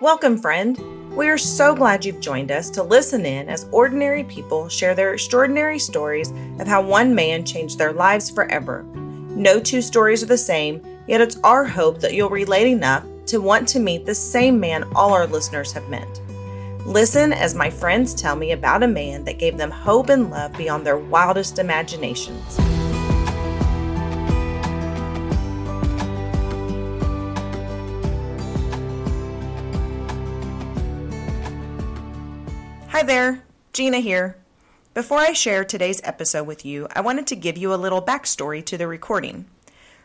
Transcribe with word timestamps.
Welcome, 0.00 0.38
friend. 0.38 0.76
We 1.14 1.28
are 1.28 1.38
so 1.38 1.72
glad 1.72 2.04
you've 2.04 2.18
joined 2.18 2.50
us 2.50 2.68
to 2.70 2.82
listen 2.82 3.24
in 3.24 3.48
as 3.48 3.68
ordinary 3.70 4.24
people 4.24 4.68
share 4.68 4.92
their 4.92 5.14
extraordinary 5.14 5.78
stories 5.78 6.32
of 6.58 6.66
how 6.66 6.82
one 6.82 7.14
man 7.14 7.44
changed 7.44 7.78
their 7.78 7.92
lives 7.92 8.28
forever. 8.28 8.82
No 8.82 9.60
two 9.60 9.80
stories 9.80 10.20
are 10.24 10.26
the 10.26 10.36
same, 10.36 10.84
yet 11.06 11.20
it's 11.20 11.38
our 11.44 11.64
hope 11.64 12.00
that 12.00 12.12
you'll 12.12 12.28
relate 12.28 12.66
enough 12.66 13.06
to 13.26 13.40
want 13.40 13.68
to 13.68 13.78
meet 13.78 14.04
the 14.04 14.16
same 14.16 14.58
man 14.58 14.82
all 14.96 15.12
our 15.12 15.28
listeners 15.28 15.70
have 15.70 15.88
met. 15.88 16.20
Listen 16.84 17.32
as 17.32 17.54
my 17.54 17.70
friends 17.70 18.14
tell 18.14 18.34
me 18.34 18.50
about 18.50 18.82
a 18.82 18.88
man 18.88 19.22
that 19.24 19.38
gave 19.38 19.56
them 19.56 19.70
hope 19.70 20.08
and 20.08 20.28
love 20.28 20.52
beyond 20.54 20.84
their 20.84 20.98
wildest 20.98 21.60
imaginations. 21.60 22.58
Hi 32.94 33.02
there, 33.02 33.42
Gina 33.72 33.98
here. 33.98 34.36
Before 34.94 35.18
I 35.18 35.32
share 35.32 35.64
today's 35.64 36.00
episode 36.04 36.46
with 36.46 36.64
you, 36.64 36.86
I 36.94 37.00
wanted 37.00 37.26
to 37.26 37.34
give 37.34 37.58
you 37.58 37.74
a 37.74 37.82
little 37.84 38.00
backstory 38.00 38.64
to 38.66 38.78
the 38.78 38.86
recording. 38.86 39.46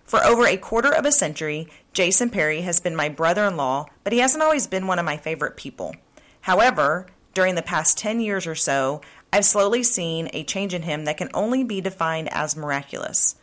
For 0.06 0.24
over 0.24 0.48
a 0.48 0.58
quarter 0.58 0.92
of 0.92 1.06
a 1.06 1.12
century, 1.12 1.68
Jason 1.94 2.32
Perry 2.32 2.62
has 2.62 2.80
been 2.80 2.96
my 2.96 3.08
brother 3.08 3.46
in 3.46 3.58
law, 3.58 3.86
but 4.04 4.12
he 4.12 4.18
hasn't 4.18 4.42
always 4.42 4.66
been 4.66 4.88
one 4.88 4.98
of 4.98 5.06
my 5.06 5.18
favorite 5.18 5.56
people. 5.56 5.94
However, 6.42 7.06
during 7.36 7.54
the 7.54 7.62
past 7.62 8.00
10 8.00 8.22
years 8.22 8.48
or 8.48 8.56
so, 8.56 9.02
I've 9.32 9.46
slowly 9.46 9.84
seen 9.84 10.28
a 10.34 10.44
change 10.44 10.74
in 10.74 10.82
him 10.82 11.06
that 11.06 11.18
can 11.18 11.30
only 11.36 11.64
be 11.64 11.82
defined 11.82 12.30
as 12.34 12.58
miraculous. 12.58 13.36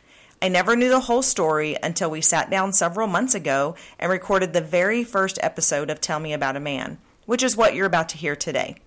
I 0.43 0.49
never 0.49 0.75
knew 0.75 0.89
the 0.89 0.99
whole 0.99 1.23
story 1.23 1.77
until 1.85 2.11
we 2.11 2.21
sat 2.21 2.51
down 2.51 2.73
several 2.73 3.07
months 3.07 3.37
ago 3.37 3.77
and 4.01 4.11
recorded 4.11 4.53
the 4.53 4.61
very 4.61 5.05
first 5.05 5.39
episode 5.41 5.89
of 5.89 6.01
Tell 6.01 6.19
Me 6.19 6.33
About 6.33 6.57
a 6.57 6.61
Man, 6.61 6.99
which 7.27 7.45
is 7.45 7.57
what 7.57 7.77
you're 7.77 7.87
about 7.87 8.09
to 8.09 8.17
hear 8.19 8.35
today. 8.35 8.79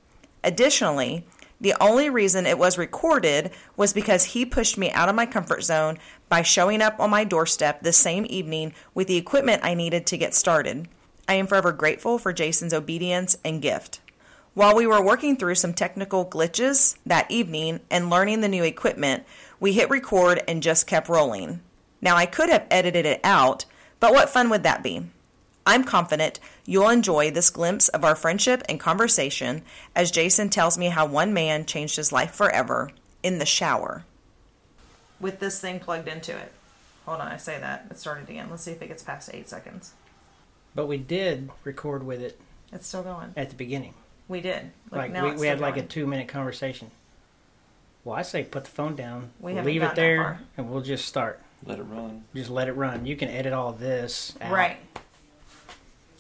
Additionally, 0.44 1.26
the 1.62 1.76
only 1.82 2.10
reason 2.10 2.46
it 2.46 2.58
was 2.58 2.78
recorded 2.78 3.52
was 3.76 3.92
because 3.92 4.24
he 4.24 4.46
pushed 4.46 4.78
me 4.78 4.92
out 4.92 5.10
of 5.10 5.16
my 5.16 5.26
comfort 5.26 5.64
zone 5.64 5.98
by 6.30 6.42
showing 6.42 6.82
up 6.82 7.00
on 7.00 7.10
my 7.10 7.26
doorstep 7.26 7.82
the 7.82 7.92
same 7.92 8.26
evening 8.30 8.74
with 8.94 9.08
the 9.08 9.18
equipment 9.18 9.64
I 9.64 9.74
needed 9.74 10.06
to 10.08 10.18
get 10.18 10.34
started. 10.34 10.88
I 11.28 11.34
am 11.34 11.48
forever 11.48 11.72
grateful 11.74 12.18
for 12.18 12.32
Jason's 12.32 12.74
obedience 12.74 13.38
and 13.44 13.62
gift. 13.62 14.00
While 14.54 14.76
we 14.76 14.88
were 14.88 15.02
working 15.02 15.36
through 15.36 15.56
some 15.56 15.74
technical 15.74 16.26
glitches 16.26 16.98
that 17.06 17.30
evening 17.30 17.82
and 17.92 18.10
learning 18.10 18.42
the 18.42 18.48
new 18.48 18.64
equipment, 18.64 19.24
we 19.60 19.74
hit 19.74 19.90
record 19.90 20.42
and 20.48 20.64
just 20.64 20.88
kept 20.88 21.10
rolling. 21.10 21.62
Now, 22.02 22.16
I 22.16 22.26
could 22.26 22.50
have 22.50 22.66
edited 22.72 23.06
it 23.06 23.20
out, 23.24 23.66
but 24.00 24.14
what 24.14 24.30
fun 24.30 24.50
would 24.50 24.64
that 24.64 24.82
be? 24.82 25.06
I'm 25.66 25.84
confident 25.84 26.40
you'll 26.70 26.90
enjoy 26.90 27.32
this 27.32 27.50
glimpse 27.50 27.88
of 27.90 28.06
our 28.06 28.16
friendship 28.16 28.62
and 28.70 28.80
conversation 28.80 29.64
as 29.96 30.12
Jason 30.12 30.50
tells 30.50 30.78
me 30.78 30.86
how 30.90 31.04
one 31.04 31.34
man 31.34 31.66
changed 31.66 31.96
his 31.96 32.12
life 32.12 32.32
forever 32.32 32.92
in 33.24 33.40
the 33.40 33.46
shower. 33.46 34.06
With 35.20 35.40
this 35.40 35.60
thing 35.60 35.80
plugged 35.80 36.08
into 36.08 36.38
it. 36.38 36.52
Hold 37.08 37.22
on, 37.22 37.28
I 37.28 37.38
say 37.38 37.60
that. 37.60 37.88
It 37.90 37.98
started 37.98 38.30
again. 38.30 38.50
Let's 38.52 38.62
see 38.62 38.72
if 38.72 38.82
it 38.84 38.88
gets 38.88 39.02
past 39.02 39.32
eight 39.34 39.50
seconds. 39.50 39.94
But 40.76 40.86
we 40.86 40.98
did 40.98 41.50
record 41.64 42.06
with 42.06 42.22
it 42.22 42.40
It's 42.72 42.86
still 42.86 43.02
going. 43.02 43.34
at 43.36 43.50
the 43.50 43.56
beginning. 43.56 43.96
We 44.28 44.40
did. 44.40 44.70
Like 44.92 45.12
now 45.12 45.24
we, 45.24 45.32
we 45.32 45.48
had 45.48 45.58
still 45.58 45.68
like 45.68 45.78
a 45.78 45.82
two 45.82 46.06
minute 46.06 46.28
conversation. 46.28 46.92
Well, 48.04 48.16
I 48.16 48.22
say 48.22 48.44
put 48.44 48.66
the 48.66 48.70
phone 48.70 48.96
down, 48.96 49.32
We 49.40 49.56
haven't 49.56 49.66
leave 49.66 49.82
it 49.82 49.96
there, 49.96 50.42
and 50.56 50.70
we'll 50.70 50.82
just 50.82 51.06
start. 51.06 51.42
Let 51.66 51.80
it 51.80 51.84
run. 51.84 52.26
Just 52.36 52.52
let 52.52 52.68
it 52.68 52.74
run. 52.74 53.08
You 53.08 53.16
can 53.16 53.28
edit 53.28 53.54
all 53.54 53.74
this 53.74 54.38
out 54.40 54.52
Right. 54.52 54.78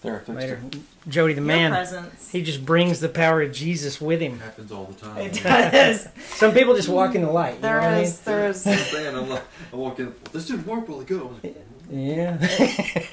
There, 0.01 0.15
I 0.15 0.17
fixed 0.19 0.29
later. 0.29 0.61
it. 0.71 0.79
Jody 1.09 1.33
the 1.33 1.41
Your 1.41 1.47
man, 1.47 1.71
presence. 1.71 2.29
he 2.31 2.41
just 2.41 2.65
brings 2.65 2.99
the 3.01 3.09
power 3.09 3.41
of 3.41 3.51
Jesus 3.51 3.99
with 3.99 4.21
him. 4.21 4.39
happens 4.39 4.71
all 4.71 4.85
the 4.85 4.93
time. 4.93 5.17
It 5.17 5.43
does. 5.43 6.07
Some 6.35 6.53
people 6.53 6.73
just 6.75 6.87
walk 6.89 7.15
in 7.15 7.21
the 7.23 7.31
light. 7.31 7.55
You 7.55 7.61
know 7.61 7.67
There 7.67 7.91
what 7.91 8.03
is. 8.03 8.19
There 8.21 8.47
is. 8.49 8.65
I'm 8.67 8.77
saying, 8.77 9.15
I'm 9.15 9.29
like, 9.29 9.43
I 9.73 9.75
walk 9.75 9.99
in. 9.99 10.13
This 10.31 10.47
didn't 10.47 10.65
work. 10.67 10.87
Will 10.87 11.01
it 11.01 11.07
go? 11.07 11.33
mean? 11.43 11.55
Yeah. 11.91 12.37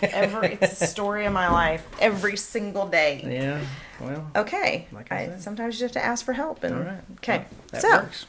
Every. 0.03 0.59
It's 0.61 0.81
a 0.83 0.87
story 0.87 1.25
of 1.27 1.33
my 1.33 1.49
life. 1.49 1.85
Every 1.99 2.37
single 2.37 2.87
day. 2.87 3.23
yeah. 3.27 3.61
Well, 4.01 4.31
Okay. 4.37 4.87
Like 4.93 5.11
I 5.11 5.17
I, 5.23 5.27
said. 5.29 5.43
sometimes 5.43 5.81
you 5.81 5.85
have 5.85 5.93
to 5.93 6.05
ask 6.05 6.25
for 6.25 6.35
help. 6.35 6.63
And 6.63 6.75
all 6.75 6.83
right. 6.83 7.01
okay. 7.15 7.47
That 7.73 7.81
so 7.83 7.89
works. 7.91 8.27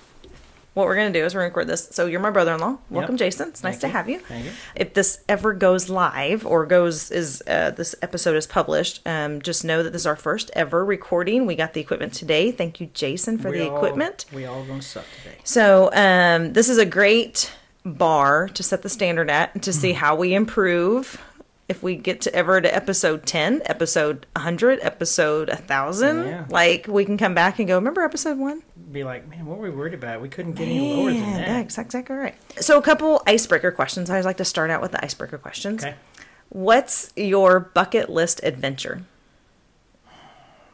What 0.78 0.86
we're 0.86 0.96
gonna 0.96 1.12
do 1.12 1.26
is 1.26 1.34
we're 1.34 1.42
gonna 1.42 1.50
record 1.50 1.68
this. 1.68 1.90
So 1.92 2.06
you're 2.06 2.20
my 2.20 2.30
brother-in-law. 2.30 2.78
Welcome, 2.92 3.16
Yep. 3.16 3.20
Jason. 3.20 3.50
It's 3.50 3.64
nice 3.64 3.80
Thank 3.80 3.94
to 3.94 3.98
have 3.98 4.08
you. 4.08 4.20
Thank 4.20 4.46
you. 4.46 4.52
If 4.76 4.94
this 4.94 5.20
ever 5.28 5.54
goes 5.54 5.90
live 5.90 6.46
or 6.46 6.68
goes 6.68 7.10
is 7.10 7.42
uh, 7.48 7.72
this 7.72 7.96
episode 8.04 8.36
is 8.36 8.46
published, 8.46 9.02
um, 9.08 9.42
just 9.42 9.66
know 9.66 9.82
that 9.82 9.92
this 9.92 10.04
is 10.04 10.06
our 10.06 10.16
first 10.16 10.52
ever 10.54 10.86
recording. 10.86 11.48
We 11.48 11.56
got 11.56 11.74
the 11.74 11.82
equipment 11.82 12.14
today. 12.14 12.52
Thank 12.52 12.80
you, 12.80 12.92
Jason, 12.94 13.40
for 13.40 13.50
We 13.50 13.58
the 13.58 13.70
all- 13.72 13.78
equipment. 13.78 14.26
We 14.32 14.46
all 14.46 14.64
gonna 14.66 14.84
suck 14.84 15.06
today. 15.24 15.38
So 15.44 15.90
um, 15.94 16.54
this 16.54 16.70
is 16.70 16.78
a 16.78 16.86
great 16.86 17.52
bar 17.84 18.48
to 18.50 18.62
set 18.62 18.84
the 18.84 18.90
standard 18.90 19.32
at 19.32 19.56
and 19.56 19.64
to 19.64 19.74
see 19.74 19.90
Mm-hmm. 19.94 19.98
how 20.00 20.16
we 20.16 20.36
improve. 20.36 21.20
If 21.67 21.83
we 21.83 21.97
get 21.97 22.22
to 22.22 22.33
ever 22.33 22.61
to 22.61 22.73
episode 22.73 23.25
ten, 23.25 23.61
episode 23.66 24.25
hundred, 24.38 24.79
episode 24.81 25.50
thousand, 25.67 26.25
Yeah. 26.25 26.45
like 26.50 26.88
we 26.88 27.03
can 27.03 27.17
come 27.17 27.33
back 27.33 27.59
and 27.59 27.67
go. 27.67 27.75
Remember 27.75 28.03
episode 28.03 28.38
one? 28.38 28.63
Be 28.89 29.03
like, 29.03 29.28
man, 29.28 29.45
what 29.45 29.57
were 29.57 29.69
we 29.69 29.75
worried 29.75 29.94
about? 29.94 30.22
We 30.22 30.29
couldn't 30.29 30.53
get 30.53 30.69
any 30.69 30.95
lower 30.95 31.11
than 31.11 31.22
that. 31.33 31.47
that's 31.47 31.78
exactly 31.78 32.16
right. 32.16 32.35
So 32.63 32.78
a 32.78 32.81
couple 32.81 33.22
icebreaker 33.28 33.72
questions. 33.72 34.09
I 34.09 34.13
always 34.13 34.25
like 34.25 34.38
to 34.38 34.45
start 34.45 34.69
out 34.69 34.81
with 34.81 34.94
the 34.94 35.03
icebreaker 35.03 35.38
questions. 35.38 35.83
Okay. 35.83 35.95
What's 36.50 37.11
your 37.17 37.59
bucket 37.59 38.09
list 38.09 38.39
adventure? 38.44 39.03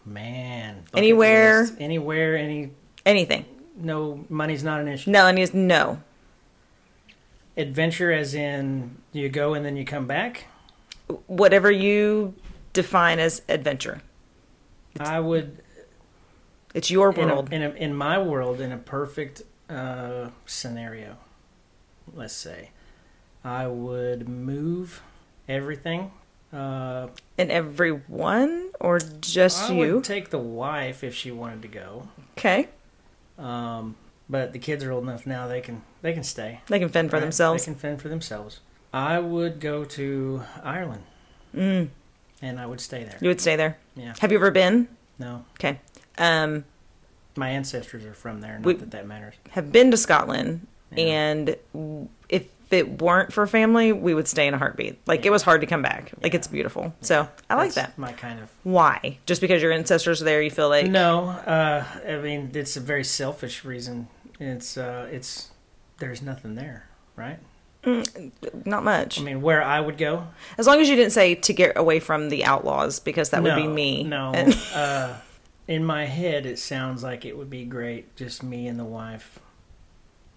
Man. 0.05 0.83
Anywhere. 0.93 1.61
list. 1.61 1.75
Anywhere. 1.79 2.37
Any. 2.37 2.69
Anything? 3.03 3.45
No, 3.75 4.25
money's 4.29 4.63
not 4.63 4.79
an 4.79 4.87
issue. 4.87 5.09
No, 5.09 5.25
and 5.25 5.39
is 5.39 5.55
no. 5.55 6.01
Adventure, 7.57 8.11
as 8.11 8.35
in 8.35 8.97
you 9.11 9.29
go 9.29 9.55
and 9.55 9.65
then 9.65 9.75
you 9.75 9.85
come 9.85 10.05
back. 10.05 10.45
Whatever 11.27 11.71
you 11.71 12.33
define 12.73 13.19
as 13.19 13.41
adventure. 13.49 14.01
I 14.99 15.19
would 15.19 15.61
It's 16.73 16.89
your 16.91 17.11
in, 17.13 17.29
a, 17.29 17.33
world. 17.35 17.51
in, 17.53 17.61
a, 17.63 17.69
in 17.71 17.95
my 17.95 18.17
world 18.21 18.59
in 18.61 18.71
a 18.71 18.77
perfect 18.77 19.41
uh, 19.69 20.29
scenario. 20.45 21.17
Let's 22.13 22.33
say 22.33 22.71
I 23.43 23.67
would 23.67 24.27
move 24.29 25.01
everything. 25.47 26.11
Uh, 26.51 27.07
And 27.37 27.51
everyone 27.51 28.69
or 28.79 28.99
just 28.99 29.69
I 29.71 29.73
you? 29.73 29.95
would 29.95 30.03
take 30.03 30.29
the 30.29 30.37
wife 30.39 31.03
if 31.03 31.15
she 31.15 31.31
wanted 31.31 31.61
to 31.63 31.67
go. 31.67 32.07
okay. 32.37 32.69
Um, 33.39 33.95
but 34.29 34.53
the 34.53 34.59
kids 34.59 34.83
are 34.83 34.91
old 34.91 35.03
enough 35.03 35.25
now; 35.25 35.47
they 35.47 35.59
can 35.61 35.81
they 36.03 36.13
can 36.13 36.23
stay. 36.23 36.61
They 36.67 36.77
can 36.79 36.89
fend 36.89 37.09
for 37.09 37.15
right? 37.17 37.21
themselves. 37.21 37.63
They 37.65 37.71
can 37.71 37.79
fend 37.79 38.01
for 38.01 38.09
themselves. 38.09 38.59
I 38.93 39.19
would 39.19 39.59
go 39.59 39.83
to 39.85 40.43
Ireland 40.63 41.03
Mm, 41.55 41.89
and 42.41 42.59
I 42.59 42.65
would 42.65 42.79
stay 42.81 43.03
there. 43.03 43.17
you 43.21 43.27
would 43.27 43.41
stay 43.41 43.55
there. 43.55 43.77
Yeah. 43.95 44.13
Have 44.19 44.31
you 44.31 44.37
ever 44.37 44.51
been? 44.51 44.87
No, 45.19 45.45
Okay. 45.59 45.79
Um, 46.17 46.65
my 47.35 47.49
ancestors 47.49 48.05
are 48.05 48.13
from 48.13 48.41
there. 48.41 48.59
Not 48.59 48.79
that 48.79 48.91
that 48.91 49.07
matters. 49.07 49.33
have 49.51 49.71
been 49.71 49.89
to 49.91 49.97
Scotland, 49.97 50.67
Yeah. 50.91 51.03
and 51.05 51.55
if 52.29 52.43
it 52.71 53.01
weren't 53.01 53.31
for 53.33 53.45
family, 53.47 53.91
we 53.91 54.13
would 54.15 54.27
stay 54.27 54.47
in 54.47 54.53
a 54.53 54.57
heartbeat. 54.57 54.99
Like 55.07 55.25
it 55.25 55.31
was 55.31 55.41
hard 55.43 55.61
to 55.61 55.67
come 55.67 55.81
back. 55.83 56.11
Like 56.21 56.33
Yeah. 56.33 56.37
it's 56.37 56.47
beautiful. 56.47 56.93
So 57.01 57.27
I 57.49 57.55
like 57.55 57.73
That's 57.73 57.87
that. 57.93 57.97
My 57.99 58.11
kind 58.13 58.39
of 58.39 58.49
Why? 58.63 59.17
Just 59.27 59.41
because 59.41 59.61
your 59.61 59.71
ancestors 59.71 60.21
are 60.21 60.25
there, 60.25 60.41
you 60.41 60.49
feel 60.51 60.69
like 60.69 60.87
no. 60.87 61.29
Uh, 61.29 61.83
I 62.07 62.17
mean, 62.17 62.51
it's 62.53 62.75
a 62.77 62.79
very 62.79 63.03
selfish 63.03 63.63
reason. 63.65 64.07
It's 64.39 64.77
uh, 64.77 65.07
it's 65.11 65.51
there's 65.99 66.21
nothing 66.23 66.55
there, 66.55 66.87
right? 67.15 67.39
Not 68.65 68.83
much. 68.83 69.19
I 69.19 69.23
mean, 69.23 69.41
where 69.41 69.61
I 69.63 69.79
would 69.79 69.97
go. 69.97 70.27
As 70.57 70.67
long 70.67 70.79
as 70.79 70.89
you 70.89 70.95
didn't 70.95 71.11
say 71.13 71.35
to 71.35 71.53
get 71.53 71.77
away 71.77 71.99
from 71.99 72.29
the 72.29 72.45
outlaws, 72.45 72.99
because 72.99 73.29
that 73.31 73.43
would 73.43 73.55
be 73.55 73.67
me. 73.67 74.03
No. 74.03 74.31
And- 74.33 74.57
uh, 74.73 75.13
in 75.67 75.83
my 75.85 76.05
head, 76.05 76.45
it 76.45 76.59
sounds 76.59 77.03
like 77.03 77.25
it 77.25 77.37
would 77.37 77.49
be 77.49 77.63
great, 77.65 78.15
just 78.15 78.43
me 78.43 78.67
and 78.67 78.77
the 78.79 78.85
wife 78.85 79.39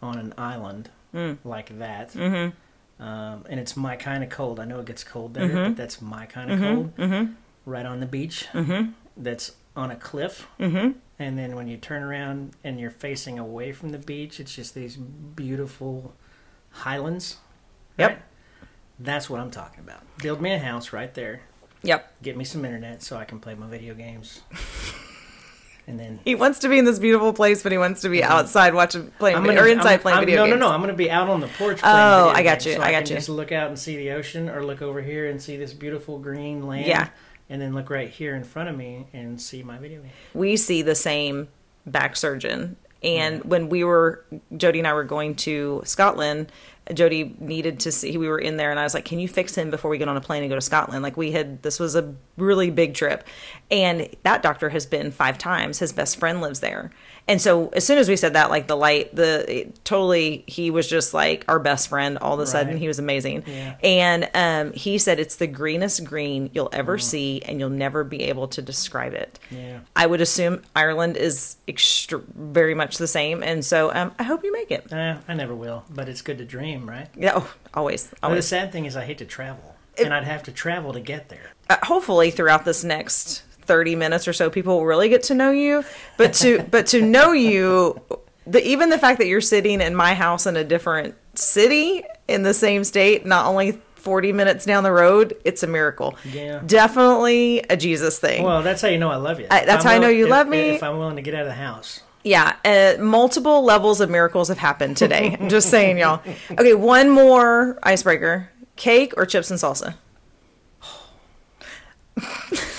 on 0.03 0.19
an 0.19 0.35
island 0.39 0.91
Mm. 1.15 1.39
like 1.45 1.79
that. 1.79 2.13
mm-hmm. 2.13 3.03
Um, 3.03 3.45
and 3.49 3.59
it's 3.61 3.77
my 3.77 3.97
kind 3.97 4.23
of 4.25 4.29
cold. 4.31 4.59
I 4.61 4.65
know 4.67 4.81
it 4.81 4.87
gets 4.87 5.03
cold 5.05 5.35
there, 5.35 5.49
Mhm. 5.49 5.69
but 5.69 5.77
that's 5.77 6.03
my 6.03 6.27
kind 6.27 6.51
of 6.51 6.59
Mm-hmm. 6.59 6.75
cold. 6.75 6.97
Mm-hmm. 6.97 7.33
Right 7.65 7.87
on 7.87 8.01
the 8.01 8.07
beach. 8.07 8.47
Mm-hmm. 8.53 8.91
That's 9.17 9.53
on 9.75 9.91
a 9.91 9.97
cliff. 9.97 10.47
Mm-hmm. 10.61 10.99
And 11.19 11.39
then 11.39 11.55
when 11.57 11.69
you 11.69 11.77
turn 11.79 12.03
around 12.03 12.53
and 12.65 12.79
you're 12.81 12.91
facing 12.91 13.39
away 13.39 13.73
from 13.73 13.91
the 13.91 13.99
beach, 13.99 14.41
it's 14.41 14.55
just 14.55 14.75
these 14.75 14.97
beautiful 14.97 16.15
highlands. 16.77 17.37
Yep. 17.99 18.11
right? 18.11 18.19
That's 18.99 19.29
what 19.31 19.41
I'm 19.41 19.51
talking 19.51 19.81
about. 19.81 20.01
Build 20.19 20.41
me 20.41 20.53
a 20.53 20.59
house 20.59 20.93
right 20.93 21.13
there. 21.15 21.43
Yep. 21.83 22.23
Get 22.23 22.37
me 22.37 22.45
some 22.45 22.65
internet 22.65 23.03
so 23.03 23.17
I 23.17 23.25
can 23.25 23.39
play 23.41 23.55
my 23.55 23.67
video 23.67 23.95
games. 23.95 24.41
and 25.87 26.01
then 26.01 26.19
He 26.25 26.35
wants 26.35 26.59
to 26.61 26.69
be 26.69 26.79
in 26.79 26.85
this 26.85 26.99
beautiful 26.99 27.33
place, 27.33 27.63
but 27.63 27.71
he 27.73 27.79
wants 27.79 28.01
to 28.01 28.09
be 28.09 28.23
outside 28.25 28.75
watching 28.75 29.11
playing 29.19 29.43
video, 29.43 29.63
or 29.63 29.67
inside 29.69 29.91
I'm- 29.91 30.01
playing 30.01 30.17
I'm- 30.19 30.27
video 30.27 30.41
no, 30.43 30.47
games. 30.47 30.61
No, 30.61 30.67
no, 30.67 30.69
no. 30.69 30.75
I'm 30.75 30.81
going 30.81 30.91
to 30.93 30.97
be 30.97 31.11
out 31.11 31.29
on 31.29 31.41
the 31.41 31.47
porch. 31.49 31.79
Playing 31.81 31.97
Oh, 31.97 32.33
I 32.35 32.43
got 32.43 32.65
you, 32.67 32.73
So 32.75 32.81
I 32.83 32.91
got 32.91 33.05
can 33.05 33.11
you. 33.11 33.17
Just 33.17 33.29
look 33.29 33.53
out 33.53 33.69
and 33.69 33.79
see 33.79 33.97
the 33.97 34.11
ocean, 34.13 34.49
or 34.49 34.65
look 34.65 34.83
over 34.83 35.01
here 35.03 35.29
and 35.29 35.41
see 35.41 35.57
this 35.57 35.73
beautiful 35.73 36.19
green 36.19 36.67
land. 36.67 36.87
Yeah. 36.87 37.09
and 37.49 37.61
then 37.63 37.75
look 37.75 37.91
right 37.91 38.11
here 38.11 38.35
in 38.35 38.43
front 38.45 38.69
of 38.69 38.77
me 38.77 39.07
and 39.13 39.41
see 39.41 39.63
my 39.63 39.79
video 39.79 40.01
game. 40.03 40.11
we 40.35 40.57
see 40.57 40.83
the 40.83 40.95
same 40.97 41.49
back 41.87 42.17
surgeon. 42.17 42.77
And 43.03 43.45
when 43.45 43.69
we 43.69 43.85
were, 43.85 44.25
Jody 44.57 44.79
and 44.79 44.89
I 44.89 44.95
were 44.95 45.05
going 45.05 45.35
to 45.37 45.83
Scotland, 45.85 46.51
Jody 46.95 47.35
needed 47.41 47.81
to 47.81 47.93
see, 47.93 48.17
we 48.17 48.29
were 48.29 48.39
in 48.39 48.57
there 48.57 48.71
and 48.71 48.79
I 48.79 48.85
was 48.85 48.95
like, 48.95 49.05
can 49.05 49.19
you 49.19 49.29
fix 49.29 49.57
him 49.57 49.71
before 49.71 49.91
we 49.91 49.99
get 49.99 50.09
on 50.09 50.17
a 50.17 50.21
plane 50.21 50.43
and 50.43 50.51
go 50.51 50.55
to 50.55 50.61
Scotland? 50.61 51.03
Like 51.03 51.17
we 51.17 51.33
had, 51.33 51.63
this 51.63 51.81
was 51.81 51.97
a 51.97 52.15
really 52.37 52.71
big 52.71 52.95
trip. 52.95 53.27
And 53.71 54.09
that 54.23 54.43
doctor 54.43 54.69
has 54.71 54.87
been 54.87 55.11
five 55.11 55.37
times. 55.37 55.81
His 55.81 55.93
best 55.93 56.19
friend 56.19 56.41
lives 56.41 56.61
there. 56.61 56.93
And 57.29 57.43
so 57.43 57.69
as 57.71 57.85
soon 57.85 57.99
as 57.99 58.09
we 58.09 58.15
said 58.17 58.35
that, 58.35 58.51
like 58.51 58.69
the 58.69 58.77
light, 58.77 59.15
the 59.15 59.69
totally, 59.83 60.45
he 60.47 60.71
was 60.71 60.89
just 60.89 61.13
like 61.13 61.45
our 61.49 61.59
best 61.59 61.89
friend 61.89 62.19
all 62.19 62.35
of 62.35 62.41
a 62.41 62.47
sudden. 62.47 62.77
He 62.77 62.87
was 62.87 62.99
amazing. 63.01 63.43
Yeah. 63.47 63.77
And 63.83 64.31
um, 64.33 64.73
he 64.73 64.97
said 64.99 65.19
it's 65.19 65.37
the 65.37 65.49
greenest 65.49 66.05
green 66.05 66.51
you'll 66.53 66.69
ever 66.73 66.99
see 66.99 67.43
and 67.43 67.59
you'll 67.59 67.69
never 67.71 68.05
be 68.05 68.23
able 68.25 68.47
to 68.49 68.63
describe 68.63 69.13
it. 69.15 69.41
Yeah. 69.51 69.81
I 69.97 70.07
would 70.07 70.21
assume 70.21 70.63
Ireland 70.77 71.17
is 71.17 71.57
very 72.35 72.75
much 72.75 72.99
the 72.99 73.09
same, 73.09 73.43
and 73.43 73.65
so 73.65 73.93
um, 73.93 74.13
I 74.19 74.23
hope 74.23 74.45
you 74.45 74.53
make 74.53 74.71
it. 74.71 74.93
Eh, 74.93 75.17
I 75.27 75.35
never 75.35 75.55
will, 75.55 75.85
but 75.91 76.09
it's 76.09 76.23
good 76.23 76.39
to 76.39 76.45
dream, 76.45 76.89
right? 76.89 77.09
Yeah, 77.17 77.33
oh, 77.37 77.55
always, 77.75 78.13
But 78.21 78.35
the 78.35 78.43
sad 78.43 78.71
thing 78.73 78.85
is, 78.87 78.97
I 78.97 79.05
hate 79.05 79.19
to 79.19 79.25
travel, 79.25 79.75
It- 79.97 80.05
and 80.05 80.15
I'd 80.15 80.25
have 80.25 80.43
to 80.45 80.53
travel 80.53 80.93
to 80.93 81.01
get 81.01 81.29
there. 81.29 81.51
Uh, 81.69 81.77
hopefully, 81.83 82.31
throughout 82.31 82.65
this 82.65 82.85
next 82.85 83.43
thirty 83.67 83.95
minutes 83.97 84.27
or 84.29 84.33
so, 84.33 84.49
people 84.51 84.79
will 84.79 84.87
really 84.87 85.09
get 85.09 85.23
to 85.25 85.35
know 85.35 85.51
you. 85.51 85.85
But 86.17 86.35
to 86.35 86.63
but 86.71 86.87
to 86.89 87.03
know 87.03 87.33
you, 87.33 88.01
the 88.47 88.67
even 88.67 88.91
the 88.91 88.99
fact 88.99 89.19
that 89.19 89.27
you're 89.27 89.41
sitting 89.41 89.81
in 89.81 89.95
my 89.95 90.15
house 90.15 90.47
in 90.47 90.57
a 90.57 90.65
different 90.65 91.15
city 91.35 92.05
in 92.29 92.43
the 92.43 92.55
same 92.55 92.85
state, 92.85 93.27
not 93.27 93.47
only. 93.47 93.81
40 93.97 94.33
minutes 94.33 94.65
down 94.65 94.85
the 94.85 94.93
road, 94.93 95.35
it's 95.45 95.65
a 95.65 95.67
miracle. 95.67 96.15
Yeah. 96.33 96.63
Definitely 96.65 97.65
a 97.69 97.77
Jesus 97.77 98.21
thing. 98.21 98.45
Well, 98.45 98.63
that's 98.63 98.81
how 98.81 98.87
you 98.87 98.99
know 98.99 99.11
I 99.11 99.17
love 99.17 99.41
you. 99.41 99.49
I- 99.51 99.65
that's 99.65 99.85
I'm 99.85 99.91
how 99.91 99.97
I 99.97 99.99
know 99.99 100.07
you 100.09 100.27
if- 100.27 100.31
love 100.31 100.47
me. 100.47 100.59
If 100.77 100.83
I'm 100.85 100.97
willing 100.99 101.17
to 101.17 101.23
get 101.23 101.35
out 101.35 101.41
of 101.41 101.49
the 101.49 101.55
house. 101.55 102.03
Yeah, 102.23 102.55
uh, 102.65 103.03
multiple 103.03 103.65
levels 103.65 104.01
of 104.01 104.09
miracles 104.09 104.47
have 104.47 104.59
happened 104.59 104.97
today. 104.97 105.37
I'm 105.41 105.49
just 105.57 105.71
saying, 105.71 105.99
y'all. 105.99 106.23
Okay, 106.53 106.75
one 106.75 107.11
more 107.11 107.81
icebreaker: 107.83 108.49
cake 108.77 109.13
or 109.17 109.27
chips 109.27 109.51
and 109.51 109.59
salsa? 109.59 109.95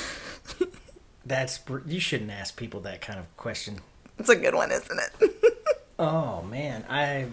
That's 1.27 1.59
you 1.85 2.00
shouldn't 2.00 2.31
ask 2.31 2.56
people 2.56 2.79
that 2.81 3.01
kind 3.01 3.19
of 3.19 3.35
question. 3.38 3.79
It's 4.18 4.29
a 4.29 4.35
good 4.35 4.56
one, 4.56 4.71
isn't 4.71 5.00
it? 5.00 5.33
Oh 6.00 6.44
man, 6.44 6.85
I. 6.89 7.25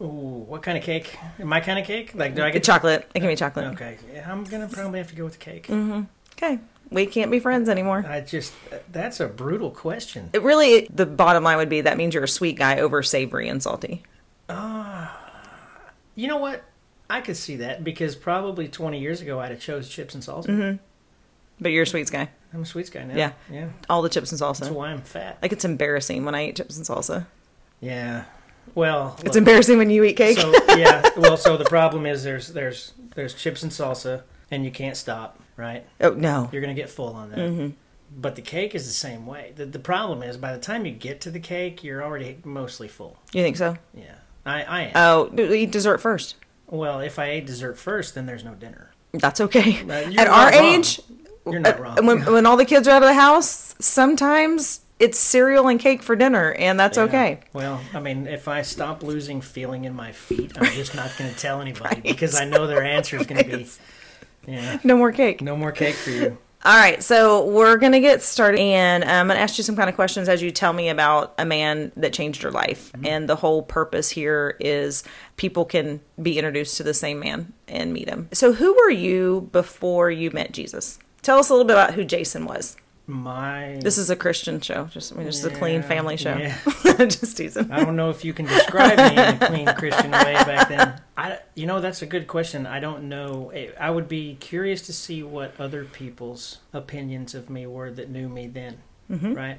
Ooh, 0.00 0.04
what 0.46 0.62
kind 0.62 0.78
of 0.78 0.84
cake? 0.84 1.18
My 1.42 1.58
kind 1.58 1.80
of 1.80 1.84
cake? 1.84 2.14
Like, 2.14 2.36
do 2.36 2.42
I 2.44 2.50
Get 2.50 2.62
chocolate. 2.62 3.10
It 3.12 3.18
can 3.18 3.28
be 3.28 3.34
chocolate. 3.34 3.66
Okay, 3.74 3.98
yeah, 4.14 4.30
I'm 4.30 4.44
gonna 4.44 4.68
probably 4.68 5.00
have 5.00 5.08
to 5.08 5.16
go 5.16 5.24
with 5.24 5.32
the 5.32 5.38
cake. 5.40 5.68
Okay, 5.68 6.60
we 6.90 7.06
can't 7.06 7.30
be 7.30 7.40
friends 7.40 7.68
anymore. 7.68 8.04
I 8.08 8.20
just 8.20 8.52
that's 8.92 9.18
a 9.18 9.26
brutal 9.26 9.72
question. 9.72 10.30
It 10.32 10.42
really, 10.42 10.86
the 10.94 11.06
bottom 11.06 11.42
line 11.42 11.56
would 11.56 11.68
be 11.68 11.80
that 11.80 11.96
means 11.96 12.14
you're 12.14 12.22
a 12.22 12.28
sweet 12.28 12.56
guy 12.56 12.78
over 12.78 13.02
savory 13.02 13.48
and 13.48 13.60
salty. 13.60 14.04
Ah, 14.48 15.18
You 16.14 16.28
know 16.28 16.36
what? 16.36 16.62
I 17.10 17.20
could 17.20 17.36
see 17.36 17.56
that 17.56 17.82
because 17.82 18.14
probably 18.14 18.68
20 18.68 19.00
years 19.00 19.20
ago 19.20 19.40
I'd 19.40 19.50
have 19.50 19.60
chose 19.60 19.88
chips 19.88 20.14
and 20.14 20.22
salsa. 20.22 20.46
Mm-hmm. 20.46 20.76
But 21.60 21.72
you're 21.72 21.82
a 21.82 21.86
sweets 21.86 22.10
guy. 22.10 22.28
I'm 22.56 22.62
a 22.62 22.66
sweets 22.66 22.88
guy 22.88 23.04
now. 23.04 23.14
Yeah. 23.14 23.32
yeah. 23.52 23.68
All 23.90 24.00
the 24.00 24.08
chips 24.08 24.32
and 24.32 24.40
salsa. 24.40 24.60
That's 24.60 24.72
why 24.72 24.88
I'm 24.88 25.02
fat. 25.02 25.38
Like 25.42 25.52
it's 25.52 25.64
embarrassing 25.66 26.24
when 26.24 26.34
I 26.34 26.48
eat 26.48 26.56
chips 26.56 26.76
and 26.78 26.86
salsa. 26.86 27.26
Yeah. 27.80 28.24
Well, 28.74 29.14
It's 29.18 29.24
look, 29.26 29.36
embarrassing 29.36 29.76
when 29.78 29.90
you 29.90 30.02
eat 30.04 30.16
cake. 30.16 30.38
so 30.38 30.52
yeah. 30.76 31.06
Well, 31.16 31.36
so 31.36 31.56
the 31.58 31.66
problem 31.66 32.06
is 32.06 32.24
there's 32.24 32.48
there's 32.48 32.94
there's 33.14 33.34
chips 33.34 33.62
and 33.62 33.70
salsa, 33.70 34.22
and 34.50 34.64
you 34.64 34.70
can't 34.70 34.96
stop. 34.96 35.38
Right? 35.58 35.84
oh 36.00 36.10
no. 36.10 36.48
You're 36.50 36.62
gonna 36.62 36.74
get 36.74 36.88
full 36.90 37.12
on 37.14 37.30
that. 37.30 37.38
Mm-hmm. 37.38 37.68
But 38.18 38.36
the 38.36 38.42
cake 38.42 38.74
is 38.74 38.86
the 38.86 38.92
same 38.94 39.26
way. 39.26 39.52
The, 39.54 39.66
the 39.66 39.78
problem 39.78 40.22
is 40.22 40.36
by 40.38 40.52
the 40.52 40.58
time 40.58 40.86
you 40.86 40.92
get 40.92 41.20
to 41.22 41.30
the 41.30 41.40
cake, 41.40 41.84
you're 41.84 42.02
already 42.02 42.38
mostly 42.44 42.88
full. 42.88 43.18
You 43.32 43.42
think 43.42 43.56
so? 43.58 43.76
Yeah. 43.94 44.14
I, 44.46 44.62
I 44.62 44.80
am. 44.82 44.92
Oh, 44.94 45.28
do- 45.28 45.52
eat 45.52 45.70
dessert 45.72 45.98
first. 45.98 46.36
well, 46.66 47.00
if 47.00 47.18
I 47.18 47.26
ate 47.26 47.46
dessert 47.46 47.78
first, 47.78 48.14
then 48.14 48.24
there's 48.26 48.44
no 48.44 48.54
dinner. 48.54 48.90
That's 49.12 49.40
okay. 49.40 49.82
Uh, 49.88 49.92
At 50.20 50.28
our 50.28 50.50
wrong. 50.50 50.54
age, 50.64 51.00
You're 51.50 51.60
not 51.60 51.78
Uh, 51.78 51.82
wrong. 51.82 52.06
When, 52.06 52.24
when 52.32 52.46
all 52.46 52.56
the 52.56 52.64
kids 52.64 52.86
are 52.88 52.92
out 52.92 53.02
of 53.02 53.08
the 53.08 53.14
house, 53.14 53.74
sometimes 53.78 54.80
it's 54.98 55.18
cereal 55.18 55.68
and 55.68 55.78
cake 55.78 56.02
for 56.02 56.16
dinner, 56.16 56.52
and 56.52 56.78
that's 56.80 56.96
Yeah. 56.96 57.04
okay. 57.04 57.38
Well, 57.52 57.80
I 57.94 58.00
mean, 58.00 58.26
if 58.26 58.48
I 58.48 58.62
stop 58.62 59.02
losing 59.02 59.40
feeling 59.40 59.84
in 59.84 59.94
my 59.94 60.12
feet, 60.12 60.52
I'm 60.56 60.72
just 60.72 60.94
not 60.94 61.10
going 61.18 61.30
to 61.30 61.36
tell 61.38 61.60
anybody 61.62 61.96
Right. 61.96 62.02
because 62.02 62.34
I 62.34 62.44
know 62.46 62.66
their 62.66 62.82
answer 62.82 63.16
is 63.18 63.26
going 63.26 63.44
to 63.44 63.56
be, 63.58 63.66
yeah, 64.46 64.78
No 64.84 64.96
more 64.96 65.12
cake. 65.12 65.40
no 65.42 65.56
more 65.56 65.72
cake 65.72 65.94
for 65.94 66.10
you. 66.10 66.38
All 66.64 66.74
right, 66.74 67.00
so 67.00 67.44
we're 67.46 67.76
gonna 67.76 68.00
get 68.00 68.22
started, 68.22 68.58
and 68.58 69.04
I'm 69.04 69.28
gonna 69.28 69.38
ask 69.38 69.56
you 69.56 69.62
some 69.62 69.76
kind 69.76 69.88
of 69.88 69.94
questions 69.94 70.28
as 70.28 70.42
you 70.42 70.50
tell 70.50 70.72
me 70.72 70.88
about 70.88 71.32
a 71.38 71.44
man 71.44 71.92
that 71.96 72.12
changed 72.12 72.42
your 72.42 72.50
life. 72.50 72.90
And 73.04 73.28
the 73.28 73.36
whole 73.36 73.62
purpose 73.62 74.10
here 74.10 74.56
is 74.58 75.04
people 75.36 75.64
can 75.64 76.00
be 76.20 76.38
introduced 76.38 76.78
to 76.78 76.82
the 76.82 76.94
same 76.94 77.20
man 77.20 77.52
and 77.68 77.92
meet 77.92 78.08
him. 78.08 78.28
So, 78.32 78.52
who 78.52 78.74
were 78.74 78.90
you 78.90 79.48
before 79.52 80.10
you 80.10 80.32
met 80.32 80.50
Jesus? 80.50 80.98
Tell 81.26 81.40
us 81.40 81.48
a 81.50 81.52
little 81.54 81.66
bit 81.66 81.72
about 81.72 81.94
who 81.94 82.04
Jason 82.04 82.46
was. 82.46 82.76
My, 83.08 83.78
This 83.80 83.98
is 83.98 84.10
a 84.10 84.14
Christian 84.16 84.60
show, 84.60 84.84
just 84.92 85.12
I 85.12 85.16
mean, 85.16 85.26
just 85.26 85.44
a 85.44 85.50
clean 85.50 85.82
family 85.82 86.16
show. 86.16 86.36
yeah. 86.36 86.56
just 87.06 87.36
teasing. 87.36 87.68
I 87.72 87.84
don't 87.84 87.96
know 87.96 88.10
if 88.10 88.24
you 88.24 88.32
can 88.32 88.46
describe 88.46 88.96
me 88.96 89.10
in 89.20 89.34
a 89.42 89.46
clean 89.48 89.66
Christian 89.74 90.12
way 90.12 90.34
back 90.34 90.68
then. 90.68 91.00
I, 91.16 91.38
you 91.56 91.66
know, 91.66 91.80
that's 91.80 92.00
a 92.00 92.06
good 92.06 92.28
question. 92.28 92.64
I 92.64 92.78
don't 92.78 93.08
know. 93.08 93.50
I 93.78 93.90
would 93.90 94.06
be 94.08 94.36
curious 94.38 94.82
to 94.82 94.92
see 94.92 95.24
what 95.24 95.60
other 95.60 95.84
people's 95.84 96.58
opinions 96.72 97.34
of 97.34 97.50
me 97.50 97.66
were 97.66 97.90
that 97.90 98.08
knew 98.08 98.28
me 98.28 98.46
then, 98.46 98.78
Mm-hmm. 99.10 99.34
right? 99.34 99.58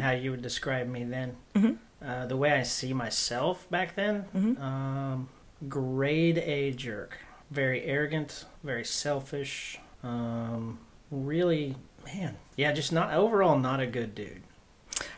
How 0.00 0.12
you 0.12 0.30
would 0.30 0.42
describe 0.42 0.86
me 0.88 1.02
then. 1.02 1.36
Mhm. 1.56 1.78
Uh, 2.04 2.26
the 2.26 2.36
way 2.36 2.52
I 2.52 2.62
see 2.62 2.92
myself 2.92 3.68
back 3.68 3.96
then, 3.96 4.26
Mhm. 4.36 4.60
um, 4.62 5.28
grade 5.68 6.38
A 6.38 6.70
jerk. 6.70 7.18
Very 7.50 7.82
arrogant, 7.84 8.44
very 8.62 8.84
selfish. 8.84 9.80
Um, 10.04 10.78
really, 11.10 11.76
man, 12.04 12.36
yeah, 12.56 12.72
just 12.72 12.92
not 12.92 13.12
overall 13.12 13.58
not 13.58 13.80
a 13.80 13.86
good 13.86 14.14
dude. 14.14 14.42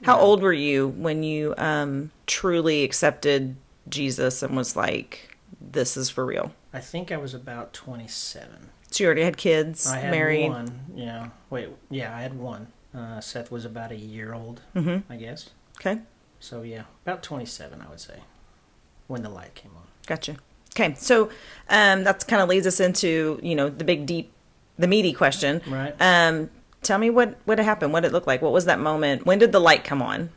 How 0.03 0.17
Yeah. 0.17 0.23
old 0.23 0.43
were 0.43 0.53
you 0.53 0.89
when 0.89 1.23
you 1.23 1.55
um, 1.59 2.11
truly 2.27 2.83
accepted 2.85 3.57
Jesus 3.89 4.43
and 4.43 4.57
was 4.57 4.77
like, 4.77 5.37
"This 5.61 5.97
is 5.97 6.11
for 6.11 6.25
real"? 6.25 6.53
I 6.73 6.81
think 6.81 7.11
I 7.13 7.17
was 7.17 7.35
about 7.35 7.73
27. 7.73 8.71
So 8.91 9.03
you 9.05 9.07
already 9.07 9.23
had 9.23 9.37
kids, 9.37 9.87
I 9.87 9.99
had 9.99 10.11
married. 10.11 10.51
one. 10.51 10.81
Yeah. 10.95 11.29
Wait. 11.51 11.69
Yeah, 11.91 12.15
I 12.17 12.21
had 12.23 12.39
one. 12.39 12.69
Uh, 12.95 13.21
Seth 13.21 13.51
was 13.51 13.65
about 13.65 13.91
a 13.91 13.97
year 13.97 14.35
old, 14.35 14.61
Mm-hmm. 14.77 15.11
I 15.13 15.17
guess. 15.17 15.51
Okay, 15.81 16.01
So 16.41 16.61
yeah, 16.63 16.83
about 17.07 17.23
27, 17.23 17.81
I 17.81 17.89
would 17.89 18.01
say, 18.01 18.19
when 19.07 19.23
the 19.23 19.31
light 19.31 19.55
came 19.55 19.71
on. 19.75 19.85
gotcha. 20.07 20.37
Okay, 20.77 20.95
so 20.95 21.31
um, 21.71 22.05
that 22.05 22.27
kind 22.29 22.43
of 22.43 22.49
leads 22.49 22.67
us 22.67 22.81
into 22.81 23.41
you 23.43 23.55
know 23.55 23.69
the 23.71 23.85
big 23.85 24.05
deep, 24.07 24.31
the 24.83 24.89
meaty 24.89 25.13
question. 25.15 25.63
Right. 25.67 25.95
Um, 26.01 26.51
tell 26.83 26.99
me 26.99 27.09
what 27.09 27.39
what 27.47 27.59
happened. 27.59 27.93
What 27.95 28.05
it 28.05 28.13
looked 28.13 28.27
like. 28.27 28.43
What 28.43 28.53
was 28.53 28.67
that 28.67 28.79
moment? 28.81 29.25
When 29.25 29.39
did 29.39 29.53
the 29.53 29.61
light 29.61 29.85
come 29.85 30.03
on? 30.03 30.29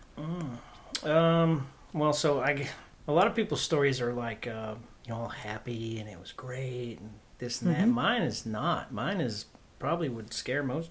Um. 1.03 1.67
Well, 1.93 2.13
so 2.13 2.41
I, 2.41 2.67
a 3.07 3.11
lot 3.11 3.27
of 3.27 3.35
people's 3.35 3.61
stories 3.61 4.01
are 4.01 4.13
like, 4.13 4.47
uh, 4.47 4.75
you 5.05 5.11
know, 5.13 5.21
all 5.21 5.27
happy 5.29 5.99
and 5.99 6.09
it 6.09 6.19
was 6.19 6.31
great 6.33 6.99
and 6.99 7.09
this 7.37 7.61
and 7.61 7.73
that. 7.73 7.85
Mhm. 7.85 7.93
Mine 7.93 8.21
is 8.23 8.45
not. 8.45 8.91
Mine 8.91 9.21
is 9.21 9.45
probably 9.79 10.09
would 10.09 10.33
scare 10.33 10.61
most 10.63 10.89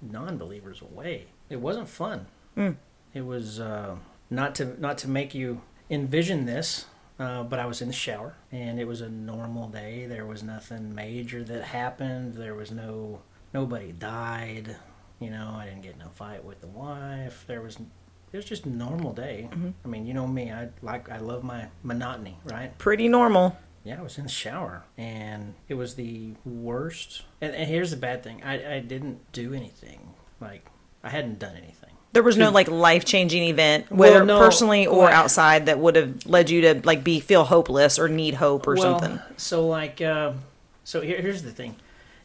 non-believers 0.00 0.80
away. 0.80 1.26
It 1.50 1.60
wasn't 1.60 1.88
fun. 1.88 2.26
Mm. 2.56 2.76
It 3.14 3.22
was 3.26 3.58
uh, 3.60 3.96
not 4.30 4.54
to 4.56 4.80
not 4.80 4.98
to 4.98 5.08
make 5.08 5.34
you 5.34 5.60
envision 5.90 6.46
this. 6.46 6.86
Uh, 7.18 7.42
but 7.42 7.58
I 7.58 7.66
was 7.66 7.80
in 7.82 7.88
the 7.88 7.94
shower, 7.94 8.34
and 8.52 8.78
it 8.78 8.86
was 8.86 9.00
a 9.00 9.08
normal 9.08 9.68
day. 9.68 10.06
There 10.06 10.24
was 10.24 10.42
nothing 10.42 10.94
major 10.94 11.42
that 11.44 11.64
happened. 11.64 12.34
There 12.34 12.54
was 12.54 12.70
no 12.70 13.22
nobody 13.52 13.90
died. 13.92 14.76
You 15.18 15.30
know, 15.30 15.54
I 15.58 15.64
didn't 15.64 15.82
get 15.82 15.96
in 15.96 16.02
a 16.02 16.08
fight 16.10 16.44
with 16.44 16.60
the 16.60 16.68
wife. 16.68 17.44
There 17.48 17.60
was 17.60 17.76
it 18.32 18.36
was 18.36 18.44
just 18.44 18.66
a 18.66 18.68
normal 18.70 19.12
day. 19.12 19.48
Mhm. 19.50 19.72
I 19.84 19.88
mean, 19.88 20.06
you 20.06 20.14
know 20.14 20.26
me. 20.28 20.52
I 20.52 20.68
like 20.80 21.10
I 21.10 21.18
love 21.18 21.42
my 21.42 21.68
monotony, 21.82 22.38
right? 22.44 22.76
Pretty 22.78 23.08
normal. 23.08 23.56
Yeah, 23.84 23.98
I 23.98 24.02
was 24.02 24.18
in 24.18 24.24
the 24.24 24.30
shower, 24.30 24.84
and 24.98 25.54
it 25.68 25.74
was 25.74 25.94
the 25.94 26.34
worst. 26.44 27.22
And, 27.40 27.54
and 27.54 27.68
here's 27.68 27.90
the 27.90 27.96
bad 27.96 28.22
thing: 28.22 28.42
I 28.44 28.76
I 28.76 28.78
didn't 28.80 29.32
do 29.32 29.54
anything. 29.54 30.14
Like 30.40 30.66
I 31.02 31.08
hadn't 31.10 31.38
done 31.40 31.56
anything. 31.56 31.87
There 32.12 32.22
was 32.22 32.36
no 32.36 32.50
like 32.50 32.68
life 32.68 33.04
changing 33.04 33.44
event, 33.44 33.90
Well, 33.90 33.98
whether 34.12 34.24
no, 34.24 34.38
personally 34.38 34.86
or 34.86 35.04
well- 35.04 35.12
outside, 35.12 35.66
that 35.66 35.78
would 35.78 35.94
have 35.96 36.26
led 36.26 36.48
you 36.50 36.60
to 36.62 36.80
like 36.84 37.04
be 37.04 37.20
feel 37.20 37.44
hopeless 37.44 37.98
or 37.98 38.08
need 38.08 38.34
hope 38.34 38.66
or 38.66 38.74
well, 38.74 38.98
something. 38.98 39.20
So 39.36 39.66
like, 39.66 40.00
uh, 40.00 40.32
so 40.84 41.00
here, 41.02 41.20
here's 41.20 41.42
the 41.42 41.50
thing: 41.50 41.76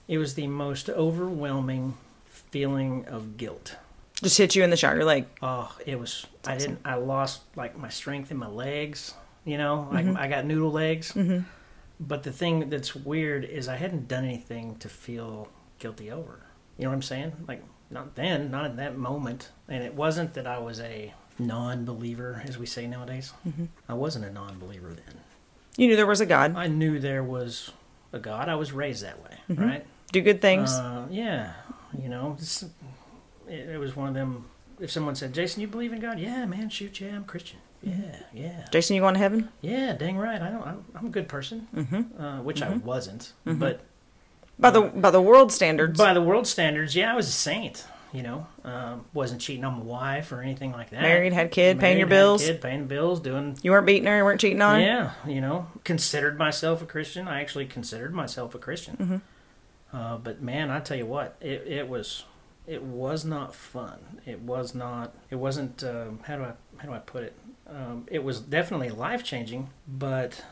it 0.08 0.18
was 0.18 0.36
the 0.36 0.48
most 0.48 0.90
overwhelming 0.90 1.96
feeling 2.28 3.06
of 3.08 3.38
guilt. 3.38 3.75
Just 4.22 4.38
hit 4.38 4.56
you 4.56 4.63
in 4.63 4.70
the 4.70 4.78
shower. 4.78 4.96
You're 4.96 5.04
like, 5.06 5.28
Oh, 5.42 5.75
it 5.86 6.00
was. 6.00 6.25
I 6.48 6.56
didn't. 6.58 6.80
I 6.86 6.96
lost 6.96 7.42
like 7.56 7.78
my 7.78 7.90
strength 7.90 8.32
in 8.32 8.38
my 8.38 8.48
legs. 8.48 9.13
You 9.44 9.58
know, 9.58 9.90
like 9.92 10.06
Mhm. 10.06 10.18
I 10.18 10.28
got 10.30 10.46
noodle 10.46 10.72
legs. 10.72 11.12
Mhm. 11.12 11.44
But 12.00 12.24
the 12.24 12.32
thing 12.32 12.70
that's 12.70 12.96
weird 12.96 13.44
is 13.44 13.68
I 13.68 13.75
hadn't 13.75 14.08
done 14.08 14.24
anything 14.24 14.78
to 14.78 14.88
feel 14.88 15.50
guilty 15.80 16.10
over. 16.10 16.40
You 16.78 16.86
know 16.86 16.90
what 16.90 16.96
I'm 16.96 17.02
saying? 17.02 17.34
Like, 17.48 17.62
not 17.94 18.16
then, 18.16 18.52
not 18.52 18.66
in 18.66 18.76
that 18.78 18.98
moment. 18.98 19.50
And 19.68 19.84
it 19.84 19.94
wasn't 19.94 20.34
that 20.34 20.48
I 20.48 20.58
was 20.60 20.80
a 20.80 21.14
non 21.40 21.86
believer, 21.86 22.42
as 22.46 22.58
we 22.58 22.66
say 22.66 22.88
nowadays. 22.88 23.34
Mm-hmm. 23.48 23.66
I 23.88 23.94
wasn't 23.94 24.26
a 24.26 24.32
non 24.32 24.60
believer 24.60 24.90
then. 24.90 25.22
You 25.78 25.88
knew 25.88 25.96
there 25.96 26.08
was 26.08 26.22
a 26.22 26.26
God. 26.26 26.56
I 26.56 26.68
knew 26.68 27.00
there 27.00 27.24
was 27.24 27.72
a 28.12 28.20
God. 28.20 28.50
I 28.50 28.56
was 28.56 28.72
raised 28.72 29.04
that 29.04 29.22
way, 29.24 29.38
right? 29.50 29.86
Do 30.12 30.22
good 30.22 30.42
things. 30.42 30.72
Uh, 30.72 31.08
yeah, 31.10 31.54
you 32.00 32.10
know, 32.10 32.38
it, 33.48 33.70
it 33.70 33.80
was 33.80 33.96
one 33.96 34.10
of 34.10 34.14
them. 34.14 34.46
If 34.80 34.92
someone 34.92 35.16
said, 35.16 35.34
"Jason, 35.34 35.62
you 35.62 35.68
believe 35.68 35.92
in 35.92 36.00
God?" 36.00 36.20
Yeah, 36.20 36.46
man, 36.46 36.70
shoot, 36.70 37.00
yeah, 37.02 37.16
I'm 37.16 37.26
Christian. 37.26 37.60
Yeah, 37.82 38.16
yeah, 38.34 38.66
Jason, 38.72 38.96
you 38.96 39.02
going 39.02 39.16
to 39.16 39.20
heaven? 39.20 39.50
yeah. 39.62 39.94
Dang 39.94 40.18
right, 40.18 40.42
I 40.42 40.50
don't. 40.50 40.66
I'm, 40.66 40.86
I'm 40.96 41.06
a 41.08 41.10
good 41.10 41.28
person, 41.28 41.68
mm-hmm. 41.76 42.22
uh, 42.22 42.42
which 42.42 42.62
I 42.62 42.78
wasn't, 42.78 43.34
but 43.46 43.82
By 44.63 44.72
the 44.72 44.82
by 44.82 45.12
the 45.12 45.22
world 45.22 45.51
standards. 45.51 45.98
by 45.98 46.13
the 46.13 46.22
world 46.22 46.48
standards, 46.48 46.96
yeah, 46.96 47.12
I 47.12 47.15
was 47.17 47.27
a 47.27 47.32
saint. 47.32 47.86
You 48.13 48.24
know, 48.24 48.48
um, 48.63 49.05
wasn't 49.13 49.41
cheating 49.41 49.65
on 49.65 49.79
my 49.79 49.84
wife 49.84 50.32
or 50.32 50.41
anything 50.41 50.72
like 50.72 50.91
that. 50.91 51.01
Married, 51.01 51.34
had 51.34 51.51
kid, 51.51 51.79
paying 51.79 51.98
your 51.98 52.08
bills. 52.08 52.46
kid, 52.46 52.62
paying 52.62 52.86
bills, 52.86 53.20
doing 53.20 53.58
You 53.62 53.72
weren't 53.72 53.88
beating 53.88 54.05
her, 54.05 54.17
you 54.17 54.24
weren't 54.24 54.39
cheating 54.39 54.62
on 54.62 54.75
her. 54.75 54.82
Yeah, 54.82 55.12
you 55.27 55.41
know, 55.41 55.67
considered 55.84 56.38
myself 56.38 56.82
a 56.82 56.86
Christian. 56.86 57.27
I 57.27 57.41
actually 57.41 57.65
considered 57.65 58.13
myself 58.13 58.55
a 58.55 58.60
Christian. 58.60 58.96
Mm-hmm. 59.91 59.98
Uh, 59.98 60.17
but 60.17 60.41
man, 60.41 60.72
I 60.72 60.79
tell 60.79 60.96
you 60.96 61.08
what, 61.08 61.36
it, 61.41 61.65
it 61.67 61.89
was, 61.89 62.24
it 62.65 62.84
was 62.84 63.25
not 63.25 63.53
fun. 63.53 64.22
It 64.25 64.39
was 64.39 64.74
not. 64.74 65.13
It 65.29 65.36
wasn't. 65.36 65.84
Um, 65.84 66.20
how 66.24 66.38
do 66.38 66.43
I 66.43 66.53
how 66.77 66.88
do 66.88 66.93
I 66.93 67.00
put 67.00 67.24
it? 67.24 67.36
Um, 67.67 68.05
it 68.08 68.24
was 68.24 68.39
definitely 68.39 68.91
life 68.91 69.25
changing, 69.25 69.72
but 69.88 70.46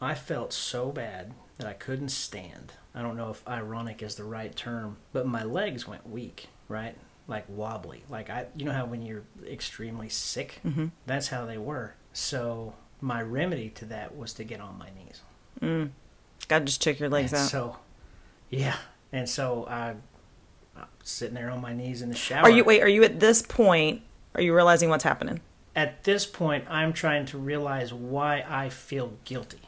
I 0.00 0.14
felt 0.14 0.54
so 0.54 0.90
bad 0.90 1.34
that 1.58 1.66
I 1.66 1.72
couldn't 1.74 2.08
stand. 2.10 2.72
I 2.94 3.02
don't 3.02 3.16
know 3.16 3.30
if 3.30 3.46
ironic 3.46 4.02
is 4.02 4.14
the 4.14 4.24
right 4.24 4.54
term, 4.54 4.96
but 5.12 5.26
my 5.26 5.44
legs 5.44 5.86
went 5.86 6.08
weak. 6.08 6.48
Right. 6.68 6.94
Like 7.26 7.44
wobbly, 7.48 8.04
like 8.08 8.30
I, 8.30 8.46
you 8.56 8.64
know 8.64 8.72
how 8.72 8.86
when 8.86 9.02
you're 9.02 9.24
extremely 9.46 10.08
sick, 10.08 10.60
Mm-hmm. 10.66 10.86
that's 11.06 11.28
how 11.28 11.44
they 11.44 11.58
were. 11.58 11.94
So 12.14 12.74
my 13.02 13.20
remedy 13.22 13.68
to 13.70 13.84
that 13.86 14.16
was 14.16 14.32
to 14.34 14.44
get 14.44 14.60
on 14.60 14.78
my 14.78 14.88
knees. 14.96 15.20
Mm. 15.60 15.90
God 16.48 16.66
just 16.66 16.80
took 16.80 16.98
your 16.98 17.10
legs 17.10 17.32
and 17.32 17.42
out. 17.42 17.48
So, 17.48 17.76
yeah, 18.48 18.76
and 19.12 19.28
so 19.28 19.66
I, 19.68 19.94
I'm 20.76 20.86
sitting 21.02 21.34
there 21.34 21.50
on 21.50 21.60
my 21.60 21.74
knees 21.74 22.00
in 22.00 22.08
the 22.08 22.16
shower. 22.16 22.44
Are 22.44 22.50
you 22.50 22.64
wait? 22.64 22.82
Are 22.82 22.88
you 22.88 23.04
at 23.04 23.20
this 23.20 23.42
point? 23.42 24.00
Are 24.34 24.40
you 24.40 24.54
realizing 24.54 24.88
what's 24.88 25.04
happening? 25.04 25.40
At 25.76 26.04
this 26.04 26.24
point, 26.24 26.64
I'm 26.70 26.92
trying 26.94 27.26
to 27.26 27.38
realize 27.38 27.92
why 27.92 28.44
I 28.48 28.68
feel 28.70 29.12
guilty. 29.24 29.60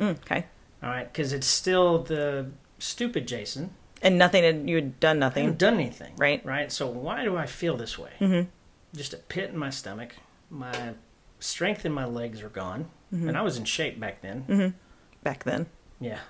Mm, 0.00 0.16
okay. 0.22 0.46
All 0.84 0.90
right, 0.90 1.10
because 1.10 1.32
it's 1.32 1.46
still 1.46 2.02
the 2.02 2.50
stupid 2.78 3.26
Jason. 3.26 3.70
And 4.02 4.18
nothing 4.18 4.44
had 4.44 4.68
you 4.68 4.76
had 4.76 5.00
done 5.00 5.16
I 5.16 5.20
nothing. 5.20 5.44
haven't 5.44 5.58
done 5.58 5.74
anything. 5.74 6.12
Right. 6.18 6.44
Right. 6.44 6.70
So 6.70 6.86
why 6.86 7.24
do 7.24 7.36
I 7.38 7.46
feel 7.46 7.76
this 7.78 7.98
way? 7.98 8.10
Mhm. 8.20 8.48
Just 8.94 9.14
a 9.14 9.16
pit 9.16 9.48
in 9.50 9.56
my 9.56 9.70
stomach. 9.70 10.16
My 10.50 10.92
strength 11.40 11.86
in 11.86 11.92
my 11.92 12.04
legs 12.04 12.42
are 12.42 12.50
gone, 12.50 12.90
Mm-hmm. 13.12 13.28
and 13.28 13.38
I 13.38 13.42
was 13.42 13.56
in 13.56 13.64
shape 13.64 13.98
back 13.98 14.20
then. 14.20 14.44
Mm. 14.48 14.74
Back 15.22 15.44
then, 15.44 15.66
Yeah. 16.00 16.18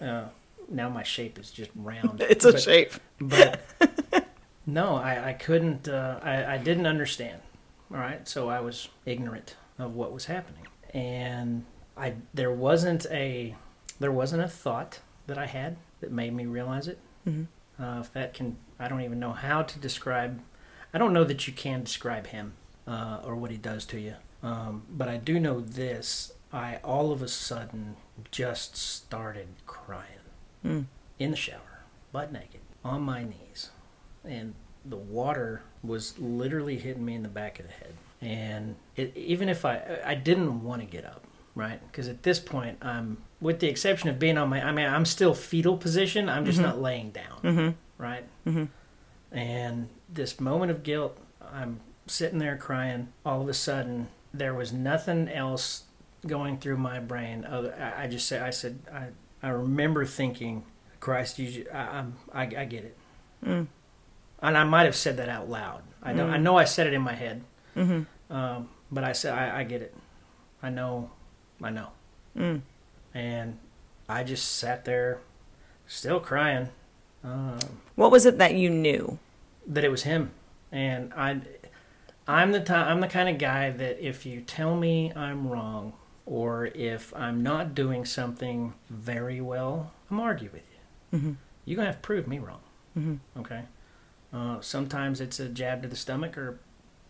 Uh, 0.00 0.28
now 0.68 0.90
my 0.90 1.02
shape 1.02 1.38
is 1.38 1.50
just 1.50 1.70
round. 1.74 2.20
it's 2.30 2.44
a 2.44 2.52
But- 2.52 2.60
shape. 2.60 2.92
But 3.18 3.60
no, 4.66 4.94
I, 4.96 5.30
I 5.30 5.32
couldn't, 5.32 5.88
uh, 5.88 6.20
I, 6.22 6.54
I 6.54 6.58
didn't 6.58 6.86
understand. 6.86 7.40
All 7.90 7.96
right. 7.96 8.28
So 8.28 8.50
I 8.50 8.60
was 8.60 8.88
ignorant 9.06 9.56
of 9.78 9.94
what 9.94 10.12
was 10.12 10.26
happening. 10.26 10.66
And 10.92 11.64
I, 11.96 12.12
there 12.34 12.52
wasn't 12.52 13.06
a, 13.10 13.54
there 13.98 14.12
wasn't 14.12 14.42
a 14.42 14.48
thought 14.48 15.00
that 15.26 15.38
I 15.38 15.46
had 15.46 15.76
that 16.00 16.12
made 16.12 16.32
me 16.34 16.46
realize 16.46 16.88
it. 16.88 16.98
Mhm. 17.26 17.46
Uh, 17.78 17.98
if 18.00 18.12
that 18.12 18.32
can, 18.34 18.56
I 18.78 18.88
don't 18.88 19.02
even 19.02 19.18
know 19.20 19.32
how 19.32 19.62
to 19.62 19.78
describe, 19.78 20.40
I 20.94 20.98
don't 20.98 21.12
know 21.12 21.24
that 21.24 21.46
you 21.46 21.52
can 21.52 21.82
describe 21.84 22.28
him 22.28 22.54
uh, 22.86 23.20
or 23.24 23.34
what 23.36 23.50
he 23.50 23.56
does 23.56 23.84
to 23.86 23.98
you. 24.00 24.14
Um, 24.42 24.84
but 24.88 25.08
I 25.08 25.16
do 25.16 25.40
know 25.40 25.60
this. 25.60 26.32
I 26.52 26.76
all 26.84 27.10
of 27.12 27.20
a 27.22 27.28
sudden 27.28 27.96
just 28.30 28.76
started 28.76 29.48
crying 29.66 30.20
Mm. 30.64 30.86
in 31.18 31.30
the 31.32 31.36
shower, 31.36 31.80
butt 32.12 32.32
naked, 32.32 32.60
on 32.84 33.02
my 33.02 33.24
knees. 33.24 33.70
And 34.24 34.54
the 34.84 34.96
water 34.96 35.62
was 35.82 36.18
literally 36.18 36.78
hitting 36.78 37.04
me 37.04 37.14
in 37.14 37.22
the 37.22 37.28
back 37.28 37.58
of 37.60 37.66
the 37.66 37.72
head. 37.72 37.94
And 38.20 38.76
it, 38.94 39.16
even 39.16 39.48
if 39.48 39.64
I, 39.64 40.00
I 40.04 40.14
didn't 40.14 40.62
want 40.64 40.80
to 40.82 40.86
get 40.86 41.04
up, 41.04 41.25
right? 41.56 41.80
Because 41.90 42.06
at 42.08 42.22
this 42.22 42.38
point, 42.38 42.78
I'm, 42.82 43.16
with 43.40 43.58
the 43.58 43.66
exception 43.68 44.08
of 44.08 44.18
being 44.20 44.38
on 44.38 44.48
my, 44.48 44.62
I 44.62 44.70
mean, 44.70 44.86
I'm 44.86 45.04
still 45.04 45.34
fetal 45.34 45.76
position. 45.76 46.28
I'm 46.28 46.44
just 46.44 46.60
not 46.60 46.80
laying 46.80 47.10
down, 47.10 47.40
Mm-hmm. 47.42 48.02
right? 48.02 48.24
Mhm. 48.46 48.68
And 49.32 49.88
this 50.08 50.38
moment 50.38 50.70
of 50.70 50.82
guilt, 50.84 51.18
I'm 51.52 51.80
sitting 52.06 52.38
there 52.38 52.56
crying. 52.56 53.08
All 53.24 53.42
of 53.42 53.48
a 53.48 53.54
sudden, 53.54 54.08
there 54.32 54.54
was 54.54 54.72
nothing 54.72 55.28
else 55.28 55.84
going 56.26 56.58
through 56.58 56.76
my 56.76 57.00
brain. 57.00 57.44
Other, 57.44 57.74
I, 57.98 58.04
I 58.04 58.06
just 58.06 58.28
said, 58.28 58.42
I 58.42 58.50
said, 58.50 58.78
I, 58.92 59.06
I 59.42 59.48
remember 59.50 60.04
thinking, 60.06 60.64
Christ, 61.00 61.38
you, 61.38 61.66
I, 61.72 61.78
I'm, 61.98 62.14
I, 62.32 62.42
I 62.42 62.64
get 62.64 62.84
it. 62.84 62.96
Mm. 63.44 63.66
And 64.42 64.56
I 64.58 64.64
might 64.64 64.84
have 64.84 64.96
said 64.96 65.16
that 65.16 65.28
out 65.28 65.48
loud. 65.48 65.82
I 66.02 66.12
know, 66.12 66.28
I 66.28 66.36
Mm. 66.36 66.42
know, 66.42 66.56
I 66.56 66.64
said 66.64 66.86
it 66.86 66.92
in 66.94 67.02
my 67.02 67.14
head, 67.14 67.42
Mm-hmm. 67.76 68.32
um, 68.34 68.68
but 68.90 69.04
I 69.04 69.12
said, 69.12 69.34
I, 69.34 69.60
I 69.60 69.64
get 69.64 69.82
it. 69.82 69.94
I 70.62 70.70
know, 70.70 71.10
I 71.62 71.70
know. 71.70 71.88
Mm. 72.36 72.60
And 73.14 73.58
I 74.08 74.22
just 74.24 74.56
sat 74.56 74.84
there, 74.84 75.20
still 75.86 76.20
crying. 76.20 76.68
Um, 77.24 77.58
What 77.94 78.10
was 78.10 78.26
it 78.26 78.38
that 78.38 78.54
you 78.54 78.70
knew? 78.70 79.18
that 79.68 79.82
it 79.82 79.88
was 79.90 80.04
him 80.04 80.30
and 80.70 81.12
i 81.14 81.40
i'm 82.28 82.52
the 82.52 82.60
time 82.60 82.86
i'm 82.86 83.00
the 83.00 83.08
kind 83.08 83.28
of 83.28 83.36
guy 83.36 83.68
that 83.68 83.98
if 84.00 84.24
you 84.24 84.40
tell 84.40 84.76
me 84.76 85.12
i'm 85.16 85.48
wrong 85.48 85.92
or 86.24 86.66
if 86.66 87.12
i'm 87.16 87.42
not 87.42 87.74
doing 87.74 88.04
something 88.04 88.72
very 88.88 89.40
well 89.40 89.90
i'm 90.08 90.20
argue 90.20 90.48
with 90.52 90.62
you 90.70 91.18
Mm-hmm. 91.18 91.32
you're 91.64 91.74
gonna 91.74 91.86
have 91.88 91.96
to 91.96 92.00
prove 92.00 92.28
me 92.28 92.38
wrong 92.38 92.60
Mm-hmm. 92.96 93.40
okay 93.40 93.62
uh, 94.32 94.60
sometimes 94.60 95.20
it's 95.20 95.40
a 95.40 95.48
jab 95.48 95.82
to 95.82 95.88
the 95.88 95.96
stomach 95.96 96.38
or 96.38 96.60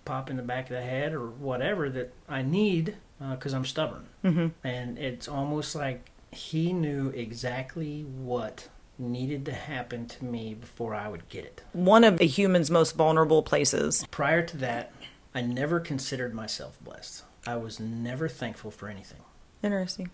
pop 0.07 0.31
in 0.31 0.37
the 0.39 0.43
back 0.43 0.71
of 0.71 0.77
the 0.77 0.83
head 0.83 1.13
or 1.13 1.27
whatever 1.27 1.91
that 1.91 2.15
i 2.27 2.41
need 2.41 2.97
because 3.19 3.53
i'm 3.55 3.65
stubborn 3.65 4.07
Mm-hmm. 4.25 4.49
and 4.67 4.99
it's 4.99 5.29
almost 5.29 5.75
like 5.75 6.11
he 6.33 6.73
knew 6.73 7.11
exactly 7.11 8.03
what 8.03 8.69
needed 8.99 9.45
to 9.47 9.53
happen 9.53 10.07
to 10.07 10.25
me 10.25 10.55
before 10.55 10.95
i 10.95 11.09
would 11.09 11.29
get 11.29 11.45
it 11.45 11.63
One 11.73 12.03
of 12.05 12.21
a 12.21 12.25
human's 12.27 12.71
most 12.71 12.97
vulnerable 12.97 13.43
places. 13.43 14.05
Prior 14.11 14.43
to 14.43 14.57
that, 14.59 14.93
I 15.35 15.43
never 15.43 15.81
considered 15.81 16.33
myself 16.35 16.79
blessed. 16.83 17.23
I 17.47 17.57
was 17.57 17.79
never 17.79 18.27
thankful 18.29 18.71
for 18.71 18.89
anything 18.89 19.21
Interesting. 19.63 20.11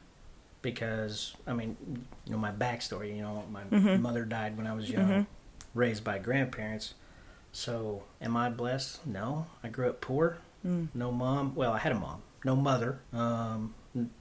because, 0.62 1.34
I 1.46 1.52
mean, 1.52 1.76
you 2.24 2.32
know, 2.32 2.38
my 2.38 2.50
backstory, 2.52 3.14
you 3.16 3.22
know, 3.22 3.44
my 3.50 3.62
Mhm. 3.64 4.00
mother 4.00 4.24
died 4.24 4.56
when 4.56 4.66
I 4.66 4.72
was 4.74 4.90
young, 4.90 5.08
Mhm. 5.08 5.26
raised 5.74 6.02
by 6.04 6.18
grandparents. 6.18 6.94
So, 7.52 8.02
am 8.20 8.36
I 8.36 8.48
blessed? 8.50 9.06
No. 9.06 9.46
I 9.62 9.68
grew 9.68 9.88
up 9.88 10.00
poor. 10.00 10.38
Mm. 10.66 10.88
No 10.94 11.10
mom. 11.12 11.54
Well, 11.54 11.72
I 11.72 11.78
had 11.78 11.92
a 11.92 11.98
mom. 11.98 12.22
No 12.44 12.56
mother. 12.56 13.00
Um, 13.12 13.74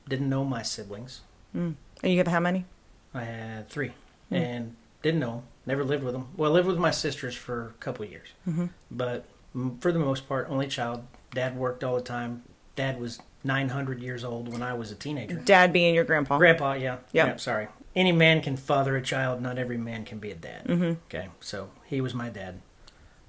didn't 0.07 0.29
know 0.29 0.43
my 0.43 0.61
siblings. 0.61 1.21
Mm. 1.55 1.75
And 2.03 2.11
you 2.11 2.17
have 2.17 2.27
how 2.27 2.39
many? 2.39 2.65
I 3.13 3.23
had 3.23 3.69
three, 3.69 3.91
Hmm. 4.29 4.35
and 4.35 4.75
didn't 5.01 5.19
know. 5.19 5.33
'em, 5.37 5.41
Never 5.65 5.83
lived 5.83 6.03
with 6.03 6.13
them. 6.13 6.27
Well, 6.37 6.49
I 6.51 6.53
lived 6.53 6.67
with 6.67 6.77
my 6.79 6.91
sisters 6.91 7.35
for 7.35 7.67
a 7.67 7.73
couple 7.83 8.03
of 8.05 8.11
years, 8.11 8.29
Mm-hmm. 8.47 8.65
but 8.89 9.25
mm, 9.55 9.79
for 9.81 9.91
the 9.91 9.99
most 9.99 10.27
part, 10.27 10.47
only 10.49 10.67
child. 10.67 11.03
Dad 11.33 11.55
worked 11.57 11.83
all 11.83 11.95
the 11.95 12.01
time. 12.01 12.43
Dad 12.75 12.99
was 12.99 13.19
900 13.43 14.01
years 14.01 14.23
old 14.23 14.47
when 14.51 14.61
I 14.63 14.73
was 14.73 14.91
a 14.91 14.95
teenager. 14.95 15.35
Dad 15.35 15.71
being 15.71 15.93
your 15.95 16.03
grandpa. 16.03 16.37
Grandpa, 16.37 16.73
yeah, 16.73 16.97
Yep. 17.13 17.27
yeah. 17.27 17.35
Sorry, 17.37 17.67
any 17.95 18.11
man 18.11 18.41
can 18.41 18.57
father 18.57 18.95
a 18.95 19.01
child. 19.01 19.41
Not 19.41 19.57
every 19.59 19.77
man 19.77 20.03
can 20.05 20.19
be 20.19 20.31
a 20.31 20.35
dad. 20.35 20.65
mm-hmm. 20.65 20.93
Okay, 21.07 21.29
so 21.39 21.69
he 21.85 22.01
was 22.01 22.13
my 22.13 22.29
dad. 22.29 22.59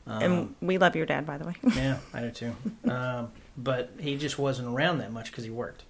Um, 0.07 0.23
and 0.23 0.55
we 0.61 0.79
love 0.79 0.97
your 0.97 1.07
dad, 1.07 1.27
by 1.27 1.39
the 1.39 1.45
way. 1.45 1.55
yeah, 1.77 1.99
I 2.15 2.21
do 2.23 2.31
too. 2.41 2.57
Um, 2.91 3.31
but 3.57 3.91
he 3.99 4.17
just 4.17 4.39
wasn't 4.39 4.69
around 4.69 4.99
that 4.99 5.13
much 5.13 5.31
because 5.31 5.45
he 5.45 5.51
worked. 5.51 5.83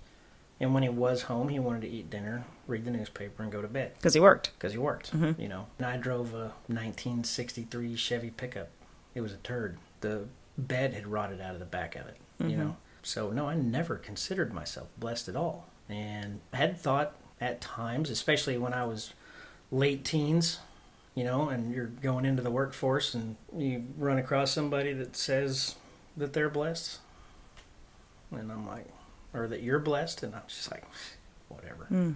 And 0.61 0.73
when 0.75 0.83
he 0.85 0.89
was 0.89 1.23
home, 1.23 1.49
he 1.49 1.59
wanted 1.59 1.83
to 1.83 1.89
eat 1.89 2.09
dinner, 2.11 2.45
read 2.69 2.85
the 2.85 2.91
newspaper, 2.93 3.43
and 3.43 3.51
go 3.51 3.61
to 3.63 3.69
bed 3.69 3.93
Because 3.97 4.15
he 4.15 4.21
worked. 4.21 4.53
because 4.55 4.73
he 4.73 4.79
worked. 4.79 5.13
Mhm. 5.13 5.39
You 5.39 5.49
know, 5.49 5.67
and 5.79 5.87
I 5.87 5.97
drove 5.97 6.35
a 6.35 6.53
1963 6.69 7.97
Chevy 7.97 8.31
pickup. 8.31 8.69
It 9.15 9.21
was 9.21 9.33
a 9.33 9.37
turd. 9.39 9.79
The 10.01 10.27
bed 10.57 10.95
had 10.95 11.07
rotted 11.07 11.41
out 11.41 11.55
of 11.55 11.61
the 11.61 11.67
back 11.67 11.97
of 11.97 12.07
it. 12.07 12.17
You 12.39 12.57
Mhm. 12.57 12.57
know, 12.59 12.77
so 13.03 13.31
no, 13.31 13.49
I 13.49 13.55
never 13.55 13.97
considered 13.97 14.53
myself 14.53 14.89
blessed 14.99 15.29
at 15.29 15.37
all, 15.37 15.69
and 15.89 16.41
I 16.53 16.57
had 16.59 16.79
thought 16.79 17.17
at 17.41 17.61
times, 17.61 18.11
especially 18.11 18.57
when 18.59 18.73
I 18.73 18.85
was 18.85 19.13
late 19.71 20.05
teens. 20.05 20.61
You 21.15 21.25
know, 21.25 21.51
and 21.51 21.75
you're 21.75 21.89
going 21.89 22.25
into 22.25 22.41
the 22.43 22.51
workforce, 22.51 23.13
and 23.15 23.37
you 23.55 23.85
run 23.99 24.17
across 24.17 24.51
somebody 24.51 24.95
that 24.95 25.15
says 25.15 25.75
that 26.17 26.33
they're 26.33 26.49
blessed, 26.49 27.01
and 28.37 28.51
I'm 28.53 28.67
like, 28.67 28.87
or 29.35 29.47
that 29.49 29.63
you're 29.63 29.79
blessed, 29.79 30.23
and 30.23 30.35
I'm 30.35 30.43
just 30.47 30.71
like, 30.71 30.85
whatever, 31.49 31.87
Mm. 31.91 32.15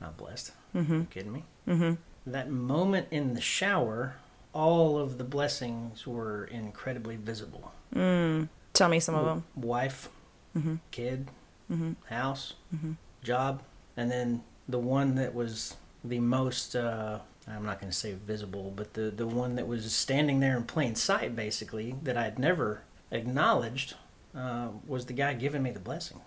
not 0.00 0.16
blessed. 0.16 0.52
Mm-hmm. 0.74 0.94
You 0.94 1.06
kidding 1.10 1.32
me? 1.32 1.44
Mm-hmm. 1.68 1.94
that 2.30 2.50
moment 2.50 3.08
in 3.10 3.34
the 3.34 3.40
shower, 3.40 4.16
all 4.52 4.98
of 4.98 5.18
the 5.18 5.24
blessings 5.24 6.06
were 6.06 6.44
incredibly 6.46 7.16
visible. 7.16 7.72
Mm. 7.94 8.48
Tell 8.72 8.88
me 8.88 9.00
some 9.00 9.14
of 9.14 9.24
them. 9.24 9.44
Wife, 9.56 10.08
Mm-hmm. 10.56 10.76
kid, 10.90 11.28
house, 12.08 12.54
job, 13.22 13.62
and 13.96 14.10
then 14.10 14.42
the 14.68 14.78
one 14.78 15.14
that 15.16 15.34
was 15.34 15.76
the 16.04 16.18
most. 16.20 16.74
Uh, 16.74 17.18
I'm 17.48 17.64
not 17.64 17.78
going 17.80 17.90
to 17.92 17.96
say 17.96 18.14
visible, 18.14 18.72
but 18.74 18.94
the 18.94 19.10
the 19.10 19.26
one 19.26 19.54
that 19.56 19.66
was 19.68 19.92
standing 19.94 20.40
there 20.40 20.56
in 20.56 20.64
plain 20.64 20.94
sight, 20.94 21.36
basically, 21.36 21.94
that 22.02 22.16
I'd 22.16 22.38
never 22.38 22.80
acknowledged, 23.10 23.94
uh, 24.36 24.68
was 24.86 25.06
the 25.06 25.12
guy 25.12 25.32
giving 25.34 25.62
me 25.62 25.70
the 25.70 25.80
blessing. 25.80 26.20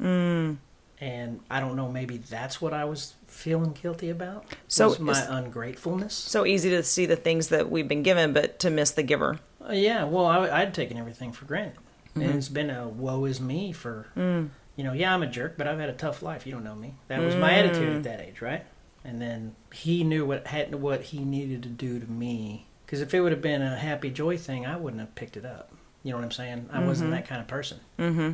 Mm. 0.00 0.56
And 1.00 1.40
I 1.50 1.60
don't 1.60 1.76
know, 1.76 1.90
maybe 1.90 2.18
that's 2.18 2.60
what 2.60 2.72
I 2.72 2.84
was 2.84 3.14
feeling 3.26 3.72
guilty 3.72 4.10
about. 4.10 4.46
So 4.68 4.96
my 5.00 5.20
ungratefulness. 5.28 6.14
So 6.14 6.46
easy 6.46 6.70
to 6.70 6.82
see 6.82 7.04
the 7.06 7.16
things 7.16 7.48
that 7.48 7.70
we've 7.70 7.88
been 7.88 8.02
given, 8.02 8.32
but 8.32 8.58
to 8.60 8.70
miss 8.70 8.92
the 8.92 9.02
giver. 9.02 9.40
Uh, 9.66 9.72
yeah, 9.72 10.04
well, 10.04 10.26
I, 10.26 10.60
I'd 10.62 10.74
taken 10.74 10.96
everything 10.96 11.32
for 11.32 11.44
granted, 11.46 11.78
Mm-hmm. 12.10 12.20
and 12.28 12.34
it's 12.36 12.48
been 12.48 12.70
a 12.70 12.86
woe 12.88 13.24
is 13.24 13.40
me 13.40 13.72
for, 13.72 14.06
Mm. 14.16 14.50
you 14.76 14.84
know, 14.84 14.92
yeah, 14.92 15.12
I'm 15.12 15.24
a 15.24 15.26
jerk, 15.26 15.56
but 15.58 15.66
I've 15.66 15.80
had 15.80 15.88
a 15.88 15.94
tough 15.94 16.22
life. 16.22 16.46
You 16.46 16.52
don't 16.52 16.62
know 16.62 16.76
me. 16.76 16.94
That 17.08 17.20
was 17.20 17.34
my 17.34 17.54
attitude 17.54 17.88
Mm. 17.92 17.96
at 17.96 18.02
that 18.04 18.20
age, 18.20 18.40
right? 18.40 18.64
And 19.04 19.20
then 19.20 19.56
he 19.72 20.04
knew 20.04 20.24
what 20.24 20.46
had 20.46 20.76
what 20.76 21.02
he 21.02 21.18
needed 21.24 21.64
to 21.64 21.68
do 21.68 21.98
to 21.98 22.08
me, 22.08 22.66
because 22.86 23.00
if 23.00 23.12
it 23.12 23.20
would 23.20 23.32
have 23.32 23.42
been 23.42 23.62
a 23.62 23.76
happy 23.76 24.10
joy 24.10 24.36
thing, 24.38 24.64
I 24.64 24.76
wouldn't 24.76 25.00
have 25.00 25.14
picked 25.16 25.36
it 25.36 25.44
up. 25.44 25.73
You 26.04 26.12
know 26.12 26.18
what 26.18 26.24
I'm 26.24 26.30
saying? 26.30 26.68
I 26.70 26.84
wasn't 26.84 27.10
that 27.10 27.26
kind 27.26 27.40
of 27.40 27.48
person. 27.48 27.80
Mm-hmm. 27.98 28.32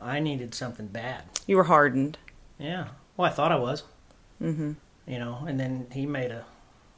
I 0.00 0.20
needed 0.20 0.54
something 0.54 0.88
bad. 0.88 1.22
You 1.46 1.56
were 1.56 1.64
hardened. 1.64 2.18
Yeah. 2.58 2.88
Well, 3.16 3.30
I 3.30 3.32
thought 3.32 3.52
I 3.52 3.56
was. 3.56 3.84
Mm-hmm. 4.42 4.72
You 5.06 5.18
know, 5.18 5.44
and 5.46 5.58
then 5.58 5.86
he 5.92 6.04
made 6.06 6.32
a 6.32 6.44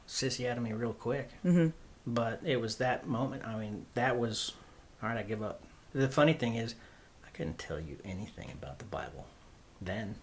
sissy 0.07 0.49
out 0.49 0.57
of 0.57 0.63
me 0.63 0.73
real 0.73 0.93
quick. 0.93 1.29
Mm-hmm. 1.45 1.67
But 2.07 2.41
it 2.43 2.59
was 2.59 2.77
that 2.77 3.07
moment. 3.07 3.47
I 3.47 3.57
mean, 3.59 3.85
that 3.93 4.17
was 4.17 4.53
all 5.03 5.09
right. 5.09 5.17
I 5.17 5.23
give 5.23 5.43
up. 5.43 5.61
The 5.93 6.09
funny 6.09 6.33
thing 6.33 6.55
is, 6.55 6.73
I 7.25 7.29
couldn't 7.29 7.59
tell 7.59 7.79
you 7.79 7.97
anything 8.03 8.49
about 8.51 8.79
the 8.79 8.85
Bible 8.85 9.27
then, 9.79 10.15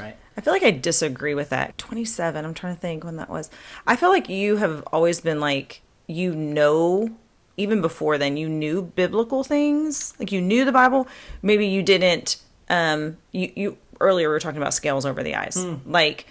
right? 0.00 0.16
I 0.36 0.40
feel 0.40 0.52
like 0.52 0.64
I 0.64 0.72
disagree 0.72 1.34
with 1.34 1.50
that. 1.50 1.78
27, 1.78 2.44
I'm 2.44 2.54
trying 2.54 2.74
to 2.74 2.80
think 2.80 3.04
when 3.04 3.16
that 3.16 3.30
was. 3.30 3.50
I 3.86 3.94
feel 3.94 4.08
like 4.08 4.28
you 4.28 4.56
have 4.56 4.82
always 4.92 5.20
been 5.20 5.38
like, 5.38 5.82
you 6.06 6.34
know, 6.34 7.10
even 7.56 7.80
before 7.80 8.18
then, 8.18 8.36
you 8.36 8.48
knew 8.48 8.82
biblical 8.82 9.42
things. 9.44 10.14
Like 10.18 10.32
you 10.32 10.40
knew 10.40 10.64
the 10.64 10.72
Bible. 10.72 11.08
Maybe 11.42 11.66
you 11.66 11.82
didn't, 11.82 12.36
um, 12.68 13.16
you, 13.32 13.52
you, 13.56 13.78
earlier 14.00 14.28
we 14.28 14.32
were 14.34 14.40
talking 14.40 14.60
about 14.60 14.74
scales 14.74 15.06
over 15.06 15.22
the 15.22 15.34
eyes. 15.34 15.56
Like, 15.86 16.26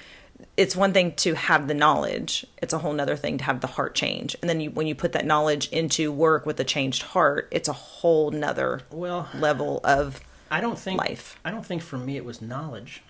it's 0.58 0.76
one 0.76 0.92
thing 0.94 1.14
to 1.16 1.34
have 1.34 1.68
the 1.70 1.74
knowledge 1.74 2.46
it's 2.62 2.74
a 2.74 2.78
whole 2.78 2.92
nother 2.92 3.16
thing 3.16 3.38
to 3.38 3.44
have 3.46 3.62
the 3.62 3.68
heart 3.68 3.96
change 3.96 4.36
and 4.42 4.50
then 4.50 4.60
you, 4.60 4.70
when 4.70 4.86
you 4.86 4.94
put 4.94 5.14
that 5.14 5.26
knowledge 5.26 5.70
into 5.70 6.12
work 6.12 6.46
with 6.46 6.60
a 6.60 6.64
changed 6.66 7.04
heart 7.04 7.48
it's 7.52 7.70
a 7.70 7.74
whole 7.74 8.32
nother 8.32 8.82
Well, 8.92 9.30
level 9.34 9.80
of 9.86 10.20
I 10.52 10.60
don't 10.60 10.78
think 10.78 11.00
life. 11.00 11.40
I 11.46 11.52
don't 11.52 11.66
think 11.66 11.82
for 11.82 11.98
me 11.98 12.18
it 12.18 12.26
was 12.26 12.42
knowledge. 12.42 13.02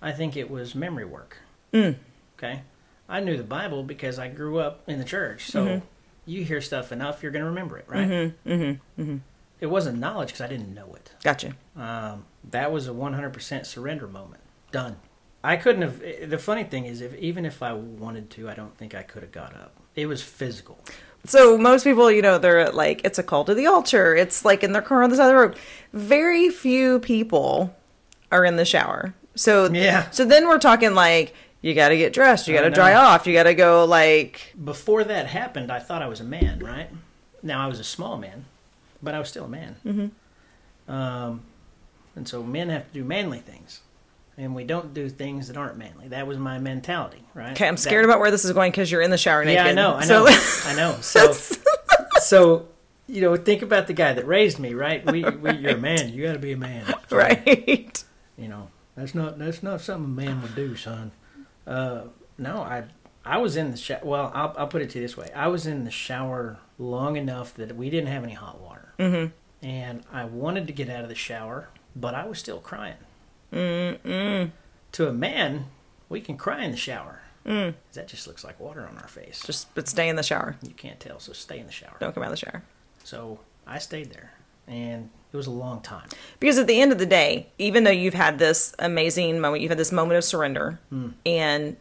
I 0.00 0.12
think 0.12 0.34
it 0.34 0.50
was 0.50 0.74
memory 0.74 1.04
work. 1.04 1.38
Mm. 1.74 1.96
Okay, 2.38 2.62
I 3.08 3.20
knew 3.20 3.36
the 3.36 3.44
Bible 3.44 3.82
because 3.82 4.18
I 4.18 4.28
grew 4.28 4.58
up 4.58 4.82
in 4.88 4.98
the 4.98 5.04
church. 5.04 5.46
So 5.50 5.64
Mm-hmm. 5.66 5.86
You 6.26 6.44
hear 6.44 6.60
stuff 6.60 6.92
enough, 6.92 7.22
you're 7.22 7.32
going 7.32 7.44
to 7.44 7.48
remember 7.48 7.78
it, 7.78 7.84
right? 7.88 8.08
Mm-hmm, 8.08 8.50
mm-hmm, 9.00 9.16
It 9.60 9.66
wasn't 9.66 9.98
knowledge 9.98 10.28
because 10.28 10.42
I 10.42 10.48
didn't 10.48 10.74
know 10.74 10.94
it. 10.94 11.12
gotcha 11.22 11.54
Um, 11.76 12.24
that 12.50 12.72
was 12.72 12.88
a 12.88 12.92
100% 12.92 13.64
surrender 13.66 14.06
moment. 14.06 14.42
Done. 14.72 14.96
I 15.44 15.56
couldn't 15.56 15.82
have. 15.82 16.28
The 16.28 16.38
funny 16.38 16.64
thing 16.64 16.86
is, 16.86 17.00
if 17.00 17.14
even 17.16 17.46
if 17.46 17.62
I 17.62 17.72
wanted 17.72 18.30
to, 18.30 18.48
I 18.48 18.54
don't 18.54 18.76
think 18.76 18.94
I 18.96 19.02
could 19.02 19.22
have 19.22 19.30
got 19.30 19.54
up. 19.54 19.72
It 19.94 20.06
was 20.06 20.20
physical. 20.20 20.78
So 21.24 21.56
most 21.56 21.84
people, 21.84 22.10
you 22.10 22.20
know, 22.20 22.38
they're 22.38 22.70
like, 22.72 23.00
it's 23.04 23.18
a 23.18 23.22
call 23.22 23.44
to 23.44 23.54
the 23.54 23.66
altar. 23.66 24.14
It's 24.16 24.44
like 24.44 24.64
in 24.64 24.72
their 24.72 24.82
car 24.82 25.04
on 25.04 25.10
the 25.10 25.16
side 25.16 25.26
of 25.26 25.28
the 25.30 25.36
road. 25.36 25.56
Very 25.92 26.50
few 26.50 26.98
people 26.98 27.74
are 28.32 28.44
in 28.44 28.56
the 28.56 28.64
shower. 28.64 29.14
So 29.36 29.70
Yeah. 29.70 30.10
So 30.10 30.24
then 30.24 30.48
we're 30.48 30.58
talking 30.58 30.94
like 30.94 31.32
you 31.66 31.74
got 31.74 31.88
to 31.88 31.96
get 31.96 32.12
dressed, 32.12 32.46
you 32.46 32.54
got 32.54 32.62
to 32.62 32.70
dry 32.70 32.94
off, 32.94 33.26
you 33.26 33.32
got 33.32 33.42
to 33.44 33.54
go 33.54 33.84
like 33.84 34.54
Before 34.62 35.02
that 35.02 35.26
happened, 35.26 35.72
I 35.72 35.80
thought 35.80 36.00
I 36.00 36.06
was 36.06 36.20
a 36.20 36.24
man, 36.24 36.60
right? 36.60 36.88
Now 37.42 37.64
I 37.64 37.66
was 37.66 37.80
a 37.80 37.84
small 37.84 38.16
man, 38.18 38.44
but 39.02 39.14
I 39.14 39.18
was 39.18 39.28
still 39.28 39.46
a 39.46 39.48
man. 39.48 39.76
Mm-hmm. 39.84 40.92
Um, 40.92 41.42
and 42.14 42.28
so 42.28 42.42
men 42.42 42.68
have 42.68 42.86
to 42.86 42.94
do 42.94 43.04
manly 43.04 43.40
things, 43.40 43.80
and 44.38 44.54
we 44.54 44.62
don't 44.62 44.94
do 44.94 45.08
things 45.08 45.48
that 45.48 45.56
aren't 45.56 45.76
manly. 45.76 46.08
That 46.08 46.26
was 46.28 46.38
my 46.38 46.58
mentality, 46.58 47.24
right? 47.34 47.50
okay, 47.52 47.66
I'm 47.66 47.76
scared 47.76 48.04
That- 48.04 48.10
about 48.10 48.20
where 48.20 48.30
this 48.30 48.44
is 48.44 48.52
going 48.52 48.70
because 48.70 48.90
you're 48.92 49.02
in 49.02 49.10
the 49.10 49.18
shower 49.18 49.44
naked. 49.44 49.64
Yeah, 49.64 49.70
I 49.70 49.74
know, 49.74 49.94
I 49.94 50.04
So- 50.04 50.24
know, 50.24 50.38
I 50.66 50.74
know. 50.76 50.96
So, 51.02 51.32
so 52.20 52.68
you 53.08 53.20
know, 53.20 53.36
think 53.36 53.62
about 53.62 53.88
the 53.88 53.92
guy 53.92 54.12
that 54.12 54.26
raised 54.26 54.58
me, 54.60 54.74
right? 54.74 55.04
We, 55.04 55.24
we 55.24 55.52
you're 55.52 55.72
a 55.72 55.76
man. 55.78 56.12
You 56.12 56.24
got 56.26 56.34
to 56.34 56.38
be 56.38 56.52
a 56.52 56.56
man, 56.56 56.84
So, 57.08 57.16
right. 57.16 58.04
You 58.38 58.48
know, 58.48 58.68
that's 58.96 59.14
not 59.14 59.38
that's 59.38 59.62
not 59.62 59.80
something 59.80 60.04
a 60.12 60.26
man 60.26 60.42
would 60.42 60.54
do, 60.54 60.76
son. 60.76 61.10
Uh, 61.66 62.02
no, 62.38 62.58
I 62.58 62.84
I 63.24 63.38
was 63.38 63.56
in 63.56 63.72
the 63.72 63.76
shower. 63.76 64.00
Well, 64.04 64.30
I'll 64.34 64.54
I'll 64.56 64.68
put 64.68 64.82
it 64.82 64.90
to 64.90 64.98
you 64.98 65.04
this 65.04 65.16
way: 65.16 65.30
I 65.34 65.48
was 65.48 65.66
in 65.66 65.84
the 65.84 65.90
shower 65.90 66.58
long 66.78 67.16
enough 67.16 67.54
that 67.54 67.74
we 67.76 67.90
didn't 67.90 68.08
have 68.08 68.22
any 68.22 68.34
hot 68.34 68.60
water, 68.60 68.92
mm-hmm. 68.98 69.66
and 69.66 70.02
I 70.12 70.24
wanted 70.24 70.66
to 70.68 70.72
get 70.72 70.88
out 70.88 71.02
of 71.02 71.08
the 71.08 71.14
shower, 71.14 71.68
but 71.94 72.14
I 72.14 72.26
was 72.26 72.38
still 72.38 72.60
crying. 72.60 72.96
Mm-mm. 73.52 74.50
To 74.92 75.08
a 75.08 75.12
man, 75.12 75.66
we 76.08 76.20
can 76.20 76.36
cry 76.36 76.64
in 76.64 76.70
the 76.70 76.76
shower. 76.76 77.22
Mm. 77.44 77.74
That 77.92 78.08
just 78.08 78.26
looks 78.26 78.42
like 78.42 78.58
water 78.58 78.86
on 78.86 78.98
our 78.98 79.06
face. 79.08 79.42
Just 79.44 79.72
but 79.74 79.88
stay 79.88 80.08
in 80.08 80.16
the 80.16 80.22
shower. 80.22 80.56
You 80.62 80.74
can't 80.74 80.98
tell, 80.98 81.20
so 81.20 81.32
stay 81.32 81.58
in 81.58 81.66
the 81.66 81.72
shower. 81.72 81.96
Don't 82.00 82.12
come 82.12 82.22
out 82.22 82.32
of 82.32 82.38
the 82.38 82.44
shower. 82.44 82.62
So 83.04 83.40
I 83.66 83.78
stayed 83.78 84.12
there, 84.12 84.32
and 84.66 85.10
it 85.36 85.38
was 85.38 85.46
a 85.46 85.50
long 85.50 85.80
time. 85.80 86.08
Because 86.40 86.58
at 86.58 86.66
the 86.66 86.80
end 86.80 86.92
of 86.92 86.98
the 86.98 87.06
day, 87.06 87.48
even 87.58 87.84
though 87.84 87.90
you've 87.90 88.14
had 88.14 88.38
this 88.38 88.74
amazing 88.78 89.38
moment, 89.40 89.62
you've 89.62 89.70
had 89.70 89.78
this 89.78 89.92
moment 89.92 90.16
of 90.18 90.24
surrender, 90.24 90.78
Hmm. 90.90 91.08
and 91.26 91.76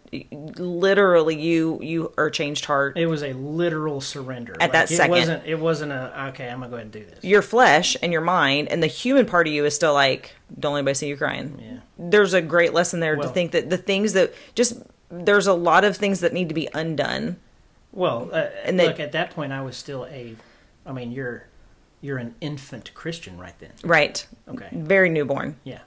literally 0.57 1.39
you 1.39 1.79
you 1.81 2.13
are 2.17 2.29
changed 2.29 2.65
heart. 2.65 2.97
It 2.97 3.05
was 3.07 3.23
a 3.23 3.33
literal 3.33 4.01
surrender. 4.01 4.55
At 4.59 4.71
that 4.73 4.91
it 4.91 4.95
second. 4.95 5.11
wasn't. 5.11 5.45
It 5.45 5.59
wasn't 5.59 5.91
a 5.91 6.27
okay. 6.29 6.49
I'm 6.49 6.59
gonna 6.59 6.69
go 6.69 6.75
ahead 6.75 6.85
and 6.85 6.91
do 6.91 7.05
this. 7.05 7.23
Your 7.23 7.41
flesh 7.41 7.95
and 8.01 8.11
your 8.11 8.21
mind 8.21 8.67
and 8.69 8.81
the 8.83 8.87
human 8.87 9.25
part 9.25 9.47
of 9.47 9.53
you 9.53 9.65
is 9.65 9.75
still 9.75 9.93
like, 9.93 10.33
don't 10.59 10.73
let 10.73 10.79
anybody 10.79 10.95
see 10.95 11.07
you 11.07 11.17
crying. 11.17 11.59
Yeah. 11.61 11.77
There's 11.97 12.33
a 12.33 12.41
great 12.41 12.73
lesson 12.73 12.99
there 12.99 13.15
to 13.15 13.27
think 13.29 13.51
that 13.51 13.69
the 13.69 13.77
things 13.77 14.13
that 14.13 14.33
just 14.55 14.81
there's 15.09 15.47
a 15.47 15.53
lot 15.53 15.83
of 15.85 15.95
things 15.95 16.19
that 16.21 16.33
need 16.33 16.49
to 16.49 16.55
be 16.55 16.67
undone. 16.73 17.37
Well, 17.93 18.29
uh, 18.33 18.47
And 18.65 18.77
they- 18.79 18.87
look 18.87 18.99
at 18.99 19.13
that 19.13 19.31
point, 19.31 19.53
I 19.53 19.61
was 19.61 19.77
still 19.77 20.05
a. 20.07 20.35
I 20.85 20.91
mean, 20.91 21.11
you're 21.11 21.45
you're 22.05 22.17
an 22.17 22.35
infant 22.41 22.93
Christian 22.93 23.37
right 23.37 23.57
then. 23.59 23.71
Right. 23.83 24.25
Okay. 24.47 24.69
Very 24.71 25.09
newborn. 25.09 25.57
Yeah. 25.63 25.81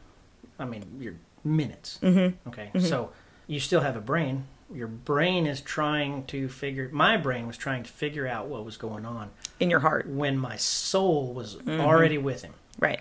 I 0.58 0.64
mean, 0.64 0.84
you're 1.00 1.14
minutes. 1.44 1.98
Mm-hmm. 2.02 2.48
Okay. 2.48 2.70
So 2.80 3.10
you 3.46 3.60
still 3.60 3.80
have 3.80 3.96
a 3.96 4.00
brain. 4.00 4.44
Your 4.74 4.88
brain 4.88 5.46
is 5.46 5.60
trying 5.60 6.24
to 6.26 6.48
figure. 6.48 6.90
My 6.92 7.16
brain 7.16 7.46
was 7.46 7.56
trying 7.56 7.84
to 7.84 7.90
figure 7.90 8.26
out 8.26 8.48
what 8.48 8.64
was 8.64 8.76
going 8.76 9.06
on 9.06 9.30
In 9.60 9.70
your 9.70 9.80
heart. 9.80 10.06
when 10.08 10.36
my 10.36 10.56
soul 10.56 11.32
was 11.32 11.54
Mm-hmm. 11.56 11.80
already 11.80 12.18
with 12.18 12.42
him. 12.42 12.52
Right. 12.78 13.00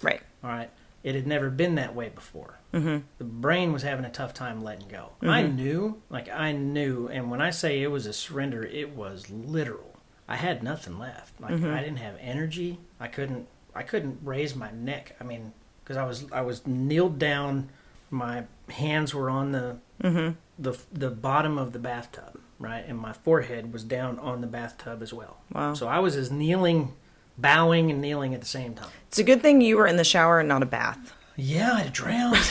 Right. 0.00 0.22
All 0.42 0.50
right. 0.50 0.70
It 1.02 1.14
had 1.14 1.26
never 1.26 1.50
been 1.50 1.74
that 1.74 1.94
way 1.94 2.08
before. 2.08 2.54
Mm-hmm. 2.72 2.98
The 3.18 3.24
brain 3.24 3.72
was 3.72 3.82
having 3.82 4.06
a 4.06 4.10
tough 4.10 4.32
time 4.32 4.62
letting 4.64 4.88
go. 4.88 5.10
I 5.20 5.42
knew, 5.42 6.00
like, 6.08 6.28
I 6.30 6.52
knew, 6.52 7.08
and 7.08 7.30
when 7.30 7.42
I 7.42 7.50
say 7.50 7.82
it 7.82 7.88
was 7.90 8.06
a 8.06 8.12
surrender, 8.14 8.64
it 8.64 8.96
was 8.96 9.28
literal. 9.30 9.93
I 10.28 10.36
had 10.36 10.62
nothing 10.62 10.98
left. 10.98 11.40
Like, 11.40 11.52
mm-hmm. 11.54 11.72
I 11.72 11.80
didn't 11.80 11.98
have 11.98 12.14
energy. 12.20 12.78
I 12.98 13.08
couldn't, 13.08 13.46
I 13.74 13.82
couldn't 13.82 14.18
raise 14.22 14.54
my 14.54 14.70
neck. 14.70 15.16
I 15.20 15.24
mean, 15.24 15.52
because 15.82 15.96
I 15.96 16.04
was, 16.04 16.30
I 16.32 16.40
was 16.40 16.66
kneeled 16.66 17.18
down. 17.18 17.68
My 18.10 18.44
hands 18.70 19.14
were 19.14 19.28
on 19.28 19.52
the, 19.52 19.76
mm-hmm. 20.02 20.34
the, 20.58 20.78
the 20.92 21.10
bottom 21.10 21.58
of 21.58 21.72
the 21.72 21.78
bathtub, 21.78 22.40
right, 22.58 22.84
and 22.86 22.98
my 22.98 23.12
forehead 23.12 23.72
was 23.72 23.84
down 23.84 24.18
on 24.18 24.40
the 24.40 24.46
bathtub 24.46 25.02
as 25.02 25.12
well. 25.12 25.38
Wow. 25.52 25.74
So 25.74 25.88
I 25.88 25.98
was 25.98 26.16
as 26.16 26.30
kneeling, 26.30 26.94
bowing, 27.36 27.90
and 27.90 28.00
kneeling 28.00 28.32
at 28.34 28.40
the 28.40 28.46
same 28.46 28.74
time. 28.74 28.90
It's 29.08 29.18
a 29.18 29.24
good 29.24 29.42
thing 29.42 29.60
you 29.60 29.76
were 29.76 29.86
in 29.86 29.96
the 29.96 30.04
shower 30.04 30.40
and 30.40 30.48
not 30.48 30.62
a 30.62 30.66
bath. 30.66 31.12
Yeah, 31.36 31.72
I'd 31.74 31.84
have 31.84 31.92
drowned. 31.92 32.38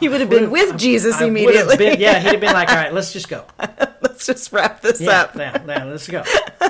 He 0.00 0.08
would 0.08 0.20
have 0.20 0.30
been 0.30 0.50
with 0.50 0.76
Jesus 0.76 1.20
I 1.20 1.26
immediately. 1.26 1.76
been- 1.76 2.00
yeah, 2.00 2.18
he'd 2.18 2.32
have 2.32 2.40
been 2.40 2.52
like, 2.52 2.68
"All 2.70 2.74
right, 2.74 2.92
let's 2.92 3.12
just 3.12 3.28
go." 3.28 3.44
Let's 4.00 4.26
just 4.26 4.52
wrap 4.52 4.80
this 4.80 5.00
Yeah, 5.00 5.22
up. 5.22 5.36
yeah, 5.36 5.62
yeah, 5.64 5.84
let's 5.84 6.08
go. 6.08 6.24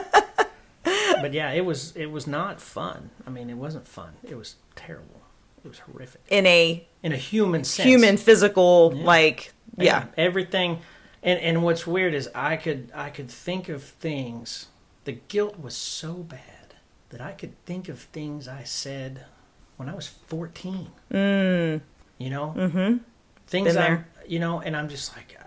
but 1.22 1.32
yeah, 1.32 1.50
it 1.52 1.64
was 1.64 1.96
it 1.96 2.10
was 2.10 2.26
not 2.26 2.60
fun. 2.60 3.10
I 3.26 3.30
mean, 3.30 3.48
it 3.50 3.56
wasn't 3.56 3.86
fun. 3.86 4.12
It 4.22 4.36
was 4.36 4.56
terrible. 4.74 5.22
It 5.64 5.68
was 5.68 5.78
horrific 5.80 6.20
In 6.28 6.44
a 6.46 6.86
in 7.02 7.12
a 7.12 7.16
human 7.16 7.64
sense. 7.64 7.86
human, 7.86 8.16
physical, 8.16 8.90
like, 8.90 9.52
yeah. 9.76 10.02
And 10.02 10.10
everything. 10.16 10.80
And 11.22 11.38
and 11.40 11.62
what's 11.62 11.86
weird 11.86 12.14
is 12.14 12.28
I 12.34 12.56
could 12.56 12.90
I 12.94 13.10
could 13.10 13.30
think 13.30 13.68
of 13.68 13.82
things. 13.82 14.66
The 15.04 15.12
guilt 15.12 15.58
was 15.58 15.76
so 15.76 16.14
bad 16.14 16.74
that 17.10 17.20
I 17.20 17.32
could 17.32 17.54
think 17.64 17.88
of 17.88 18.00
things 18.00 18.48
I 18.48 18.64
said 18.64 19.26
when 19.76 19.88
I 19.88 19.94
was 19.94 20.08
fourteen. 20.08 20.88
Mm. 21.12 21.80
You 22.18 22.30
know, 22.30 22.54
mm-hmm. 22.56 22.96
things 23.46 23.68
Been 23.74 23.78
I 23.78 23.88
there. 23.88 24.08
you 24.26 24.38
know, 24.40 24.60
and 24.60 24.76
I'm 24.76 24.88
just 24.88 25.16
like 25.16 25.38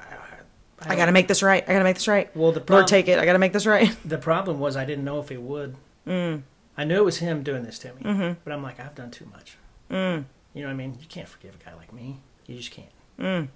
I, 0.85 0.93
I 0.93 0.95
got 0.95 1.05
to 1.05 1.11
make 1.11 1.27
this 1.27 1.43
right. 1.43 1.63
I 1.63 1.73
got 1.73 1.79
to 1.79 1.83
make 1.83 1.95
this 1.95 2.07
right. 2.07 2.35
Well, 2.35 2.51
the 2.51 2.63
Lord, 2.67 2.87
take 2.87 3.07
it. 3.07 3.19
I 3.19 3.25
got 3.25 3.33
to 3.33 3.39
make 3.39 3.53
this 3.53 3.65
right. 3.65 3.95
The 4.05 4.17
problem 4.17 4.59
was 4.59 4.77
I 4.77 4.85
didn't 4.85 5.03
know 5.03 5.19
if 5.19 5.29
he 5.29 5.37
would. 5.37 5.75
Mm. 6.07 6.43
I 6.77 6.83
knew 6.83 6.97
it 6.97 7.05
was 7.05 7.17
him 7.17 7.43
doing 7.43 7.63
this 7.63 7.79
to 7.79 7.93
me, 7.93 8.01
mm-hmm. 8.03 8.33
but 8.43 8.53
I'm 8.53 8.61
like, 8.61 8.79
I've 8.79 8.95
done 8.95 9.11
too 9.11 9.25
much. 9.25 9.57
Mm. 9.89 10.25
You 10.53 10.61
know 10.61 10.67
what 10.67 10.73
I 10.73 10.77
mean? 10.77 10.97
You 10.99 11.07
can't 11.07 11.27
forgive 11.27 11.55
a 11.55 11.63
guy 11.63 11.75
like 11.75 11.93
me. 11.93 12.19
You 12.45 12.57
just 12.57 12.71
can't. 12.71 12.89
Mm. 13.19 13.47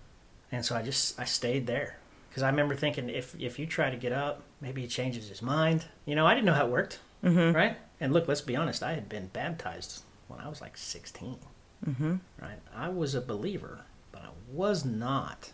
And 0.51 0.65
so 0.65 0.75
I 0.75 0.81
just 0.81 1.19
I 1.19 1.25
stayed 1.25 1.67
there 1.67 1.97
because 2.29 2.43
I 2.43 2.49
remember 2.49 2.75
thinking 2.75 3.09
if 3.09 3.39
if 3.39 3.59
you 3.59 3.65
try 3.65 3.89
to 3.89 3.97
get 3.97 4.11
up, 4.11 4.41
maybe 4.61 4.81
he 4.81 4.87
changes 4.87 5.29
his 5.29 5.41
mind. 5.41 5.85
You 6.05 6.15
know, 6.15 6.25
I 6.25 6.33
didn't 6.33 6.45
know 6.45 6.53
how 6.53 6.65
it 6.65 6.71
worked, 6.71 6.99
mm-hmm. 7.23 7.55
right? 7.55 7.77
And 7.99 8.13
look, 8.13 8.27
let's 8.27 8.41
be 8.41 8.55
honest. 8.55 8.81
I 8.81 8.93
had 8.93 9.09
been 9.09 9.27
baptized 9.27 10.03
when 10.27 10.39
I 10.39 10.47
was 10.47 10.61
like 10.61 10.77
16. 10.77 11.37
Mm-hmm. 11.87 12.15
Right? 12.41 12.59
I 12.75 12.89
was 12.89 13.15
a 13.15 13.21
believer, 13.21 13.81
but 14.11 14.21
I 14.21 14.29
was 14.51 14.85
not 14.85 15.51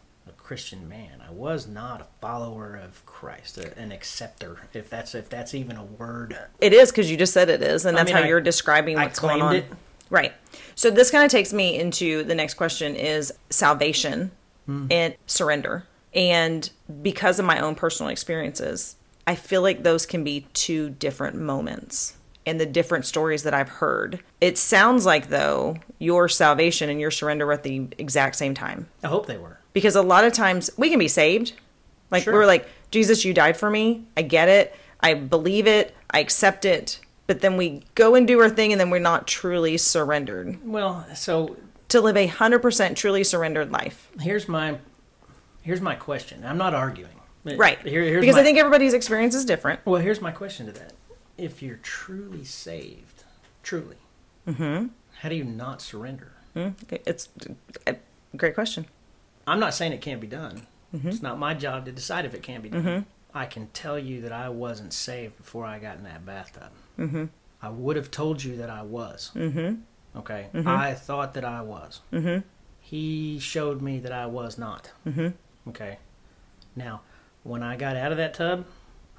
Christian 0.50 0.88
man. 0.88 1.24
I 1.28 1.32
was 1.32 1.66
not 1.68 2.02
a 2.02 2.06
follower 2.22 2.76
of 2.76 3.04
Christ, 3.08 3.58
a, 3.58 3.76
an 3.80 3.92
acceptor, 3.92 4.68
if 4.74 4.90
that's 4.92 5.16
if 5.16 5.28
that's 5.28 5.56
even 5.56 5.76
a 5.76 5.84
word. 5.84 6.38
It 6.62 6.72
is 6.72 6.92
because 6.92 7.10
you 7.10 7.18
just 7.18 7.34
said 7.34 7.50
it 7.50 7.64
is, 7.64 7.84
and 7.86 7.98
I 7.98 8.02
that's 8.02 8.10
mean, 8.14 8.18
how 8.18 8.24
I- 8.24 8.28
you're 8.28 8.42
describing 8.42 8.98
I 9.00 9.06
what's 9.06 9.18
going 9.20 9.42
on. 9.42 9.56
it. 9.56 9.66
Right. 10.12 10.34
So 10.76 10.92
this 10.92 11.10
kind 11.10 11.26
of 11.26 11.32
takes 11.32 11.52
me 11.52 11.80
into 11.80 12.24
the 12.24 12.36
next 12.36 12.54
question: 12.54 12.96
is 12.96 13.34
salvation 13.50 14.32
Hmm. 14.68 14.86
and 14.92 15.16
surrender. 15.26 15.86
And 16.14 16.70
because 17.02 17.40
of 17.40 17.46
my 17.46 17.60
own 17.60 17.74
personal 17.76 18.12
experiences, 18.12 18.96
I 19.28 19.34
feel 19.36 19.62
like 19.64 19.82
those 19.84 20.06
can 20.06 20.24
be 20.24 20.48
two 20.54 20.92
different 20.92 21.36
moments. 21.38 22.18
And 22.48 22.60
the 22.62 22.66
different 22.68 23.06
stories 23.08 23.42
that 23.44 23.56
I've 23.56 23.70
heard, 23.70 24.20
it 24.40 24.60
sounds 24.60 25.06
like 25.08 25.30
though 25.30 25.78
your 25.98 26.30
salvation 26.30 26.90
and 26.92 27.00
your 27.02 27.10
surrender 27.10 27.48
were 27.48 27.54
at 27.54 27.64
the 27.64 27.88
exact 27.98 28.36
same 28.36 28.54
time. 28.54 28.88
I 29.04 29.08
hope 29.08 29.26
they 29.26 29.38
were. 29.38 29.58
Because 29.76 29.96
a 29.96 30.02
lot 30.02 30.24
of 30.24 30.34
times 30.34 30.72
we 30.78 30.90
can 30.90 30.98
be 30.98 31.08
saved 31.08 31.54
like 32.10 32.24
Sure. 32.24 32.34
we're 32.34 32.46
like 32.48 32.68
jesus 32.90 33.24
you 33.24 33.34
died 33.34 33.56
for 33.58 33.70
me 33.70 34.06
i 34.18 34.24
get 34.24 34.50
it 34.50 34.76
i 35.02 35.14
believe 35.14 35.68
it 35.68 35.96
i 36.10 36.20
accept 36.20 36.66
it 36.66 37.00
but 37.28 37.42
then 37.42 37.58
we 37.58 37.84
go 37.94 38.16
and 38.16 38.28
do 38.28 38.40
our 38.40 38.50
thing 38.50 38.72
and 38.72 38.80
then 38.82 38.90
we're 38.90 39.00
not 39.00 39.28
truly 39.28 39.78
surrendered 39.78 40.58
Well, 40.66 41.06
so 41.16 41.58
to 41.90 42.02
live 42.02 42.18
a 42.18 42.28
100% 42.28 42.96
truly 42.96 43.24
surrendered 43.24 43.72
life 43.72 44.10
here's 44.20 44.48
my 44.48 44.80
here's 45.62 45.82
my 45.82 45.96
question. 45.96 46.46
I'm 46.46 46.58
not 46.58 46.74
arguing. 46.74 47.20
right 47.44 47.80
Here, 47.86 48.04
here's 48.04 48.22
because 48.22 48.36
my, 48.36 48.42
i 48.42 48.44
think 48.44 48.58
everybody's 48.58 48.94
experience 48.94 49.36
is 49.36 49.46
different 49.46 49.80
Well, 49.86 50.02
here's 50.02 50.22
my 50.22 50.32
question 50.32 50.66
to 50.68 50.72
that. 50.74 50.94
If 51.38 51.62
you're 51.62 51.78
truly 51.84 52.46
saved, 52.46 53.24
truly, 53.62 53.98
mm-hmm. 54.48 54.88
how 55.20 55.30
do 55.30 55.36
you 55.36 55.44
not 55.44 55.82
surrender? 55.82 56.32
it's 56.56 57.28
a 57.86 57.98
great 58.38 58.56
question 58.56 58.86
I'm 59.48 59.60
not 59.60 59.74
saying 59.74 59.94
it 59.94 60.02
can't 60.02 60.22
be 60.22 60.28
done. 60.28 60.68
It's 60.94 61.22
not 61.22 61.38
my 61.38 61.54
job 61.54 61.86
to 61.86 61.92
decide 61.92 62.24
if 62.26 62.34
it 62.34 62.42
can 62.42 62.62
be 62.62 62.70
done. 62.70 63.06
I 63.34 63.46
can 63.46 63.68
tell 63.68 64.00
you 64.00 64.22
that 64.22 64.32
I 64.32 64.48
wasn't 64.48 64.94
saved 64.94 65.36
before 65.38 65.66
I 65.66 65.78
got 65.78 65.98
in 65.98 66.04
that 66.04 66.26
bathtub. 66.26 66.72
Mm-hmm. 66.98 67.26
I 67.62 67.70
would 67.70 67.98
have 67.98 68.10
told 68.10 68.44
you 68.44 68.56
that 68.58 68.70
I 68.70 68.82
was. 68.82 69.32
Mm-hmm. 69.36 70.20
Okay. 70.20 70.48
I 70.66 70.94
thought 70.94 71.34
that 71.34 71.44
I 71.44 71.62
was. 71.62 72.00
Mm-hmm. 72.14 72.48
He 72.80 73.40
showed 73.40 73.82
me 73.82 74.00
that 74.00 74.14
I 74.14 74.26
was 74.26 74.58
not. 74.58 74.92
Mm-hmm. 75.06 75.30
Okay. 75.70 75.98
Now, 76.78 77.02
when 77.44 77.62
I 77.62 77.76
got 77.76 77.98
out 77.98 78.12
of 78.14 78.18
that 78.18 78.34
tub, 78.34 78.66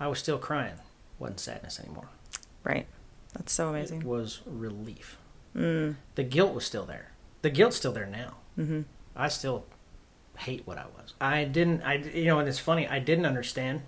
I 0.01 0.07
was 0.09 0.19
still 0.19 0.39
crying. 0.39 0.77
wasn't 1.19 1.41
sadness 1.41 1.79
anymore. 1.79 2.09
right 2.65 2.87
that's 3.35 3.53
so 3.53 3.69
amazing. 3.69 4.01
It 4.01 4.07
was 4.07 4.41
relief. 4.47 5.19
The 5.53 5.95
guilt 6.29 6.55
was 6.55 6.65
still 6.65 6.85
there. 6.87 7.13
The 7.43 7.51
guilt's 7.51 7.77
still 7.77 7.93
there 7.93 8.07
now. 8.07 8.37
Mm-hmm. 8.59 8.83
I 9.15 9.29
still 9.29 9.67
hate 10.39 10.63
what 10.67 10.79
I 10.79 10.85
was. 10.99 11.15
I 11.21 11.45
didn't. 11.45 11.83
I 11.83 11.95
you 11.95 12.27
know, 12.27 12.39
and 12.39 12.49
it's 12.49 12.59
funny. 12.59 12.87
I 12.89 12.99
didn't 12.99 13.27
understand, 13.27 13.83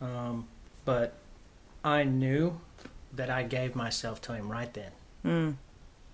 um, 0.00 0.46
but 0.84 1.14
I 1.84 2.04
knew 2.04 2.60
that 3.14 3.30
I 3.30 3.42
gave 3.42 3.74
myself 3.74 4.20
to 4.22 4.34
him 4.34 4.50
right 4.50 4.72
then. 4.74 4.90
Mm. 5.24 5.54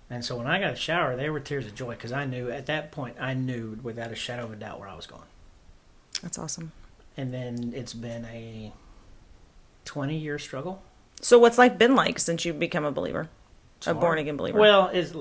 And 0.09 0.23
so 0.23 0.37
when 0.37 0.47
I 0.47 0.59
got 0.59 0.73
a 0.73 0.75
shower, 0.75 1.15
there 1.15 1.33
were 1.33 1.39
tears 1.39 1.65
of 1.65 1.75
joy 1.75 1.91
because 1.95 2.11
I 2.11 2.25
knew 2.25 2.49
at 2.49 2.67
that 2.67 2.91
point 2.91 3.17
I 3.19 3.33
knew 3.33 3.79
without 3.83 4.11
a 4.11 4.15
shadow 4.15 4.43
of 4.45 4.53
a 4.53 4.55
doubt 4.55 4.79
where 4.79 4.87
I 4.89 4.95
was 4.95 5.07
going. 5.07 5.23
that's 6.21 6.37
awesome 6.37 6.71
And 7.17 7.33
then 7.33 7.73
it's 7.75 7.93
been 7.93 8.25
a 8.25 8.71
twenty 9.83 10.17
year 10.17 10.37
struggle. 10.39 10.81
so 11.21 11.37
what's 11.39 11.57
life 11.57 11.77
been 11.77 11.95
like 11.95 12.19
since 12.19 12.45
you've 12.45 12.59
become 12.59 12.85
a 12.85 12.91
believer 12.91 13.29
It's 13.77 13.87
a 13.87 13.93
born 13.93 14.19
again 14.19 14.37
believer 14.37 14.59
Well, 14.59 14.89
it's, 14.93 15.13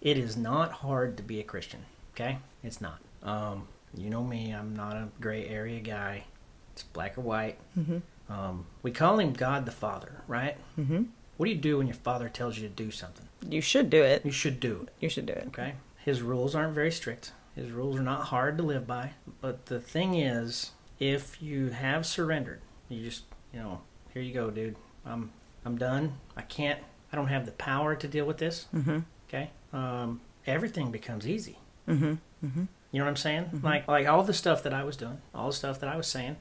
it 0.00 0.18
is 0.18 0.36
not 0.36 0.72
hard 0.72 1.16
to 1.16 1.22
be 1.22 1.38
a 1.40 1.44
Christian. 1.44 1.84
Okay, 2.14 2.38
it's 2.62 2.80
not. 2.80 2.98
Um, 3.22 3.68
you 3.96 4.10
know 4.10 4.24
me; 4.24 4.52
I'm 4.52 4.74
not 4.74 4.96
a 4.96 5.08
gray 5.20 5.46
area 5.46 5.80
guy. 5.80 6.24
It's 6.72 6.82
black 6.82 7.18
or 7.18 7.20
white. 7.22 7.58
Mm-hmm. 7.78 7.98
Um, 8.32 8.66
we 8.82 8.90
call 8.90 9.18
him 9.18 9.32
God 9.34 9.66
the 9.66 9.72
Father, 9.72 10.22
right? 10.26 10.56
Mm-hmm. 10.78 11.02
What 11.36 11.46
do 11.46 11.52
you 11.52 11.58
do 11.58 11.78
when 11.78 11.86
your 11.86 11.96
father 11.96 12.28
tells 12.28 12.56
you 12.58 12.68
to 12.68 12.74
do 12.74 12.90
something? 12.90 13.26
you 13.48 13.60
should 13.60 13.90
do 13.90 14.00
it 14.04 14.24
You 14.24 14.30
should 14.30 14.60
do 14.60 14.82
it. 14.86 14.92
you 15.00 15.08
should 15.08 15.26
do 15.26 15.32
it 15.32 15.44
Okay. 15.48 15.74
His 15.98 16.22
rules 16.22 16.54
aren't 16.54 16.74
very 16.74 16.92
strict. 16.92 17.32
His 17.56 17.70
rules 17.72 17.96
are 17.96 18.02
not 18.02 18.26
hard 18.26 18.56
to 18.58 18.62
live 18.62 18.86
by. 18.86 19.12
But 19.40 19.66
the 19.66 19.80
thing 19.80 20.14
is, 20.14 20.70
if 21.00 21.42
you 21.42 21.70
have 21.70 22.06
surrendered, 22.06 22.60
you 22.88 23.02
just, 23.04 23.24
you 23.52 23.58
know, 23.58 23.80
here 24.14 24.22
you 24.22 24.32
go, 24.32 24.50
dude. 24.50 24.76
I'm, 25.04 25.32
I'm 25.64 25.76
done. 25.76 26.14
I 26.36 26.42
can't. 26.42 26.78
I 27.12 27.16
don't 27.16 27.26
have 27.26 27.44
the 27.46 27.52
power 27.52 27.96
to 27.96 28.06
deal 28.08 28.24
with 28.26 28.38
this. 28.38 28.66
mm-hmm. 28.72 29.00
Okay. 29.28 29.50
Um, 29.72 30.20
everything 30.46 30.90
becomes 30.92 31.26
easy. 31.26 31.58
Mm-hmm. 31.88 32.46
Mm-hmm. 32.46 32.64
You 32.92 32.98
know 32.98 33.06
what 33.06 33.10
I'm 33.10 33.16
saying? 33.16 33.60
Like, 33.62 33.88
like 33.88 34.06
all 34.06 34.22
the 34.22 34.34
stuff 34.34 34.62
that 34.64 34.74
I 34.74 34.84
was 34.84 34.96
doing, 34.98 35.20
all 35.34 35.46
the 35.48 35.52
stuff 35.54 35.80
that 35.80 35.88
I 35.88 35.96
was 35.96 36.06
saying, 36.06 36.36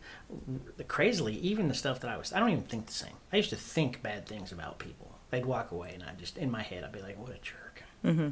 crazily, 0.88 1.36
even 1.38 1.68
the 1.70 1.74
stuff 1.74 2.00
that 2.02 2.12
I 2.12 2.18
was, 2.18 2.34
I 2.34 2.40
don't 2.40 2.50
even 2.50 2.64
think 2.66 2.88
the 2.88 2.94
same. 2.94 3.14
I 3.32 3.38
used 3.38 3.50
to 3.52 3.56
think 3.56 4.04
bad 4.04 4.26
things 4.28 4.52
about 4.52 4.78
people. 4.78 5.18
They'd 5.30 5.46
walk 5.46 5.72
away, 5.72 5.92
and 5.94 6.04
I 6.04 6.12
just, 6.20 6.38
in 6.38 6.52
my 6.52 6.62
head, 6.62 6.84
I'd 6.84 6.92
be 6.92 7.02
like, 7.02 7.18
"What 7.18 7.30
a 7.32 7.40
jerk," 7.42 7.84
Mm-hmm. 8.04 8.30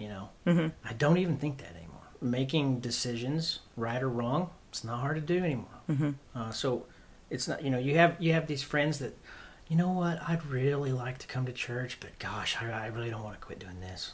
you 0.00 0.08
know. 0.08 0.28
Mm-hmm. 0.46 0.68
I 0.88 0.92
don't 0.92 1.18
even 1.18 1.36
think 1.36 1.58
that 1.58 1.74
anymore. 1.74 1.98
Making 2.20 2.78
decisions, 2.78 3.58
right 3.76 4.00
or 4.00 4.08
wrong, 4.08 4.50
it's 4.70 4.84
not 4.84 5.00
hard 5.00 5.16
to 5.16 5.20
do 5.20 5.42
anymore. 5.44 5.80
Mm-hmm. 5.90 6.10
Uh, 6.36 6.52
so 6.52 6.86
it's 7.28 7.48
not, 7.48 7.64
you 7.64 7.70
know, 7.70 7.78
you 7.78 7.96
have 7.96 8.14
you 8.20 8.32
have 8.34 8.46
these 8.46 8.62
friends 8.62 9.00
that, 9.00 9.16
you 9.66 9.76
know 9.76 9.90
what, 9.90 10.20
I'd 10.28 10.46
really 10.46 10.92
like 10.92 11.18
to 11.18 11.26
come 11.26 11.44
to 11.46 11.52
church, 11.52 11.98
but 12.00 12.16
gosh, 12.20 12.56
I, 12.60 12.70
I 12.70 12.86
really 12.86 13.10
don't 13.10 13.24
want 13.24 13.34
to 13.40 13.44
quit 13.44 13.58
doing 13.58 13.80
this. 13.80 14.12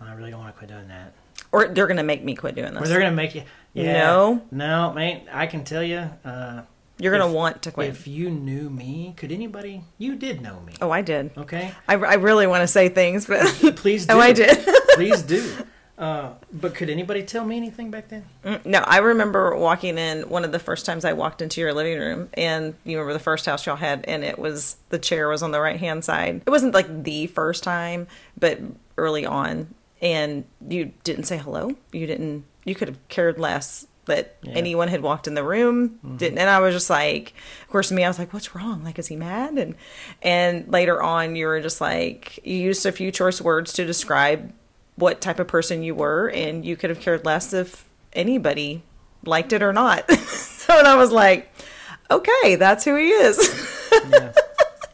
I 0.00 0.14
really 0.14 0.30
don't 0.30 0.40
want 0.40 0.54
to 0.54 0.58
quit 0.58 0.70
doing 0.70 0.88
that. 0.88 1.12
Or 1.52 1.68
they're 1.68 1.86
gonna 1.86 2.02
make 2.02 2.22
me 2.24 2.34
quit 2.34 2.54
doing 2.54 2.74
this 2.74 2.82
Or 2.82 2.88
they're 2.88 3.00
gonna 3.00 3.12
make 3.16 3.34
you. 3.34 3.42
Yeah, 3.72 3.92
No. 3.92 4.42
no, 4.50 4.92
man. 4.92 5.22
I 5.32 5.46
can 5.46 5.64
tell 5.64 5.82
you, 5.82 6.08
uh, 6.24 6.62
You're 6.98 7.12
gonna 7.12 7.28
if- 7.28 7.34
want 7.34 7.62
to 7.62 7.70
quit. 7.70 7.88
if 7.88 8.06
you 8.06 8.30
knew 8.30 8.68
me, 8.70 9.14
could 9.16 9.30
anybody? 9.32 9.84
You 9.98 10.16
did 10.16 10.40
know 10.42 10.60
me. 10.60 10.72
oh, 10.82 10.90
I 10.90 11.02
did. 11.02 11.30
Okay, 11.36 11.72
I, 11.88 11.94
I 11.94 12.14
really 12.14 12.46
want 12.46 12.62
to 12.62 12.66
say 12.68 12.88
things, 12.88 13.26
but 13.26 13.46
please. 13.76 14.06
Do. 14.08 14.14
oh, 14.14 14.20
I 14.20 14.32
did. 14.32 14.58
please 14.94 15.22
do. 15.22 15.52
Uh, 15.96 16.32
but 16.50 16.74
could 16.74 16.88
anybody 16.88 17.22
tell 17.22 17.44
me 17.44 17.58
anything 17.58 17.90
back 17.90 18.08
then? 18.08 18.24
Mm, 18.42 18.64
no, 18.64 18.78
I 18.86 18.98
remember 18.98 19.54
walking 19.54 19.98
in 19.98 20.22
one 20.30 20.44
of 20.44 20.50
the 20.52 20.58
first 20.58 20.86
times 20.86 21.04
I 21.04 21.12
walked 21.12 21.42
into 21.42 21.60
your 21.60 21.74
living 21.74 21.98
room, 21.98 22.30
and 22.34 22.74
you 22.84 22.96
remember 22.96 23.12
the 23.12 23.18
first 23.18 23.44
house 23.44 23.66
y'all 23.66 23.76
had, 23.76 24.06
and 24.08 24.24
it 24.24 24.38
was 24.38 24.76
the 24.88 24.98
chair 24.98 25.28
was 25.28 25.42
on 25.42 25.50
the 25.50 25.60
right 25.60 25.78
hand 25.78 26.02
side. 26.02 26.40
It 26.46 26.48
wasn't 26.50 26.72
like 26.72 27.04
the 27.04 27.26
first 27.26 27.62
time, 27.62 28.06
but 28.38 28.58
early 28.96 29.26
on, 29.26 29.74
and 30.02 30.44
you 30.68 30.92
didn't 31.04 31.24
say 31.24 31.38
hello. 31.38 31.76
You 31.92 32.06
didn't. 32.06 32.44
You 32.64 32.74
could 32.74 32.88
have 32.88 32.98
cared 33.08 33.38
less 33.38 33.86
that 34.06 34.36
Yeah. 34.42 34.52
anyone 34.54 34.88
had 34.88 35.02
walked 35.02 35.26
in 35.28 35.34
the 35.34 35.44
room. 35.44 35.90
Mm-hmm. 36.04 36.16
Didn't, 36.16 36.38
and 36.38 36.48
I 36.50 36.58
was 36.60 36.74
just 36.74 36.90
like, 36.90 37.32
of 37.62 37.68
course, 37.68 37.90
me. 37.92 38.04
I 38.04 38.08
was 38.08 38.18
like, 38.18 38.32
what's 38.32 38.54
wrong? 38.54 38.82
Like, 38.84 38.98
is 38.98 39.06
he 39.08 39.16
mad? 39.16 39.56
And 39.58 39.74
and 40.22 40.68
later 40.70 41.02
on, 41.02 41.36
you 41.36 41.46
were 41.46 41.60
just 41.60 41.80
like, 41.80 42.38
you 42.44 42.56
used 42.56 42.84
a 42.86 42.92
few 42.92 43.10
choice 43.10 43.40
words 43.40 43.72
to 43.74 43.84
describe 43.86 44.52
what 44.96 45.20
type 45.20 45.38
of 45.38 45.48
person 45.48 45.82
you 45.82 45.94
were, 45.94 46.28
and 46.30 46.64
you 46.64 46.76
could 46.76 46.90
have 46.90 47.00
cared 47.00 47.24
less 47.24 47.52
if 47.52 47.84
anybody 48.12 48.82
liked 49.24 49.52
it 49.52 49.62
or 49.62 49.72
not. 49.72 50.10
so 50.28 50.78
and 50.78 50.86
I 50.88 50.96
was 50.96 51.12
like, 51.12 51.50
okay, 52.10 52.56
that's 52.56 52.84
who 52.84 52.96
he 52.96 53.08
is. 53.08 53.38
Yeah, 54.10 54.32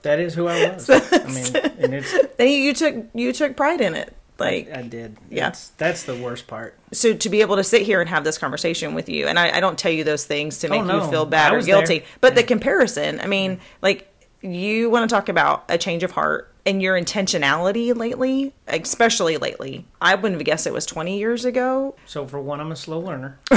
that 0.03 0.19
is 0.21 0.35
who 0.35 0.47
I 0.49 0.69
was. 0.75 0.89
I 0.91 0.99
mean, 1.27 1.57
and 1.79 1.95
it's. 1.95 2.13
you, 2.39 2.47
you 2.47 2.75
took 2.75 3.07
you 3.15 3.33
took 3.33 3.57
pride 3.57 3.81
in 3.81 3.95
it. 3.95 4.15
Like 4.39 4.71
I 4.73 4.83
did. 4.83 5.17
Yeah. 5.31 5.49
It's, 5.49 5.69
that's 5.79 6.05
the 6.05 6.15
worst 6.15 6.47
part. 6.47 6.79
so 6.93 7.15
to 7.15 7.29
be 7.31 7.41
able 7.41 7.57
to 7.57 7.65
sit 7.65 7.83
here 7.83 8.01
and 8.01 8.09
have 8.11 8.23
this 8.25 8.37
conversation 8.39 8.95
with 8.95 9.09
you, 9.09 9.27
and 9.27 9.39
I, 9.39 9.57
I 9.57 9.61
don't 9.61 9.79
tell 9.79 9.93
you 9.93 10.05
those 10.05 10.25
things 10.27 10.59
to 10.59 10.67
Oh, 10.69 10.83
make 10.83 10.93
you 10.93 11.11
feel 11.11 11.25
bad 11.25 11.55
or 11.55 11.63
guilty, 11.63 12.01
there. 12.01 12.09
but 12.21 12.35
the 12.35 12.43
comparison, 12.43 13.21
I 13.21 13.27
mean, 13.27 13.61
like 13.81 14.13
you 14.43 14.91
want 14.91 15.09
to 15.09 15.15
talk 15.15 15.29
about 15.31 15.65
a 15.71 15.79
change 15.79 16.03
of 16.03 16.11
heart 16.13 16.53
and 16.67 16.83
your 16.83 17.01
intentionality 17.01 17.97
lately, 17.97 18.53
especially 18.67 19.37
lately. 19.39 19.87
I 20.01 20.15
wouldn't 20.17 20.39
have 20.41 20.45
guessed 20.45 20.67
it 20.67 20.73
was 20.73 20.85
20 20.85 21.19
years 21.19 21.45
ago. 21.45 21.97
So 22.07 22.27
for 22.27 22.41
one, 22.41 22.61
I'm 22.61 22.73
a 22.73 22.77
slow 22.77 22.99
learner, 23.01 23.39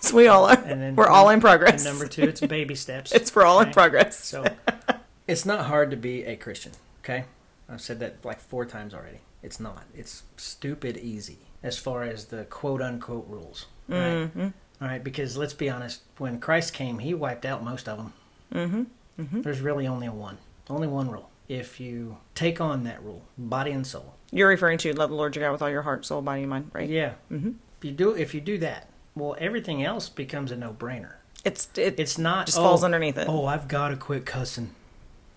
So 0.00 0.16
we 0.16 0.28
all 0.28 0.46
are. 0.46 0.56
and 0.56 0.80
then 0.80 0.96
We're 0.96 1.08
all 1.08 1.28
in 1.28 1.40
progress. 1.40 1.84
And 1.84 1.92
number 1.92 2.06
two, 2.08 2.22
it's 2.22 2.40
baby 2.40 2.74
steps. 2.76 3.12
it's 3.18 3.30
for 3.30 3.44
all 3.44 3.60
in 3.60 3.72
progress. 3.72 4.24
So 4.24 4.44
it's 5.26 5.44
not 5.44 5.66
hard 5.66 5.90
to 5.90 5.96
be 5.96 6.24
a 6.24 6.36
Christian. 6.36 6.72
Okay, 7.04 7.24
I've 7.68 7.80
said 7.80 7.98
that 8.00 8.24
like 8.24 8.40
four 8.40 8.64
times 8.64 8.94
already. 8.94 9.18
It's 9.42 9.60
not. 9.60 9.84
It's 9.94 10.22
stupid 10.36 10.96
easy 10.96 11.38
as 11.62 11.78
far 11.78 12.02
as 12.02 12.26
the 12.26 12.44
quote 12.44 12.82
unquote 12.82 13.26
rules. 13.28 13.66
Right? 13.88 14.28
Mhm. 14.36 14.52
All 14.80 14.86
right, 14.88 15.02
because 15.02 15.36
let's 15.36 15.54
be 15.54 15.68
honest, 15.68 16.02
when 16.18 16.38
Christ 16.40 16.72
came, 16.72 16.98
he 17.00 17.12
wiped 17.14 17.44
out 17.44 17.64
most 17.64 17.88
of 17.88 17.98
them. 17.98 18.12
Mm-hmm. 18.54 19.40
There's 19.42 19.60
really 19.60 19.86
only 19.86 20.06
a 20.06 20.12
one, 20.12 20.38
only 20.70 20.86
one 20.86 21.10
rule. 21.10 21.30
If 21.48 21.80
you 21.80 22.18
take 22.34 22.60
on 22.60 22.84
that 22.84 23.02
rule, 23.02 23.22
body 23.36 23.72
and 23.72 23.86
soul, 23.86 24.14
You're 24.30 24.48
referring 24.48 24.78
to 24.78 24.92
love 24.92 25.10
the 25.10 25.16
Lord 25.16 25.34
your 25.34 25.46
God 25.46 25.52
with 25.52 25.62
all 25.62 25.70
your 25.70 25.82
heart, 25.82 26.04
soul, 26.04 26.20
body, 26.22 26.42
and 26.42 26.50
mind, 26.50 26.70
right? 26.74 26.88
yeah. 26.88 27.14
Mm-hmm. 27.32 27.52
If 27.78 27.84
you 27.84 27.90
do, 27.92 28.10
if 28.14 28.34
you 28.34 28.40
do 28.40 28.58
that, 28.58 28.88
well, 29.16 29.34
everything 29.40 29.82
else 29.82 30.08
becomes 30.08 30.52
a 30.52 30.56
no-brainer. 30.56 31.14
It's 31.44 31.68
it, 31.76 31.98
It's 31.98 32.18
not 32.18 32.46
just 32.46 32.58
oh, 32.58 32.62
falls 32.62 32.84
underneath 32.84 33.16
it. 33.16 33.26
Oh, 33.28 33.46
I've 33.46 33.66
got 33.68 33.88
to 33.88 33.96
quit 33.96 34.26
cussing. 34.26 34.74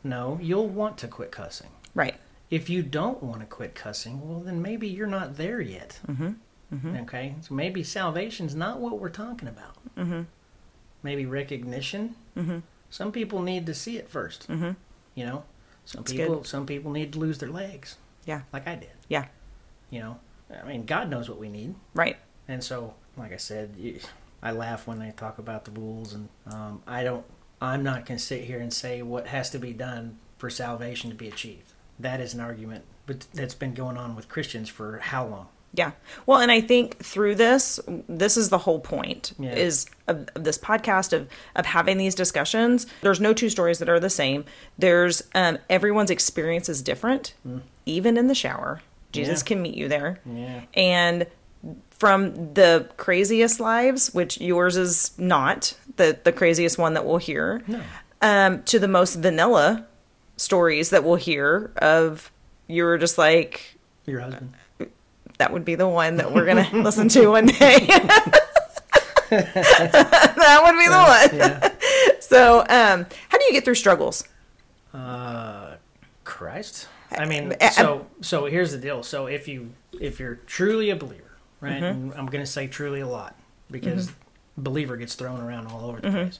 No, 0.04 0.38
you'll 0.42 0.68
want 0.68 0.98
to 1.00 1.08
quit 1.08 1.32
cussing. 1.32 1.70
right. 1.96 2.16
If 2.52 2.70
you 2.70 2.84
don't 2.84 3.24
want 3.24 3.40
to 3.40 3.48
quit 3.48 3.74
cussing, 3.74 4.22
well, 4.30 4.42
then 4.42 4.62
maybe 4.62 4.88
you're 4.88 5.08
not 5.08 5.38
there 5.38 5.60
yet. 5.62 6.00
Mm-hmm. 6.08 6.96
Okay, 7.02 7.36
so 7.42 7.54
maybe 7.54 7.84
salvation's 7.84 8.54
not 8.56 8.80
what 8.80 9.00
we're 9.00 9.10
talking 9.10 9.48
about. 9.48 9.76
Mm-hmm. 9.98 10.22
Maybe 11.04 11.26
recognition. 11.26 12.16
Mm-hmm. 12.38 12.60
Some 12.90 13.12
people 13.12 13.42
need 13.42 13.66
to 13.66 13.74
see 13.74 13.98
it 13.98 14.12
1st 14.12 14.48
Mm-hmm. 14.48 14.72
You 15.16 15.26
know, 15.26 15.44
some 15.86 16.02
That's 16.04 16.12
people 16.14 16.36
good. 16.38 16.46
some 16.48 16.66
people 16.66 16.92
need 16.92 17.12
to 17.14 17.20
lose 17.20 17.40
their 17.40 17.50
legs, 17.50 17.98
Yeah. 18.26 18.42
like 18.54 18.68
I 18.68 18.76
did. 18.76 18.92
Yeah. 19.10 19.26
You 19.90 20.00
know, 20.00 20.20
I 20.62 20.66
mean, 20.66 20.86
God 20.86 21.10
knows 21.10 21.28
what 21.30 21.38
we 21.40 21.50
need. 21.50 21.76
Right. 21.94 22.18
And 22.48 22.64
so, 22.64 22.94
like 23.18 23.34
I 23.34 23.38
said, 23.38 23.76
I 24.42 24.52
laugh 24.52 24.88
when 24.88 25.00
they 25.00 25.12
talk 25.12 25.38
about 25.38 25.66
the 25.66 25.72
rules, 25.72 26.14
and 26.14 26.30
um, 26.48 26.82
I 26.88 27.04
don't. 27.04 27.26
I'm 27.62 27.84
not 27.84 28.06
going 28.06 28.18
to 28.18 28.24
sit 28.24 28.46
here 28.46 28.60
and 28.60 28.74
say 28.74 29.02
what 29.02 29.28
has 29.28 29.50
to 29.52 29.60
be 29.60 29.74
done 29.74 30.18
for 30.38 30.50
salvation 30.50 31.10
to 31.12 31.16
be 31.16 31.28
achieved. 31.28 31.74
That 32.02 32.20
is 32.20 32.34
an 32.34 32.40
argument, 32.40 32.84
but 33.06 33.28
that's 33.34 33.54
been 33.56 33.74
going 33.74 33.98
on 33.98 34.16
with 34.16 34.28
Christians 34.30 34.70
for 34.70 35.00
how 35.00 35.26
long? 35.26 35.48
Yeah. 35.74 35.92
Well, 36.26 36.40
and 36.42 36.52
I 36.52 36.60
think 36.60 36.98
through 37.02 37.36
this, 37.36 37.80
this 38.10 38.36
is 38.36 38.50
the 38.50 38.58
whole 38.58 38.80
point 38.82 39.32
Yeah. 39.40 39.54
is 39.54 39.86
of, 40.08 40.28
of 40.36 40.44
this 40.44 40.58
podcast 40.58 41.14
of 41.14 41.30
of 41.56 41.66
having 41.66 41.98
these 41.98 42.14
discussions. 42.14 42.88
There's 43.02 43.22
no 43.22 43.34
two 43.34 43.50
stories 43.50 43.80
that 43.80 43.88
are 43.88 44.00
the 44.00 44.10
same. 44.10 44.44
There's 44.78 45.24
um, 45.34 45.60
everyone's 45.70 46.10
experience 46.12 46.68
is 46.68 46.82
different, 46.82 47.34
even 47.86 48.18
in 48.18 48.28
the 48.28 48.36
shower. 48.36 48.82
Jesus 49.14 49.40
Mm. 49.42 49.44
Yeah. 49.44 49.48
can 49.48 49.62
meet 49.62 49.76
you 49.76 49.88
there, 49.88 50.20
Yeah. 50.26 50.62
and 50.74 51.28
from 51.92 52.54
the 52.54 52.90
craziest 52.98 53.60
lives, 53.60 54.14
which 54.14 54.42
yours 54.42 54.76
is 54.76 55.12
not 55.18 55.74
the 55.96 56.18
the 56.24 56.32
craziest 56.34 56.78
one 56.78 56.96
that 56.96 57.06
we'll 57.06 57.18
hear, 57.18 57.62
No. 57.68 57.82
um, 58.22 58.64
to 58.64 58.78
the 58.80 58.88
most 58.90 59.16
vanilla 59.16 59.86
stories 60.42 60.90
that 60.90 61.04
we'll 61.04 61.16
hear 61.16 61.72
of 61.78 62.32
you 62.68 62.84
were 62.84 62.98
just 62.98 63.18
like 63.18 63.78
Your 64.06 64.20
husband. 64.22 64.54
that 65.38 65.54
would 65.54 65.64
be 65.66 65.76
the 65.76 65.88
one 65.88 66.18
that 66.18 66.34
we're 66.34 66.46
gonna 66.46 66.70
listen 66.74 67.08
to 67.10 67.28
one 67.28 67.46
day. 67.46 67.80
that 69.30 70.62
would 70.64 70.78
be 70.78 70.88
the 70.88 70.98
one. 70.98 71.38
Yeah. 71.38 71.70
So, 72.22 72.60
um, 72.62 73.06
how 73.28 73.38
do 73.38 73.44
you 73.44 73.52
get 73.52 73.66
through 73.66 73.76
struggles? 73.76 74.24
Uh, 74.94 75.76
Christ. 76.24 76.88
I 77.12 77.26
mean, 77.26 77.54
so 77.74 78.08
so 78.22 78.46
here's 78.46 78.72
the 78.72 78.78
deal. 78.78 79.04
So 79.04 79.26
if 79.28 79.50
you 79.50 79.72
if 80.00 80.18
you're 80.18 80.36
truly 80.36 80.92
a 80.92 80.96
believer, 80.96 81.36
right? 81.60 81.84
And 81.84 82.14
I'm 82.14 82.28
to 82.30 82.46
say 82.46 82.68
truly 82.68 83.02
a 83.02 83.08
lot 83.08 83.36
because 83.70 84.14
believer 84.58 84.96
gets 84.96 85.16
thrown 85.16 85.42
around 85.42 85.68
all 85.68 85.90
over 85.90 86.00
the 86.00 86.10
place. 86.10 86.40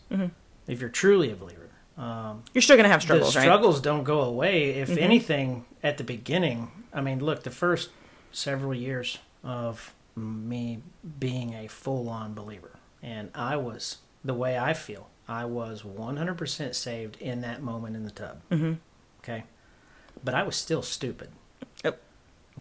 If 0.66 0.80
you're 0.80 0.90
truly 0.90 1.30
a 1.32 1.36
believer, 1.36 1.61
um, 1.98 2.44
You're 2.54 2.62
still 2.62 2.78
gonna 2.78 2.88
have 2.90 3.02
struggles, 3.02 3.34
the 3.34 3.40
right? 3.40 3.46
Mm-hmm. 3.46 3.54
struggles 3.54 3.82
don't 3.82 4.04
go 4.04 4.22
away. 4.22 4.72
If 4.72 4.98
anything, 4.98 5.66
at 5.84 5.98
the 5.98 6.04
beginning, 6.04 6.72
I 6.94 7.02
mean, 7.02 7.20
look, 7.20 7.44
the 7.44 7.52
first 7.52 7.90
several 8.32 8.74
years 8.74 9.18
of 9.44 9.94
me 10.16 10.82
being 11.20 11.54
a 11.54 11.68
full-on 11.68 12.34
believer, 12.34 12.72
and 13.02 13.30
I 13.36 13.56
was 13.58 13.98
the 14.24 14.34
way 14.34 14.58
I 14.58 14.74
feel. 14.74 15.08
I 15.28 15.46
was 15.46 15.84
100% 15.84 16.76
saved 16.76 17.18
in 17.22 17.42
that 17.42 17.62
moment 17.62 17.96
in 17.96 18.04
the 18.04 18.12
tub. 18.12 18.42
Mm-hmm. 18.52 18.74
Okay, 19.24 19.44
but 20.24 20.34
I 20.34 20.44
was 20.44 20.56
still 20.56 20.82
stupid. 20.82 21.30
Yep. 21.84 22.02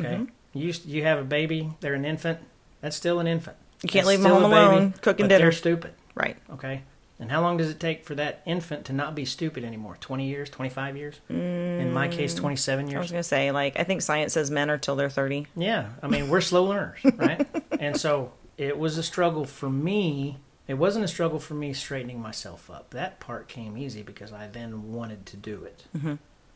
Okay, 0.01 0.27
you 0.53 0.73
you 0.87 1.03
have 1.03 1.19
a 1.19 1.25
baby, 1.25 1.73
they're 1.81 1.95
an 1.95 2.05
infant. 2.05 2.39
That's 2.81 2.97
still 2.97 3.21
an 3.21 3.27
infant. 3.27 3.57
You 3.83 3.89
can't 3.89 4.07
That's 4.07 4.19
leave 4.19 4.21
'em 4.21 4.25
still 4.33 4.41
home 4.41 4.53
a 4.53 4.55
baby, 4.55 4.77
alone, 4.77 4.95
cooking 5.01 5.29
dinner. 5.29 5.45
They're 5.45 5.53
stupid. 5.53 5.95
Right. 6.15 6.37
Okay. 6.51 6.83
And 7.21 7.31
how 7.31 7.43
long 7.43 7.59
does 7.59 7.69
it 7.71 7.79
take 7.79 8.05
for 8.05 8.15
that 8.15 8.41
infant 8.47 8.87
to 8.87 8.93
not 8.95 9.15
be 9.15 9.25
stupid 9.27 9.63
anymore? 9.63 9.97
20 10.01 10.27
years, 10.27 10.49
25 10.49 10.97
years? 10.97 11.21
In 11.29 11.93
my 11.93 12.09
case, 12.09 12.35
27 12.35 12.87
years. 12.89 12.97
I 12.97 13.01
was 13.01 13.11
gonna 13.11 13.23
say, 13.23 13.51
like, 13.53 13.79
I 13.79 13.85
think 13.85 14.01
science 14.03 14.33
says 14.33 14.51
men 14.51 14.71
are 14.71 14.79
till 14.79 14.97
they're 14.97 15.11
thirty. 15.11 15.47
Yeah. 15.55 15.91
I 16.03 16.09
mean, 16.09 16.29
we're 16.31 16.41
slow 16.41 16.65
learners, 16.65 17.01
right? 17.17 17.47
and 17.79 17.97
so 17.97 18.33
it 18.57 18.79
was 18.79 18.97
a 18.99 19.03
struggle 19.03 19.45
for 19.45 19.69
me. 19.69 20.39
It 20.67 20.75
wasn't 20.75 21.05
a 21.05 21.09
struggle 21.09 21.39
for 21.41 21.55
me 21.55 21.73
straightening 21.73 22.21
myself 22.21 22.71
up. 22.71 22.91
That 22.91 23.21
part 23.21 23.49
came 23.49 23.77
easy 23.77 24.03
because 24.03 24.33
I 24.33 24.47
then 24.47 24.93
wanted 24.93 25.27
to 25.27 25.37
do 25.37 25.65
it. 25.65 25.85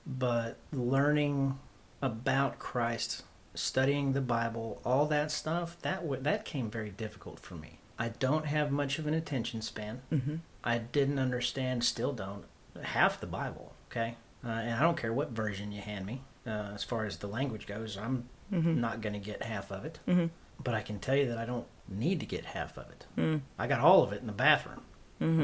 But 0.06 0.56
learning 0.72 1.58
about 2.02 2.58
Christ, 2.58 3.22
studying 3.54 4.12
the 4.12 4.20
Bible, 4.20 4.80
all 4.84 5.06
that 5.06 5.30
stuff, 5.30 5.76
that 5.82 6.02
w- 6.02 6.22
that 6.22 6.44
came 6.44 6.70
very 6.70 6.90
difficult 6.90 7.40
for 7.40 7.54
me. 7.54 7.78
I 7.98 8.08
don't 8.08 8.46
have 8.46 8.70
much 8.70 8.98
of 8.98 9.06
an 9.06 9.14
attention 9.14 9.62
span. 9.62 10.02
Mm-hmm. 10.12 10.36
I 10.64 10.78
didn't 10.78 11.18
understand, 11.18 11.84
still 11.84 12.12
don't, 12.12 12.44
half 12.82 13.20
the 13.20 13.26
Bible. 13.26 13.74
Okay, 13.90 14.16
uh, 14.44 14.48
and 14.48 14.74
I 14.74 14.80
don't 14.80 14.96
care 14.96 15.12
what 15.12 15.30
version 15.30 15.70
you 15.70 15.80
hand 15.80 16.06
me. 16.06 16.22
Uh, 16.46 16.72
as 16.74 16.82
far 16.82 17.04
as 17.04 17.18
the 17.18 17.28
language 17.28 17.66
goes, 17.66 17.96
I'm 17.96 18.28
not 18.50 19.00
going 19.00 19.12
to 19.12 19.18
get 19.18 19.42
half 19.42 19.70
of 19.70 19.84
it. 19.84 20.00
Mm-hmm. 20.08 20.26
But 20.62 20.74
I 20.74 20.82
can 20.82 20.98
tell 20.98 21.16
you 21.16 21.28
that 21.28 21.38
I 21.38 21.44
don't 21.44 21.66
need 21.88 22.20
to 22.20 22.26
get 22.26 22.44
half 22.44 22.78
of 22.78 22.90
it. 22.90 23.06
Mm. 23.16 23.40
I 23.58 23.66
got 23.66 23.80
all 23.80 24.02
of 24.02 24.12
it 24.12 24.20
in 24.20 24.26
the 24.26 24.32
bathroom. 24.32 24.82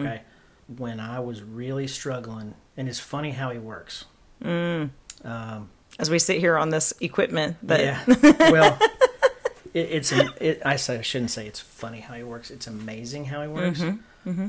Okay, 0.00 0.22
when 0.76 1.00
I 1.00 1.20
was 1.20 1.42
really 1.42 1.86
struggling, 1.86 2.54
and 2.76 2.88
it's 2.88 3.00
funny 3.00 3.30
how 3.30 3.50
he 3.50 3.58
works. 3.58 4.04
Um, 5.24 5.70
As 5.98 6.10
we 6.10 6.18
sit 6.18 6.38
here 6.38 6.56
on 6.56 6.70
this 6.70 6.92
equipment, 7.00 7.56
that 7.62 7.80
yeah. 7.80 8.50
well, 8.50 8.78
it, 9.74 9.88
it's 9.90 10.12
it, 10.12 10.62
I 10.64 10.76
say 10.76 10.98
I 10.98 11.02
shouldn't 11.02 11.30
say 11.30 11.46
it's 11.46 11.60
funny 11.60 12.00
how 12.00 12.14
he 12.14 12.22
works. 12.22 12.50
It's 12.50 12.66
amazing 12.66 13.26
how 13.26 13.42
he 13.42 13.48
works. 13.48 13.82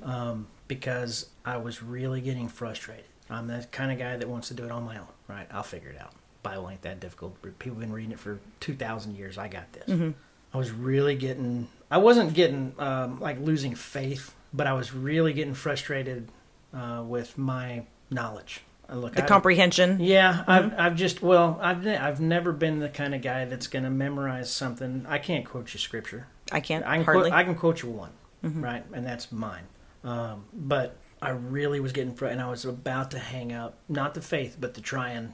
Um, 0.03 0.47
because 0.71 1.25
I 1.43 1.57
was 1.57 1.83
really 1.83 2.21
getting 2.21 2.47
frustrated. 2.47 3.03
I'm 3.29 3.47
the 3.47 3.67
kind 3.73 3.91
of 3.91 3.97
guy 3.99 4.15
that 4.15 4.27
wants 4.29 4.47
to 4.47 4.53
do 4.53 4.63
it 4.63 4.71
on 4.71 4.85
my 4.85 4.97
own. 4.97 5.07
Right? 5.27 5.47
I'll 5.51 5.63
figure 5.63 5.89
it 5.89 5.99
out. 6.01 6.13
Bible 6.43 6.69
ain't 6.69 6.81
that 6.83 7.01
difficult. 7.01 7.35
People 7.59 7.73
have 7.75 7.79
been 7.81 7.91
reading 7.91 8.13
it 8.13 8.19
for 8.19 8.39
two 8.61 8.73
thousand 8.73 9.17
years. 9.17 9.37
I 9.37 9.49
got 9.49 9.71
this. 9.73 10.13
I 10.53 10.57
was 10.57 10.71
really 10.71 11.15
getting. 11.15 11.67
I 11.89 11.97
wasn't 11.97 12.33
getting 12.33 12.73
um, 12.79 13.19
like 13.19 13.37
losing 13.41 13.75
faith, 13.75 14.33
but 14.53 14.65
I 14.65 14.71
was 14.73 14.93
really 14.93 15.33
getting 15.33 15.53
frustrated 15.53 16.29
uh, 16.73 17.03
with 17.05 17.37
my 17.37 17.83
knowledge. 18.09 18.61
Uh, 18.89 18.95
Look, 18.95 19.15
the 19.15 19.23
I- 19.23 19.27
comprehension. 19.27 19.99
yeah, 19.99 20.45
I've 20.47 20.73
I've 20.79 20.95
just 20.95 21.21
well, 21.21 21.59
I've 21.61 21.85
I've 21.85 22.21
never 22.21 22.53
been 22.53 22.79
the 22.79 22.89
kind 22.89 23.13
of 23.13 23.21
guy 23.21 23.43
that's 23.43 23.67
going 23.67 23.83
to 23.83 23.89
memorize 23.91 24.49
something. 24.49 25.05
I 25.07 25.17
can't 25.17 25.45
quote 25.45 25.73
you 25.73 25.79
scripture. 25.81 26.27
I 26.49 26.59
can't 26.61 26.85
I 26.85 26.95
can 26.95 27.05
hardly. 27.05 27.29
quote, 27.29 27.33
I 27.39 27.43
can 27.43 27.55
quote 27.55 27.83
you 27.83 27.89
one, 27.89 28.11
right, 28.41 28.83
and 28.93 29.05
that's 29.05 29.31
mine. 29.33 29.63
Um, 30.03 30.45
but 30.53 30.97
I 31.21 31.29
really 31.29 31.79
was 31.79 31.91
getting 31.91 32.13
fr- 32.15 32.25
and 32.25 32.41
I 32.41 32.49
was 32.49 32.65
about 32.65 33.11
to 33.11 33.19
hang 33.19 33.51
up 33.53 33.77
not 33.87 34.13
the 34.13 34.21
faith, 34.21 34.57
but 34.59 34.73
the 34.73 34.81
trying 34.81 35.33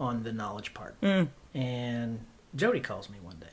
on 0.00 0.22
the 0.22 0.32
knowledge 0.32 0.74
part. 0.74 0.96
And 1.54 2.20
Jody 2.54 2.80
calls 2.80 3.08
me 3.08 3.18
one 3.22 3.36
day. 3.40 3.46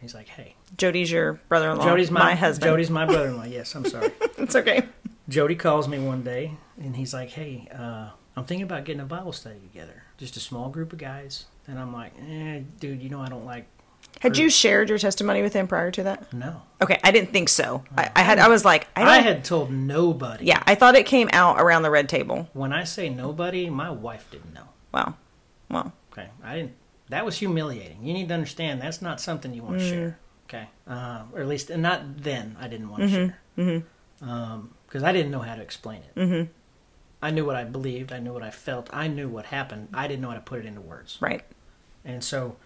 He's 0.00 0.14
like, 0.14 0.28
"Hey, 0.28 0.54
Jody's 0.78 1.10
your 1.10 1.34
brother-in-law. 1.48 1.84
Jody's 1.84 2.10
my, 2.10 2.34
husband. 2.34 2.70
Jody's 2.70 2.90
my 2.90 3.04
brother-in-law. 3.06 3.44
Yes, 3.44 3.74
I'm 3.74 3.84
sorry." 3.84 4.10
It's 4.38 4.56
okay. 4.56 4.84
Jody 5.28 5.54
calls 5.54 5.88
me 5.88 5.98
one 5.98 6.22
day 6.22 6.52
and 6.78 6.96
he's 6.96 7.12
like, 7.12 7.30
"Hey, 7.30 7.68
uh, 7.72 8.08
I'm 8.36 8.44
thinking 8.44 8.62
about 8.62 8.84
getting 8.84 9.00
a 9.00 9.06
Bible 9.06 9.32
study 9.32 9.58
together, 9.60 10.04
just 10.16 10.36
a 10.36 10.40
small 10.40 10.70
group 10.70 10.92
of 10.92 10.98
guys." 10.98 11.44
And 11.66 11.78
I'm 11.78 11.92
like, 11.92 12.12
"Eh, 12.18 12.62
dude, 12.78 13.02
you 13.02 13.10
know 13.10 13.20
I 13.20 13.28
don't 13.28 13.44
like 13.44 13.66
Had 14.20 14.36
you 14.36 14.50
shared 14.50 14.90
your 14.90 14.98
testimony 14.98 15.40
with 15.40 15.54
him 15.54 15.66
prior 15.66 15.90
to 15.92 16.02
that? 16.02 16.32
no." 16.32 16.62
Okay, 16.82 16.98
I 17.04 17.10
didn't 17.10 17.32
think 17.32 17.48
so. 17.48 17.84
I, 17.96 18.10
I 18.16 18.22
had. 18.22 18.38
I 18.38 18.48
was 18.48 18.64
like, 18.64 18.88
I, 18.96 19.02
I, 19.02 19.14
don't, 19.16 19.24
had 19.24 19.44
told 19.44 19.70
nobody. 19.70 20.46
Yeah, 20.46 20.62
I 20.66 20.74
thought 20.74 20.94
it 20.94 21.06
came 21.06 21.28
out 21.32 21.60
around 21.60 21.82
the 21.82 21.90
red 21.90 22.08
table. 22.08 22.48
When 22.52 22.72
I 22.72 22.84
say 22.84 23.08
nobody, 23.08 23.70
my 23.70 23.90
wife 23.90 24.30
didn't 24.30 24.52
know. 24.52 24.68
Wow. 24.92 25.14
Well, 25.70 25.92
Okay, 26.12 26.28
I 26.42 26.56
didn't. 26.56 26.72
That 27.08 27.24
was 27.24 27.38
humiliating. 27.38 28.04
You 28.04 28.12
need 28.12 28.28
to 28.28 28.34
understand 28.34 28.80
that's 28.80 29.02
not 29.02 29.20
something 29.20 29.52
you 29.54 29.62
want 29.62 29.78
to 29.78 29.88
share. 29.88 30.18
Okay, 30.48 30.68
uh, 30.86 31.22
or 31.32 31.40
at 31.40 31.48
least 31.48 31.70
and 31.70 31.82
not 31.82 32.22
then. 32.22 32.56
I 32.60 32.68
didn't 32.68 32.88
want 32.90 33.02
to 33.02 33.08
share 33.08 33.82
because 34.86 35.02
I 35.02 35.12
didn't 35.12 35.30
know 35.30 35.40
how 35.40 35.54
to 35.54 35.62
explain 35.62 36.02
it. 36.02 36.18
Mm-hmm. 36.18 36.50
I 37.22 37.30
knew 37.30 37.44
what 37.44 37.56
I 37.56 37.64
believed. 37.64 38.12
I 38.12 38.18
knew 38.18 38.32
what 38.32 38.42
I 38.42 38.50
felt. 38.50 38.88
I 38.92 39.06
knew 39.06 39.28
what 39.28 39.46
happened. 39.46 39.88
I 39.92 40.08
didn't 40.08 40.22
know 40.22 40.28
how 40.28 40.34
to 40.34 40.40
put 40.40 40.60
it 40.60 40.66
into 40.66 40.80
words. 40.80 41.18
right. 41.20 41.44
And 42.04 42.24
so 42.24 42.56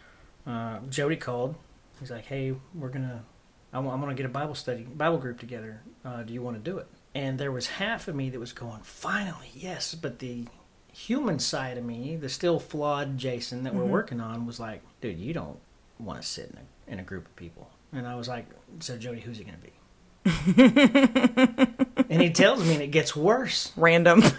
uh, 0.47 0.79
Jody 0.91 1.17
called. 1.17 1.55
He's 2.01 2.11
like, 2.11 2.27
"Hey, 2.27 2.55
we're 2.75 2.89
gonna, 2.89 3.25
I 3.73 3.79
I'm 3.79 3.85
gonna 4.01 4.15
get 4.15 4.27
a 4.27 4.31
Bible 4.31 4.55
study, 4.55 4.83
Bible 4.83 5.19
group 5.19 5.39
together. 5.39 5.83
Uh, 6.05 6.23
do 6.23 6.33
you 6.33 6.43
want 6.43 6.63
to 6.63 6.71
do 6.71 6.79
it?" 6.79 6.87
And 7.15 7.39
there 7.39 7.53
was 7.53 7.67
half 7.67 8.09
of 8.09 8.15
me 8.15 8.31
that 8.31 8.41
was 8.41 8.53
going, 8.53 8.81
"Finally, 8.83 9.51
yes," 9.55 9.95
but 9.95 10.19
the 10.19 10.47
human 10.93 11.39
side 11.39 11.79
of 11.79 11.85
me, 11.85 12.17
the 12.17 12.29
still 12.29 12.59
flawed 12.61 13.19
Jason 13.19 13.65
that 13.65 13.75
we're 13.75 13.85
working 13.85 14.21
on, 14.21 14.47
was 14.47 14.59
like, 14.61 14.83
"Dude, 15.01 15.19
you 15.19 15.33
don't 15.33 15.59
want 15.99 16.21
to 16.21 16.27
sit 16.27 16.51
in 16.51 16.59
a, 16.59 16.93
in 16.93 16.99
a 17.01 17.05
group 17.05 17.27
of 17.27 17.37
people." 17.37 17.71
And 17.93 18.07
I 18.07 18.17
was 18.17 18.29
like, 18.29 18.47
"So 18.81 18.97
Jody, 18.99 19.21
who's 19.21 19.39
it 19.39 19.45
gonna 19.45 19.59
be?" 19.59 19.73
and 22.09 22.23
he 22.23 22.31
tells 22.31 22.65
me, 22.65 22.75
and 22.75 22.83
it 22.83 22.91
gets 22.91 23.15
worse. 23.15 23.73
Random. 23.77 24.23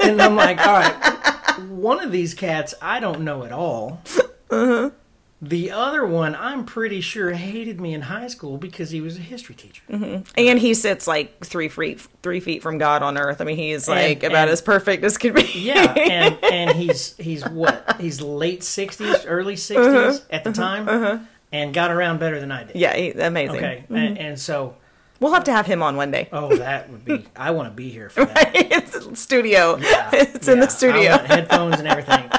And 0.00 0.20
I'm 0.20 0.36
like, 0.36 0.58
all 0.58 0.74
right, 0.74 1.60
one 1.70 2.04
of 2.04 2.12
these 2.12 2.34
cats 2.34 2.74
I 2.82 3.00
don't 3.00 3.22
know 3.22 3.44
at 3.44 3.52
all. 3.52 4.02
The 5.48 5.70
other 5.70 6.06
one, 6.06 6.34
I'm 6.34 6.64
pretty 6.64 7.00
sure, 7.02 7.32
hated 7.32 7.80
me 7.80 7.92
in 7.92 8.02
high 8.02 8.28
school 8.28 8.56
because 8.56 8.90
he 8.90 9.00
was 9.00 9.18
a 9.18 9.20
history 9.20 9.54
teacher. 9.54 9.82
Mm-hmm. 9.90 10.22
and 10.38 10.58
he 10.58 10.72
sits 10.74 11.06
like 11.06 11.44
three 11.44 11.68
feet 11.68 12.06
three 12.22 12.40
feet 12.40 12.62
from 12.62 12.78
God 12.78 13.02
on 13.02 13.18
earth. 13.18 13.40
I 13.40 13.44
mean, 13.44 13.56
he's 13.56 13.88
And- 13.88 13.98
like 13.98 14.22
about 14.22 14.42
and- 14.48 14.50
as 14.50 14.62
perfect 14.62 15.04
as 15.04 15.18
could 15.18 15.34
be. 15.34 15.50
Yeah, 15.54 15.92
and 15.96 16.38
and 16.44 16.70
he's 16.76 17.16
he's 17.16 17.46
what? 17.48 17.96
He's 18.00 18.20
late 18.20 18.60
60s, 18.60 19.24
early 19.26 19.56
60s 19.56 19.76
Uh-huh. 19.76 20.18
at 20.30 20.44
the 20.44 20.50
uh-huh. 20.50 20.62
time, 20.62 20.88
uh-huh. 20.88 21.18
and 21.52 21.74
got 21.74 21.90
around 21.90 22.20
better 22.20 22.40
than 22.40 22.50
I 22.50 22.64
did. 22.64 22.76
yeah, 22.76 22.96
he, 22.96 23.10
amazing. 23.10 23.56
Okay, 23.56 23.78
mm-hmm. 23.84 23.96
and, 23.96 24.18
and 24.18 24.38
so, 24.40 24.76
We'll 25.20 25.32
have 25.32 25.44
to 25.44 25.52
have 25.52 25.66
him 25.66 25.82
on 25.82 25.96
one 25.96 26.10
day. 26.10 26.28
oh, 26.32 26.56
that 26.56 26.90
would 26.90 27.04
be. 27.04 27.24
I 27.36 27.50
want 27.52 27.68
to 27.68 27.74
be 27.74 27.88
here 27.88 28.08
for 28.08 28.24
that. 28.24 28.52
it's 28.54 29.20
studio. 29.20 29.76
Yeah, 29.78 30.10
it's 30.12 30.48
in 30.48 30.60
the 30.60 30.68
studio. 30.68 31.18
Headphones 31.18 31.78
and 31.78 31.88
everything. 31.88 32.30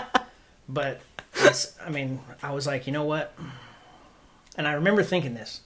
But 0.68 1.02
I 1.86 1.90
mean, 1.90 2.20
I 2.42 2.52
was 2.54 2.68
like, 2.68 2.88
you 2.88 2.94
know 2.94 3.04
what? 3.04 3.34
And 4.58 4.68
I 4.68 4.74
remember 4.74 5.04
thinking 5.04 5.34
this. 5.34 5.62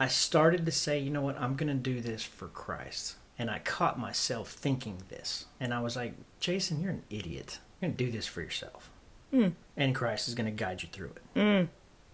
I 0.00 0.08
started 0.08 0.66
to 0.66 0.72
say, 0.72 0.98
you 0.98 1.10
know 1.10 1.20
what? 1.20 1.40
I'm 1.40 1.54
going 1.54 1.68
to 1.68 1.74
do 1.74 2.00
this 2.00 2.22
for 2.22 2.48
Christ. 2.48 3.16
And 3.38 3.50
I 3.50 3.58
caught 3.60 3.98
myself 3.98 4.50
thinking 4.50 4.98
this. 5.08 5.46
And 5.60 5.72
I 5.72 5.80
was 5.80 5.96
like, 5.96 6.14
Jason, 6.40 6.80
you're 6.80 6.92
an 6.92 7.02
idiot. 7.10 7.58
You're 7.80 7.90
going 7.90 7.96
to 7.96 8.04
do 8.04 8.10
this 8.10 8.26
for 8.26 8.40
yourself. 8.40 8.90
Hmm. 9.30 9.48
And 9.76 9.94
Christ 9.94 10.28
is 10.28 10.34
going 10.34 10.46
to 10.46 10.52
guide 10.52 10.82
you 10.82 10.88
through 10.90 11.12
it. 11.16 11.70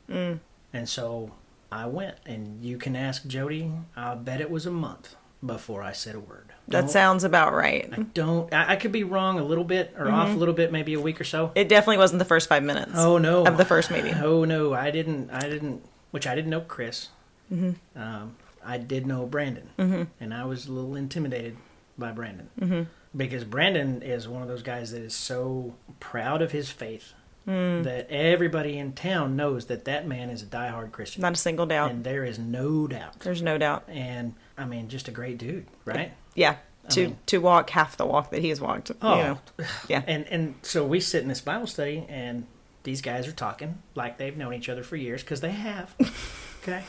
Hmm. 0.08 0.12
Hmm. 0.12 0.34
And 0.72 0.88
so 0.88 1.32
I 1.70 1.86
went. 1.86 2.16
And 2.26 2.64
you 2.64 2.78
can 2.78 2.96
ask 2.96 3.26
Jody. 3.26 3.72
I 3.96 4.14
bet 4.14 4.40
it 4.40 4.50
was 4.50 4.66
a 4.66 4.70
month 4.70 5.16
before 5.44 5.82
I 5.82 5.92
said 5.92 6.14
a 6.14 6.20
word. 6.20 6.52
that 6.68 6.80
Don't- 6.80 6.90
sounds 6.90 7.24
about 7.24 7.52
right. 7.52 7.88
I 7.92 8.02
don't. 8.02 8.52
I, 8.52 8.72
I 8.72 8.76
could 8.76 8.92
be 8.92 9.04
wrong 9.04 9.38
a 9.38 9.44
little 9.44 9.64
bit 9.64 9.94
or 9.96 10.08
off 10.08 10.28
a 10.28 10.30
mm-hmm. 10.30 10.38
little 10.38 10.54
bit, 10.54 10.72
maybe 10.72 10.94
a 10.94 11.00
week 11.00 11.20
or 11.20 11.24
so. 11.24 11.52
It 11.54 11.68
definitely 11.68 11.98
wasn't 11.98 12.18
the 12.18 12.24
first 12.24 12.48
five 12.48 12.62
minutes. 12.62 12.92
Oh 12.94 13.18
no! 13.18 13.44
Of 13.44 13.56
the 13.56 13.64
first 13.64 13.90
meeting. 13.90 14.14
Oh 14.14 14.44
no! 14.44 14.74
I 14.74 14.90
didn't. 14.90 15.30
I 15.30 15.48
didn't. 15.48 15.84
Which 16.10 16.26
I 16.26 16.34
didn't 16.34 16.50
know 16.50 16.62
Chris. 16.62 17.08
Mm-hmm. 17.52 18.00
Um, 18.00 18.36
I 18.64 18.78
did 18.78 19.06
know 19.06 19.26
Brandon, 19.26 19.70
mm-hmm. 19.78 20.02
and 20.20 20.34
I 20.34 20.44
was 20.44 20.66
a 20.66 20.72
little 20.72 20.96
intimidated 20.96 21.56
by 21.96 22.12
Brandon 22.12 22.88
because 23.16 23.44
Brandon 23.44 24.02
is 24.02 24.28
one 24.28 24.42
of 24.42 24.48
those 24.48 24.62
guys 24.62 24.92
that 24.92 25.02
is 25.02 25.14
so 25.14 25.74
proud 26.00 26.42
of 26.42 26.52
his 26.52 26.70
faith 26.70 27.14
that 27.48 28.06
everybody 28.10 28.78
in 28.78 28.92
town 28.92 29.34
knows 29.36 29.66
that 29.66 29.84
that 29.86 30.06
man 30.06 30.28
is 30.30 30.42
a 30.42 30.46
diehard 30.46 30.92
Christian, 30.92 31.22
Not 31.22 31.32
a 31.32 31.36
single 31.36 31.64
doubt. 31.66 31.90
and 31.90 32.04
there 32.04 32.24
is 32.24 32.38
no 32.38 32.86
doubt. 32.86 33.20
There's 33.20 33.40
no 33.42 33.56
doubt. 33.56 33.84
And 33.88 34.34
I 34.58 34.64
mean, 34.66 34.88
just 34.88 35.08
a 35.08 35.10
great 35.10 35.38
dude, 35.38 35.66
right? 35.84 36.12
Yeah. 36.34 36.56
To 36.90 37.00
mean- 37.06 37.18
to 37.26 37.38
walk 37.38 37.70
half 37.70 37.96
the 37.96 38.06
walk 38.06 38.30
that 38.30 38.40
he 38.40 38.48
has 38.50 38.60
walked. 38.60 38.90
Oh, 39.02 39.16
You 39.16 39.22
know. 39.22 39.38
Yeah. 39.88 40.02
And 40.06 40.26
and 40.28 40.54
so 40.62 40.84
we 40.86 41.00
sit 41.00 41.22
in 41.22 41.28
this 41.28 41.40
Bible 41.40 41.66
study, 41.66 42.04
and 42.08 42.46
these 42.82 43.00
guys 43.02 43.26
are 43.26 43.32
talking 43.32 43.82
like 43.94 44.18
they've 44.18 44.36
known 44.36 44.54
each 44.54 44.68
other 44.68 44.82
for 44.82 44.96
years 44.96 45.22
because 45.22 45.40
they 45.40 45.50
have. 45.52 45.94
okay. 46.62 46.82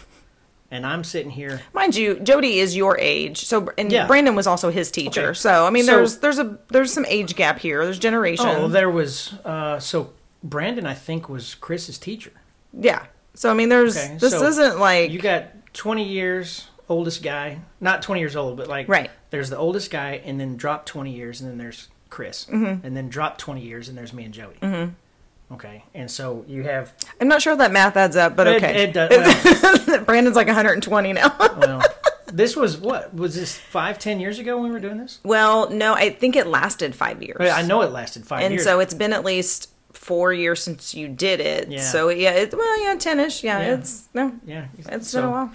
And 0.72 0.86
I'm 0.86 1.04
sitting 1.04 1.32
here. 1.32 1.62
Mind 1.74 1.96
you, 1.96 2.20
Jody 2.20 2.60
is 2.60 2.76
your 2.76 2.98
age, 3.00 3.46
so 3.46 3.70
and 3.78 3.92
Yeah. 3.92 4.08
Brandon 4.08 4.36
was 4.36 4.46
also 4.48 4.70
his 4.72 4.92
teacher. 4.92 5.30
Okay. 5.30 5.34
So 5.34 5.66
I 5.66 5.70
mean, 5.70 5.84
So- 5.86 5.96
there's 5.96 6.18
there's 6.20 6.40
a 6.40 6.58
there's 6.70 6.94
some 6.94 7.06
age 7.08 7.36
gap 7.36 7.60
here. 7.60 7.84
There's 7.86 8.00
generation. 8.00 8.46
Oh, 8.48 8.68
there 8.68 8.90
was. 8.90 9.34
Uh, 9.44 9.80
so 9.80 10.12
Brandon, 10.44 10.86
I 10.86 10.94
think, 10.94 11.30
was 11.30 11.56
Chris's 11.56 11.98
teacher. 11.98 12.32
yeah. 12.74 13.06
So 13.36 13.50
I 13.50 13.54
mean, 13.54 13.70
there's 13.70 13.96
Okay, 13.96 14.18
this 14.20 14.32
so 14.34 14.44
isn't 14.48 14.80
like 14.80 15.12
You 15.12 15.20
got 15.20 15.74
20 15.74 16.04
years 16.04 16.68
oldest 16.90 17.22
guy, 17.24 17.60
not 17.80 18.02
20 18.02 18.20
years 18.20 18.36
old, 18.36 18.58
but 18.58 18.68
like 18.68 18.90
Right. 18.90 19.10
There's 19.30 19.50
the 19.50 19.58
oldest 19.58 19.92
guy, 19.92 20.22
and 20.26 20.40
then 20.40 20.58
drop 20.58 20.86
20 20.86 21.12
years, 21.14 21.40
and 21.40 21.50
then 21.50 21.58
there's 21.58 21.88
Chris, 22.10 22.46
Mm-hmm. 22.46 22.86
and 22.86 22.98
then 22.98 23.08
drop 23.08 23.38
20 23.38 23.62
years, 23.62 23.88
and 23.88 23.98
there's 23.98 24.12
me 24.12 24.26
and 24.26 24.34
Joey. 24.34 24.56
Mm-hmm. 24.62 25.54
Okay, 25.54 25.84
and 25.96 26.10
so 26.12 26.44
you 26.48 26.64
have. 26.64 26.94
I'm 27.22 27.28
not 27.28 27.42
sure 27.42 27.54
if 27.54 27.60
that 27.60 27.72
math 27.72 27.96
adds 27.96 28.16
up, 28.16 28.36
but 28.36 28.48
It- 28.48 28.64
okay. 28.64 28.84
it 28.84 28.94
does- 28.94 30.00
Brandon's 30.06 30.36
like 30.36 30.48
120 30.48 31.14
now. 31.14 31.36
well, 31.60 31.84
this 32.34 32.56
was 32.56 32.78
what 32.78 33.14
was 33.14 33.36
this 33.36 33.58
five, 33.58 34.00
ten 34.00 34.20
years 34.20 34.38
ago 34.40 34.56
when 34.58 34.66
we 34.66 34.72
were 34.72 34.80
doing 34.80 34.98
this? 34.98 35.20
well, 35.24 35.70
no, 35.70 35.94
I 35.94 36.10
think 36.10 36.36
it 36.36 36.46
lasted 36.48 36.94
five 36.96 37.22
years. 37.24 37.38
I 37.40 37.62
know 37.62 37.82
it 37.84 37.92
lasted 37.92 38.26
five 38.26 38.42
and 38.44 38.54
years. 38.54 38.64
And 38.66 38.70
so 38.70 38.80
it's 38.80 38.94
been 38.96 39.14
at 39.14 39.24
least 39.24 39.70
four 39.94 40.32
years 40.34 40.62
since 40.64 40.94
you 40.94 41.08
did 41.08 41.40
it. 41.40 41.70
Yeah. 41.70 41.82
So 41.82 42.10
yeah, 42.10 42.32
it, 42.32 42.54
well, 42.54 42.82
yeah, 42.84 42.96
ten-ish. 42.96 43.44
Yeah, 43.44 43.60
Yeah. 43.60 43.74
it's 43.76 44.10
no, 44.14 44.34
yeah, 44.46 44.68
it's 44.88 45.10
so, 45.10 45.22
been 45.22 45.30
a 45.30 45.32
while. 45.32 45.52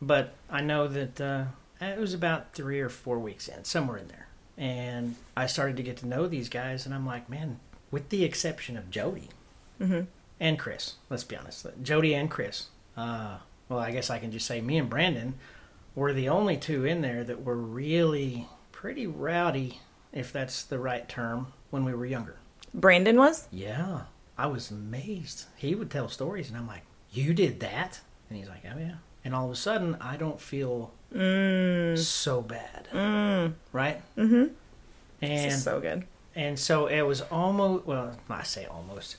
But 0.00 0.34
I 0.50 0.60
know 0.60 0.86
that 0.88 1.20
uh, 1.20 1.44
it 1.80 1.98
was 1.98 2.14
about 2.14 2.52
three 2.52 2.80
or 2.80 2.88
four 2.88 3.18
weeks 3.18 3.48
in, 3.48 3.64
somewhere 3.64 3.96
in 3.98 4.08
there, 4.08 4.28
and 4.56 5.16
I 5.36 5.46
started 5.46 5.76
to 5.78 5.82
get 5.82 5.96
to 5.98 6.06
know 6.06 6.26
these 6.26 6.48
guys, 6.48 6.86
and 6.86 6.94
I'm 6.94 7.06
like, 7.06 7.28
man, 7.28 7.58
with 7.90 8.08
the 8.10 8.24
exception 8.24 8.76
of 8.76 8.90
Jody 8.90 9.28
Mm-hmm. 9.80 10.00
and 10.40 10.58
Chris, 10.58 10.94
let's 11.08 11.24
be 11.24 11.36
honest, 11.36 11.66
Jody 11.82 12.12
and 12.14 12.30
Chris. 12.30 12.66
Uh, 12.96 13.38
well, 13.68 13.78
I 13.78 13.90
guess 13.92 14.10
I 14.10 14.18
can 14.18 14.32
just 14.32 14.46
say 14.46 14.60
me 14.60 14.76
and 14.78 14.90
Brandon 14.90 15.34
were 15.94 16.12
the 16.12 16.28
only 16.28 16.56
two 16.56 16.84
in 16.84 17.00
there 17.00 17.22
that 17.24 17.44
were 17.44 17.56
really 17.56 18.48
pretty 18.72 19.06
rowdy, 19.06 19.80
if 20.12 20.32
that's 20.32 20.62
the 20.64 20.78
right 20.78 21.08
term, 21.08 21.52
when 21.70 21.84
we 21.84 21.94
were 21.94 22.06
younger. 22.06 22.36
Brandon 22.74 23.16
was. 23.16 23.48
Yeah, 23.50 24.02
I 24.36 24.46
was 24.46 24.70
amazed. 24.70 25.46
He 25.56 25.74
would 25.74 25.90
tell 25.90 26.08
stories, 26.08 26.48
and 26.48 26.56
I'm 26.56 26.66
like, 26.66 26.82
"You 27.10 27.34
did 27.34 27.60
that?" 27.60 28.00
And 28.28 28.38
he's 28.38 28.48
like, 28.48 28.62
"Oh 28.64 28.78
yeah." 28.78 28.96
And 29.24 29.34
all 29.34 29.46
of 29.46 29.52
a 29.52 29.56
sudden, 29.56 29.96
I 30.00 30.16
don't 30.16 30.40
feel 30.40 30.92
mm. 31.14 31.98
so 31.98 32.40
bad, 32.40 32.88
mm. 32.92 33.52
right? 33.72 34.00
Mm-hmm. 34.16 34.42
This 35.20 35.30
And 35.30 35.52
is 35.52 35.62
so 35.62 35.80
good. 35.80 36.04
and 36.34 36.58
so 36.58 36.86
it 36.86 37.02
was 37.02 37.22
almost 37.22 37.86
well, 37.86 38.16
I 38.30 38.42
say 38.44 38.64
almost. 38.66 39.16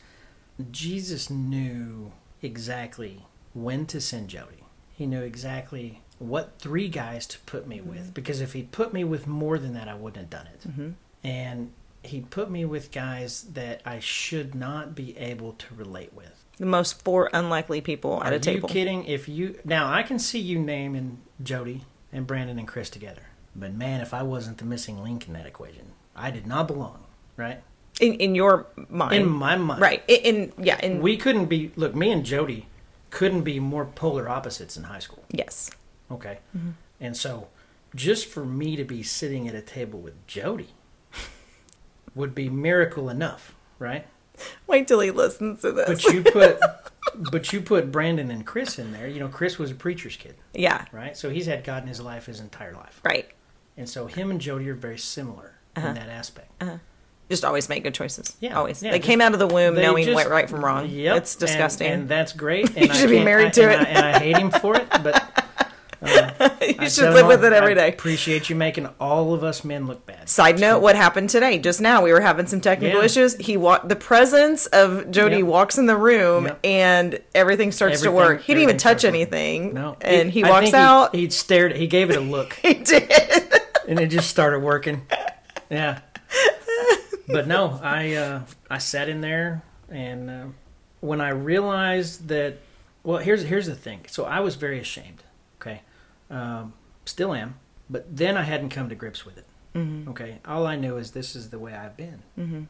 Jesus 0.71 1.29
knew 1.29 2.11
exactly 2.41 3.25
when 3.53 3.85
to 3.87 4.01
send 4.01 4.29
Jody. 4.29 4.63
He 4.93 5.05
knew 5.05 5.21
exactly 5.21 6.01
what 6.17 6.59
three 6.59 6.89
guys 6.89 7.25
to 7.27 7.39
put 7.39 7.65
me 7.67 7.77
mm-hmm. 7.77 7.89
with 7.89 8.13
because 8.13 8.41
if 8.41 8.53
he'd 8.53 8.71
put 8.71 8.93
me 8.93 9.03
with 9.03 9.27
more 9.27 9.57
than 9.57 9.73
that, 9.73 9.87
I 9.87 9.95
wouldn't 9.95 10.17
have 10.17 10.29
done 10.29 10.47
it. 10.47 10.67
Mm-hmm. 10.67 10.89
And 11.23 11.71
he 12.03 12.21
put 12.21 12.49
me 12.49 12.65
with 12.65 12.91
guys 12.91 13.43
that 13.53 13.81
I 13.85 13.99
should 13.99 14.55
not 14.55 14.95
be 14.95 15.17
able 15.17 15.53
to 15.53 15.65
relate 15.75 16.13
with. 16.13 16.43
The 16.57 16.65
most 16.65 17.03
four 17.03 17.29
unlikely 17.33 17.81
people 17.81 18.21
at 18.23 18.33
Are 18.33 18.35
a 18.35 18.39
table. 18.39 18.69
you 18.69 18.73
kidding? 18.73 19.05
If 19.05 19.29
you 19.29 19.59
now, 19.65 19.91
I 19.91 20.03
can 20.03 20.19
see 20.19 20.39
you 20.39 20.59
naming 20.59 21.19
Jody 21.41 21.83
and 22.11 22.25
Brandon 22.27 22.59
and 22.59 22.67
Chris 22.67 22.89
together, 22.89 23.23
but 23.55 23.73
man, 23.73 24.01
if 24.01 24.13
I 24.13 24.23
wasn't 24.23 24.57
the 24.57 24.65
missing 24.65 25.01
link 25.03 25.27
in 25.27 25.33
that 25.33 25.45
equation, 25.45 25.93
I 26.15 26.31
did 26.31 26.45
not 26.47 26.67
belong. 26.67 27.03
Right 27.37 27.61
In 28.01 28.15
in 28.15 28.35
your 28.35 28.65
mind. 28.89 29.15
in 29.15 29.29
my 29.29 29.55
mind, 29.55 29.81
right. 29.81 30.03
In, 30.09 30.19
in 30.35 30.53
yeah. 30.65 30.79
In 30.83 31.01
We 31.01 31.15
couldn't 31.15 31.45
be. 31.45 31.71
Look, 31.77 31.95
me 31.95 32.11
and 32.11 32.25
Jody 32.25 32.67
couldn't 33.09 33.43
be 33.43 33.59
more 33.61 33.85
polar 33.85 34.27
opposites 34.29 34.75
in 34.77 34.83
high 34.83 34.99
school. 34.99 35.23
yes. 35.29 35.71
Okay, 36.11 36.39
Mm-hmm. 36.57 36.71
and 36.99 37.15
so 37.15 37.47
just 37.95 38.25
for 38.27 38.43
me 38.43 38.75
to 38.75 38.83
be 38.83 39.01
sitting 39.03 39.47
at 39.47 39.55
a 39.55 39.61
table 39.61 39.99
with 39.99 40.15
Jody 40.27 40.69
would 42.19 42.35
be 42.35 42.49
miracle 42.49 43.09
enough, 43.09 43.55
right? 43.79 44.05
Wait 44.67 44.87
till 44.87 44.99
he 44.99 45.09
listens 45.11 45.61
to 45.61 45.71
this. 45.71 45.87
But 45.87 46.13
you 46.13 46.23
put, 46.23 46.59
but 47.31 47.51
you 47.51 47.61
put 47.61 47.91
Brandon 47.91 48.29
and 48.29 48.45
Chris 48.45 48.77
in 48.77 48.91
there. 48.91 49.07
You 49.07 49.19
know, 49.19 49.27
Chris 49.27 49.57
was 49.57 49.71
a 49.71 49.75
preacher's 49.75 50.15
kid, 50.15 50.35
yeah. 50.53 50.85
right? 50.91 51.17
So 51.17 51.29
he's 51.29 51.45
had 51.47 51.63
God 51.63 51.83
in 51.83 51.89
his 51.89 51.99
life 51.99 52.27
his 52.27 52.39
entire 52.39 52.73
life, 52.73 53.01
Right. 53.03 53.29
and 53.75 53.89
so 53.89 54.05
him 54.05 54.29
and 54.29 54.39
Jody 54.39 54.69
are 54.69 54.75
very 54.75 54.97
similar 54.97 55.55
in 55.75 55.83
uh-huh. 55.83 55.93
that 55.93 56.09
aspect. 56.09 56.51
Uh-huh. 56.61 56.77
Just 57.29 57.45
always 57.45 57.69
make 57.69 57.83
good 57.83 57.93
choices. 57.93 58.35
Yeah, 58.39 58.57
Always. 58.57 58.81
yeah, 58.81 58.89
they 58.89 58.97
just- 58.97 59.07
came 59.07 59.21
out 59.21 59.33
of 59.33 59.39
the 59.39 59.45
womb 59.45 59.75
knowing 59.75 60.05
just- 60.05 60.15
what 60.15 60.29
right 60.29 60.49
from 60.49 60.65
wrong. 60.65 60.89
Yep, 60.89 61.17
It's 61.17 61.35
disgusting. 61.35 61.87
and, 61.87 62.09
that's 62.09 62.33
great. 62.33 62.69
And 62.75 62.91
I 62.91 62.95
should 62.95 63.09
be 63.11 63.23
married 63.23 63.47
I- 63.47 63.51
to 63.51 63.63
and 63.71 63.81
it. 63.81 63.87
I, 63.87 63.89
and 63.91 64.05
I 64.15 64.19
hate 64.19 64.37
him 64.37 64.49
for 64.49 64.75
it, 64.75 64.89
but 65.03 65.28
you 66.61 66.75
I 66.79 66.87
should 66.87 67.13
live 67.13 67.27
with 67.27 67.43
it 67.43 67.51
every 67.53 67.75
day. 67.75 67.89
Appreciate 67.89 68.49
you 68.49 68.55
making 68.55 68.87
all 68.99 69.33
of 69.33 69.43
us 69.43 69.63
men 69.63 69.87
look 69.87 70.05
bad. 70.05 70.29
Side 70.29 70.59
note: 70.59 70.79
What 70.81 70.95
happened 70.95 71.29
today? 71.29 71.59
Just 71.59 71.81
now, 71.81 72.01
we 72.03 72.11
were 72.11 72.21
having 72.21 72.47
some 72.47 72.61
technical 72.61 72.99
Yeah. 72.99 73.05
issues. 73.05 73.35
He 73.35 73.57
walked. 73.57 73.89
The 73.89 73.95
presence 73.95 74.65
of 74.67 75.11
Jody 75.11 75.37
Yep. 75.37 75.45
walks 75.45 75.77
in 75.77 75.85
the 75.85 75.97
room, 75.97 76.45
Yep. 76.45 76.59
and 76.63 77.19
everything 77.35 77.71
starts 77.71 78.01
to 78.01 78.11
work. 78.11 78.41
He 78.41 78.53
didn't 78.53 78.63
even 78.63 78.77
touch 78.77 79.03
anything. 79.05 79.73
No, 79.73 79.97
and 80.01 80.31
he 80.31 80.43
I 80.43 80.49
walks 80.49 80.73
out. 80.73 81.13
He, 81.15 81.21
he 81.25 81.29
stared. 81.29 81.75
He 81.75 81.87
gave 81.87 82.09
it 82.09 82.15
a 82.15 82.21
look, 82.21 82.53
He 82.61 82.75
did. 82.75 83.11
and 83.87 83.99
it 83.99 84.07
just 84.07 84.29
started 84.29 84.59
working. 84.59 85.05
Yeah, 85.69 85.99
but 87.27 87.47
no, 87.47 87.79
I 87.83 88.13
uh, 88.15 88.41
I 88.69 88.77
sat 88.77 89.09
in 89.09 89.21
there, 89.21 89.61
and 89.89 90.29
uh, 90.29 90.45
when 91.01 91.21
I 91.21 91.29
realized 91.29 92.27
that, 92.29 92.57
well, 93.03 93.17
here's 93.19 93.43
here's 93.43 93.67
the 93.67 93.75
thing. 93.75 94.01
So 94.07 94.25
I 94.25 94.39
was 94.39 94.55
very 94.55 94.79
ashamed. 94.79 95.23
Um, 96.29 96.73
still 97.05 97.33
am, 97.33 97.59
but 97.89 98.15
then 98.15 98.37
I 98.37 98.43
hadn't 98.43 98.69
come 98.69 98.89
to 98.89 98.95
grips 98.95 99.25
with 99.25 99.37
it. 99.37 99.45
Mm-hmm. 99.75 100.09
Okay, 100.09 100.39
all 100.45 100.65
I 100.65 100.75
knew 100.75 100.97
is 100.97 101.11
this 101.11 101.35
is 101.35 101.49
the 101.49 101.59
way 101.59 101.73
I've 101.73 101.95
been, 101.97 102.23
mm-hmm. 102.37 102.63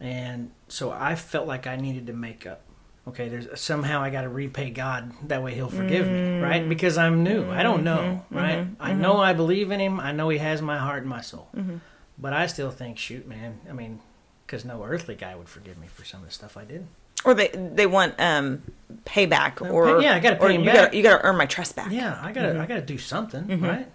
and 0.00 0.50
so 0.68 0.90
I 0.90 1.14
felt 1.14 1.46
like 1.46 1.66
I 1.66 1.76
needed 1.76 2.06
to 2.08 2.12
make 2.12 2.46
up 2.46 2.62
okay, 3.06 3.28
there's 3.28 3.60
somehow 3.60 4.00
I 4.02 4.10
got 4.10 4.22
to 4.22 4.28
repay 4.28 4.70
God 4.70 5.12
that 5.28 5.42
way 5.42 5.54
He'll 5.54 5.68
forgive 5.68 6.06
me, 6.06 6.12
mm. 6.12 6.42
right? 6.42 6.68
Because 6.68 6.96
I'm 6.96 7.24
new. 7.24 7.50
I 7.50 7.62
don't 7.62 7.84
mm-hmm. 7.84 7.84
know, 7.84 8.24
right? 8.30 8.66
I 8.78 8.92
know 8.92 9.18
I 9.18 9.32
believe 9.32 9.70
in 9.70 9.80
Him. 9.80 10.00
I 10.00 10.12
know 10.12 10.28
He 10.28 10.38
has 10.38 10.62
my 10.62 10.78
heart 10.78 11.00
and 11.00 11.10
my 11.10 11.20
soul, 11.20 11.48
but 12.18 12.32
I 12.32 12.46
still 12.46 12.70
think, 12.70 12.98
shoot, 12.98 13.26
man. 13.26 13.60
I 13.68 13.72
mean, 13.72 14.00
because 14.46 14.64
no 14.64 14.84
earthly 14.84 15.14
guy 15.14 15.34
would 15.34 15.48
forgive 15.48 15.78
me 15.78 15.88
for 15.88 16.04
some 16.04 16.20
of 16.20 16.26
the 16.26 16.32
stuff 16.32 16.56
I 16.56 16.64
did. 16.64 16.86
Or 17.24 17.34
they 17.34 17.48
they 17.48 17.86
want 17.86 18.14
um 18.18 18.62
payback 19.04 19.60
or 19.62 19.98
pay- 19.98 20.04
yeah, 20.04 20.14
I 20.14 20.20
gotta 20.20 20.36
pay 20.36 20.44
or 20.44 20.50
him 20.50 20.64
you 20.64 20.72
gotta 20.72 20.96
you 20.96 21.02
gotta 21.02 21.24
earn 21.24 21.36
my 21.36 21.46
trust 21.46 21.76
back. 21.76 21.90
Yeah, 21.90 22.18
I 22.22 22.32
gotta 22.32 22.58
I 22.60 22.66
gotta 22.66 22.82
do 22.82 22.98
something, 22.98 23.60
right? 23.60 23.86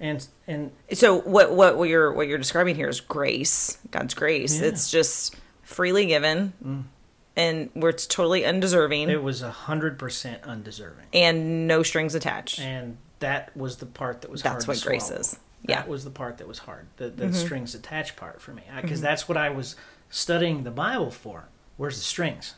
And 0.00 0.26
and 0.46 0.70
So 0.92 1.20
what 1.20 1.52
what 1.52 1.76
what 1.76 1.88
you're 1.88 2.12
what 2.12 2.28
you're 2.28 2.38
describing 2.38 2.76
here 2.76 2.88
is 2.88 3.00
grace, 3.00 3.78
God's 3.90 4.14
grace. 4.14 4.56
Yeah. 4.60 4.66
Mm. 4.66 4.72
It's 4.72 4.90
just 4.90 5.34
freely 5.62 6.06
given, 6.06 6.52
and 7.36 7.70
where 7.74 7.90
it's 7.90 8.06
totally 8.06 8.44
undeserving 8.44 9.10
it 9.10 9.22
was 9.22 9.42
a 9.42 9.50
hundred 9.50 9.98
percent 9.98 10.42
undeserving. 10.44 11.06
and 11.12 11.66
no 11.66 11.82
strings 11.82 12.14
attached. 12.14 12.60
and 12.60 12.96
that 13.20 13.54
was 13.56 13.78
the 13.78 13.86
part 13.86 14.20
that 14.22 14.30
was 14.30 14.42
That's 14.42 14.64
hard 14.64 14.68
what 14.68 14.76
to 14.78 14.86
grace 14.86 15.06
swallow. 15.06 15.20
is. 15.20 15.38
Yeah. 15.62 15.74
Mm-hmm. 15.78 15.82
that 15.82 15.88
was 15.90 16.04
the 16.04 16.10
part 16.10 16.38
that 16.38 16.46
was 16.46 16.58
hard 16.60 16.86
the, 16.98 17.08
the 17.10 17.32
strings 17.32 17.74
attached 17.74 18.14
part 18.14 18.40
for 18.40 18.52
me 18.52 18.62
because 18.80 19.00
that's 19.00 19.28
what 19.28 19.36
i 19.36 19.50
was 19.50 19.74
studying 20.08 20.62
the 20.62 20.70
bible 20.70 21.10
for 21.10 21.48
where's 21.76 21.96
the 21.96 22.04
strings 22.04 22.54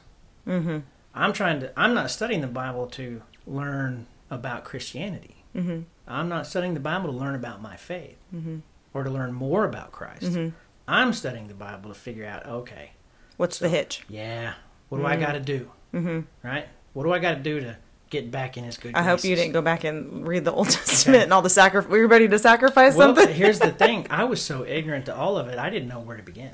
mm-hmm. 0.51 0.79
i'm 1.15 1.33
trying 1.33 1.61
to 1.61 1.73
i'm 1.79 1.95
not 1.95 2.11
studying 2.11 2.41
the 2.41 2.47
bible 2.47 2.87
to 2.87 3.23
learn 3.47 4.07
about 4.31 4.65
christianity 4.65 5.45
mm-hmm. 5.55 5.81
i'm 6.07 6.29
not 6.29 6.47
studying 6.47 6.75
the 6.75 6.81
bible 6.81 7.11
to 7.11 7.17
learn 7.17 7.35
about 7.35 7.63
my 7.63 7.77
faith 7.77 8.17
mm-hmm. 8.35 8.59
or 8.95 9.05
to 9.05 9.11
learn 9.11 9.33
more 9.33 9.65
about 9.65 9.93
christ 9.93 10.23
Mm-hmm. 10.23 10.49
i'm 10.89 11.13
studying 11.13 11.49
the 11.49 11.55
bible 11.55 11.89
to 11.93 11.99
figure 11.99 12.27
out 12.27 12.47
okay 12.47 12.93
What's 13.37 13.59
the 13.59 13.69
hitch? 13.69 14.03
yeah 14.09 14.55
what 14.89 14.99
do 14.99 15.07
i 15.07 15.17
got 15.17 15.33
to 15.33 15.41
do 15.41 15.71
mm-hmm. 15.95 16.21
right 16.47 16.67
what 16.93 17.05
do 17.05 17.13
i 17.13 17.19
got 17.19 17.35
to 17.37 17.41
do 17.41 17.61
to 17.61 17.77
get 18.11 18.29
back 18.31 18.57
in 18.57 18.65
his 18.65 18.77
good 18.77 18.93
I 18.97 19.05
hope 19.05 19.23
you 19.23 19.37
didn't 19.37 19.53
go 19.53 19.63
back 19.63 19.85
and 19.85 20.27
read 20.27 20.45
the 20.45 20.53
Old 20.53 20.69
Testament 20.81 21.23
and 21.23 21.33
all 21.33 21.43
the 21.43 21.49
sacrifice. 21.49 21.89
Were 21.89 21.99
you 21.99 22.09
ready 22.09 22.27
to 22.27 22.41
sacrifice 22.41 22.97
Well, 22.97 23.15
something? 23.15 23.33
here's 23.33 23.61
the 23.61 23.71
thing. 23.85 24.09
I 24.11 24.25
was 24.25 24.43
so 24.43 24.65
ignorant 24.67 25.07
to 25.07 25.15
all 25.15 25.39
of 25.39 25.47
it, 25.47 25.61
I 25.61 25.71
didn't 25.71 25.89
know 25.89 26.01
where 26.01 26.17
to 26.17 26.23
begin. 26.25 26.51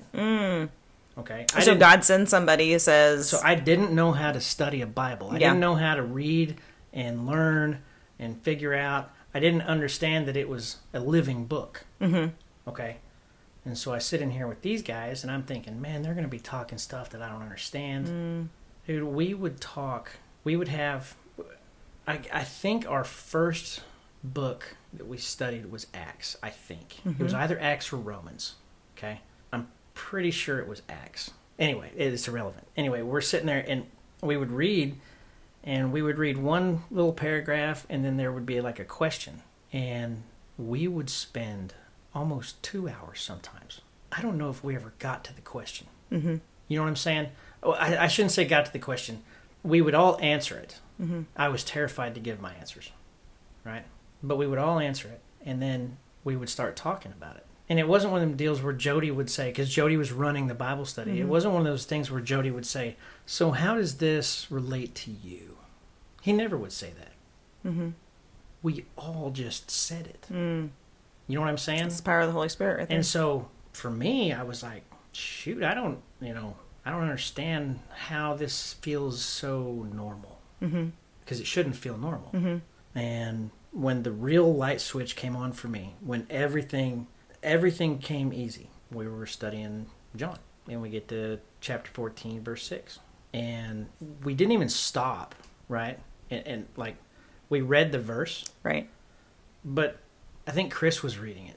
Okay. 1.18 1.46
I 1.54 1.60
so 1.62 1.74
God 1.74 2.04
sends 2.04 2.30
somebody 2.30 2.72
who 2.72 2.78
says, 2.78 3.30
So 3.30 3.40
I 3.42 3.54
didn't 3.54 3.92
know 3.92 4.12
how 4.12 4.32
to 4.32 4.40
study 4.40 4.82
a 4.82 4.86
Bible. 4.86 5.30
I 5.30 5.34
Yeah. 5.38 5.48
didn't 5.50 5.60
know 5.60 5.74
how 5.74 5.94
to 5.94 6.02
read 6.02 6.56
and 6.92 7.26
learn 7.26 7.82
and 8.18 8.40
figure 8.42 8.74
out. 8.74 9.10
I 9.34 9.40
didn't 9.40 9.62
understand 9.62 10.26
that 10.28 10.36
it 10.36 10.48
was 10.48 10.78
a 10.92 11.00
living 11.00 11.46
book. 11.46 11.84
Mm-hmm. 12.00 12.34
Okay. 12.68 12.96
And 13.64 13.76
so 13.76 13.92
I 13.92 13.98
sit 13.98 14.20
in 14.22 14.30
here 14.30 14.46
with 14.46 14.62
these 14.62 14.82
guys, 14.82 15.22
and 15.24 15.30
I'm 15.30 15.42
thinking, 15.42 15.80
man, 15.80 16.02
they're 16.02 16.14
going 16.14 16.24
to 16.24 16.30
be 16.30 16.38
talking 16.38 16.78
stuff 16.78 17.10
that 17.10 17.20
I 17.20 17.28
don't 17.28 17.42
understand. 17.42 18.06
Mm. 18.06 18.48
Dude, 18.86 19.02
we 19.04 19.34
would 19.34 19.60
talk. 19.60 20.12
We 20.44 20.56
would 20.56 20.68
have. 20.68 21.16
I, 22.06 22.20
I 22.32 22.44
think 22.44 22.88
our 22.88 23.02
first 23.02 23.82
book 24.22 24.76
that 24.92 25.08
we 25.08 25.16
studied 25.16 25.70
was 25.70 25.88
Acts. 25.92 26.36
I 26.42 26.50
think 26.50 27.00
it 27.04 27.18
was 27.20 27.34
either 27.34 27.58
Acts 27.60 27.92
or 27.92 27.96
Romans. 27.96 28.54
Okay, 28.96 29.20
pretty 29.96 30.30
sure 30.30 30.60
it 30.60 30.68
was 30.68 30.82
Acts. 30.88 31.32
Anyway, 31.58 31.90
it's 31.96 32.28
irrelevant. 32.28 32.68
Anyway, 32.76 33.02
we're 33.02 33.20
sitting 33.20 33.46
there 33.46 33.64
and 33.66 33.86
we 34.22 34.36
would 34.36 34.52
read, 34.52 34.96
and 35.64 35.92
we 35.92 36.02
would 36.02 36.18
read 36.18 36.36
one 36.36 36.84
little 36.90 37.12
paragraph, 37.12 37.86
and 37.88 38.04
then 38.04 38.16
there 38.16 38.30
would 38.30 38.46
be 38.46 38.60
like 38.60 38.78
a 38.78 38.84
question, 38.84 39.42
and 39.72 40.22
we 40.58 40.86
would 40.86 41.10
spend 41.10 41.74
almost 42.14 42.62
two 42.62 42.88
hours 42.88 43.20
sometimes. 43.20 43.80
I 44.12 44.22
don't 44.22 44.38
know 44.38 44.50
if 44.50 44.62
we 44.62 44.76
ever 44.76 44.92
got 44.98 45.24
to 45.24 45.34
the 45.34 45.40
question. 45.40 45.88
Mm-hmm. 46.12 46.36
You 46.68 46.76
know 46.76 46.82
what 46.82 46.88
I'm 46.88 46.96
saying? 46.96 47.28
Oh, 47.62 47.72
I, 47.72 48.04
I 48.04 48.06
shouldn't 48.06 48.32
say 48.32 48.44
got 48.44 48.66
to 48.66 48.72
the 48.72 48.78
question. 48.78 49.22
We 49.62 49.80
would 49.80 49.94
all 49.94 50.18
answer 50.20 50.58
it. 50.58 50.78
Mm-hmm. 51.00 51.22
I 51.36 51.48
was 51.48 51.64
terrified 51.64 52.14
to 52.14 52.20
give 52.20 52.40
my 52.40 52.54
answers, 52.54 52.92
right? 53.64 53.84
But 54.22 54.36
we 54.36 54.46
would 54.46 54.58
all 54.58 54.78
answer 54.78 55.08
it, 55.08 55.20
and 55.44 55.60
then 55.60 55.96
we 56.22 56.36
would 56.36 56.48
start 56.48 56.76
talking 56.76 57.12
about 57.12 57.36
it. 57.36 57.45
And 57.68 57.78
it 57.80 57.88
wasn't 57.88 58.12
one 58.12 58.22
of 58.22 58.28
them 58.28 58.36
deals 58.36 58.62
where 58.62 58.72
Jody 58.72 59.10
would 59.10 59.28
say, 59.28 59.48
because 59.48 59.68
Jody 59.68 59.96
was 59.96 60.12
running 60.12 60.46
the 60.46 60.54
Bible 60.54 60.84
study. 60.84 61.20
It 61.20 61.26
wasn't 61.26 61.54
one 61.54 61.62
of 61.62 61.66
those 61.66 61.84
things 61.84 62.10
where 62.10 62.20
Jody 62.20 62.50
would 62.50 62.66
say, 62.66 62.96
"So 63.26 63.50
how 63.50 63.74
does 63.74 63.96
this 63.96 64.46
relate 64.50 64.94
to 64.96 65.10
you?" 65.10 65.56
He 66.22 66.32
never 66.32 66.56
would 66.56 66.72
say 66.72 66.92
that. 66.98 67.68
Mm-hmm. 67.68 67.88
We 68.62 68.84
all 68.96 69.30
just 69.30 69.70
said 69.70 70.06
it. 70.06 70.26
Mm. 70.32 70.70
You 71.26 71.34
know 71.34 71.40
what 71.40 71.50
I'm 71.50 71.58
saying? 71.58 71.86
"It's 71.86 71.96
the 71.96 72.02
power 72.04 72.20
of 72.20 72.28
the 72.28 72.32
Holy 72.32 72.48
Spirit." 72.48 72.78
Right. 72.78 72.90
And 72.90 73.04
so 73.04 73.48
for 73.72 73.90
me, 73.90 74.32
I 74.32 74.42
was 74.44 74.62
like, 74.62 74.84
shoot, 75.12 75.62
I 75.62 75.74
don't, 75.74 75.98
you 76.20 76.32
know, 76.34 76.56
I 76.84 76.90
don't 76.90 77.02
understand 77.02 77.80
how 77.94 78.34
this 78.34 78.74
feels 78.74 79.22
so 79.22 79.86
normal. 79.92 80.38
Because 80.60 81.40
it 81.40 81.46
shouldn't 81.46 81.76
feel 81.76 81.98
normal. 81.98 82.30
Mhm. 82.32 82.60
And 82.94 83.50
when 83.72 84.04
the 84.04 84.12
real 84.12 84.54
light 84.54 84.80
switch 84.80 85.16
came 85.16 85.36
on 85.36 85.52
for 85.52 85.68
me, 85.68 85.94
when 86.00 86.26
everything, 86.30 87.08
everything 87.46 87.98
came 87.98 88.32
easy, 88.32 88.68
we 88.92 89.08
were 89.08 89.24
studying 89.26 89.86
John, 90.14 90.38
and 90.68 90.82
we 90.82 90.90
get 90.90 91.08
to 91.08 91.38
chapter 91.60 91.90
14, 91.94 92.42
verse 92.42 92.64
6. 92.64 92.98
And 93.32 93.86
we 94.22 94.34
didn't 94.34 94.52
even 94.52 94.68
stop, 94.68 95.34
right? 95.68 95.98
And, 96.30 96.46
and 96.46 96.66
like, 96.76 96.96
we 97.48 97.60
read 97.60 97.92
the 97.92 97.98
verse, 97.98 98.44
right. 98.62 98.88
but 99.64 99.98
I 100.46 100.50
think 100.50 100.72
Chris 100.72 101.02
was 101.02 101.18
reading 101.18 101.46
it. 101.46 101.56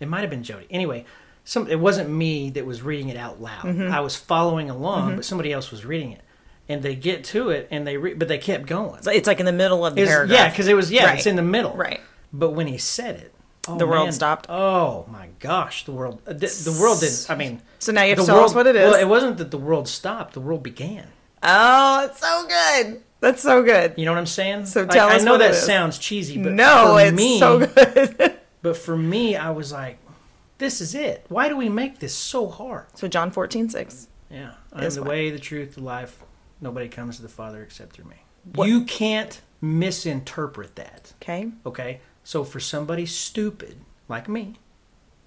It 0.00 0.08
might 0.08 0.20
have 0.20 0.30
been 0.30 0.42
Jody. 0.42 0.66
Anyway, 0.70 1.04
some 1.44 1.68
it 1.68 1.78
wasn't 1.80 2.10
me 2.10 2.50
that 2.50 2.66
was 2.66 2.82
reading 2.82 3.08
it 3.08 3.16
out 3.16 3.40
loud. 3.40 3.64
Mm-hmm. 3.64 3.92
I 3.92 4.00
was 4.00 4.16
following 4.16 4.68
along, 4.70 5.16
but 5.16 5.24
somebody 5.24 5.52
else 5.52 5.70
was 5.70 5.84
reading 5.84 6.12
it. 6.12 6.22
And 6.68 6.82
they 6.82 6.94
get 6.94 7.24
to 7.24 7.50
it, 7.50 7.68
and 7.70 7.86
they 7.86 7.96
re- 7.96 8.14
but 8.14 8.28
they 8.28 8.38
kept 8.38 8.66
going. 8.66 9.00
It's 9.06 9.26
like 9.26 9.40
in 9.40 9.46
the 9.46 9.52
middle 9.52 9.84
of 9.84 9.94
the 9.94 10.02
It's- 10.02 10.14
paragraph. 10.14 10.38
yeah, 10.38 10.48
because 10.50 10.68
it 10.68 10.74
was 10.74 10.90
yeah, 10.90 11.06
Right. 11.06 11.18
it's 11.18 11.26
in 11.26 11.36
the 11.36 11.42
middle. 11.42 11.74
Right. 11.76 12.00
But 12.32 12.50
when 12.50 12.66
he 12.66 12.78
said 12.78 13.16
it, 13.16 13.34
oh, 13.74 13.78
The 13.78 13.86
world 13.86 14.06
man, 14.06 14.12
stopped. 14.12 14.46
Oh 14.48 15.06
my 15.10 15.28
gosh, 15.38 15.84
the 15.84 15.92
world 15.92 16.20
uh, 16.26 16.32
the, 16.32 16.46
the 16.46 16.76
world 16.80 17.00
didn't. 17.00 17.26
I 17.28 17.34
mean, 17.34 17.62
So 17.78 17.92
now 17.92 18.02
you 18.02 18.10
have 18.10 18.18
the 18.18 18.24
to 18.24 18.26
tell 18.32 18.44
us 18.44 18.54
what 18.54 18.66
it 18.66 18.76
is. 18.76 18.90
Well, 18.90 19.00
it 19.00 19.08
wasn't 19.08 19.38
that 19.38 19.50
the 19.50 19.58
world 19.58 19.88
stopped; 19.88 20.34
the 20.34 20.40
world 20.40 20.62
began. 20.62 21.06
oh, 21.42 22.04
it's 22.04 22.20
so 22.20 22.46
good. 22.46 23.02
That's 23.20 23.42
so 23.42 23.62
good. 23.62 23.94
You 23.96 24.06
know 24.06 24.12
what 24.12 24.18
I'm 24.18 24.26
saying? 24.26 24.66
So 24.66 24.86
tell 24.86 25.08
Like, 25.08 25.18
tell 25.18 25.20
I 25.20 25.24
know 25.24 25.38
that 25.38 25.54
sounds 25.54 25.98
cheesy, 25.98 26.42
but 26.42 26.52
no, 26.52 26.94
for 26.96 27.06
it's 27.06 27.16
me, 27.16 27.38
so 27.38 27.66
good. 27.66 28.36
But 28.62 28.76
for 28.76 28.94
me, 28.96 29.36
I 29.36 29.50
was 29.52 29.72
like, 29.72 29.98
this 30.58 30.82
is 30.82 30.94
it. 30.94 31.24
Why 31.30 31.48
do 31.48 31.56
we 31.56 31.70
make 31.70 31.98
this 31.98 32.14
so 32.14 32.46
hard? 32.48 32.86
so 32.94 33.08
John 33.08 33.30
fourteen 33.30 33.68
six. 33.70 34.08
Yeah. 34.30 34.52
I'm 34.72 34.88
the 34.88 35.02
why. 35.02 35.08
way, 35.08 35.30
the 35.30 35.38
truth, 35.38 35.74
the 35.76 35.82
life. 35.82 36.22
Nobody 36.60 36.88
comes 36.88 37.16
to 37.16 37.22
the 37.22 37.28
Father 37.28 37.62
except 37.62 37.94
through 37.94 38.04
me. 38.04 38.16
What- 38.54 38.68
You 38.68 38.84
can't 38.84 39.40
misinterpret 39.62 40.76
that. 40.76 41.12
Okay. 41.22 41.48
Okay? 41.66 42.00
So 42.30 42.44
for 42.44 42.60
somebody 42.60 43.06
stupid 43.06 43.78
like 44.08 44.28
me, 44.28 44.54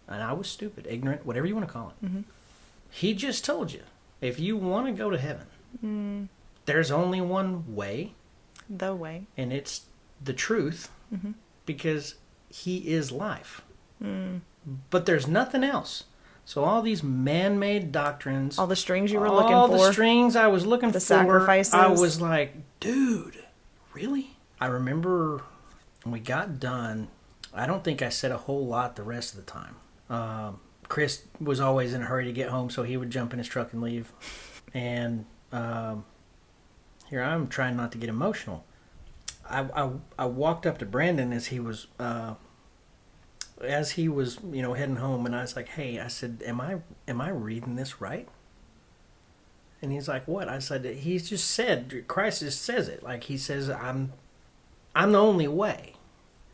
and 0.07 0.23
I 0.23 0.31
was 0.31 0.47
stupid, 0.47 0.87
ignorant, 0.89 1.25
whatever 1.25 1.45
you 1.45 1.53
want 1.53 1.67
to 1.67 1.73
call 1.73 1.89
it, 1.89 2.05
Mm-hmm. 2.05 2.21
he 2.89 3.13
just 3.13 3.43
told 3.43 3.73
you 3.73 3.81
if 4.21 4.39
you 4.39 4.55
want 4.55 4.85
to 4.87 4.93
go 4.93 5.09
to 5.09 5.17
heaven, 5.17 5.47
Mm. 5.83 6.27
there's 6.65 6.91
only 6.91 7.19
one 7.19 7.75
way, 7.75 8.13
The 8.69 8.95
way. 8.95 9.25
and 9.35 9.51
it's 9.51 9.81
the 10.23 10.31
truth 10.31 10.89
Mm-hmm. 11.13 11.31
because 11.65 12.15
he 12.49 12.77
is 12.97 13.11
life. 13.11 13.63
Mm. 14.01 14.39
But 14.89 15.05
there's 15.05 15.27
nothing 15.27 15.61
else. 15.65 16.05
So 16.45 16.63
all 16.63 16.81
these 16.81 17.03
man-made 17.03 17.91
doctrines, 17.91 18.57
All 18.57 18.65
the 18.67 18.77
strings 18.77 19.11
you 19.11 19.19
were 19.19 19.27
all 19.27 19.35
looking 19.35 19.77
the 19.77 19.77
for. 19.87 19.91
strings 19.91 20.37
I 20.37 20.47
was 20.47 20.65
looking 20.65 20.91
The 20.91 21.01
for, 21.01 21.15
sacrifices. 21.17 21.73
I 21.73 21.87
was 21.87 22.21
like, 22.21 22.55
dude, 22.79 23.43
really? 23.93 24.37
I 24.61 24.67
remember 24.67 25.43
we 26.11 26.19
got 26.19 26.59
done. 26.59 27.07
I 27.53 27.65
don't 27.65 27.83
think 27.83 28.01
I 28.01 28.09
said 28.09 28.31
a 28.31 28.37
whole 28.37 28.65
lot 28.65 28.95
the 28.95 29.03
rest 29.03 29.35
of 29.35 29.45
the 29.45 29.51
time. 29.51 29.75
Um, 30.09 30.59
Chris 30.89 31.23
was 31.39 31.59
always 31.59 31.93
in 31.93 32.01
a 32.01 32.05
hurry 32.05 32.25
to 32.25 32.33
get 32.33 32.49
home, 32.49 32.69
so 32.69 32.83
he 32.83 32.97
would 32.97 33.09
jump 33.09 33.33
in 33.33 33.39
his 33.39 33.47
truck 33.47 33.73
and 33.73 33.81
leave. 33.81 34.11
And 34.73 35.25
um, 35.51 36.05
here 37.09 37.21
I'm 37.21 37.47
trying 37.47 37.77
not 37.77 37.91
to 37.93 37.97
get 37.97 38.09
emotional. 38.09 38.65
I, 39.49 39.61
I, 39.75 39.89
I 40.17 40.25
walked 40.25 40.65
up 40.65 40.77
to 40.79 40.85
Brandon 40.85 41.33
as 41.33 41.47
he 41.47 41.59
was 41.59 41.87
uh, 41.99 42.35
as 43.61 43.91
he 43.91 44.07
was 44.09 44.39
you 44.51 44.61
know 44.61 44.73
heading 44.73 44.97
home, 44.97 45.25
and 45.25 45.35
I 45.35 45.41
was 45.41 45.55
like, 45.55 45.69
"Hey," 45.69 45.99
I 45.99 46.07
said, 46.07 46.41
"Am 46.45 46.59
I 46.61 46.77
am 47.07 47.21
I 47.21 47.29
reading 47.29 47.75
this 47.75 48.01
right?" 48.01 48.27
And 49.81 49.91
he's 49.91 50.07
like, 50.07 50.27
"What?" 50.27 50.47
I 50.47 50.59
said, 50.59 50.85
"He 50.85 51.17
just 51.19 51.49
said 51.49 52.05
Christ 52.07 52.39
just 52.41 52.61
says 52.61 52.87
it. 52.87 53.03
Like 53.03 53.25
he 53.25 53.37
says, 53.37 53.69
I'm 53.69 54.13
I'm 54.95 55.11
the 55.11 55.21
only 55.21 55.47
way." 55.47 55.92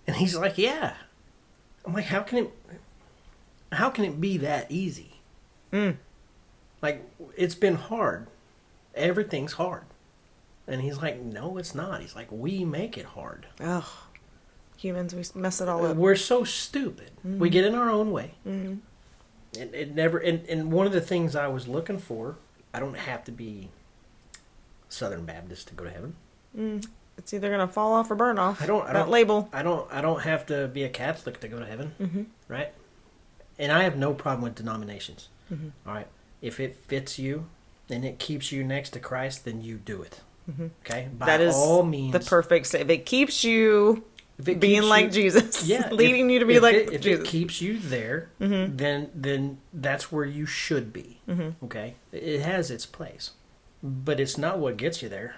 And 0.09 0.17
he's 0.17 0.35
like, 0.35 0.57
"Yeah." 0.57 0.95
I'm 1.85 1.93
like, 1.93 2.05
"How 2.05 2.21
can 2.21 2.39
it 2.39 2.53
how 3.71 3.91
can 3.91 4.05
it 4.05 4.19
be 4.19 4.37
that 4.39 4.65
easy?" 4.71 5.21
Mm. 5.71 5.97
Like 6.81 7.07
it's 7.37 7.53
been 7.53 7.75
hard. 7.75 8.25
Everything's 8.95 9.53
hard. 9.53 9.83
And 10.65 10.81
he's 10.81 10.97
like, 10.97 11.21
"No, 11.21 11.57
it's 11.57 11.75
not." 11.75 12.01
He's 12.01 12.15
like, 12.15 12.27
"We 12.31 12.65
make 12.65 12.97
it 12.97 13.05
hard." 13.05 13.45
Ugh. 13.59 13.85
Humans, 14.77 15.13
we 15.13 15.39
mess 15.39 15.61
it 15.61 15.69
all 15.69 15.85
up. 15.85 15.95
We're 15.95 16.15
so 16.15 16.43
stupid. 16.43 17.11
We 17.23 17.51
get 17.51 17.63
in 17.63 17.75
our 17.75 17.91
own 17.91 18.11
way. 18.11 18.33
Mm-hmm. 18.47 18.77
It, 19.61 19.75
it 19.75 19.95
never. 19.95 20.17
And, 20.17 20.43
and 20.49 20.71
one 20.71 20.87
of 20.87 20.91
the 20.91 21.01
things 21.01 21.35
I 21.35 21.49
was 21.49 21.67
looking 21.67 21.99
for, 21.99 22.37
I 22.73 22.79
don't 22.79 22.97
have 22.97 23.23
to 23.25 23.31
be 23.31 23.69
Southern 24.87 25.25
Baptist 25.25 25.67
to 25.67 25.75
go 25.75 25.83
to 25.83 25.91
heaven. 25.91 26.15
It's 27.19 27.33
either 27.33 27.51
gonna 27.51 27.67
fall 27.67 27.93
off 27.93 28.09
or 28.09 28.15
burn 28.15 28.39
off. 28.39 28.61
I 28.61 28.65
don't. 28.65 28.83
I 28.83 28.87
that 28.87 28.93
don't 28.93 29.09
label. 29.11 29.47
I 29.53 29.61
don't. 29.61 29.87
I 29.93 30.01
don't 30.01 30.21
have 30.21 30.45
to 30.47 30.67
be 30.67 30.83
a 30.83 30.89
Catholic 30.89 31.39
to 31.41 31.47
go 31.47 31.59
to 31.59 31.65
heaven, 31.65 31.93
mm-hmm. 32.01 32.23
right? 32.47 32.71
And 33.59 33.71
I 33.71 33.83
have 33.83 33.95
no 33.97 34.13
problem 34.13 34.41
with 34.43 34.55
denominations. 34.55 35.29
Mm-hmm. 35.53 35.69
All 35.87 35.93
right, 35.93 36.07
if 36.41 36.59
it 36.59 36.77
fits 36.87 37.19
you 37.19 37.45
and 37.89 38.03
it 38.05 38.17
keeps 38.19 38.51
you 38.51 38.63
next 38.63 38.91
to 38.91 38.99
Christ, 38.99 39.45
then 39.45 39.61
you 39.61 39.75
do 39.77 40.01
it. 40.01 40.21
Okay, 40.49 41.09
by 41.13 41.25
Mm-hmm. 41.25 41.25
That 41.25 41.41
is 41.41 41.53
all 41.55 41.83
means. 41.83 42.13
the 42.13 42.19
perfect. 42.21 42.73
If 42.73 42.89
it 42.89 43.05
keeps 43.05 43.43
you 43.43 44.03
it 44.43 44.59
being 44.59 44.81
keeps 44.81 44.87
like 44.87 45.05
you- 45.07 45.11
Jesus, 45.11 45.67
yeah, 45.67 45.89
leading 45.91 46.29
if- 46.29 46.33
you 46.33 46.39
to 46.39 46.45
be 46.45 46.59
like 46.59 46.75
it, 46.75 46.93
if 46.93 47.01
Jesus. 47.01 47.27
it 47.27 47.29
keeps 47.29 47.61
you 47.61 47.77
there, 47.77 48.29
Mm-hmm. 48.39 48.77
then 48.77 49.09
then 49.13 49.57
that's 49.73 50.11
where 50.11 50.25
you 50.25 50.45
should 50.47 50.91
be. 50.93 51.19
Okay, 51.65 51.95
it 52.11 52.39
has 52.41 52.71
its 52.71 52.85
place, 52.87 53.31
but 53.83 54.19
it's 54.19 54.37
not 54.37 54.57
what 54.57 54.77
gets 54.77 55.03
you 55.03 55.09
there. 55.09 55.35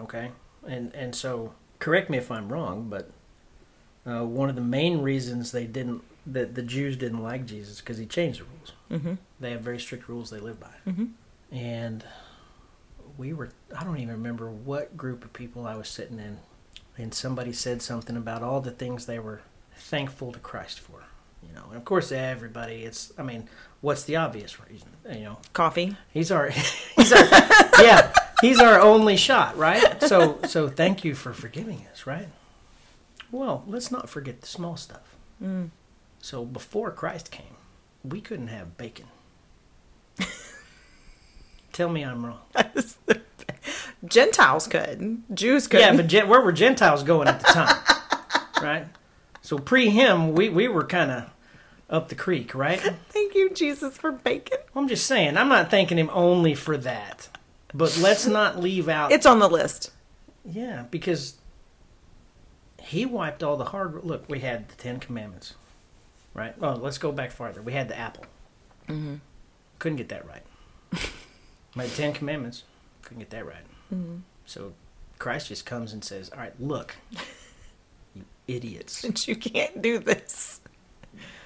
Okay, 0.00 0.30
and 0.66 0.94
and 0.94 1.14
so 1.14 1.52
correct 1.78 2.10
me 2.10 2.18
if 2.18 2.30
I'm 2.30 2.52
wrong, 2.52 2.88
but 2.88 3.10
uh, 4.06 4.24
one 4.24 4.48
of 4.48 4.54
the 4.54 4.60
main 4.62 5.02
reasons 5.02 5.52
they 5.52 5.66
didn't 5.66 6.02
that 6.26 6.54
the 6.54 6.62
Jews 6.62 6.96
didn't 6.96 7.22
like 7.22 7.46
Jesus 7.46 7.80
because 7.80 7.98
he 7.98 8.06
changed 8.06 8.40
the 8.40 8.44
rules. 8.44 8.72
mm-hmm. 9.02 9.14
They 9.40 9.50
have 9.52 9.60
very 9.62 9.78
strict 9.80 10.08
rules 10.08 10.30
they 10.30 10.38
live 10.40 10.58
by, 10.60 10.74
Mhm. 10.86 11.10
and 11.50 12.04
we 13.18 13.32
were 13.32 13.50
I 13.76 13.84
don't 13.84 13.98
even 13.98 14.14
remember 14.14 14.50
what 14.50 14.96
group 14.96 15.24
of 15.24 15.32
people 15.32 15.66
I 15.66 15.76
was 15.76 15.88
sitting 15.88 16.18
in, 16.18 16.38
and 16.96 17.12
somebody 17.14 17.52
said 17.52 17.82
something 17.82 18.16
about 18.16 18.42
all 18.42 18.60
the 18.60 18.70
things 18.70 19.06
they 19.06 19.18
were 19.18 19.40
thankful 19.76 20.32
to 20.32 20.38
Christ 20.38 20.80
for. 20.80 21.04
You 21.46 21.54
know, 21.54 21.64
and 21.68 21.76
of 21.76 21.84
course 21.86 22.12
everybody. 22.12 22.84
It's 22.84 23.12
I 23.18 23.22
mean, 23.22 23.48
what's 23.80 24.04
the 24.04 24.16
obvious 24.16 24.60
reason? 24.68 24.88
You 25.10 25.20
know, 25.24 25.38
Coffee. 25.54 25.96
He's 26.12 26.30
our, 26.30 26.50
he's 26.96 27.12
our, 27.14 27.24
yeah, 27.82 28.12
he's 28.40 28.60
our 28.60 28.80
only 28.80 29.16
shot, 29.16 29.56
right? 29.56 30.02
So, 30.02 30.38
so 30.46 30.68
thank 30.68 31.04
you 31.04 31.14
for 31.14 31.32
forgiving 31.32 31.86
us, 31.92 32.06
right? 32.06 32.28
Well, 33.30 33.64
let's 33.66 33.90
not 33.90 34.08
forget 34.08 34.40
the 34.40 34.46
small 34.46 34.76
stuff. 34.76 35.16
Mm. 35.42 35.70
So 36.20 36.44
before 36.44 36.90
Christ 36.90 37.30
came, 37.30 37.56
we 38.04 38.20
couldn't 38.20 38.48
have 38.48 38.76
bacon. 38.76 39.06
Tell 41.72 41.88
me 41.88 42.02
I'm 42.02 42.26
wrong. 42.26 42.40
Gentiles 44.04 44.66
could. 44.66 45.22
Jews 45.32 45.66
could. 45.66 45.80
Yeah, 45.80 45.94
but 45.94 46.06
Gen- 46.06 46.28
where 46.28 46.40
were 46.40 46.52
Gentiles 46.52 47.02
going 47.02 47.28
at 47.28 47.40
the 47.40 47.46
time, 47.46 47.76
right? 48.62 48.86
So 49.42 49.58
pre 49.58 49.90
him, 49.90 50.32
we 50.34 50.48
we 50.48 50.68
were 50.68 50.84
kind 50.84 51.10
of 51.10 51.30
up 51.88 52.08
the 52.08 52.14
creek, 52.14 52.54
right? 52.54 52.80
Thank 53.10 53.34
you, 53.34 53.50
Jesus, 53.50 53.96
for 53.96 54.12
bacon. 54.12 54.58
I'm 54.74 54.88
just 54.88 55.06
saying, 55.06 55.36
I'm 55.36 55.48
not 55.48 55.70
thanking 55.70 55.98
him 55.98 56.10
only 56.12 56.54
for 56.54 56.76
that, 56.78 57.28
but 57.74 57.96
let's 57.98 58.26
not 58.26 58.58
leave 58.58 58.88
out 58.88 59.12
It's 59.12 59.26
on 59.26 59.38
the 59.38 59.48
list. 59.48 59.92
Yeah, 60.44 60.84
because 60.90 61.36
he 62.80 63.04
wiped 63.04 63.42
all 63.42 63.56
the 63.56 63.66
hard. 63.66 64.02
Look, 64.04 64.28
we 64.28 64.40
had 64.40 64.68
the 64.68 64.74
Ten 64.76 64.98
Commandments, 64.98 65.54
right? 66.34 66.54
Oh, 66.60 66.74
let's 66.74 66.98
go 66.98 67.12
back 67.12 67.30
farther. 67.30 67.62
We 67.62 67.72
had 67.72 67.88
the 67.88 67.98
apple. 67.98 68.24
Mm-hmm. 68.88 69.16
Couldn't 69.78 69.96
get 69.96 70.08
that 70.08 70.26
right. 70.26 70.42
My 71.74 71.86
Ten 71.86 72.12
Commandments 72.12 72.64
couldn't 73.02 73.20
get 73.20 73.30
that 73.30 73.46
right. 73.46 73.64
Mm-hmm. 73.92 74.16
So 74.46 74.72
Christ 75.18 75.48
just 75.48 75.66
comes 75.66 75.92
and 75.92 76.04
says, 76.04 76.30
"All 76.30 76.38
right, 76.38 76.58
look, 76.60 76.96
you 78.14 78.24
idiots." 78.48 78.92
Since 78.94 79.28
you 79.28 79.36
can't 79.36 79.80
do 79.80 79.98
this. 79.98 80.60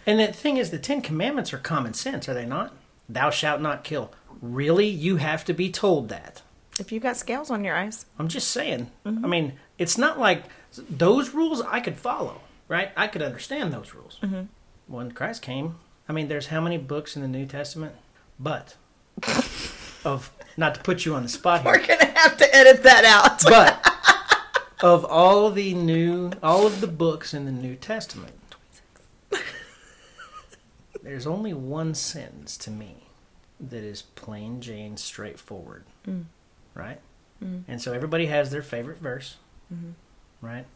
And 0.07 0.21
the 0.21 0.29
thing 0.29 0.59
is, 0.59 0.71
the 0.71 0.79
Ten 0.79 1.01
Commandments 1.01 1.53
are 1.53 1.59
common 1.59 1.95
sense, 1.95 2.29
are 2.29 2.35
they 2.35 2.45
not? 2.45 2.75
Thou 3.09 3.31
shalt 3.31 3.61
not 3.61 3.85
kill. 3.85 4.13
Really, 4.45 4.87
you 4.87 5.17
have 5.17 5.43
to 5.47 5.55
be 5.55 5.71
told 5.71 6.11
that. 6.11 6.43
If 6.79 6.93
you've 6.93 7.03
got 7.03 7.17
scales 7.17 7.51
on 7.51 7.65
your 7.65 7.75
eyes. 7.75 8.05
I'm 8.19 8.29
just 8.29 8.51
saying. 8.51 8.91
Mm-hmm. 9.07 9.25
I 9.25 9.29
mean, 9.29 9.53
it's 9.79 9.97
not 9.97 10.19
like 10.19 10.45
those 10.91 11.31
rules 11.31 11.63
I 11.63 11.81
could 11.81 11.97
follow, 11.97 12.43
right? 12.69 12.91
I 12.95 13.07
could 13.07 13.23
understand 13.23 13.73
those 13.73 13.95
rules. 13.95 14.19
Mm-hmm. 14.23 14.43
When 14.87 15.13
Christ 15.13 15.41
came, 15.41 15.77
I 16.07 16.13
mean, 16.13 16.29
there's 16.29 16.49
how 16.49 16.61
many 16.61 16.77
books 16.77 17.17
in 17.17 17.23
the 17.23 17.29
New 17.29 17.47
Testament? 17.47 17.95
But 18.39 18.77
of 20.05 20.31
not 20.59 20.75
to 20.75 20.83
put 20.83 21.07
you 21.07 21.15
on 21.15 21.23
the 21.23 21.29
spot 21.31 21.63
here. 21.63 21.73
We're 21.73 21.87
going 21.87 22.01
to 22.01 22.07
have 22.07 22.37
to 22.37 22.55
edit 22.55 22.83
that 22.83 23.07
out. 23.07 23.43
but 23.49 24.85
of 24.85 25.07
all 25.07 25.51
the 25.51 25.73
new, 25.73 26.33
all 26.43 26.67
of 26.67 26.83
the 26.83 26.87
books 26.87 27.33
in 27.33 27.47
the 27.47 27.53
New 27.53 27.77
Testament, 27.77 28.35
there's 31.03 31.27
only 31.27 31.55
one 31.55 31.95
sentence 31.95 32.59
to 32.59 32.71
me 32.71 33.04
that 33.61 33.83
is 33.83 34.03
plain 34.03 34.61
Jane 34.61 34.97
straightforward, 34.97 35.85
mm. 36.07 36.25
right? 36.75 37.01
Mm. 37.43 37.65
And 37.69 37.83
so 37.83 37.93
everybody 37.93 38.27
has 38.27 38.51
their 38.51 38.63
favorite 38.63 38.99
verse, 38.99 39.37
mm-hmm. 39.73 39.91
right? 40.41 40.67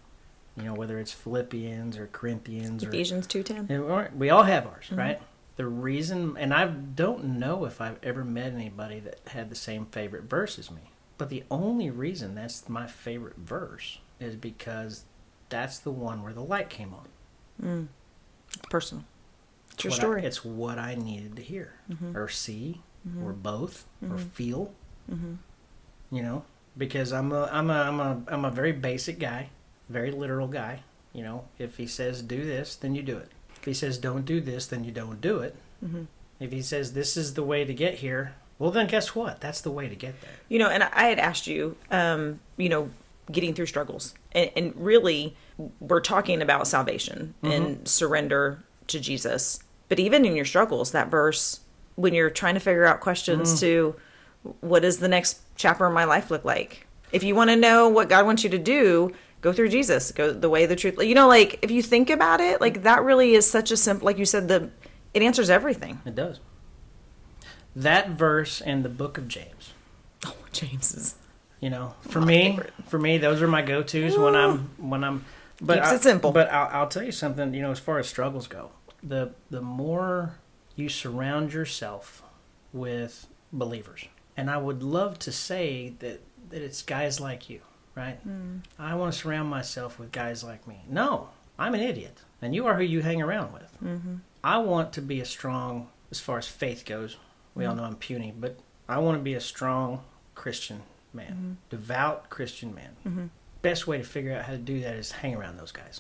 You 0.56 0.64
know, 0.64 0.74
whether 0.74 0.98
it's 0.98 1.12
Philippians 1.12 1.96
or 1.96 2.08
Corinthians 2.08 2.84
or 2.84 2.88
Ephesians 2.88 3.26
2.10. 3.26 3.68
we're- 4.14 4.30
all 4.30 4.42
have 4.42 4.66
ours, 4.66 4.86
mm-hmm. 4.86 4.98
right? 4.98 5.22
The 5.56 5.66
reason, 5.66 6.36
and 6.36 6.54
I 6.54 6.66
don't 6.66 7.24
know 7.24 7.64
if 7.64 7.80
I've 7.80 7.98
ever 8.02 8.24
met 8.24 8.52
anybody 8.52 9.00
that 9.00 9.20
had 9.28 9.50
the 9.50 9.56
same 9.56 9.86
favorite 9.86 10.24
verse 10.24 10.58
as 10.58 10.70
me, 10.70 10.92
but 11.16 11.30
the 11.30 11.42
only 11.50 11.90
reason 11.90 12.36
that's 12.36 12.68
my 12.68 12.86
favorite 12.86 13.36
verse 13.36 13.98
is 14.20 14.36
because 14.36 15.04
that's 15.48 15.78
the 15.78 15.90
one 15.90 16.22
where 16.22 16.32
the 16.32 16.42
light 16.42 16.70
came 16.70 16.94
on. 16.94 17.08
Mm. 17.60 17.88
It's 18.48 18.66
personal. 18.70 19.04
It's 19.78 19.84
your 19.84 19.90
what 19.92 19.98
I- 19.98 20.02
story. 20.02 20.24
it's 20.24 20.44
what 20.44 20.78
I 20.78 20.94
needed 20.94 21.36
to 21.36 21.42
hear 21.42 21.74
mm-hmm. 21.90 22.16
or 22.16 22.28
see 22.28 22.82
mm-hmm. 23.08 23.24
or 23.24 23.32
both 23.32 23.86
or 24.02 24.08
mm-hmm. 24.08 24.28
feel. 24.28 24.74
You 26.10 26.22
know, 26.22 26.44
because 26.76 27.12
I'm 27.12 27.32
a 27.32 27.48
I'm 27.50 27.70
a 27.70 27.74
I'm 27.74 28.00
a 28.00 28.22
I'm 28.28 28.44
a 28.44 28.50
very 28.50 28.72
basic 28.72 29.18
guy, 29.18 29.50
very 29.88 30.10
literal 30.10 30.48
guy. 30.48 30.80
You 31.12 31.22
know, 31.22 31.44
if 31.58 31.78
he 31.78 31.86
says 31.86 32.22
do 32.22 32.44
this, 32.44 32.76
then 32.76 32.94
you 32.94 33.02
do 33.02 33.16
it. 33.16 33.30
If 33.56 33.64
he 33.64 33.74
says 33.74 33.98
don't 33.98 34.24
do 34.24 34.40
this, 34.40 34.66
then 34.66 34.84
you 34.84 34.92
don't 34.92 35.20
do 35.20 35.38
it. 35.38 35.56
If 36.40 36.52
he 36.52 36.62
says 36.62 36.92
this 36.92 37.16
is 37.16 37.34
the 37.34 37.42
way 37.42 37.64
to 37.64 37.74
get 37.74 37.96
here, 37.96 38.34
well 38.58 38.70
then 38.70 38.86
guess 38.86 39.14
what? 39.14 39.40
That's 39.40 39.60
the 39.60 39.70
way 39.70 39.88
to 39.88 39.96
get 39.96 40.20
there. 40.20 40.30
You 40.48 40.58
know, 40.58 40.68
and 40.68 40.82
I 40.82 41.04
had 41.04 41.18
asked 41.18 41.46
you, 41.46 41.76
um, 41.90 42.40
you 42.56 42.68
know, 42.68 42.90
getting 43.32 43.54
through 43.54 43.66
struggles, 43.66 44.14
and, 44.32 44.50
and 44.56 44.72
really, 44.76 45.36
we're 45.80 46.00
talking 46.00 46.42
about 46.42 46.66
salvation 46.68 47.34
and 47.42 47.88
surrender 47.88 48.62
to 48.88 49.00
Jesus. 49.00 49.60
But 49.89 49.99
even 49.99 50.24
in 50.24 50.36
your 50.36 50.45
struggles, 50.45 50.93
that 50.93 51.11
verse, 51.11 51.61
when 51.97 52.14
you're 52.14 52.30
trying 52.30 52.55
to 52.55 52.61
figure 52.61 52.84
out 52.84 53.01
questions 53.01 53.55
mm. 53.55 53.61
to, 53.61 53.97
what 54.61 54.82
does 54.82 54.99
the 54.99 55.09
next 55.09 55.41
chapter 55.57 55.86
of 55.86 55.93
my 55.93 56.05
life 56.05 56.30
look 56.30 56.45
like? 56.45 56.86
If 57.12 57.22
you 57.22 57.34
want 57.34 57.51
to 57.51 57.57
know 57.57 57.89
what 57.89 58.09
God 58.09 58.26
wants 58.26 58.45
you 58.45 58.51
to 58.51 58.59
do, 58.59 59.12
go 59.41 59.53
through 59.53 59.70
Jesus. 59.70 60.12
Go 60.12 60.32
the 60.32 60.51
way, 60.51 60.66
the 60.66 60.76
truth. 60.76 61.03
You 61.03 61.14
know, 61.14 61.28
like 61.28 61.59
if 61.62 61.70
you 61.70 61.82
think 61.82 62.11
about 62.11 62.41
it, 62.41 62.61
like 62.61 62.82
that 62.82 63.03
really 63.03 63.34
is 63.34 63.51
such 63.51 63.70
a 63.70 63.76
simple. 63.76 64.07
Like 64.07 64.18
you 64.18 64.24
said, 64.24 64.49
the 64.49 64.70
it 65.14 65.22
answers 65.22 65.51
everything. 65.51 66.01
It 66.05 66.14
does. 66.14 66.41
That 67.74 68.11
verse 68.11 68.61
and 68.61 68.84
the 68.84 68.89
book 68.89 69.18
of 69.18 69.28
James. 69.28 69.72
Oh, 70.26 70.34
James 70.53 70.95
is 70.95 71.14
You 71.61 71.70
know, 71.70 71.95
for 72.03 72.20
me, 72.20 72.51
favorite. 72.51 72.72
for 72.86 72.99
me, 72.99 73.18
those 73.18 73.41
are 73.41 73.49
my 73.49 73.62
go-tos 73.62 74.18
when 74.18 74.34
I'm 74.34 74.70
when 74.78 75.05
I'm. 75.05 75.24
But 75.61 75.78
Keeps 75.78 75.89
I- 75.89 75.95
it 75.97 76.03
simple. 76.03 76.32
But 76.32 76.53
I'll, 76.53 76.82
I'll 76.82 76.89
tell 76.89 77.03
you 77.03 77.12
something. 77.12 77.55
You 77.55 77.62
know, 77.62 77.70
as 77.70 77.78
far 77.78 77.99
as 77.99 78.09
struggles 78.09 78.47
go, 78.47 78.70
the 79.03 79.32
the 79.51 79.61
more 79.61 80.34
you 80.76 80.88
surround 80.88 81.53
yourself 81.53 82.22
with 82.72 83.26
believers, 83.53 84.07
and 84.36 84.51
I 84.51 84.59
would 84.59 84.82
love 84.82 85.18
to 85.20 85.32
say 85.32 85.94
that 85.99 86.20
that 86.51 86.62
it's 86.62 86.82
guys 86.82 87.20
like 87.20 87.51
you, 87.51 87.61
right? 87.94 88.18
Hmm. 88.22 88.59
I 88.78 88.94
want 88.94 89.12
to 89.12 89.18
surround 89.18 89.49
myself 89.49 89.99
with 89.99 90.12
guys 90.12 90.42
like 90.42 90.66
me. 90.66 90.84
No, 90.88 91.30
I'm 91.59 91.74
an 91.74 91.80
idiot, 91.80 92.22
and 92.40 92.55
you 92.55 92.66
are 92.66 92.76
who 92.76 92.82
you 92.82 93.03
hang 93.03 93.20
around 93.20 93.53
with. 93.53 93.76
Mm-hmm. 93.82 94.16
I 94.42 94.59
want 94.59 94.92
to 94.94 95.03
be 95.03 95.20
a 95.20 95.24
strong, 95.24 95.88
as 96.11 96.20
far 96.20 96.38
as 96.38 96.46
faith 96.46 96.84
goes. 96.84 97.16
We 97.55 97.64
all 97.64 97.72
mm-hmm. 97.72 97.82
know 97.82 97.86
I'm 97.88 97.96
puny, 97.96 98.32
but 98.38 98.59
I 98.88 98.99
want 98.99 99.18
to 99.18 99.22
be 99.22 99.34
a 99.34 99.40
strong 99.40 100.03
Christian 100.34 100.82
man, 101.12 101.32
mm-hmm. 101.32 101.53
devout 101.70 102.30
Christian 102.30 102.74
man. 102.74 102.96
Mm-hmm. 103.07 103.26
Best 103.61 103.86
way 103.86 103.99
to 103.99 104.05
figure 104.05 104.32
out 104.32 104.44
how 104.44 104.53
to 104.53 104.59
do 104.59 104.80
that 104.80 104.94
is 104.94 105.11
hang 105.11 105.34
around 105.34 105.59
those 105.59 105.72
guys. 105.72 105.99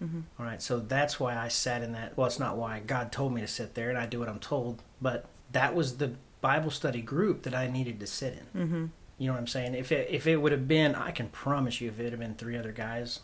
All 0.00 0.44
right, 0.46 0.62
so 0.62 0.78
that's 0.78 1.18
why 1.18 1.36
I 1.36 1.48
sat 1.48 1.82
in 1.82 1.92
that. 1.92 2.16
Well, 2.16 2.26
it's 2.26 2.38
not 2.38 2.56
why 2.56 2.80
God 2.80 3.10
told 3.10 3.32
me 3.32 3.40
to 3.40 3.48
sit 3.48 3.74
there, 3.74 3.88
and 3.88 3.98
I 3.98 4.06
do 4.06 4.20
what 4.20 4.28
I'm 4.28 4.38
told, 4.38 4.82
but 5.00 5.26
that 5.50 5.74
was 5.74 5.96
the 5.96 6.12
Bible 6.40 6.70
study 6.70 7.02
group 7.02 7.42
that 7.42 7.54
I 7.54 7.66
needed 7.66 7.98
to 8.00 8.06
sit 8.06 8.34
in. 8.54 8.60
Mm-hmm. 8.60 8.86
You 9.18 9.26
know 9.26 9.32
what 9.32 9.40
I'm 9.40 9.46
saying? 9.48 9.74
If 9.74 9.90
it 9.90 10.08
if 10.10 10.26
it 10.28 10.36
would 10.36 10.52
have 10.52 10.68
been, 10.68 10.94
I 10.94 11.10
can 11.10 11.28
promise 11.30 11.80
you, 11.80 11.88
if 11.88 11.98
it 11.98 12.10
had 12.10 12.18
been 12.20 12.36
three 12.36 12.56
other 12.56 12.70
guys, 12.70 13.20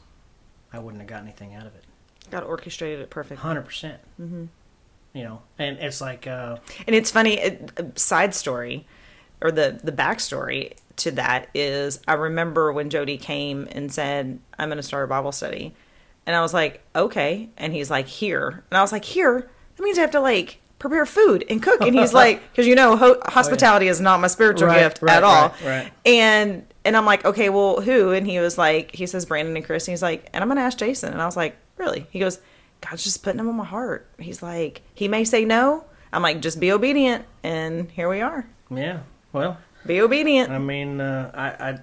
I 0.72 0.80
wouldn't 0.80 1.00
have 1.00 1.08
got 1.08 1.22
anything 1.22 1.54
out 1.54 1.66
of 1.66 1.74
it. 1.76 1.84
God 2.30 2.42
orchestrated 2.42 3.00
it 3.00 3.10
perfect. 3.10 3.40
Hundred 3.40 3.62
percent. 3.62 4.00
You 4.18 5.22
know, 5.22 5.42
and 5.60 5.78
it's 5.78 6.00
like, 6.00 6.26
uh, 6.26 6.56
And 6.88 6.96
it's 6.96 7.12
funny. 7.12 7.38
A, 7.38 7.60
a 7.76 7.96
side 7.96 8.34
story, 8.34 8.84
or 9.40 9.52
the 9.52 9.78
the 9.80 9.92
backstory 9.92 10.72
to 10.96 11.12
that 11.12 11.48
is, 11.54 12.00
I 12.08 12.14
remember 12.14 12.72
when 12.72 12.90
Jody 12.90 13.16
came 13.16 13.68
and 13.70 13.92
said, 13.92 14.40
"I'm 14.58 14.68
going 14.68 14.78
to 14.78 14.82
start 14.82 15.04
a 15.04 15.06
Bible 15.06 15.30
study," 15.30 15.76
and 16.26 16.34
I 16.36 16.40
was 16.40 16.54
like, 16.54 16.82
"Okay," 16.94 17.48
and 17.56 17.72
he's 17.72 17.90
like, 17.90 18.06
"Here," 18.06 18.64
and 18.70 18.78
I 18.78 18.80
was 18.82 18.92
like, 18.92 19.04
"Here." 19.04 19.50
That 19.76 19.82
means 19.82 19.98
I 19.98 20.02
have 20.02 20.10
to 20.12 20.20
like 20.20 20.60
prepare 20.78 21.06
food 21.06 21.44
and 21.48 21.62
cook. 21.62 21.80
And 21.80 21.94
he's 21.94 22.12
like, 22.12 22.40
because 22.52 22.66
you 22.66 22.74
know, 22.74 22.96
ho- 22.96 23.20
hospitality 23.24 23.88
is 23.88 24.00
not 24.00 24.20
my 24.20 24.26
spiritual 24.28 24.68
Right, 24.68 24.80
gift 24.80 25.00
right, 25.02 25.16
at 25.16 25.24
all. 25.24 25.48
right, 25.48 25.64
right. 25.64 25.92
And 26.06 26.66
and 26.84 26.96
I'm 26.96 27.06
like, 27.06 27.24
okay, 27.24 27.48
well, 27.48 27.80
who? 27.80 28.12
And 28.12 28.26
he 28.26 28.38
was 28.38 28.58
like, 28.58 28.94
he 28.94 29.06
says 29.06 29.24
Brandon 29.26 29.56
and 29.56 29.64
Chris. 29.64 29.88
And 29.88 29.92
he's 29.92 30.02
like, 30.02 30.28
and 30.32 30.42
I'm 30.42 30.48
gonna 30.48 30.60
ask 30.60 30.78
Jason. 30.78 31.12
And 31.12 31.20
I 31.22 31.26
was 31.26 31.36
like, 31.36 31.56
really? 31.78 32.06
He 32.10 32.18
goes, 32.20 32.38
God's 32.82 33.02
just 33.02 33.22
putting 33.22 33.40
him 33.40 33.48
on 33.48 33.56
my 33.56 33.64
heart. 33.64 34.06
He's 34.18 34.42
like, 34.42 34.82
he 34.94 35.08
may 35.08 35.24
say 35.24 35.44
no. 35.44 35.84
I'm 36.12 36.22
like, 36.22 36.40
just 36.40 36.60
be 36.60 36.70
obedient. 36.70 37.24
And 37.42 37.90
here 37.90 38.08
we 38.08 38.20
are. 38.20 38.46
Yeah. 38.70 39.00
Well, 39.32 39.56
Be 39.86 40.00
obedient. 40.00 40.50
I 40.50 40.58
mean, 40.58 41.00
uh, 41.00 41.30
I, 41.34 41.70
I, 41.70 41.78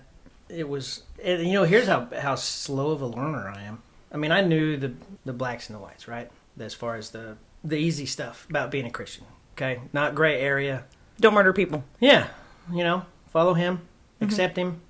it 0.47 0.69
was, 0.69 1.03
it, 1.17 1.41
you 1.41 1.53
know, 1.53 1.63
here's 1.65 1.87
how 1.87 2.07
how 2.17 2.35
slow 2.35 2.91
of 2.91 3.01
a 3.01 3.07
learner 3.07 3.49
I 3.53 3.63
am. 3.63 3.81
I 4.11 4.17
mean, 4.17 4.31
I 4.31 4.41
knew 4.41 4.77
the 4.77 4.93
the 5.25 5.33
blacks 5.33 5.69
and 5.69 5.77
the 5.77 5.81
whites, 5.81 6.07
right? 6.07 6.29
As 6.59 6.73
far 6.73 6.95
as 6.95 7.11
the 7.11 7.37
the 7.63 7.77
easy 7.77 8.05
stuff 8.05 8.47
about 8.49 8.71
being 8.71 8.85
a 8.85 8.91
Christian. 8.91 9.25
Okay, 9.55 9.81
not 9.93 10.15
gray 10.15 10.39
area. 10.39 10.85
Don't 11.19 11.33
murder 11.33 11.53
people. 11.53 11.83
Yeah, 11.99 12.27
you 12.71 12.83
know, 12.83 13.05
follow 13.29 13.53
him, 13.53 13.77
Mm-hmm. 14.15 14.25
accept 14.25 14.57
him. 14.57 14.81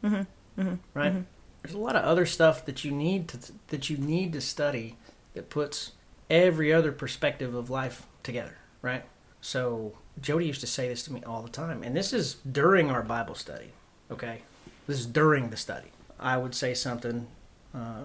Right. 0.93 1.13
There's 1.63 1.75
a 1.75 1.79
lot 1.79 1.95
of 1.95 2.03
other 2.03 2.25
stuff 2.25 2.65
that 2.65 2.83
you 2.83 2.91
need 2.91 3.27
to 3.29 3.37
that 3.67 3.89
you 3.89 3.97
need 3.97 4.33
to 4.33 4.41
study 4.41 4.97
that 5.33 5.49
puts 5.49 5.91
every 6.29 6.73
other 6.73 6.91
perspective 6.91 7.53
of 7.55 7.69
life 7.69 8.05
together. 8.23 8.57
Right. 8.81 9.03
So 9.41 9.93
Jody 10.19 10.45
used 10.47 10.61
to 10.61 10.67
say 10.67 10.87
this 10.87 11.03
to 11.03 11.13
me 11.13 11.21
all 11.25 11.41
the 11.41 11.49
time, 11.49 11.83
and 11.83 11.95
this 11.95 12.13
is 12.13 12.35
during 12.49 12.89
our 12.89 13.01
Bible 13.03 13.35
study. 13.35 13.71
Okay, 14.11 14.41
this 14.87 14.99
is 14.99 15.05
during 15.05 15.49
the 15.49 15.57
study. 15.57 15.89
I 16.19 16.37
would 16.37 16.53
say 16.55 16.73
something. 16.73 17.27
Uh, 17.73 18.03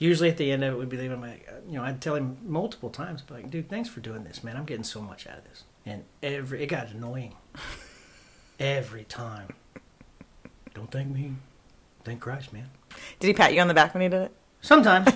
usually 0.00 0.28
at 0.28 0.36
the 0.38 0.50
end 0.50 0.64
of 0.64 0.74
it 0.74 0.76
we'd 0.78 0.88
be 0.88 0.96
leaving 0.96 1.20
my, 1.20 1.34
you 1.68 1.74
know, 1.78 1.84
I'd 1.84 2.00
tell 2.00 2.16
him 2.16 2.38
multiple 2.44 2.90
times, 2.90 3.22
but 3.24 3.34
like, 3.36 3.50
dude, 3.50 3.68
thanks 3.68 3.88
for 3.88 4.00
doing 4.00 4.24
this, 4.24 4.42
man. 4.42 4.56
I'm 4.56 4.64
getting 4.64 4.82
so 4.82 5.00
much 5.00 5.28
out 5.28 5.38
of 5.38 5.44
this, 5.44 5.62
and 5.86 6.02
every 6.22 6.62
it 6.64 6.66
got 6.66 6.88
annoying 6.88 7.36
every 8.58 9.04
time. 9.04 9.48
Don't 10.74 10.90
thank 10.90 11.08
me, 11.08 11.34
thank 12.04 12.20
Christ, 12.20 12.52
man. 12.52 12.70
Did 13.20 13.28
he 13.28 13.34
pat 13.34 13.54
you 13.54 13.60
on 13.60 13.68
the 13.68 13.74
back 13.74 13.94
when 13.94 14.02
he 14.02 14.08
did 14.08 14.22
it? 14.22 14.32
Sometimes. 14.62 15.08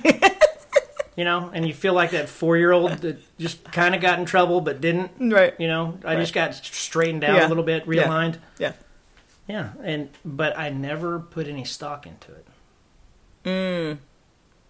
you 1.17 1.25
know, 1.25 1.51
and 1.55 1.67
you 1.67 1.73
feel 1.75 1.93
like 1.95 2.11
that 2.11 2.29
four 2.29 2.57
year 2.57 2.73
old 2.73 2.91
that 2.99 3.19
just 3.39 3.63
kind 3.73 3.95
of 3.95 4.01
got 4.01 4.19
in 4.19 4.25
trouble 4.25 4.61
but 4.61 4.81
didn't. 4.81 5.11
Right. 5.33 5.55
You 5.61 5.69
know, 5.69 5.99
I 6.05 6.15
Right. 6.15 6.21
just 6.21 6.33
got 6.35 6.55
straightened 6.55 7.23
out 7.25 7.37
Yeah. 7.37 7.47
a 7.47 7.49
little 7.49 7.63
bit, 7.65 7.85
Yeah. 7.87 8.05
realigned. 8.05 8.39
Yeah. 8.59 8.73
Yeah, 9.47 9.73
and 9.83 10.09
but 10.25 10.59
I 10.59 10.71
never 10.71 11.21
put 11.21 11.47
any 11.47 11.65
stock 11.65 12.07
into 12.07 12.33
it, 12.33 12.47
Mm, 13.45 13.99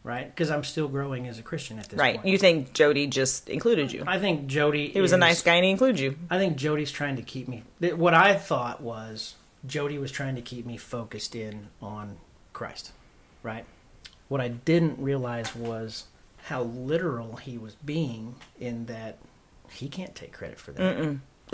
right? 0.04 0.26
Because 0.26 0.50
I'm 0.50 0.62
still 0.62 0.86
growing 0.86 1.26
as 1.26 1.40
a 1.40 1.42
Christian 1.42 1.80
at 1.80 1.88
this 1.88 1.98
right. 1.98 2.14
point. 2.14 2.24
Right. 2.24 2.32
You 2.32 2.38
think 2.38 2.72
Jody 2.74 3.08
just 3.08 3.48
included 3.48 3.90
you? 3.90 4.04
I 4.06 4.20
think 4.20 4.46
Jody. 4.46 4.90
He 4.90 5.00
was 5.00 5.12
a 5.12 5.16
nice 5.16 5.42
guy 5.42 5.54
and 5.54 5.64
he 5.64 5.70
included 5.72 5.98
you. 5.98 6.16
I 6.30 6.38
think 6.38 6.56
Jody's 6.56 6.92
trying 6.92 7.16
to 7.16 7.22
keep 7.22 7.48
me. 7.48 7.64
What 7.80 8.14
I 8.14 8.34
thought 8.34 8.80
was 8.80 9.34
Jody 9.66 9.98
was 9.98 10.12
trying 10.12 10.36
to 10.36 10.42
keep 10.42 10.66
me 10.66 10.76
focused 10.76 11.34
in 11.34 11.68
on 11.82 12.18
Christ, 12.52 12.92
right? 13.42 13.64
What 14.28 14.40
I 14.40 14.48
didn't 14.48 15.00
realize 15.00 15.56
was 15.56 16.04
how 16.44 16.62
literal 16.62 17.36
he 17.36 17.56
was 17.56 17.74
being 17.74 18.36
in 18.60 18.86
that 18.86 19.18
he 19.70 19.88
can't 19.88 20.14
take 20.14 20.32
credit 20.32 20.58
for 20.58 20.72
that. 20.72 20.98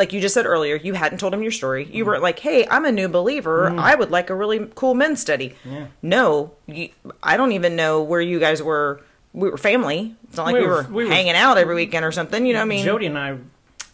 Like 0.00 0.14
you 0.14 0.20
just 0.22 0.32
said 0.32 0.46
earlier, 0.46 0.76
you 0.76 0.94
hadn't 0.94 1.18
told 1.18 1.34
him 1.34 1.42
your 1.42 1.52
story. 1.52 1.84
Mm. 1.84 1.92
You 1.92 2.04
were 2.06 2.18
like, 2.18 2.38
"Hey, 2.38 2.66
I'm 2.70 2.86
a 2.86 2.90
new 2.92 3.06
believer. 3.06 3.68
I 3.78 3.94
would 3.94 4.10
like 4.10 4.30
a 4.30 4.34
really 4.34 4.66
cool 4.74 4.94
men's 4.94 5.20
study." 5.20 5.54
Yeah. 5.62 5.88
No, 6.00 6.52
you, 6.66 6.88
I 7.22 7.36
don't 7.36 7.52
even 7.52 7.76
know 7.76 8.02
where 8.02 8.22
you 8.22 8.40
guys 8.40 8.62
were. 8.62 9.02
We 9.34 9.50
were 9.50 9.58
family. 9.58 10.16
It's 10.24 10.38
not 10.38 10.46
like 10.46 10.54
we, 10.54 10.60
We 10.62 10.66
were, 10.66 10.82
were- 10.84 10.88
we 10.90 11.04
were- 11.04 11.10
hanging 11.10 11.34
out 11.34 11.58
every 11.58 11.74
weekend 11.74 12.06
or 12.06 12.12
something. 12.12 12.46
You 12.46 12.54
know 12.54 12.60
what 12.60 12.64
I 12.64 12.76
mean? 12.76 12.84
Jody 12.84 13.04
and 13.06 13.18
I, 13.18 13.36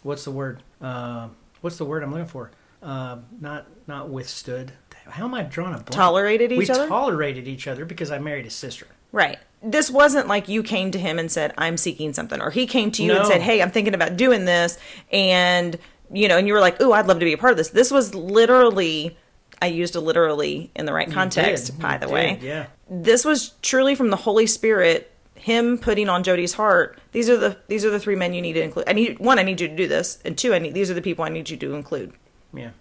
what's 0.01 0.23
the 0.23 0.31
word? 0.31 0.63
Uh, 0.81 1.27
what's 1.59 1.77
the 1.77 1.83
word 1.85 2.03
I'm 2.03 2.11
looking 2.11 2.25
for? 2.27 2.51
Uh, 2.81 3.17
not 3.41 3.67
not 3.85 4.07
withstood. 4.09 4.71
How 5.09 5.25
am 5.25 5.33
I 5.33 5.43
drawing 5.43 5.73
a 5.73 5.77
blank? 5.77 5.91
Tolerated 5.91 6.53
each 6.53 6.57
we 6.57 6.69
other? 6.69 6.87
tolerated 6.87 7.49
each 7.49 7.67
other 7.67 7.83
because 7.83 8.11
I 8.11 8.17
married 8.19 8.45
his 8.45 8.55
sister. 8.55 8.87
Right. 9.11 9.39
This 9.63 9.89
wasn't 9.89 10.27
like 10.27 10.47
you 10.47 10.61
came 10.63 10.91
to 10.91 10.99
him 10.99 11.17
and 11.17 11.31
said, 11.31 11.53
I'm 11.57 11.77
seeking 11.77 12.13
something. 12.13 12.39
Or 12.41 12.51
he 12.51 12.67
came 12.67 12.91
to 12.91 13.03
you 13.03 13.13
and 13.13 13.25
said, 13.25 13.41
Hey, 13.41 13.61
I'm 13.61 13.71
thinking 13.71 13.93
about 13.95 14.15
doing 14.17 14.45
this. 14.45 14.77
And, 15.11 15.77
you 16.11 16.27
know, 16.27 16.37
and 16.37 16.47
you 16.47 16.53
were 16.53 16.59
like, 16.59 16.79
Ooh, 16.81 16.93
I'd 16.93 17.07
love 17.07 17.19
to 17.19 17.25
be 17.25 17.33
a 17.33 17.37
part 17.37 17.51
of 17.51 17.57
this. 17.57 17.69
This 17.69 17.91
was 17.91 18.13
literally, 18.15 19.17
I 19.61 19.67
used 19.67 19.95
a 19.95 19.99
literally 19.99 20.71
in 20.75 20.85
the 20.85 20.93
right 20.93 21.11
context, 21.11 21.79
by 21.79 21.97
the 21.97 22.07
way. 22.09 22.39
yeah. 22.41 22.67
This 22.89 23.25
was 23.25 23.49
truly 23.61 23.95
from 23.95 24.09
the 24.11 24.15
Holy 24.17 24.47
Spirit, 24.47 25.11
him 25.35 25.77
putting 25.77 26.07
on 26.09 26.23
Jody's 26.23 26.53
heart. 26.53 26.99
These 27.11 27.29
are 27.29 27.37
the 27.37 27.57
these 27.67 27.83
are 27.85 27.89
the 27.89 27.99
three 27.99 28.15
men 28.15 28.33
you 28.33 28.41
need 28.41 28.53
to 28.53 28.61
include. 28.61 28.85
I 28.87 28.93
need 28.93 29.19
one, 29.19 29.39
I 29.39 29.43
need 29.43 29.59
you 29.61 29.67
to 29.67 29.75
do 29.75 29.87
this, 29.87 30.19
and 30.25 30.37
two, 30.37 30.53
I 30.53 30.59
need 30.59 30.73
these 30.73 30.89
are 30.89 30.93
the 30.93 31.01
people 31.01 31.25
I 31.25 31.29
need 31.29 31.49
you 31.49 31.57
to 31.57 31.73
include. 31.75 32.13
Yeah, 32.53 32.71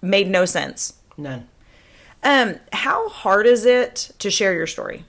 Made 0.00 0.28
no 0.30 0.44
sense. 0.44 0.94
none. 1.16 1.48
Um, 2.24 2.60
how 2.72 3.08
hard 3.08 3.46
is 3.48 3.66
it 3.66 4.12
to 4.20 4.30
share 4.30 4.54
your 4.54 4.68
story? 4.68 5.04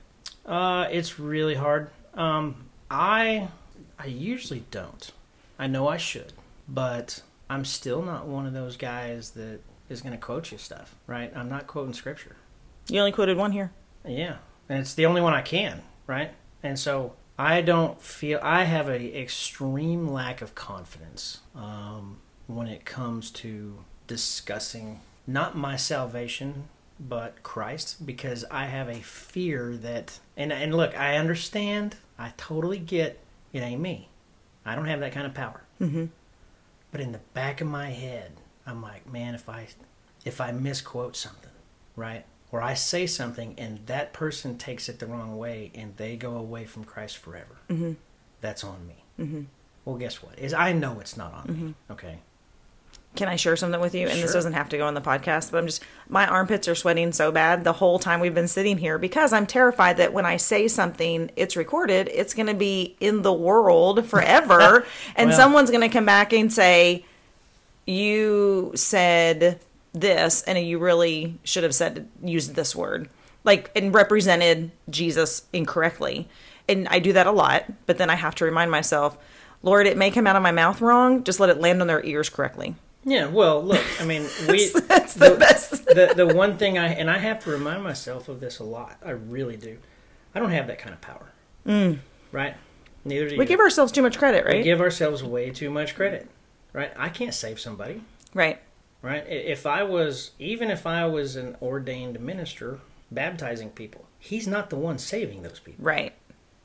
Uh, 0.48 0.88
it's 0.90 1.20
really 1.20 1.54
hard. 1.56 1.90
Um, 2.16 2.66
I 2.90 3.50
I 4.00 4.08
usually 4.08 4.64
don't. 4.72 5.12
I 5.60 5.68
know 5.68 5.88
I 5.88 5.98
should, 5.98 6.34
but 6.68 7.22
I'm 7.54 7.66
still 7.66 8.02
not 8.02 8.26
one 8.26 8.48
of 8.48 8.54
those 8.54 8.78
guys 8.78 9.32
that 9.32 9.60
is 9.88 10.02
going 10.02 10.14
to 10.14 10.18
quote 10.18 10.52
you 10.52 10.58
stuff, 10.58 10.96
right? 11.06 11.32
I'm 11.36 11.50
not 11.50 11.68
quoting 11.68 11.94
scripture. 11.94 12.36
You 12.90 13.00
only 13.00 13.12
quoted 13.12 13.38
one 13.38 13.52
here. 13.52 13.72
Yeah, 14.08 14.38
and 14.68 14.80
it's 14.80 14.96
the 14.96 15.06
only 15.06 15.22
one 15.22 15.34
I 15.34 15.42
can, 15.42 15.84
right? 16.08 16.32
And 16.64 16.80
so 16.80 17.14
I 17.38 17.62
don't 17.62 18.02
feel 18.02 18.40
I 18.42 18.64
have 18.64 18.90
a 18.90 19.20
extreme 19.22 20.08
lack 20.08 20.42
of 20.42 20.56
confidence 20.56 21.42
um, 21.56 22.18
when 22.48 22.68
it 22.68 22.86
comes 22.86 23.30
to 23.32 23.84
discussing 24.08 25.02
not 25.28 25.56
my 25.56 25.76
salvation 25.76 26.70
but 27.00 27.42
Christ 27.44 28.06
because 28.06 28.46
I 28.52 28.66
have 28.66 28.88
a 28.88 29.00
fear 29.02 29.76
that 29.78 30.20
and 30.38 30.54
and 30.54 30.76
look 30.76 30.98
I 30.98 31.18
understand 31.18 31.96
I 32.20 32.34
totally 32.38 32.78
get 32.78 33.20
it 33.52 33.60
ain't 33.60 33.82
me 33.82 34.10
I 34.66 34.76
don't 34.76 34.86
have 34.86 35.00
that 35.00 35.12
kind 35.12 35.26
of 35.26 35.34
power 35.34 35.64
Mm-hmm. 35.82 36.06
But 36.94 37.02
in 37.02 37.12
the 37.12 37.20
back 37.34 37.60
of 37.60 37.68
my 37.68 37.90
head 37.90 38.32
I'm 38.66 38.82
like 38.82 39.12
man 39.12 39.36
if 39.36 39.50
I 39.50 39.68
if 40.24 40.40
I 40.40 40.54
misquote 40.54 41.18
something 41.18 41.52
right? 41.98 42.26
Or 42.52 42.62
I 42.62 42.76
say 42.76 43.08
something 43.08 43.56
and 43.58 43.86
that 43.88 44.14
person 44.14 44.58
takes 44.58 44.88
it 44.88 45.00
the 45.00 45.08
wrong 45.08 45.38
way 45.38 45.72
and 45.76 45.98
they 45.98 46.16
go 46.16 46.38
away 46.38 46.66
from 46.66 46.84
Christ 46.84 47.18
forever. 47.18 47.58
Mm-hmm. 47.70 47.94
that's 48.42 48.64
on 48.64 48.88
me. 48.88 49.04
Mm-hmm. 49.20 49.42
well 49.84 49.98
guess 49.98 50.24
what? 50.24 50.40
Is 50.40 50.54
I 50.54 50.72
know 50.72 51.00
it's 51.02 51.18
not 51.18 51.34
on 51.34 51.46
me 51.66 51.74
okay 51.92 52.20
Can 53.16 53.28
I 53.28 53.36
share 53.36 53.56
something 53.56 53.80
with 53.80 53.94
you? 53.94 54.08
And 54.08 54.20
this 54.20 54.34
doesn't 54.34 54.54
have 54.54 54.70
to 54.70 54.78
go 54.78 54.88
on 54.88 54.96
the 54.96 55.02
podcast, 55.02 55.52
but 55.52 55.60
I'm 55.60 55.68
just 55.68 55.84
my 56.10 56.26
armpits 56.26 56.68
are 56.68 56.74
sweating 56.74 57.12
so 57.12 57.32
bad 57.32 57.64
the 57.64 57.74
whole 57.74 58.00
time 58.00 58.20
we've 58.20 58.34
been 58.34 58.48
sitting 58.48 58.78
here 58.80 58.98
because 58.98 59.34
I'm 59.34 59.46
terrified 59.46 59.98
that 59.98 60.14
when 60.14 60.26
I 60.26 60.38
say 60.38 60.68
something, 60.68 61.30
it's 61.36 61.56
recorded, 61.56 62.10
it's 62.12 62.34
going 62.34 62.48
to 62.48 62.56
be 62.56 62.96
in 63.00 63.22
the 63.22 63.32
world 63.34 64.06
forever, 64.10 64.86
and 65.16 65.30
Well- 65.30 65.38
someone's 65.38 65.70
going 65.70 65.82
to 65.88 65.90
come 65.90 66.06
back 66.06 66.34
and 66.34 66.52
say, 66.52 67.06
"You 67.86 68.72
said 68.76 69.60
this, 69.94 70.42
and 70.44 70.58
you 70.58 70.80
really 70.80 71.38
should 71.44 71.64
have 71.64 71.76
said 71.76 72.08
used 72.24 72.56
this 72.56 72.76
word." 72.76 73.10
Like 73.44 73.70
and 73.76 73.94
represented 73.94 74.72
Jesus 74.90 75.44
incorrectly. 75.52 76.28
And 76.70 76.88
I 76.88 77.00
do 77.00 77.12
that 77.14 77.28
a 77.28 77.32
lot, 77.32 77.66
but 77.86 77.98
then 77.98 78.10
I 78.10 78.16
have 78.16 78.36
to 78.36 78.46
remind 78.46 78.72
myself, 78.72 79.18
Lord, 79.62 79.86
it 79.86 79.98
may 79.98 80.12
come 80.12 80.26
out 80.26 80.38
of 80.38 80.42
my 80.42 80.54
mouth 80.54 80.80
wrong, 80.80 81.26
just 81.26 81.42
let 81.42 81.50
it 81.50 81.60
land 81.60 81.82
on 81.82 81.88
their 81.88 82.04
ears 82.06 82.30
correctly. 82.30 82.76
Yeah 83.06 83.28
well 83.28 83.64
look 83.64 83.84
I 84.02 84.06
mean 84.06 84.24
we 84.50 84.70
That's 84.70 85.14
the 85.14 85.36
best. 85.40 85.86
the 85.86 86.14
the 86.16 86.28
one 86.28 86.58
thing 86.58 86.78
I 86.78 86.88
and 86.88 87.10
I 87.10 87.18
have 87.18 87.44
to 87.44 87.50
remind 87.52 87.84
myself 87.84 88.28
of 88.30 88.40
this 88.40 88.60
a 88.60 88.64
lot 88.64 88.98
I 89.06 89.12
really 89.12 89.58
do 89.58 89.78
I 90.36 90.40
don't 90.40 90.52
have 90.52 90.68
that 90.68 90.80
kind 90.80 90.94
of 90.94 91.02
power 91.02 91.32
right 92.32 92.56
neither 93.06 93.26
do 93.26 93.32
you 93.32 93.38
Mm. 93.38 93.40
We 93.40 93.46
give 93.46 93.60
ourselves 93.60 93.92
too 93.92 94.02
much 94.02 94.18
credit, 94.18 94.46
right? 94.46 94.58
We 94.58 94.64
give 94.64 94.82
ourselves 94.82 95.24
way 95.24 95.50
too 95.52 95.70
much 95.70 95.96
credit 95.96 96.28
right 96.72 96.92
I 96.98 97.10
can't 97.10 97.34
save 97.34 97.60
somebody 97.60 98.02
right. 98.34 98.60
right? 99.02 99.24
If 99.28 99.66
I 99.66 99.84
was, 99.84 100.32
even 100.40 100.72
if 100.72 100.88
I 100.88 101.06
was 101.06 101.36
an 101.36 101.56
ordained 101.62 102.20
minister 102.20 102.80
baptizing 103.12 103.70
people, 103.70 104.06
he's 104.18 104.48
not 104.48 104.70
the 104.72 104.76
one 104.76 104.98
saving 104.98 105.44
those 105.44 105.60
people. 105.60 105.86
Right. 105.86 106.14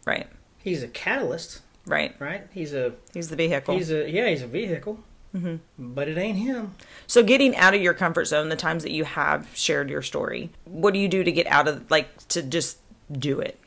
Right. 0.06 0.26
He's 0.56 0.82
a 0.82 0.88
catalyst, 0.88 1.60
Right. 1.86 2.14
right? 2.18 2.46
He's 2.52 2.72
a, 2.72 2.94
He's 3.12 3.28
the 3.28 3.36
vehicle. 3.36 3.74
he's 3.76 3.90
a, 3.90 4.08
yeah, 4.10 4.28
he's 4.30 4.40
a 4.42 4.46
vehicle, 4.46 5.00
Mm-hmm. 5.34 5.56
but 5.94 6.08
it 6.08 6.16
ain't 6.16 6.38
him. 6.38 6.74
so 7.06 7.22
getting 7.22 7.54
out 7.56 7.74
of 7.74 7.82
your 7.82 7.92
comfort 7.94 8.24
zone, 8.24 8.48
the 8.48 8.56
times 8.56 8.82
that 8.82 8.92
you 8.92 9.04
have 9.04 9.48
shared 9.54 9.90
your 9.90 10.00
story, 10.02 10.50
what 10.64 10.94
do 10.94 11.00
you 11.00 11.08
do 11.08 11.22
to 11.22 11.30
get 11.30 11.46
out 11.48 11.68
of 11.68 11.90
like 11.90 12.26
to 12.28 12.42
just 12.42 12.78
do 13.12 13.38
it? 13.40 13.58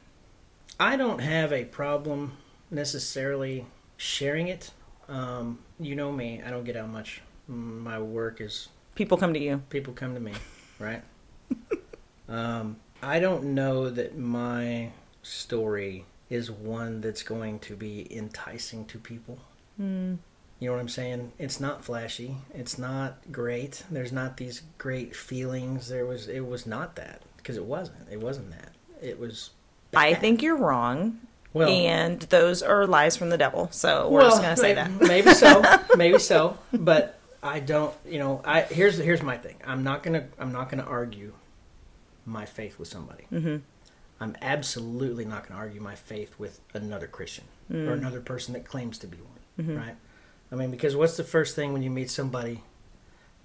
I 0.79 0.95
don't 0.95 1.19
have 1.19 1.53
a 1.53 1.65
problem 1.65 2.33
necessarily 2.71 3.65
sharing 3.97 4.47
it. 4.47 4.71
Um, 5.07 5.59
you 5.79 5.95
know 5.95 6.11
me, 6.11 6.41
I 6.43 6.49
don't 6.49 6.63
get 6.63 6.75
out 6.75 6.89
much. 6.89 7.21
My 7.47 7.99
work 7.99 8.41
is 8.41 8.69
People 8.95 9.17
come 9.17 9.33
to 9.33 9.39
you. 9.39 9.61
people 9.69 9.93
come 9.93 10.13
to 10.15 10.19
me, 10.19 10.33
right? 10.79 11.03
um, 12.29 12.77
I 13.03 13.19
don't 13.19 13.53
know 13.53 13.89
that 13.89 14.17
my 14.17 14.91
story 15.21 16.05
is 16.29 16.49
one 16.49 17.01
that's 17.01 17.23
going 17.23 17.59
to 17.59 17.75
be 17.75 18.07
enticing 18.15 18.85
to 18.85 18.97
people. 18.97 19.37
You 20.61 20.67
know 20.69 20.73
what 20.75 20.81
I'm 20.81 20.89
saying? 20.89 21.31
It's 21.39 21.59
not 21.59 21.83
flashy. 21.83 22.35
It's 22.53 22.77
not 22.77 23.17
great. 23.31 23.83
There's 23.91 24.11
not 24.13 24.37
these 24.37 24.61
great 24.77 25.13
feelings. 25.15 25.89
There 25.89 26.05
was 26.05 26.27
it 26.29 26.45
was 26.47 26.65
not 26.65 26.95
that 26.97 27.21
because 27.37 27.57
it 27.57 27.65
wasn't. 27.65 28.07
It 28.09 28.21
wasn't 28.21 28.51
that. 28.51 28.69
It 29.01 29.19
was 29.19 29.49
I 29.93 30.13
think 30.13 30.41
you're 30.43 30.55
wrong. 30.55 31.19
well 31.53 31.67
and 31.67 32.21
those 32.21 32.61
are 32.63 32.85
lies 32.87 33.17
from 33.17 33.29
the 33.29 33.37
devil. 33.37 33.67
So 33.71 34.07
we're 34.09 34.21
just 34.21 34.41
going 34.41 34.55
to 34.55 34.61
say 34.61 34.73
that. 34.75 34.89
maybe 35.01 35.33
so, 35.33 35.61
maybe 35.97 36.19
so, 36.19 36.57
but 36.71 37.19
I 37.43 37.59
don't. 37.59 37.93
You 38.07 38.19
know, 38.19 38.41
I 38.45 38.61
here's 38.61 38.97
here's 38.99 39.23
my 39.23 39.37
thing. 39.37 39.55
I'm 39.65 39.83
not 39.83 40.03
gonna 40.03 40.27
I'm 40.39 40.51
not 40.51 40.69
gonna 40.69 40.83
argue 40.83 41.33
my 42.25 42.45
faith 42.45 42.77
with 42.77 42.87
somebody. 42.87 43.23
hmm 43.31 43.57
I'm 44.19 44.35
absolutely 44.43 45.25
not 45.25 45.47
going 45.47 45.53
to 45.53 45.57
argue 45.65 45.81
my 45.81 45.95
faith 45.95 46.35
with 46.37 46.59
another 46.75 47.07
Christian 47.07 47.45
Mm. 47.71 47.87
or 47.87 47.93
another 47.93 48.21
person 48.21 48.53
that 48.53 48.65
claims 48.65 48.99
to 48.99 49.07
be 49.07 49.17
one, 49.17 49.65
Mhm. 49.67 49.77
right? 49.79 49.95
I 50.51 50.55
mean, 50.55 50.71
because 50.71 50.95
what's 50.95 51.15
the 51.17 51.23
first 51.23 51.55
thing 51.55 51.71
when 51.73 51.81
you 51.81 51.89
meet 51.89 52.09
somebody 52.09 52.63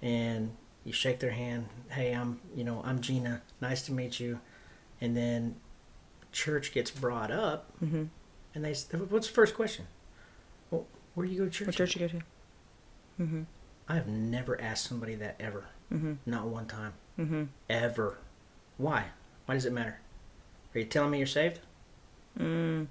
and 0.01 0.51
you 0.83 0.91
shake 0.91 1.19
their 1.19 1.31
hand? 1.31 1.67
Hey, 1.89 2.11
I'm, 2.13 2.39
you 2.55 2.63
know, 2.63 2.81
I'm 2.85 2.99
Gina. 3.01 3.41
Nice 3.61 3.81
to 3.83 3.91
meet 3.93 4.19
you. 4.19 4.39
And 4.99 5.15
then 5.15 5.55
church 6.31 6.73
gets 6.73 6.91
brought 6.91 7.31
up, 7.31 7.71
hmm 7.79 8.05
and 8.55 8.65
they, 8.65 8.73
what's 9.09 9.27
the 9.27 9.33
first 9.33 9.53
question? 9.53 9.85
Well, 10.71 10.87
where 11.13 11.27
do 11.27 11.31
you 11.31 11.37
go 11.39 11.45
to 11.45 11.51
church? 11.51 11.67
What 11.67 11.75
church 11.75 11.95
you 11.95 12.07
go 12.07 12.07
to? 12.07 12.23
hmm 13.17 13.41
I 13.87 13.95
have 13.95 14.07
never 14.07 14.59
asked 14.59 14.85
somebody 14.85 15.15
that 15.15 15.35
ever, 15.39 15.65
hmm 15.89 16.13
not 16.25 16.47
one 16.47 16.65
time, 16.65 16.93
hmm 17.15 17.43
ever. 17.69 18.17
Why? 18.77 19.05
Why 19.45 19.53
does 19.53 19.65
it 19.65 19.73
matter? 19.73 19.99
Are 20.73 20.79
you 20.79 20.85
telling 20.85 21.11
me 21.11 21.19
you're 21.19 21.27
saved? 21.27 21.59
Mm. 22.39 22.87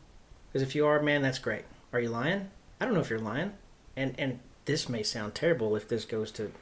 Because 0.48 0.62
if 0.62 0.74
you 0.74 0.86
are, 0.86 1.02
man, 1.02 1.22
that's 1.22 1.38
great. 1.38 1.64
Are 1.92 2.00
you 2.00 2.08
lying? 2.08 2.48
I 2.80 2.84
don't 2.84 2.94
know 2.94 3.00
if 3.00 3.10
you're 3.10 3.18
lying. 3.18 3.52
And 3.96 4.14
and 4.18 4.40
this 4.66 4.88
may 4.88 5.02
sound 5.02 5.34
terrible 5.34 5.74
if 5.76 5.88
this 5.88 6.04
goes 6.04 6.30
to 6.32 6.52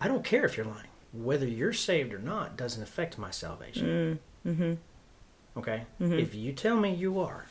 I 0.00 0.08
don't 0.08 0.24
care 0.24 0.44
if 0.44 0.56
you're 0.56 0.66
lying. 0.66 0.88
Whether 1.12 1.46
you're 1.46 1.72
saved 1.72 2.12
or 2.12 2.18
not 2.18 2.56
doesn't 2.56 2.82
affect 2.82 3.16
my 3.18 3.30
salvation. 3.30 4.20
Mm. 4.44 4.54
hmm 4.56 4.74
Okay? 5.58 5.84
Mhm. 6.00 6.20
If 6.20 6.34
you 6.34 6.52
tell 6.52 6.76
me 6.76 6.92
you 6.94 7.18
are, 7.20 7.46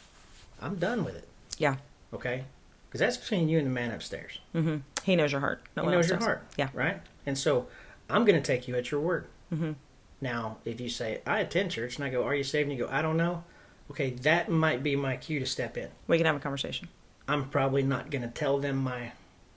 I'm 0.62 0.76
done 0.76 1.04
with 1.04 1.16
it. 1.16 1.28
Yeah. 1.58 1.78
Okay? 2.14 2.44
Because 2.88 3.00
that's 3.00 3.18
between 3.18 3.50
you 3.50 3.58
and 3.58 3.66
the 3.68 3.72
man 3.72 3.92
upstairs. 3.92 4.40
hmm 4.54 4.78
He 5.04 5.16
knows 5.16 5.32
your 5.32 5.42
heart. 5.42 5.64
No 5.76 5.84
he 5.84 5.90
knows 5.92 6.08
your 6.08 6.18
does. 6.18 6.26
heart. 6.26 6.44
Yeah. 6.56 6.70
Right? 6.74 7.02
And 7.26 7.36
so 7.38 7.68
I'm 8.10 8.24
going 8.26 8.40
to 8.40 8.46
take 8.46 8.68
you 8.68 8.76
at 8.76 8.92
your 8.92 9.02
word. 9.02 9.26
hmm 9.50 9.72
Now, 10.22 10.58
if 10.66 10.80
you 10.80 10.88
say, 10.90 11.22
I 11.26 11.40
attend 11.40 11.72
church, 11.72 11.96
and 11.96 12.06
I 12.06 12.10
go, 12.10 12.24
Are 12.24 12.36
you 12.36 12.44
saved? 12.44 12.70
And 12.70 12.78
you 12.78 12.86
go, 12.86 12.92
I 12.92 13.02
don't 13.02 13.18
know. 13.18 13.44
Okay, 13.92 14.12
that 14.12 14.50
might 14.50 14.82
be 14.84 14.96
my 14.96 15.16
cue 15.18 15.40
to 15.40 15.46
step 15.46 15.76
in. 15.78 15.90
We 16.08 16.18
can 16.18 16.26
have 16.28 16.36
a 16.36 16.40
conversation. 16.40 16.88
I'm 17.28 17.50
probably 17.50 17.84
not 17.84 18.12
going 18.12 18.22
to 18.22 18.28
tell 18.28 18.60
them 18.60 18.78
my 18.78 19.12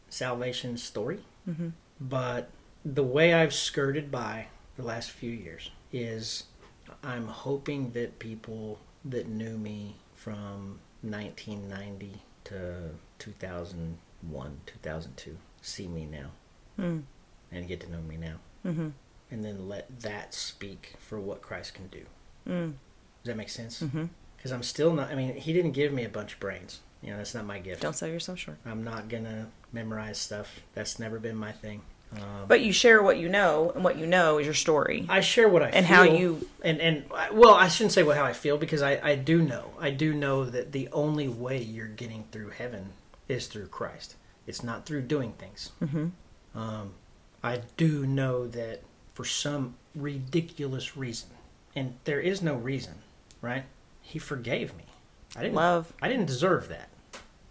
salvation 0.08 0.76
story, 0.76 1.20
hmm 1.44 1.68
but 2.00 2.48
the 2.84 3.02
way 3.02 3.34
I've 3.34 3.52
skirted 3.52 4.10
by 4.10 4.46
the 4.76 4.84
last 4.84 5.10
few 5.10 5.32
years 5.32 5.70
is 5.92 6.44
I'm 7.02 7.26
hoping 7.26 7.90
that 7.92 8.20
people 8.20 8.78
that 9.04 9.26
knew 9.28 9.58
me 9.58 9.96
from 10.14 10.78
1990 11.02 12.22
to 12.44 12.90
2001, 13.18 14.60
2002 14.66 15.36
see 15.60 15.88
me 15.88 16.04
now 16.06 16.30
Mm. 16.78 17.02
and 17.50 17.66
get 17.66 17.80
to 17.80 17.90
know 17.90 18.00
me 18.00 18.16
now, 18.16 18.36
hmm 18.62 18.90
and 19.30 19.44
then 19.44 19.68
let 19.68 20.00
that 20.02 20.32
speak 20.32 20.94
for 21.00 21.18
what 21.20 21.42
Christ 21.42 21.74
can 21.74 21.88
do. 21.88 22.06
Mm. 22.48 22.74
Does 23.24 23.32
that 23.32 23.36
make 23.36 23.48
sense? 23.48 23.80
hmm 23.80 24.04
Because 24.36 24.52
I'm 24.52 24.62
still 24.62 24.92
not, 24.94 25.10
I 25.10 25.16
mean, 25.16 25.34
He 25.34 25.52
didn't 25.52 25.72
give 25.72 25.92
me 25.92 26.04
a 26.04 26.08
bunch 26.08 26.34
of 26.34 26.40
brains. 26.40 26.80
You 27.02 27.10
know, 27.10 27.16
that's 27.18 27.34
not 27.34 27.44
my 27.46 27.58
gift. 27.58 27.80
Don't 27.82 27.94
sell 27.94 28.08
yourself 28.08 28.38
short. 28.38 28.58
I'm 28.66 28.82
not 28.84 29.08
gonna 29.08 29.48
memorize 29.72 30.18
stuff. 30.18 30.60
That's 30.74 30.98
never 30.98 31.18
been 31.18 31.36
my 31.36 31.52
thing. 31.52 31.82
Um, 32.12 32.46
But 32.48 32.62
you 32.62 32.72
share 32.72 33.02
what 33.02 33.18
you 33.18 33.28
know, 33.28 33.70
and 33.74 33.84
what 33.84 33.98
you 33.98 34.06
know 34.06 34.38
is 34.38 34.46
your 34.46 34.54
story 34.54 35.04
I 35.10 35.20
share 35.20 35.48
what 35.48 35.62
I 35.62 35.70
feel 35.70 35.76
and 35.78 35.86
feel, 35.86 35.96
how 35.96 36.02
you. 36.04 36.48
and 36.64 36.80
and 36.80 37.04
well, 37.32 37.54
I 37.54 37.68
shouldn't 37.68 37.92
say 37.92 38.02
what 38.02 38.16
how 38.16 38.24
I 38.24 38.32
feel 38.32 38.56
because 38.58 38.82
I 38.82 38.98
I 39.02 39.14
do 39.14 39.42
know 39.42 39.72
I 39.78 39.90
do 39.90 40.12
know 40.14 40.44
that 40.46 40.72
the 40.72 40.88
only 40.92 41.28
way 41.28 41.62
you're 41.62 41.86
getting 41.86 42.24
through 42.32 42.50
heaven 42.50 42.92
is 43.28 43.46
through 43.46 43.66
Christ. 43.68 44.16
It's 44.46 44.62
not 44.62 44.86
through 44.86 45.02
doing 45.02 45.32
things. 45.34 45.72
hmm 45.80 46.08
Um, 46.54 46.94
I 47.44 47.60
do 47.76 48.06
know 48.06 48.48
that 48.48 48.80
for 49.14 49.24
some 49.26 49.74
ridiculous 49.94 50.96
reason, 50.96 51.28
and 51.76 51.94
there 52.04 52.20
is 52.20 52.40
no 52.42 52.54
reason, 52.54 52.94
right? 53.42 53.64
He 54.00 54.18
forgave 54.18 54.74
me. 54.76 54.84
I 55.36 55.42
didn't. 55.42 55.54
Love. 55.54 55.92
I 56.02 56.08
didn't 56.08 56.26
deserve 56.26 56.68
that. 56.68 56.88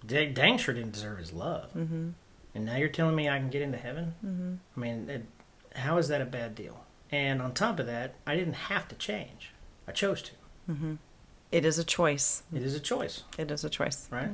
Dang, 0.05 0.34
dang 0.34 0.57
sure 0.57 0.73
didn't 0.73 0.93
deserve 0.93 1.17
his 1.19 1.34
love. 1.34 1.71
hmm 1.71 2.09
And 2.55 2.65
now 2.65 2.75
you're 2.78 2.88
telling 2.89 3.15
me 3.15 3.28
I 3.30 3.38
can 3.39 3.49
get 3.49 3.61
into 3.61 3.78
heaven? 3.78 4.13
hmm 4.21 4.55
I 4.75 4.80
mean, 4.80 5.09
it, 5.09 5.25
how 5.78 5.97
is 5.97 6.07
that 6.07 6.21
a 6.21 6.25
bad 6.25 6.55
deal? 6.55 6.84
And 7.11 7.41
on 7.41 7.53
top 7.53 7.80
of 7.80 7.86
that, 7.86 8.15
I 8.25 8.36
didn't 8.36 8.53
have 8.53 8.88
to 8.89 8.95
change. 8.95 9.51
I 9.88 9.91
chose 9.91 10.21
to. 10.23 10.32
hmm 10.67 10.95
It 11.51 11.65
is 11.65 11.78
a 11.78 11.84
choice. 11.84 12.43
It 12.53 12.61
is 12.63 12.75
a 12.75 12.80
choice, 12.80 13.23
It 13.38 13.51
is 13.51 13.63
a 13.63 13.69
choice. 13.69 14.07
right? 14.11 14.32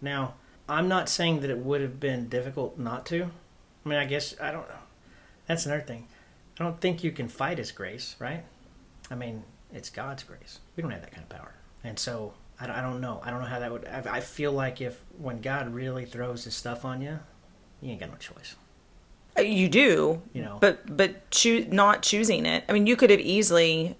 Now, 0.00 0.34
I'm 0.68 0.88
not 0.88 1.08
saying 1.08 1.40
that 1.40 1.50
it 1.50 1.58
would 1.58 1.80
have 1.80 1.98
been 1.98 2.28
difficult 2.28 2.78
not 2.78 3.06
to. 3.06 3.30
I 3.84 3.88
mean, 3.88 3.98
I 3.98 4.04
guess 4.04 4.34
I 4.40 4.50
don't 4.52 4.68
know. 4.68 4.82
That's 5.46 5.64
another 5.66 5.82
thing. 5.82 6.08
I 6.60 6.64
don't 6.64 6.80
think 6.80 7.02
you 7.02 7.10
can 7.12 7.28
fight 7.28 7.58
His 7.58 7.72
grace, 7.72 8.14
right? 8.18 8.44
I 9.10 9.14
mean, 9.14 9.44
it's 9.72 9.88
God's 9.90 10.22
grace. 10.24 10.58
We 10.76 10.82
don't 10.82 10.90
have 10.90 11.00
that 11.00 11.12
kind 11.12 11.22
of 11.22 11.28
power, 11.30 11.54
and 11.82 11.98
so 11.98 12.34
I, 12.60 12.66
don't- 12.66 12.76
I 12.76 12.80
don't 12.82 13.00
know. 13.00 13.20
I 13.24 13.30
don't 13.30 13.40
know 13.40 13.46
how 13.46 13.58
that 13.60 13.70
would. 13.72 13.86
I, 13.86 14.16
I 14.16 14.20
feel 14.20 14.52
like 14.52 14.80
if 14.80 15.00
when 15.18 15.40
God 15.40 15.72
really 15.72 16.04
throws 16.04 16.44
His 16.44 16.54
stuff 16.54 16.84
on 16.84 17.00
you, 17.00 17.18
you 17.80 17.90
ain't 17.90 18.00
got 18.00 18.10
no 18.10 18.16
choice. 18.16 18.56
Uh, 19.38 19.42
You 19.42 19.68
do, 19.68 20.22
You 20.32 20.42
know. 20.42 20.58
but 20.60 20.96
but 20.96 21.30
choo- 21.30 21.66
not 21.70 22.02
choosing 22.02 22.46
it. 22.46 22.64
I 22.68 22.72
mean, 22.72 22.86
you 22.86 22.96
could 22.96 23.10
have 23.10 23.20
easily 23.20 23.96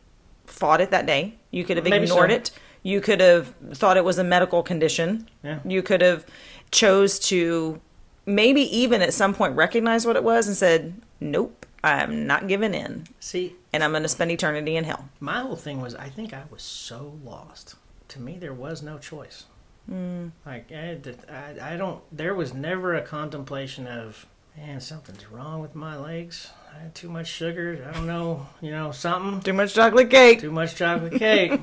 fought 0.46 0.80
it 0.80 0.90
that 0.90 1.06
day. 1.06 1.34
You 1.50 1.64
could 1.64 1.76
have 1.76 1.84
Maybe 1.84 2.04
ignored 2.04 2.30
so. 2.30 2.36
it. 2.36 2.50
You 2.82 3.00
could 3.00 3.20
have 3.20 3.54
thought 3.74 3.96
it 3.96 4.04
was 4.04 4.18
a 4.18 4.24
medical 4.24 4.62
condition. 4.62 5.28
Yeah. 5.44 5.58
You 5.64 5.82
could 5.82 6.00
have 6.00 6.24
chose 6.70 7.18
to 7.28 7.80
maybe 8.26 8.62
even 8.76 9.02
at 9.02 9.12
some 9.14 9.34
point 9.34 9.54
recognize 9.56 10.06
what 10.06 10.16
it 10.16 10.24
was 10.24 10.46
and 10.48 10.56
said, 10.56 10.94
"Nope, 11.20 11.66
I'm 11.84 12.26
not 12.26 12.46
giving 12.48 12.74
in, 12.74 13.04
See, 13.20 13.54
and 13.72 13.82
I'm 13.84 13.90
going 13.92 14.02
to 14.02 14.08
spend 14.08 14.30
eternity 14.30 14.76
in 14.76 14.84
hell." 14.84 15.08
My 15.20 15.40
whole 15.40 15.56
thing 15.56 15.80
was, 15.80 15.94
I 15.94 16.08
think 16.08 16.32
I 16.34 16.42
was 16.50 16.62
so 16.62 17.18
lost. 17.24 17.74
To 18.08 18.20
me, 18.20 18.38
there 18.38 18.54
was 18.54 18.82
no 18.82 18.98
choice. 18.98 19.44
Mm. 19.90 20.32
Like, 20.46 20.70
I, 20.72 20.98
I, 21.30 21.74
I 21.74 21.76
don't, 21.76 22.00
there 22.16 22.34
was 22.34 22.54
never 22.54 22.94
a 22.94 23.02
contemplation 23.02 23.86
of, 23.86 24.26
man, 24.56 24.80
something's 24.80 25.26
wrong 25.30 25.60
with 25.60 25.74
my 25.74 25.96
legs. 25.96 26.50
I 26.74 26.80
had 26.82 26.94
too 26.94 27.08
much 27.08 27.26
sugar. 27.26 27.86
I 27.88 27.92
don't 27.92 28.06
know, 28.06 28.46
you 28.60 28.70
know, 28.70 28.92
something. 28.92 29.40
Too 29.40 29.52
much 29.52 29.74
chocolate 29.74 30.10
cake. 30.10 30.40
Too 30.40 30.50
much 30.52 30.76
chocolate 30.76 31.14
cake. 31.14 31.60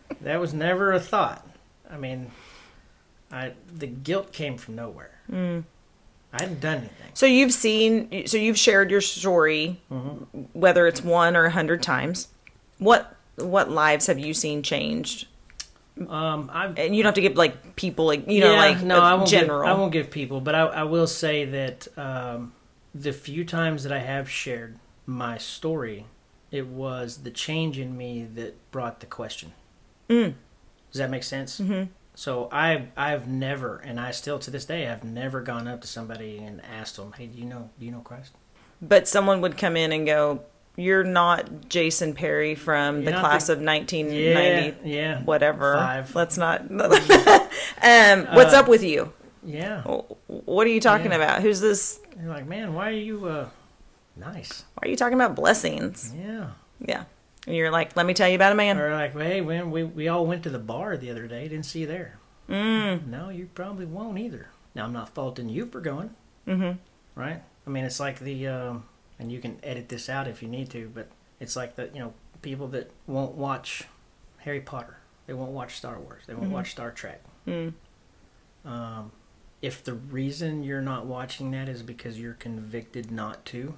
that 0.22 0.40
was 0.40 0.52
never 0.54 0.92
a 0.92 1.00
thought. 1.00 1.46
I 1.90 1.96
mean, 1.96 2.30
I, 3.32 3.52
the 3.74 3.86
guilt 3.86 4.32
came 4.32 4.56
from 4.58 4.76
nowhere. 4.76 5.18
Mm. 5.30 5.64
I 6.32 6.42
hadn't 6.42 6.60
done 6.60 6.78
anything. 6.78 7.10
So 7.14 7.26
you've 7.26 7.52
seen, 7.52 8.26
so 8.26 8.36
you've 8.36 8.58
shared 8.58 8.90
your 8.90 9.00
story, 9.00 9.80
Mm-hmm. 9.90 10.40
whether 10.52 10.86
it's 10.86 11.02
one 11.02 11.36
or 11.36 11.44
a 11.44 11.50
hundred 11.50 11.82
times. 11.82 12.28
What 12.78 13.14
what 13.36 13.70
lives 13.70 14.06
have 14.08 14.18
you 14.18 14.34
seen 14.34 14.62
changed? 14.62 15.28
Um, 16.08 16.50
I've, 16.52 16.76
And 16.78 16.94
you 16.94 17.02
don't 17.02 17.08
have 17.08 17.14
to 17.14 17.20
give 17.20 17.36
like 17.36 17.76
people, 17.76 18.06
like 18.06 18.28
you 18.28 18.40
know, 18.40 18.52
Yeah, 18.52 18.58
like 18.58 18.82
no, 18.82 19.00
I 19.00 19.14
won't 19.14 19.28
general. 19.28 19.62
Give, 19.62 19.70
I 19.70 19.78
won't 19.78 19.92
give 19.92 20.10
people, 20.10 20.40
but 20.40 20.54
I, 20.54 20.62
I 20.62 20.82
will 20.82 21.06
say 21.06 21.44
that 21.44 21.86
um, 21.96 22.52
the 22.94 23.12
few 23.12 23.44
times 23.44 23.84
that 23.84 23.92
I 23.92 24.00
have 24.00 24.28
shared 24.28 24.78
my 25.06 25.38
story, 25.38 26.06
it 26.50 26.66
was 26.66 27.18
the 27.18 27.30
change 27.30 27.78
in 27.78 27.96
me 27.96 28.24
that 28.34 28.70
brought 28.72 29.00
the 29.00 29.06
question. 29.06 29.52
Mm. 30.08 30.34
Does 30.90 30.98
that 30.98 31.10
make 31.10 31.22
sense? 31.22 31.60
Mhm. 31.60 31.88
So 32.16 32.48
I 32.52 32.88
I've 32.96 33.26
never, 33.28 33.78
and 33.78 33.98
I 34.00 34.10
still 34.10 34.38
to 34.40 34.50
this 34.50 34.64
day, 34.64 34.88
I've 34.88 35.04
never 35.04 35.40
gone 35.40 35.66
up 35.68 35.80
to 35.82 35.86
somebody 35.88 36.38
and 36.38 36.60
asked 36.64 36.96
them, 36.96 37.12
"Hey, 37.16 37.26
do 37.26 37.38
you 37.38 37.44
know 37.44 37.70
do 37.78 37.86
you 37.86 37.92
know 37.92 38.00
Christ?" 38.00 38.32
But 38.82 39.06
someone 39.08 39.40
would 39.40 39.56
come 39.56 39.76
in 39.76 39.92
and 39.92 40.04
go, 40.06 40.40
"You're 40.76 41.04
not 41.04 41.68
Jason 41.68 42.14
Perry 42.14 42.54
from 42.54 43.02
You're 43.02 43.12
the 43.12 43.18
class 43.20 43.46
the- 43.46 43.54
of 43.54 43.60
1990, 43.60 44.88
Yeah, 44.88 44.94
yeah, 45.16 45.22
whatever." 45.22 45.74
Five. 45.74 46.14
Let's 46.14 46.36
not. 46.36 46.60
um, 46.70 48.26
what's 48.34 48.54
Uh, 48.54 48.58
up 48.60 48.68
with 48.68 48.82
you? 48.82 49.12
yeah. 49.44 49.82
What 50.26 50.66
are 50.66 50.70
you 50.70 50.80
talking 50.80 51.10
Yeah. 51.10 51.16
about? 51.18 51.42
Who's 51.42 51.60
this? 51.60 52.00
You're 52.20 52.30
like, 52.32 52.46
man, 52.46 52.74
why 52.74 52.88
are 52.90 52.92
you 52.92 53.26
uh, 53.26 53.48
nice? 54.16 54.64
Why 54.74 54.86
are 54.86 54.90
you 54.90 54.96
talking 54.96 55.14
about 55.14 55.34
blessings? 55.36 56.12
Yeah. 56.16 56.46
Yeah. 56.80 57.04
And 57.46 57.54
you're 57.54 57.70
like, 57.70 57.94
let 57.96 58.06
me 58.06 58.14
tell 58.14 58.28
you 58.28 58.36
about 58.36 58.52
a 58.52 58.54
man. 58.54 58.78
Or 58.78 58.92
like, 58.94 59.12
hey, 59.18 59.40
when 59.42 59.70
we 59.70 59.82
we 59.84 60.08
all 60.08 60.24
went 60.26 60.42
to 60.44 60.50
the 60.50 60.58
bar 60.58 60.96
the 60.96 61.10
other 61.10 61.26
day, 61.26 61.46
didn't 61.48 61.66
see 61.66 61.80
you 61.80 61.86
there. 61.86 62.18
Mm. 62.48 63.06
No, 63.08 63.28
you 63.28 63.48
probably 63.54 63.86
won't 63.86 64.18
either. 64.18 64.48
Now, 64.74 64.84
I'm 64.84 64.92
not 64.92 65.08
faulting 65.14 65.48
you 65.48 65.66
for 65.66 65.80
going, 65.80 66.10
Mm-hmm. 66.48 66.72
right? 67.14 67.42
I 67.66 67.70
mean, 67.70 67.84
it's 67.84 68.00
like 68.00 68.18
the, 68.18 68.48
um, 68.48 68.84
and 69.18 69.30
you 69.32 69.40
can 69.40 69.58
edit 69.62 69.88
this 69.88 70.08
out 70.08 70.26
if 70.28 70.42
you 70.42 70.48
need 70.48 70.70
to, 70.70 70.90
but 70.94 71.08
it's 71.40 71.56
like 71.56 71.76
the, 71.76 71.88
you 71.92 72.00
know, 72.00 72.14
people 72.42 72.68
that 72.68 72.90
won't 73.06 73.34
watch 73.34 73.84
Harry 74.38 74.60
Potter, 74.60 74.98
they 75.26 75.32
won't 75.34 75.52
watch 75.52 75.76
Star 75.76 75.98
Wars, 75.98 76.22
they 76.26 76.34
won't 76.34 76.48
Mhm. 76.50 76.52
watch 76.52 76.70
Star 76.72 76.90
Trek. 76.90 77.20
Mm. 77.46 77.74
Um, 78.64 79.12
if 79.62 79.82
the 79.82 79.94
reason 79.94 80.62
you're 80.62 80.82
not 80.82 81.06
watching 81.06 81.50
that 81.52 81.68
is 81.68 81.82
because 81.82 82.18
you're 82.18 82.34
convicted 82.34 83.10
not 83.10 83.44
to, 83.46 83.74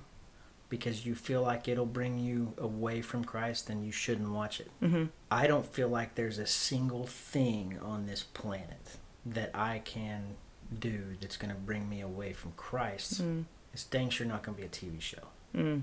because 0.69 1.07
you 1.07 1.15
feel 1.15 1.43
like 1.43 1.69
it'll 1.69 1.87
bring 1.87 2.19
you 2.19 2.53
away 2.59 3.01
from 3.01 3.23
Christ, 3.25 3.69
then 3.69 3.83
you 3.85 3.93
shouldn't 3.93 4.31
watch 4.31 4.59
it. 4.61 4.71
Mm-hmm. 4.83 5.05
I 5.31 5.47
don't 5.47 5.65
feel 5.67 5.89
like 5.89 6.17
there's 6.17 6.39
a 6.39 6.47
single 6.47 7.07
thing 7.07 7.79
on 7.81 8.07
this 8.07 8.25
planet 8.25 8.97
that 9.25 9.51
I 9.55 9.81
can 9.85 10.35
do 10.77 11.17
that's 11.21 11.37
going 11.37 11.55
to 11.55 11.61
bring 11.61 11.89
me 11.89 12.01
away 12.01 12.33
from 12.33 12.53
Christ. 12.57 13.23
Mm. 13.23 13.45
It's 13.77 13.85
dang 13.85 14.09
sure 14.09 14.27
not 14.27 14.43
going 14.43 14.55
to 14.57 14.61
be 14.63 14.67
a 14.67 14.71
TV 14.71 14.99
show, 15.03 15.19
Mm. 15.55 15.83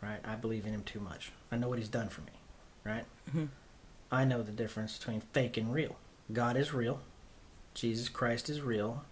right? 0.00 0.18
I 0.24 0.34
believe 0.34 0.64
in 0.64 0.72
him 0.72 0.82
too 0.82 0.98
much. 0.98 1.30
I 1.52 1.58
know 1.58 1.68
what 1.68 1.78
he's 1.78 1.90
done 1.90 2.08
for 2.08 2.22
me, 2.22 2.32
right? 2.84 3.04
Mhm. 3.30 3.48
I 4.10 4.24
know 4.24 4.42
the 4.42 4.50
difference 4.50 4.96
between 4.96 5.20
fake 5.20 5.58
and 5.58 5.70
real. 5.70 5.96
God 6.32 6.56
is 6.56 6.72
real. 6.72 7.02
Jesus 7.74 8.08
Christ 8.08 8.48
is 8.48 8.62
real. 8.62 9.04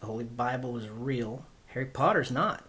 The 0.00 0.06
Holy 0.06 0.24
Bible 0.24 0.76
is 0.76 0.90
real. 0.90 1.46
Harry 1.68 1.86
Potter's 1.86 2.30
not. 2.30 2.62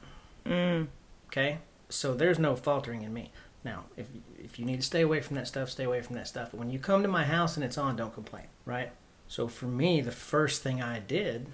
Mm. 0.46 0.88
Okay, 1.28 1.58
so 1.90 2.14
there's 2.16 2.40
no 2.40 2.56
faltering 2.56 3.02
in 3.02 3.14
me. 3.14 3.34
Now, 3.66 3.88
if 3.98 4.08
if 4.38 4.58
you 4.58 4.64
need 4.64 4.78
to 4.78 4.86
stay 4.86 5.02
away 5.02 5.20
from 5.20 5.36
that 5.36 5.50
stuff, 5.50 5.70
stay 5.70 5.84
away 5.84 6.02
from 6.02 6.16
that 6.16 6.30
stuff. 6.30 6.52
But 6.52 6.60
when 6.62 6.70
you 6.70 6.80
come 6.80 7.02
to 7.04 7.10
my 7.10 7.26
house 7.26 7.58
and 7.58 7.64
it's 7.66 7.78
on, 7.78 7.98
don't 7.98 8.14
complain, 8.14 8.48
right? 8.64 8.94
So 9.32 9.48
for 9.48 9.68
me, 9.68 10.02
the 10.02 10.12
first 10.12 10.64
thing 10.64 10.82
I 10.82 10.98
did. 10.98 11.46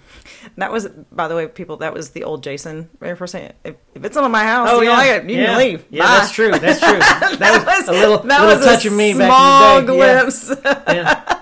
That 0.55 0.71
was, 0.71 0.88
by 1.11 1.28
the 1.28 1.36
way, 1.36 1.45
people. 1.47 1.76
That 1.78 1.93
was 1.93 2.11
the 2.11 2.23
old 2.23 2.41
Jason. 2.41 2.89
For 2.99 3.28
saying, 3.28 3.51
if, 3.65 3.76
if 3.93 4.05
it's 4.05 4.15
not 4.15 4.23
in 4.23 4.32
my 4.32 4.43
house, 4.45 4.69
Oh, 4.71 4.80
you 4.80 4.88
yeah. 4.89 4.97
like 4.97 5.11
it, 5.11 5.30
you 5.30 5.38
yeah. 5.38 5.45
can 5.47 5.57
leave. 5.57 5.86
Yeah, 5.89 6.03
Bye. 6.03 6.07
that's 6.19 6.32
true. 6.32 6.51
That's 6.51 6.80
true. 6.80 6.99
That, 7.38 7.65
was, 7.65 7.88
a 7.89 7.91
little, 7.91 8.19
that 8.19 8.39
little 8.41 8.55
was 8.57 8.65
touch 8.65 8.86
a 8.86 8.88
of 8.88 8.93
me 8.95 9.11
small 9.13 9.28
back 9.28 9.80
in 9.82 9.86
the 9.88 9.91
day. 9.91 9.97
glimpse. 9.97 10.49
Yeah, 10.63 10.93
yeah. 10.93 11.41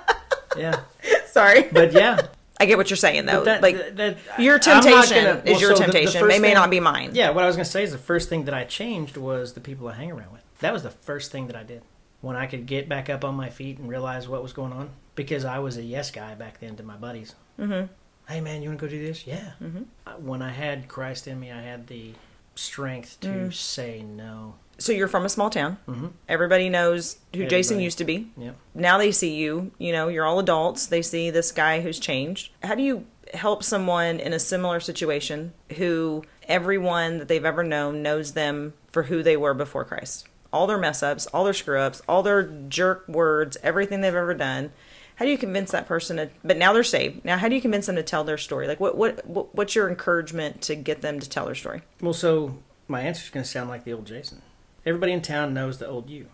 yeah. 0.58 0.80
Sorry, 1.28 1.64
But 1.72 1.94
yeah, 1.94 2.28
I 2.60 2.66
get 2.66 2.78
what 2.80 2.90
you're 2.90 2.98
saying 2.98 3.26
though. 3.28 3.44
that, 3.44 3.62
like 3.62 3.78
that, 3.78 3.96
that- 3.98 4.18
your 4.40 4.58
temptation 4.58 5.24
gonna- 5.24 5.42
is 5.46 5.52
well, 5.52 5.60
your 5.62 5.76
so 5.76 5.84
the- 5.84 5.86
the 5.86 5.92
temptation. 5.92 6.28
They 6.28 6.40
may 6.40 6.48
thing- 6.50 6.54
not 6.56 6.72
be 6.72 6.80
mine. 6.80 7.12
Yeah, 7.14 7.30
what 7.30 7.44
I 7.44 7.48
was 7.48 7.56
gonna 7.56 7.66
say 7.66 7.84
is 7.84 7.92
the 7.92 7.98
first 8.00 8.28
thing 8.30 8.46
that 8.46 8.56
I 8.56 8.64
changed 8.64 9.18
was 9.18 9.54
the 9.54 9.62
people 9.62 9.88
I 9.88 9.94
hang 9.94 10.12
around 10.12 10.32
with. 10.32 10.42
That 10.62 10.74
was 10.74 10.82
the 10.82 10.90
first 10.90 11.32
thing 11.32 11.46
that 11.48 11.56
I 11.56 11.62
did 11.64 11.84
when 12.22 12.36
I 12.36 12.48
could 12.48 12.66
get 12.66 12.90
back 12.90 13.08
up 13.10 13.24
on 13.24 13.36
my 13.36 13.50
feet 13.52 13.78
and 13.78 13.88
realize 13.88 14.28
what 14.28 14.42
was 14.42 14.54
going 14.54 14.74
on 14.74 14.90
because 15.16 15.46
I 15.46 15.60
was 15.60 15.78
a 15.78 15.84
yes 15.84 16.12
guy 16.12 16.36
back 16.36 16.60
then 16.60 16.76
to 16.78 16.84
my 16.84 16.96
buddies. 16.96 17.36
Mm-hmm. 17.60 17.92
Hey 18.32 18.42
man, 18.42 18.62
you 18.62 18.70
want 18.70 18.80
to 18.80 18.86
go 18.86 18.90
do 18.90 19.06
this? 19.06 19.28
Yeah. 19.28 19.52
Mhm. 19.62 19.86
Uh, 20.08 20.12
When 20.14 20.42
I 20.42 20.50
had 20.52 20.88
Christ 20.88 21.28
in 21.28 21.40
me, 21.40 21.52
I 21.52 21.62
had 21.62 21.88
the 21.88 22.14
strength 22.56 23.20
to 23.22 23.28
Mm. 23.28 23.54
say 23.54 24.02
no. 24.02 24.56
So 24.78 24.92
you're 24.92 25.08
from 25.08 25.26
a 25.26 25.30
small 25.30 25.50
town. 25.50 25.78
Mm-hmm. 25.88 26.08
Everybody 26.28 26.70
knows 26.70 27.18
who 27.36 27.46
Jason 27.46 27.80
used 27.80 27.98
to 28.00 28.06
be. 28.06 28.32
Yep. 28.38 28.56
Now 28.74 28.98
they 28.98 29.12
see 29.12 29.36
you. 29.36 29.72
You 29.78 29.92
know, 29.92 30.08
you're 30.08 30.26
all 30.26 30.40
adults. 30.40 30.88
They 30.88 31.02
see 31.02 31.30
this 31.30 31.52
guy 31.52 31.82
who's 31.82 32.00
changed. 32.00 32.52
How 32.64 32.76
do 32.76 32.82
you 32.82 33.06
help 33.34 33.64
someone 33.64 34.20
in 34.20 34.34
a 34.34 34.40
similar 34.40 34.80
situation 34.80 35.54
who 35.78 36.24
everyone 36.48 37.20
that 37.20 37.28
they've 37.28 37.46
ever 37.46 37.64
known 37.64 38.02
knows 38.02 38.34
them 38.34 38.74
for 38.92 39.04
who 39.04 39.22
they 39.24 39.38
were 39.38 39.54
before 39.54 39.86
Christ? 39.86 40.28
All 40.52 40.68
their 40.68 40.78
mess 40.78 41.02
ups, 41.04 41.26
all 41.28 41.44
their 41.44 41.54
screw 41.54 41.80
ups, 41.80 42.02
all 42.08 42.22
their 42.24 42.44
jerk 42.44 43.08
words, 43.08 43.58
everything 43.64 44.02
they've 44.02 44.14
ever 44.14 44.34
done. 44.36 44.72
How 45.16 45.26
do 45.26 45.32
you 45.32 45.38
convince 45.38 45.72
that 45.72 45.88
person 45.88 46.18
to? 46.18 46.30
But 46.44 46.58
now 46.58 46.74
they're 46.74 46.84
saved. 46.84 47.24
Now, 47.24 47.38
how 47.38 47.48
do 47.48 47.56
you 47.56 47.62
convince 47.62 47.86
them 47.86 47.96
to 47.96 48.04
tell 48.04 48.24
their 48.24 48.38
story? 48.38 48.68
Like, 48.68 48.80
what, 48.80 48.98
what, 48.98 49.26
what 49.28 49.54
what's 49.56 49.76
your 49.76 49.88
encouragement 49.90 50.62
to 50.64 50.76
get 50.76 51.02
them 51.02 51.20
to 51.20 51.30
tell 51.30 51.46
their 51.46 51.56
story? 51.56 51.82
Well, 52.02 52.14
so 52.14 52.58
my 52.88 53.02
answer 53.02 53.24
is 53.24 53.30
going 53.30 53.44
to 53.44 53.50
sound 53.50 53.70
like 53.70 53.84
the 53.84 53.94
old 53.94 54.06
Jason. 54.06 54.42
Everybody 54.86 55.14
in 55.14 55.22
town 55.22 55.54
knows 55.54 55.78
the 55.78 55.88
old 55.88 56.10
you, 56.10 56.28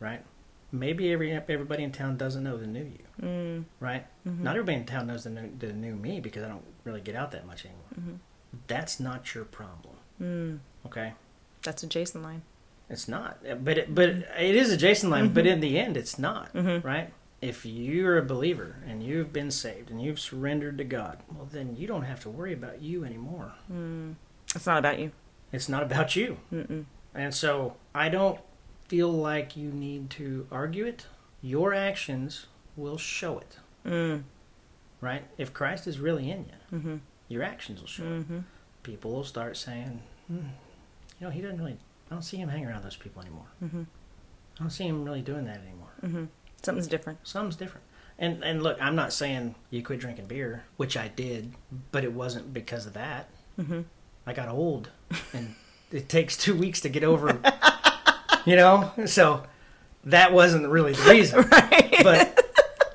right? 0.00 0.22
Maybe 0.72 1.12
every 1.12 1.32
everybody 1.32 1.82
in 1.84 1.92
town 1.92 2.16
doesn't 2.16 2.42
know 2.42 2.56
the 2.56 2.66
new 2.66 2.84
you, 2.84 2.98
Mm, 3.22 3.64
right? 3.78 4.06
Mm-hmm. 4.26 4.42
Not 4.42 4.56
everybody 4.56 4.78
in 4.78 4.86
town 4.86 5.06
knows 5.06 5.24
the 5.24 5.30
new, 5.30 5.52
the 5.58 5.72
new 5.72 5.94
me 5.94 6.18
because 6.18 6.42
I 6.42 6.48
don't 6.48 6.64
really 6.84 7.02
get 7.02 7.14
out 7.14 7.30
that 7.32 7.46
much 7.46 7.66
anymore. 7.66 7.84
Mhm. 8.14 8.18
That's 8.66 8.98
not 8.98 9.34
your 9.34 9.44
problem, 9.44 9.94
mm, 10.20 10.58
okay? 10.86 11.12
that's 11.62 11.82
a 11.82 11.86
Jason 11.86 12.22
line. 12.22 12.42
It's 12.90 13.06
not, 13.06 13.38
but 13.62 13.78
it, 13.78 13.94
but 13.94 14.08
it 14.08 14.54
is 14.56 14.72
a 14.72 14.76
Jason 14.76 15.10
line. 15.10 15.32
But 15.32 15.46
in 15.46 15.60
the 15.60 15.78
end, 15.78 15.96
it's 15.96 16.18
not, 16.18 16.52
Mhm. 16.54 16.82
right? 16.82 17.12
If 17.42 17.66
you're 17.66 18.16
a 18.16 18.22
believer 18.22 18.76
and 18.88 19.02
you've 19.02 19.32
been 19.32 19.50
saved 19.50 19.90
and 19.90 20.00
you've 20.00 20.20
surrendered 20.20 20.78
to 20.78 20.84
God, 20.84 21.18
well, 21.30 21.46
then 21.50 21.76
you 21.76 21.86
don't 21.86 22.04
have 22.04 22.20
to 22.20 22.30
worry 22.30 22.52
about 22.54 22.80
you 22.80 23.04
anymore. 23.04 23.52
Mm. 23.70 24.14
It's 24.54 24.64
not 24.66 24.78
about 24.78 24.98
you. 25.00 25.10
It's 25.52 25.68
not 25.68 25.82
about 25.82 26.14
you. 26.16 26.38
Mm-mm. 26.52 26.84
And 27.14 27.34
so 27.34 27.76
I 27.94 28.08
don't 28.08 28.38
feel 28.88 29.10
like 29.12 29.56
you 29.56 29.70
need 29.70 30.08
to 30.10 30.46
argue 30.52 30.86
it. 30.86 31.06
Your 31.42 31.74
actions 31.74 32.46
will 32.76 32.96
show 32.96 33.38
it, 33.38 33.58
Mm. 33.84 34.22
right? 35.00 35.24
If 35.36 35.52
Christ 35.52 35.86
is 35.88 35.98
really 35.98 36.30
in 36.30 36.46
you, 36.46 36.78
Mm-hmm. 36.78 36.96
your 37.28 37.42
actions 37.42 37.80
will 37.80 37.88
show 37.88 38.04
it. 38.04 38.20
Mm-hmm. 38.20 38.38
People 38.84 39.10
will 39.12 39.24
start 39.24 39.56
saying, 39.56 40.00
hmm, 40.28 40.36
you 41.18 41.26
know, 41.26 41.30
he 41.30 41.40
doesn't 41.40 41.58
really, 41.58 41.76
I 42.08 42.14
don't 42.14 42.22
see 42.22 42.36
him 42.36 42.48
hanging 42.48 42.68
around 42.68 42.84
those 42.84 42.96
people 42.96 43.20
anymore. 43.20 43.46
Mm-hmm. 43.62 43.82
I 43.82 44.58
don't 44.60 44.70
see 44.70 44.86
him 44.86 45.04
really 45.04 45.22
doing 45.22 45.44
that 45.46 45.60
anymore. 45.60 46.28
Something's 46.62 46.86
different. 46.86 47.18
Something's 47.26 47.56
different. 47.56 47.84
And 48.18 48.42
and 48.44 48.62
look, 48.62 48.80
I'm 48.80 48.94
not 48.94 49.12
saying 49.12 49.54
you 49.70 49.82
quit 49.82 50.00
drinking 50.00 50.26
beer, 50.26 50.64
which 50.76 50.96
I 50.96 51.08
did, 51.08 51.54
but 51.90 52.04
it 52.04 52.12
wasn't 52.12 52.52
because 52.54 52.86
of 52.86 52.92
that. 52.92 53.28
Mm-hmm. 53.58 53.82
I 54.26 54.32
got 54.32 54.48
old, 54.48 54.90
and 55.32 55.54
it 55.90 56.08
takes 56.08 56.36
two 56.36 56.54
weeks 56.54 56.80
to 56.82 56.88
get 56.88 57.02
over. 57.04 57.40
you 58.46 58.56
know, 58.56 58.92
so 59.06 59.44
that 60.04 60.32
wasn't 60.32 60.68
really 60.68 60.92
the 60.92 61.10
reason. 61.10 61.44
Right. 61.50 62.00
But 62.02 62.31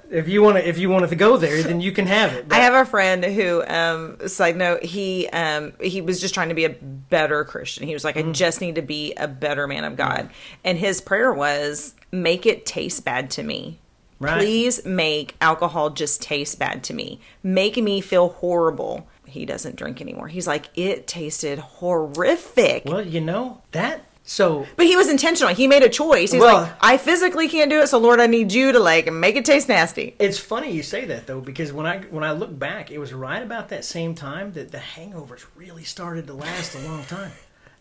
if 0.09 0.27
you 0.27 0.41
want 0.41 0.57
to, 0.57 0.67
if 0.67 0.77
you 0.77 0.89
wanted 0.89 1.09
to 1.09 1.15
go 1.15 1.37
there, 1.37 1.61
then 1.63 1.81
you 1.81 1.91
can 1.91 2.07
have 2.07 2.33
it. 2.33 2.47
I 2.51 2.57
have 2.57 2.73
a 2.73 2.85
friend 2.85 3.23
who, 3.23 3.63
um, 3.67 4.27
side 4.27 4.55
note, 4.55 4.83
he 4.83 5.27
um, 5.29 5.73
he 5.81 6.01
was 6.01 6.19
just 6.19 6.33
trying 6.33 6.49
to 6.49 6.55
be 6.55 6.65
a 6.65 6.69
better 6.69 7.43
Christian. 7.43 7.87
He 7.87 7.93
was 7.93 8.03
like, 8.03 8.15
Mm. 8.15 8.29
I 8.29 8.31
just 8.31 8.61
need 8.61 8.75
to 8.75 8.81
be 8.81 9.13
a 9.15 9.27
better 9.27 9.67
man 9.67 9.83
of 9.83 9.95
God. 9.95 10.29
And 10.63 10.77
his 10.77 11.01
prayer 11.01 11.33
was, 11.33 11.93
make 12.11 12.45
it 12.45 12.65
taste 12.65 13.05
bad 13.05 13.29
to 13.31 13.43
me. 13.43 13.79
Right. 14.19 14.39
Please 14.39 14.83
make 14.85 15.35
alcohol 15.41 15.91
just 15.91 16.21
taste 16.21 16.57
bad 16.57 16.83
to 16.85 16.93
me. 16.93 17.19
Make 17.43 17.77
me 17.77 18.01
feel 18.01 18.29
horrible. 18.29 19.07
He 19.27 19.45
doesn't 19.45 19.75
drink 19.75 20.01
anymore. 20.01 20.27
He's 20.27 20.47
like, 20.47 20.69
it 20.75 21.05
tasted 21.05 21.59
horrific. 21.59 22.85
Well, 22.85 23.05
you 23.05 23.21
know 23.21 23.61
that. 23.73 24.05
So 24.29 24.67
But 24.75 24.85
he 24.87 24.97
was 24.97 25.09
intentional. 25.09 25.53
He 25.53 25.67
made 25.67 25.83
a 25.83 25.89
choice. 25.89 26.33
He's 26.33 26.41
Well- 26.41 26.63
like, 26.63 26.71
I 26.81 26.97
physically 26.97 27.47
can't 27.47 27.69
do 27.69 27.79
it, 27.79 27.87
so 27.87 27.97
Lord, 27.97 28.19
I 28.19 28.27
need 28.27 28.51
you 28.51 28.73
to 28.73 28.79
like 28.79 29.11
make 29.11 29.37
it 29.37 29.45
taste 29.45 29.69
nasty. 29.69 30.15
it's 30.19 30.37
funny 30.37 30.69
you 30.71 30.83
say 30.83 31.05
that 31.05 31.27
though, 31.27 31.39
because 31.39 31.71
when 31.71 31.85
I 31.85 31.99
when 32.09 32.25
I 32.25 32.31
look 32.33 32.57
back, 32.59 32.91
it 32.91 32.97
was 32.99 33.13
right 33.13 33.41
about 33.41 33.69
that 33.69 33.85
same 33.85 34.15
time 34.15 34.51
that 34.51 34.71
the 34.73 34.79
hangovers 34.79 35.45
really 35.55 35.85
started 35.85 36.27
to 36.27 36.33
last 36.33 36.75
a 36.75 36.79
long 36.79 37.05
time, 37.05 37.31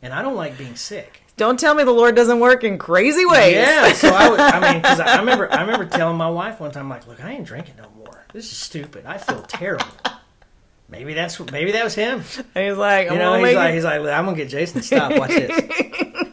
and 0.01 0.12
I 0.14 0.22
don't 0.22 0.36
like 0.36 0.57
being 0.57 0.76
sick. 0.76 1.22
Don't 1.36 1.59
tell 1.59 1.74
me 1.74 1.82
the 1.82 1.90
Lord 1.90 2.14
doesn't 2.14 2.38
work 2.38 2.62
in 2.64 2.78
crazy 2.78 3.26
ways. 3.26 3.57
Yeah, 3.57 3.92
so 3.92 4.09
I, 4.09 4.30
would, 4.30 4.40
I 4.40 4.72
mean, 4.72 4.80
because 4.80 5.01
I 5.01 5.18
remember, 5.18 5.53
I 5.53 5.61
remember 5.62 5.84
telling 5.84 6.16
my 6.16 6.30
wife 6.30 6.61
one 6.61 6.70
time, 6.70 6.88
like, 6.88 7.07
"Look, 7.09 7.22
I 7.22 7.32
ain't 7.32 7.44
drinking 7.44 7.74
no 7.76 7.90
more. 7.99 8.24
This 8.32 8.51
is 8.53 8.57
stupid. 8.57 9.05
I 9.05 9.18
feel 9.18 9.42
terrible." 9.42 9.84
Maybe 10.88 11.12
that's 11.14 11.40
maybe 11.51 11.72
that 11.72 11.82
was 11.82 11.97
him. 11.97 12.22
And 12.55 12.68
he's 12.68 12.76
like, 12.78 13.09
I'm 13.09 13.14
You 13.14 13.18
know, 13.18 13.42
he's 13.42 13.57
like, 13.57 13.70
it. 13.70 13.74
he's 13.74 13.82
like, 13.84 14.01
I'm 14.01 14.24
gonna 14.24 14.36
get 14.36 14.49
Jason 14.49 14.80
to 14.82 14.86
stop. 14.86 15.18
Watch 15.18 15.30
this. 15.30 15.51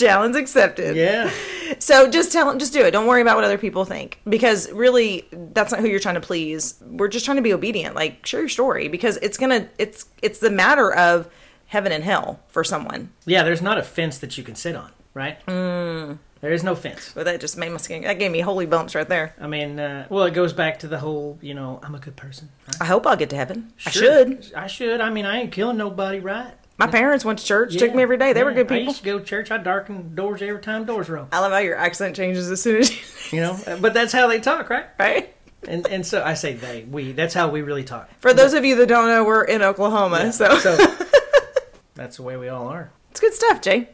challenge 0.00 0.36
accepted. 0.36 0.96
Yeah, 0.96 1.30
So 1.78 2.10
just 2.10 2.32
tell 2.32 2.56
just 2.56 2.72
do 2.72 2.80
it. 2.84 2.90
Don't 2.90 3.06
worry 3.06 3.22
about 3.22 3.36
what 3.36 3.44
other 3.44 3.58
people 3.58 3.84
think 3.84 4.20
because 4.28 4.70
really 4.72 5.28
that's 5.32 5.70
not 5.72 5.80
who 5.80 5.88
you're 5.88 6.00
trying 6.00 6.16
to 6.16 6.20
please. 6.20 6.74
We're 6.84 7.08
just 7.08 7.24
trying 7.24 7.36
to 7.36 7.42
be 7.42 7.52
obedient. 7.52 7.94
Like 7.94 8.26
share 8.26 8.40
your 8.40 8.48
story 8.48 8.88
because 8.88 9.16
it's 9.18 9.38
going 9.38 9.50
to 9.62 9.68
it's 9.78 10.06
it's 10.22 10.38
the 10.40 10.50
matter 10.50 10.92
of 10.92 11.28
heaven 11.66 11.92
and 11.92 12.02
hell 12.02 12.40
for 12.48 12.64
someone. 12.64 13.10
yeah. 13.26 13.42
There's 13.44 13.62
not 13.62 13.78
a 13.78 13.82
fence 13.82 14.18
that 14.18 14.36
you 14.36 14.42
can 14.42 14.56
sit 14.56 14.74
on, 14.74 14.90
right? 15.14 15.44
Mm. 15.46 16.18
There 16.40 16.52
is 16.52 16.64
no 16.64 16.74
fence. 16.74 17.12
But 17.14 17.26
that 17.26 17.38
just 17.40 17.56
made 17.58 17.70
my 17.70 17.76
skin 17.76 18.02
that 18.02 18.18
gave 18.18 18.30
me 18.30 18.40
holy 18.40 18.66
bumps 18.66 18.94
right 18.94 19.08
there. 19.08 19.34
I 19.38 19.46
mean, 19.46 19.78
uh, 19.78 20.06
well, 20.08 20.24
it 20.24 20.32
goes 20.32 20.52
back 20.54 20.78
to 20.80 20.88
the 20.88 20.98
whole, 20.98 21.38
you 21.42 21.52
know, 21.54 21.78
I'm 21.82 21.94
a 21.94 21.98
good 21.98 22.16
person. 22.16 22.48
Right? 22.66 22.76
I 22.80 22.84
hope 22.86 23.06
I'll 23.06 23.16
get 23.16 23.30
to 23.30 23.36
heaven. 23.36 23.72
I 23.86 23.90
should. 23.90 24.50
I 24.56 24.66
should. 24.66 25.00
I 25.02 25.10
mean, 25.10 25.26
I 25.26 25.40
ain't 25.42 25.52
killing 25.52 25.76
nobody, 25.76 26.18
right? 26.18 26.52
My 26.80 26.86
parents 26.86 27.24
went 27.24 27.38
to 27.38 27.44
church, 27.44 27.76
took 27.76 27.94
me 27.94 28.02
every 28.02 28.16
day. 28.16 28.32
They 28.32 28.42
were 28.42 28.50
Yeah. 28.50 28.56
good 28.62 28.72
I 28.72 28.78
people. 28.78 28.84
used 28.92 28.98
to 28.98 29.04
go 29.04 29.18
to 29.18 29.24
church. 29.24 29.50
I 29.50 29.58
darken 29.58 30.14
doors 30.14 30.42
every 30.42 30.60
time 30.60 30.84
doors 30.86 31.08
were 31.08 31.18
open. 31.18 31.28
I 31.32 31.38
love 31.40 31.52
how 31.52 31.58
your 31.58 31.76
accent 31.76 32.16
changes 32.16 32.50
as 32.50 32.60
soon 32.62 32.80
as 32.80 32.90
you 32.90 32.96
You 33.38 33.40
know, 33.42 33.78
but 33.80 33.94
that's 33.94 34.12
how 34.12 34.26
they 34.26 34.40
talk, 34.40 34.70
right? 34.70 34.86
right. 34.98 35.34
And 35.68 35.86
and 35.88 36.06
so 36.06 36.24
I 36.24 36.34
say 36.34 36.54
they, 36.54 36.84
we. 36.90 37.12
That's 37.12 37.34
how 37.34 37.48
we 37.50 37.60
really 37.62 37.84
talk. 37.84 38.08
For 38.20 38.32
those 38.32 38.54
of 38.54 38.64
you 38.64 38.74
that 38.76 38.86
don't 38.86 39.06
know, 39.08 39.22
we're 39.24 39.44
in 39.44 39.60
Oklahoma, 39.62 40.32
so 40.32 40.56
So 40.58 40.76
that's 41.94 42.16
the 42.16 42.22
way 42.22 42.36
we 42.38 42.48
all 42.48 42.66
are. 42.68 42.90
it's 43.10 43.20
good 43.20 43.34
stuff, 43.34 43.60
Jay. 43.60 43.90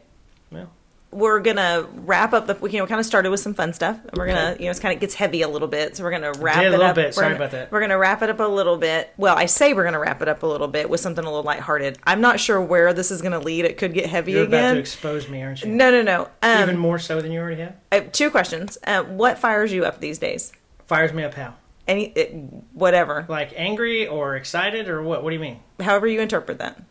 Well, 0.49 0.71
we're 1.09 1.39
gonna 1.39 1.87
wrap 1.95 2.33
up 2.33 2.47
the 2.47 2.53
we 2.55 2.69
you 2.71 2.79
know 2.79 2.85
kind 2.85 2.99
of 2.99 3.05
started 3.05 3.29
with 3.31 3.39
some 3.39 3.53
fun 3.53 3.71
stuff 3.71 3.97
and 4.05 4.17
we're 4.17 4.27
gonna 4.27 4.55
you 4.59 4.65
know 4.65 4.71
it's 4.71 4.79
kind 4.79 4.93
of 4.93 4.99
gets 4.99 5.13
heavy 5.13 5.41
a 5.41 5.47
little 5.47 5.67
bit 5.69 5.95
so 5.95 6.03
we're 6.03 6.11
gonna 6.11 6.33
wrap 6.33 6.61
it 6.61 6.69
little 6.69 6.85
up 6.85 6.95
bit. 6.95 7.13
Sorry 7.13 7.27
gonna- 7.27 7.35
about 7.37 7.51
that. 7.51 7.71
we're 7.71 7.79
gonna 7.79 7.97
wrap 7.97 8.21
it 8.21 8.29
up 8.29 8.39
a 8.41 8.43
little 8.43 8.75
bit 8.77 9.13
well 9.17 9.35
i 9.37 9.45
say 9.45 9.73
we're 9.73 9.85
gonna 9.85 9.99
wrap 9.99 10.21
it 10.21 10.27
up 10.27 10.43
a 10.43 10.45
little 10.45 10.67
bit 10.67 10.89
with 10.89 10.99
something 10.99 11.23
a 11.23 11.27
little 11.27 11.43
lighthearted 11.43 11.97
i'm 12.05 12.19
not 12.19 12.41
sure 12.41 12.59
where 12.61 12.91
this 12.93 13.09
is 13.09 13.21
gonna 13.21 13.39
lead 13.39 13.63
it 13.63 13.77
could 13.77 13.93
get 13.93 14.05
heavy 14.07 14.33
you're 14.33 14.43
about 14.43 14.73
to 14.73 14.79
expose 14.79 15.29
me, 15.29 15.41
aren't 15.41 15.61
you? 15.63 15.69
no 15.69 15.89
no 15.91 16.01
no 16.01 16.29
um, 16.43 16.63
Even 16.63 16.77
more 16.77 16.99
so 16.99 17.21
than 17.21 17.31
you 17.31 17.39
already 17.39 17.61
have. 17.61 17.75
I 17.91 17.95
have 17.95 18.11
two 18.11 18.29
questions 18.29 18.77
uh, 18.85 19.03
what 19.03 19.39
fires 19.39 19.71
you 19.71 19.85
up 19.85 19.99
these 20.01 20.17
days 20.19 20.51
Fires 20.87 21.11
me 21.13 21.23
up 21.23 21.33
how? 21.33 21.53
Any 21.85 22.05
it, 22.15 22.33
whatever. 22.73 23.25
Like 23.29 23.51
angry 23.55 24.07
or 24.07 24.35
excited 24.35 24.87
or 24.89 25.01
what? 25.01 25.21
What 25.23 25.29
do 25.31 25.35
you 25.35 25.41
mean? 25.41 25.59
However 25.81 26.07
you 26.07 26.21
interpret 26.21 26.59
that. 26.59 26.81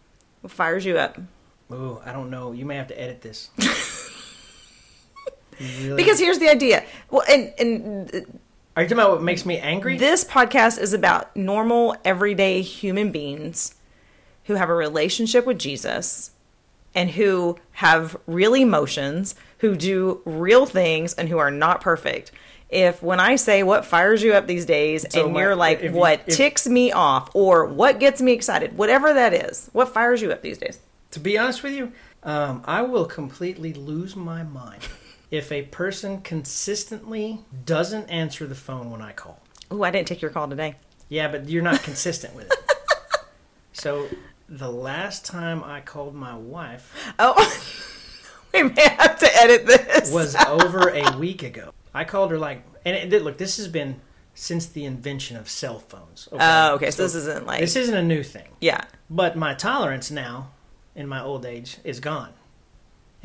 What 0.42 0.52
fires 0.52 0.84
you 0.84 0.98
up? 0.98 1.18
Ooh, 1.72 2.00
I 2.04 2.12
don't 2.12 2.28
know. 2.30 2.52
You 2.52 2.64
may 2.66 2.76
have 2.76 2.88
to 2.88 3.00
edit 3.00 3.22
this. 3.22 3.50
Really- 5.60 5.96
Because 5.96 6.18
here's 6.18 6.38
the 6.38 6.48
idea. 6.48 6.84
Well, 7.10 7.22
and 7.28 7.52
and 7.58 8.26
are 8.76 8.82
you 8.82 8.88
talking 8.88 8.92
about 8.92 9.10
what 9.12 9.22
makes 9.22 9.46
me 9.46 9.58
angry? 9.58 9.96
this 9.96 10.24
podcast 10.24 10.78
is 10.78 10.92
about 10.92 11.34
normal, 11.36 11.96
everyday 12.04 12.60
human 12.62 13.10
beings 13.10 13.74
who 14.44 14.54
have 14.54 14.68
a 14.68 14.74
relationship 14.74 15.46
with 15.46 15.58
Jesus 15.58 16.30
and 16.94 17.10
who 17.10 17.56
have 17.72 18.16
real 18.26 18.54
emotions, 18.54 19.34
who 19.58 19.76
do 19.76 20.20
real 20.24 20.66
things, 20.66 21.14
and 21.14 21.28
who 21.28 21.38
are 21.38 21.50
not 21.50 21.80
perfect. 21.80 22.32
If 22.68 23.02
when 23.02 23.20
I 23.20 23.36
say 23.36 23.62
what 23.62 23.84
fires 23.84 24.22
you 24.22 24.32
up 24.34 24.46
these 24.46 24.64
days, 24.66 25.06
So 25.10 25.24
and 25.26 25.34
my- 25.34 25.40
you're 25.40 25.56
like, 25.56 25.82
you- 25.82 25.92
what 25.92 26.22
if- 26.26 26.36
ticks 26.36 26.66
me 26.66 26.92
off, 26.92 27.30
or 27.34 27.64
what 27.66 27.98
gets 28.00 28.20
me 28.20 28.32
excited, 28.32 28.76
whatever 28.76 29.12
that 29.14 29.32
is, 29.32 29.68
what 29.72 29.88
fires 29.94 30.20
you 30.22 30.32
up 30.32 30.42
these 30.42 30.58
days? 30.58 30.78
to 31.12 31.20
be 31.20 31.38
honest 31.38 31.62
with 31.62 31.72
you, 31.72 31.92
um, 32.24 32.62
I 32.66 32.82
will 32.82 33.06
completely 33.06 33.72
lose 33.72 34.14
my 34.16 34.42
mind 34.42 34.82
if 35.36 35.52
a 35.52 35.62
person 35.62 36.20
consistently 36.22 37.40
doesn't 37.64 38.08
answer 38.10 38.46
the 38.46 38.54
phone 38.54 38.90
when 38.90 39.00
I 39.02 39.12
call. 39.12 39.40
Oh, 39.70 39.82
I 39.82 39.90
didn't 39.90 40.08
take 40.08 40.22
your 40.22 40.30
call 40.30 40.48
today. 40.48 40.76
Yeah, 41.08 41.28
but 41.28 41.48
you're 41.48 41.62
not 41.62 41.82
consistent 41.84 42.34
with 42.34 42.46
it. 42.50 42.58
So 43.72 44.08
the 44.48 44.70
last 44.70 45.24
time 45.26 45.62
I 45.62 45.80
called 45.80 46.14
my 46.14 46.34
wife 46.36 46.94
Oh, 47.18 47.34
we 48.54 48.62
may 48.64 48.80
have 48.98 49.18
to 49.18 49.28
edit 49.36 49.66
this. 49.66 50.10
was 50.12 50.34
over 50.46 50.88
a 50.88 51.16
week 51.18 51.42
ago. 51.42 51.72
I 51.94 52.04
called 52.04 52.30
her 52.30 52.38
like, 52.38 52.62
and 52.84 52.96
it 52.96 53.08
did 53.10 53.22
look. 53.22 53.38
This 53.38 53.56
has 53.58 53.68
been 53.68 54.00
since 54.34 54.66
the 54.66 54.84
invention 54.84 55.36
of 55.36 55.48
cell 55.48 55.78
phones. 55.78 56.28
Oh, 56.32 56.74
okay. 56.74 56.90
So, 56.90 57.02
this 57.02 57.14
isn't 57.14 57.46
like 57.46 57.60
this 57.60 57.76
isn't 57.76 57.94
a 57.94 58.02
new 58.02 58.22
thing. 58.22 58.48
yeah. 58.60 58.82
But 59.08 59.36
my 59.36 59.54
tolerance 59.54 60.10
now, 60.10 60.50
in 60.94 61.06
my 61.06 61.22
old 61.22 61.46
age, 61.46 61.78
is 61.84 62.00
gone. 62.00 62.32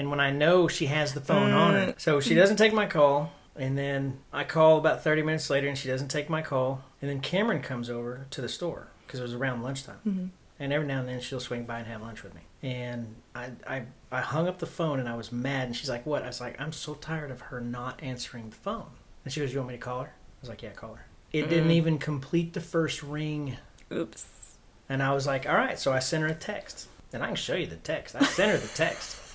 And 0.02 0.10
when 0.10 0.20
I 0.20 0.32
know 0.32 0.68
she 0.68 0.88
has 0.88 1.14
the 1.14 1.22
phone 1.22 1.52
on 1.52 1.74
her, 1.76 1.94
so 1.96 2.20
she 2.20 2.34
mm. 2.34 2.38
doesn't 2.38 2.58
take 2.58 2.74
my 2.74 2.88
call, 2.88 3.32
and 3.56 3.78
then 3.78 4.18
I 4.34 4.46
call 4.46 4.80
about 4.80 5.04
30 5.04 5.22
minutes 5.22 5.48
later 5.48 5.68
and 5.68 5.78
she 5.78 5.88
doesn't 5.88 6.08
take 6.08 6.28
my 6.28 6.42
call, 6.42 6.82
and 7.04 7.08
then 7.12 7.20
Cameron 7.20 7.62
comes 7.62 7.88
over 7.88 8.26
to 8.32 8.42
the 8.42 8.50
store 8.50 8.88
because 9.06 9.20
it 9.20 9.24
was 9.24 9.36
around 9.36 9.62
lunchtime. 9.62 10.00
Mm-hmm. 10.04 10.26
And 10.60 10.74
every 10.74 10.88
now 10.88 11.02
and 11.02 11.08
then 11.08 11.22
she'll 11.22 11.40
swing 11.40 11.66
by 11.66 11.78
and 11.78 11.88
have 11.88 12.02
lunch 12.02 12.24
with 12.24 12.34
me. 12.34 12.42
And 12.64 13.14
I, 13.36 13.52
I, 13.68 13.84
I 14.12 14.22
hung 14.22 14.48
up 14.48 14.58
the 14.58 14.66
phone 14.66 15.00
and 15.00 15.08
I 15.08 15.14
was 15.14 15.32
mad. 15.32 15.68
And 15.68 15.76
she's 15.76 15.90
like, 15.90 16.04
What? 16.08 16.24
I 16.24 16.28
was 16.28 16.42
like, 16.42 16.60
I'm 16.60 16.72
so 16.72 16.96
tired 16.96 17.30
of 17.30 17.42
her 17.42 17.62
not 17.62 18.02
answering 18.02 18.50
the 18.50 18.56
phone. 18.56 18.88
And 19.24 19.32
she 19.32 19.40
goes, 19.40 19.54
You 19.54 19.60
want 19.60 19.70
me 19.70 19.76
to 19.76 19.80
call 19.80 20.02
her? 20.02 20.08
I 20.08 20.42
was 20.42 20.50
like, 20.50 20.64
Yeah, 20.64 20.72
call 20.72 20.96
her. 20.96 21.06
It 21.32 21.48
didn't 21.48 21.72
even 21.72 22.00
complete 22.00 22.54
the 22.54 22.60
first 22.60 23.04
ring. 23.04 23.58
Oops. 23.92 24.56
And 24.90 25.04
I 25.04 25.14
was 25.14 25.28
like, 25.28 25.48
all 25.48 25.56
right. 25.56 25.78
So 25.78 25.94
I 25.94 26.00
sent 26.00 26.24
her 26.24 26.30
a 26.30 26.34
text. 26.34 26.88
And 27.14 27.22
I 27.22 27.28
can 27.28 27.36
show 27.36 27.56
you 27.56 27.68
the 27.68 27.76
text. 27.76 28.16
I 28.16 28.24
sent 28.24 28.52
her 28.52 28.58
the 28.58 28.74
text. 28.74 29.31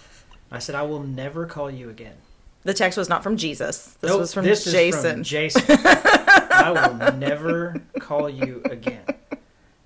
I 0.50 0.58
said, 0.58 0.74
I 0.74 0.82
will 0.82 1.02
never 1.02 1.46
call 1.46 1.70
you 1.70 1.90
again. 1.90 2.14
The 2.62 2.74
text 2.74 2.98
was 2.98 3.08
not 3.08 3.22
from 3.22 3.36
Jesus. 3.36 3.96
This 4.00 4.10
Nope, 4.10 4.20
was 4.20 4.34
from 4.34 4.44
this 4.44 4.66
is 4.66 4.72
Jason. 4.72 5.22
Jason. 5.22 5.62
I 5.78 6.72
will 6.72 7.16
never 7.16 7.80
call 8.00 8.28
you 8.28 8.62
again. 8.64 9.04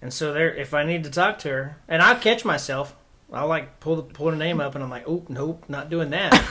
And 0.01 0.13
so 0.13 0.33
there, 0.33 0.55
if 0.55 0.73
I 0.73 0.85
need 0.85 1.05
to 1.05 1.11
talk 1.11 1.39
to 1.41 1.49
her, 1.51 1.77
and 1.89 2.01
I'll 2.01 2.19
catch 2.19 2.45
myself, 2.45 2.97
I'll 3.33 3.49
like 3.49 3.81
pull 3.81 3.97
the, 3.97 4.03
pull 4.03 4.31
her 4.31 4.37
name 4.37 4.61
up, 4.61 4.75
and 4.75 4.83
I'm 4.83 4.91
like, 4.91 5.05
oh 5.07 5.25
nope, 5.29 5.65
not 5.69 5.91
doing 5.91 6.11
that. 6.11 6.43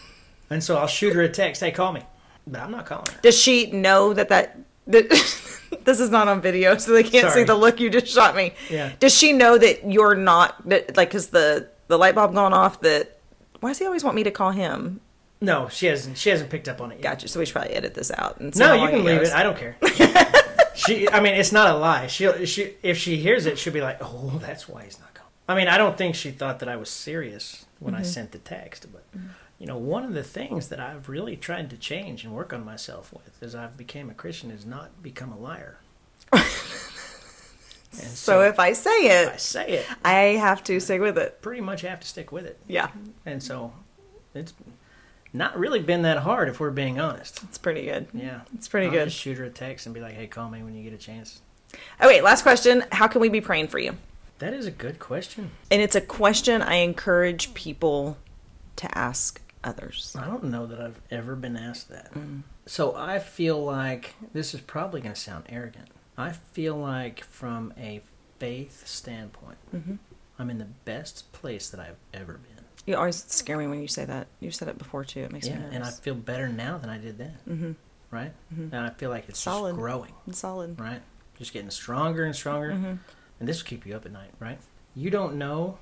and 0.50 0.62
so 0.62 0.76
I'll 0.76 0.86
shoot 0.86 1.14
her 1.14 1.22
a 1.22 1.28
text, 1.28 1.62
hey, 1.62 1.70
call 1.70 1.92
me. 1.92 2.02
But 2.46 2.60
I'm 2.60 2.70
not 2.70 2.86
calling 2.86 3.06
her. 3.06 3.20
Does 3.22 3.38
she 3.38 3.70
know 3.70 4.12
that 4.12 4.28
that, 4.28 4.58
that 4.88 5.08
this 5.84 6.00
is 6.00 6.10
not 6.10 6.28
on 6.28 6.40
video, 6.40 6.76
so 6.76 6.92
they 6.92 7.02
can't 7.02 7.32
see 7.32 7.44
the 7.44 7.54
look 7.54 7.80
you 7.80 7.90
just 7.90 8.08
shot 8.08 8.36
me? 8.36 8.52
Yeah. 8.70 8.92
Does 9.00 9.14
she 9.14 9.32
know 9.32 9.56
that 9.56 9.90
you're 9.90 10.14
not 10.14 10.68
that 10.68 10.96
like 10.96 11.08
because 11.08 11.28
the 11.28 11.68
the 11.88 11.98
light 11.98 12.14
bulb 12.14 12.34
gone 12.34 12.52
off? 12.52 12.80
That 12.80 13.17
why 13.60 13.70
does 13.70 13.78
he 13.78 13.86
always 13.86 14.04
want 14.04 14.16
me 14.16 14.22
to 14.24 14.30
call 14.30 14.50
him? 14.50 15.00
No, 15.40 15.68
she 15.68 15.86
hasn't. 15.86 16.18
She 16.18 16.30
hasn't 16.30 16.50
picked 16.50 16.68
up 16.68 16.80
on 16.80 16.90
it 16.90 16.96
yet. 16.96 17.02
Gotcha. 17.02 17.28
So 17.28 17.38
we 17.38 17.46
should 17.46 17.52
probably 17.52 17.74
edit 17.74 17.94
this 17.94 18.10
out. 18.16 18.40
And 18.40 18.54
see 18.54 18.60
No, 18.60 18.68
how 18.68 18.74
you 18.74 18.80
long 18.80 18.90
can 18.90 19.04
leave 19.04 19.18
goes. 19.20 19.28
it. 19.28 19.34
I 19.34 19.42
don't 19.42 19.56
care. 19.56 19.76
she, 20.74 21.08
I 21.08 21.20
mean, 21.20 21.34
it's 21.34 21.52
not 21.52 21.74
a 21.74 21.78
lie. 21.78 22.08
She, 22.08 22.46
she, 22.46 22.74
if 22.82 22.98
she 22.98 23.16
hears 23.16 23.46
it, 23.46 23.58
she'll 23.58 23.72
be 23.72 23.80
like, 23.80 23.98
"Oh, 24.00 24.38
that's 24.42 24.68
why 24.68 24.84
he's 24.84 24.98
not 24.98 25.14
calling." 25.14 25.32
I 25.48 25.54
mean, 25.54 25.68
I 25.68 25.78
don't 25.78 25.96
think 25.96 26.14
she 26.14 26.30
thought 26.30 26.58
that 26.58 26.68
I 26.68 26.76
was 26.76 26.90
serious 26.90 27.66
when 27.78 27.94
I 27.94 27.98
mm-hmm. 27.98 28.06
sent 28.06 28.32
the 28.32 28.38
text, 28.38 28.86
but 28.92 29.10
mm-hmm. 29.16 29.28
you 29.58 29.66
know, 29.66 29.78
one 29.78 30.04
of 30.04 30.12
the 30.12 30.24
things 30.24 30.68
that 30.68 30.80
I've 30.80 31.08
really 31.08 31.36
tried 31.36 31.70
to 31.70 31.76
change 31.76 32.24
and 32.24 32.34
work 32.34 32.52
on 32.52 32.64
myself 32.64 33.12
with 33.12 33.40
as 33.40 33.54
I've 33.54 33.76
became 33.76 34.10
a 34.10 34.14
Christian 34.14 34.50
is 34.50 34.66
not 34.66 35.02
become 35.02 35.32
a 35.32 35.38
liar. 35.38 35.78
and 37.98 38.08
So 38.08 38.42
if 38.42 38.58
I 38.58 38.72
say 38.72 38.90
it, 38.90 39.28
I 39.28 39.36
say 39.36 39.68
it, 39.68 39.86
I 40.04 40.14
have 40.38 40.62
to 40.64 40.80
stick 40.80 41.00
with 41.00 41.18
it. 41.18 41.40
pretty 41.42 41.60
much 41.60 41.82
have 41.82 42.00
to 42.00 42.06
stick 42.06 42.32
with 42.32 42.46
it. 42.46 42.58
Yeah, 42.66 42.88
And 43.26 43.42
so, 43.42 43.72
it's 44.34 44.54
not 45.32 45.58
really 45.58 45.80
been 45.80 46.02
that 46.02 46.18
hard 46.18 46.48
if 46.48 46.58
we're 46.60 46.70
being 46.70 46.98
honest. 47.00 47.42
it's 47.44 47.58
pretty 47.58 47.84
good. 47.84 48.06
Yeah, 48.14 48.40
It's 48.54 48.68
pretty 48.68 48.86
I'll 48.86 48.92
good. 48.92 49.04
Just 49.08 49.18
shoot 49.20 49.36
her 49.38 49.44
a 49.44 49.50
text 49.50 49.86
and 49.86 49.94
be 49.94 50.00
like, 50.00 50.14
"Hey, 50.14 50.26
call 50.26 50.48
me 50.48 50.62
when 50.62 50.74
you 50.74 50.82
get 50.82 50.92
a 50.92 50.98
chance." 51.02 51.40
Oh 52.00 52.06
wait, 52.08 52.22
last 52.24 52.42
question. 52.42 52.84
How 52.92 53.08
can 53.08 53.20
we 53.20 53.28
be 53.28 53.40
praying 53.40 53.68
for 53.68 53.78
you? 53.78 53.96
That 54.38 54.54
is 54.54 54.66
a 54.66 54.70
good 54.70 54.98
question. 54.98 55.50
And 55.70 55.82
it's 55.82 55.96
a 55.96 56.00
question 56.00 56.62
I 56.62 56.76
encourage 56.76 57.52
people 57.54 58.16
to 58.76 58.96
ask 58.96 59.40
others. 59.64 60.14
I 60.18 60.26
don't 60.26 60.44
know 60.44 60.64
that 60.66 60.80
I've 60.80 61.00
ever 61.10 61.34
been 61.34 61.56
asked 61.56 61.88
that. 61.90 62.14
Mm. 62.14 62.42
So 62.64 62.94
I 62.94 63.18
feel 63.18 63.62
like 63.62 64.14
this 64.32 64.54
is 64.54 64.60
probably 64.60 65.00
going 65.00 65.14
to 65.14 65.20
sound 65.20 65.44
arrogant. 65.48 65.88
I 66.18 66.32
feel 66.32 66.76
like, 66.76 67.22
from 67.24 67.72
a 67.78 68.02
faith 68.38 68.86
standpoint, 68.86 69.56
I'm 70.38 70.50
in 70.50 70.58
the 70.58 70.66
best 70.84 71.32
place 71.32 71.70
that 71.70 71.80
I've 71.80 71.96
ever 72.12 72.34
been. 72.34 72.64
You 72.86 72.96
always 72.96 73.22
scare 73.24 73.56
me 73.58 73.66
when 73.66 73.80
you 73.80 73.88
say 73.88 74.04
that. 74.04 74.26
You 74.40 74.50
said 74.50 74.68
it 74.68 74.78
before 74.78 75.04
too. 75.04 75.20
It 75.20 75.32
makes 75.32 75.46
Yeah, 75.46 75.54
me 75.54 75.60
nervous. 75.60 75.74
and 75.76 75.84
I 75.84 75.90
feel 75.90 76.14
better 76.14 76.48
now 76.48 76.78
than 76.78 76.90
I 76.90 76.98
did 76.98 77.18
then. 77.18 77.36
Mm-hmm. 77.48 77.72
Right? 78.10 78.32
And 78.50 78.74
I 78.74 78.90
feel 78.90 79.10
like 79.10 79.28
it's 79.28 79.38
Solid. 79.38 79.72
just 79.72 79.78
growing. 79.80 80.12
It's 80.26 80.38
solid. 80.38 80.80
Right? 80.80 81.02
Just 81.36 81.52
getting 81.52 81.68
stronger 81.70 82.24
and 82.24 82.34
stronger. 82.34 82.70
And 82.70 82.98
this 83.48 83.62
will 83.62 83.68
keep 83.68 83.84
you 83.86 83.94
up 83.94 84.06
at 84.06 84.12
night, 84.12 84.30
right? 84.40 84.58
You 84.96 85.10
don't 85.10 85.36
know 85.36 85.78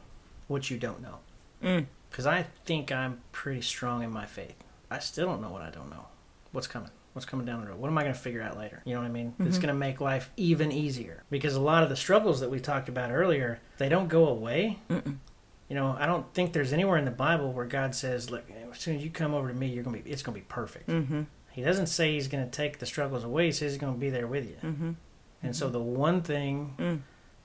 what 0.48 0.68
you 0.70 0.76
don't 0.78 1.00
know. 1.00 1.18
Mm. 1.62 1.86
Because 2.10 2.26
I 2.26 2.46
think 2.64 2.90
I'm 2.92 3.20
pretty 3.32 3.60
strong 3.62 4.02
in 4.02 4.10
my 4.10 4.26
faith. 4.26 4.56
I 4.90 4.98
still 4.98 5.26
don't 5.26 5.40
know 5.40 5.50
what 5.50 5.62
I 5.62 5.70
don't 5.70 5.88
know. 5.90 6.06
What's 6.56 6.66
coming? 6.66 6.88
What's 7.12 7.26
coming 7.26 7.44
down 7.44 7.60
the 7.60 7.68
road? 7.68 7.78
What 7.78 7.88
am 7.88 7.98
I 7.98 8.02
going 8.02 8.14
to 8.14 8.18
figure 8.18 8.40
out 8.40 8.56
later? 8.56 8.80
You 8.86 8.94
know 8.94 9.02
what 9.02 9.06
I 9.06 9.10
mean? 9.10 9.34
It's 9.40 9.58
going 9.58 9.68
to 9.68 9.74
make 9.74 10.00
life 10.00 10.30
even 10.38 10.72
easier. 10.72 11.22
Because 11.28 11.54
a 11.54 11.60
lot 11.60 11.82
of 11.82 11.90
the 11.90 11.96
struggles 11.96 12.40
that 12.40 12.50
we 12.50 12.60
talked 12.60 12.88
about 12.88 13.10
earlier, 13.10 13.60
they 13.76 13.90
don't 13.90 14.08
go 14.08 14.26
away. 14.26 14.78
You 14.88 15.74
know, 15.74 15.94
I 15.98 16.06
don't 16.06 16.32
think 16.32 16.54
there's 16.54 16.72
anywhere 16.72 16.96
in 16.96 17.04
the 17.04 17.10
Bible 17.10 17.52
where 17.52 17.66
God 17.66 17.94
says, 17.94 18.30
"Look, 18.30 18.44
as 18.72 18.78
soon 18.78 18.96
as 18.96 19.04
you 19.04 19.10
come 19.10 19.34
over 19.34 19.48
to 19.48 19.54
me, 19.54 19.66
you're 19.66 19.84
gonna 19.84 19.98
be, 19.98 20.10
it's 20.10 20.22
gonna 20.22 20.36
be 20.36 20.44
perfect." 20.48 20.88
Mm-hmm. 20.88 21.22
He 21.52 21.62
doesn't 21.62 21.88
say 21.88 22.12
He's 22.14 22.28
gonna 22.28 22.48
take 22.48 22.78
the 22.78 22.86
struggles 22.86 23.22
away. 23.24 23.46
He 23.46 23.52
says 23.52 23.72
He's 23.72 23.80
gonna 23.80 23.98
be 23.98 24.08
there 24.08 24.26
with 24.26 24.48
you. 24.48 24.56
Mm-hmm. 24.62 24.92
And 25.42 25.56
so 25.56 25.68
the 25.68 25.80
one 25.82 26.22
thing 26.22 26.74
Mm. 26.78 27.00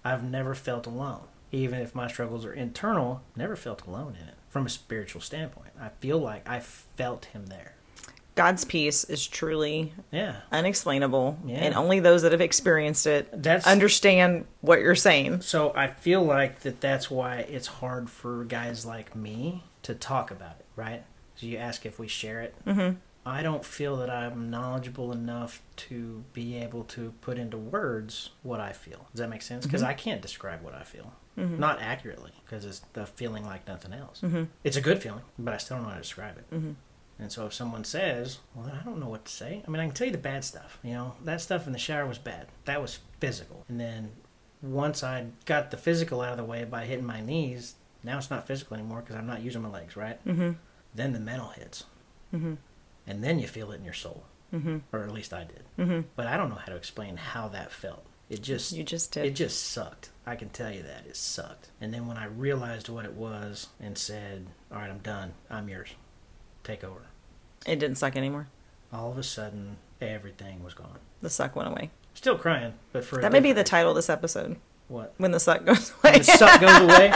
I've 0.06 0.24
never 0.24 0.56
felt 0.56 0.86
alone, 0.88 1.24
even 1.52 1.82
if 1.82 1.94
my 1.94 2.08
struggles 2.08 2.46
are 2.46 2.54
internal, 2.54 3.24
never 3.36 3.56
felt 3.56 3.86
alone 3.86 4.16
in 4.22 4.28
it 4.28 4.36
from 4.48 4.66
a 4.66 4.70
spiritual 4.70 5.22
standpoint. 5.22 5.72
I 5.80 5.90
feel 6.00 6.18
like 6.18 6.48
I 6.48 6.60
felt 6.60 7.26
him 7.26 7.48
there. 7.48 7.74
God's 8.36 8.64
peace 8.66 9.04
is 9.04 9.28
truly 9.28 9.94
Yeah. 10.12 10.38
unexplainable, 10.52 11.38
Yeah. 11.46 11.58
and 11.58 11.76
only 11.76 12.00
those 12.00 12.22
that 12.22 12.32
have 12.32 12.42
experienced 12.42 13.06
it 13.06 13.30
That's 13.44 13.68
understand 13.68 14.46
what 14.62 14.80
you're 14.80 14.96
saying. 14.96 15.42
so 15.42 15.74
I 15.76 15.88
feel 15.88 16.24
like 16.24 16.60
that 16.62 16.80
that's 16.82 17.12
why 17.12 17.40
it's 17.40 17.68
hard 17.68 18.10
for 18.10 18.44
guys 18.46 18.86
like 18.86 19.16
me 19.16 19.64
to 19.84 19.94
talk 19.94 20.32
about 20.32 20.56
it, 20.60 20.66
right? 20.76 21.04
So 21.36 21.46
you 21.46 21.58
ask 21.58 21.86
if 21.86 22.00
we 22.00 22.08
share 22.08 22.42
it. 22.42 22.56
Mm-hmm. 22.66 22.98
I 23.26 23.44
don't 23.44 23.64
feel 23.66 23.98
that 23.98 24.10
I'm 24.10 24.50
knowledgeable 24.50 25.12
enough 25.12 25.62
to 25.88 26.24
be 26.34 26.56
able 26.58 26.84
to 26.86 27.14
put 27.22 27.38
into 27.38 27.58
words 27.58 28.32
what 28.42 28.60
I 28.60 28.72
feel. 28.74 29.08
Does 29.12 29.20
that 29.20 29.30
make 29.30 29.42
sense? 29.44 29.66
Because 29.66 29.84
I 29.84 29.94
can't 29.94 30.22
describe 30.22 30.64
what 30.64 30.74
I 30.74 30.84
feel. 30.84 31.14
Not 31.38 31.82
accurately, 31.82 32.32
because 32.46 32.66
it's 32.66 32.82
the 32.94 33.06
feeling 33.08 33.44
like 33.46 33.68
nothing 33.68 33.94
else. 33.94 34.22
Mhm. 34.22 34.48
It's 34.64 34.78
a 34.78 34.82
good 34.82 35.02
feeling, 35.02 35.24
but 35.40 35.54
I 35.54 35.58
still 35.58 35.78
don't 35.78 35.84
know 35.86 35.90
how 35.90 35.96
to 35.96 36.02
describe 36.02 36.38
it. 36.38 36.46
And 37.22 37.32
so 37.32 37.46
if 37.46 37.54
someone 37.54 37.84
says, 37.84 38.40
well, 38.56 38.66
then 38.66 38.76
I 38.76 38.84
don't 38.84 39.00
know 39.00 39.08
what 39.08 39.26
to 39.26 39.32
say. 39.32 39.64
I 39.66 39.70
mean, 39.70 39.80
I 39.80 39.86
can 39.86 39.94
tell 39.94 40.08
you 40.08 40.12
the 40.12 40.18
bad 40.18 40.44
stuff. 40.44 40.80
You 40.84 40.94
know, 40.94 41.14
that 41.24 41.40
stuff 41.40 41.68
in 41.68 41.74
the 41.74 41.80
shower 41.80 42.08
was 42.08 42.18
bad. 42.18 42.48
That 42.66 42.82
was 42.82 43.00
physical. 43.20 43.64
And 43.70 43.80
then 43.80 44.12
once 44.62 45.04
I 45.04 45.28
got 45.46 45.70
the 45.72 45.78
physical 45.78 46.22
out 46.22 46.32
of 46.32 46.38
the 46.38 46.44
way 46.44 46.64
by 46.64 46.86
hitting 46.86 47.06
my 47.06 47.22
knees, 47.22 47.76
now 48.04 48.18
it's 48.18 48.32
not 48.32 48.48
physical 48.48 48.76
anymore 48.76 49.02
because 49.02 49.16
I'm 49.16 49.28
not 49.28 49.42
using 49.44 49.62
my 49.62 49.70
legs, 49.70 49.96
right? 49.96 50.24
Mm-hmm. 50.26 50.52
Then 50.96 51.14
the 51.14 51.20
mental 51.20 51.50
hits. 51.50 51.84
Mm-hmm. 52.34 52.56
And 53.06 53.24
then 53.24 53.38
you 53.40 53.48
feel 53.48 53.72
it 53.72 53.76
in 53.78 53.86
your 53.86 53.94
soul. 53.94 54.24
Mm-hmm. 54.54 54.78
Or 54.92 55.04
at 55.04 55.12
least 55.12 55.34
I 55.34 55.44
did. 55.44 55.64
Mm-hmm. 55.78 56.02
But 56.16 56.26
I 56.28 56.38
don't 56.38 56.50
know 56.50 56.56
how 56.56 56.72
to 56.72 56.76
explain 56.76 57.18
how 57.18 57.48
that 57.50 57.72
felt. 57.72 58.04
It 58.30 58.42
just 58.42 58.72
You 58.72 58.84
just 58.84 59.12
did. 59.12 59.26
it 59.26 59.36
just 59.36 59.62
sucked. 59.62 60.10
I 60.26 60.36
can 60.36 60.50
tell 60.50 60.72
you 60.72 60.82
that. 60.84 61.06
It 61.08 61.18
sucked. 61.18 61.70
And 61.80 61.94
then 61.94 62.08
when 62.08 62.18
I 62.18 62.26
realized 62.26 62.90
what 62.90 63.06
it 63.06 63.14
was 63.14 63.68
and 63.80 63.98
said, 63.98 64.48
All 64.72 64.78
right, 64.80 64.90
I'm 64.90 65.00
done. 65.00 65.34
I'm 65.50 65.70
yours. 65.70 65.90
Take 66.64 66.84
over. 66.84 67.02
It 67.66 67.80
didn't 67.80 67.98
suck 67.98 68.16
anymore. 68.16 68.48
All 68.94 69.12
of 69.12 69.18
a 69.18 69.24
sudden 69.24 69.78
everything 70.02 70.64
was 70.64 70.74
gone. 70.74 70.98
The 71.22 71.30
suck 71.30 71.56
went 71.56 71.70
away. 71.70 71.92
Still 72.14 72.38
crying, 72.38 72.74
but 72.92 73.06
for 73.06 73.20
a 73.20 73.22
That 73.22 73.32
may 73.32 73.40
be 73.40 73.52
the 73.54 73.64
title 73.64 73.92
of 73.92 73.96
this 73.96 74.10
episode. 74.10 74.58
what 74.88 75.14
When 75.18 75.32
the 75.32 75.40
suck 75.40 75.64
goes 75.66 75.90
When 76.02 76.14
away. 76.14 76.20
the 76.20 76.24
suck 76.26 76.60
goes 76.62 76.82
away. 76.82 77.14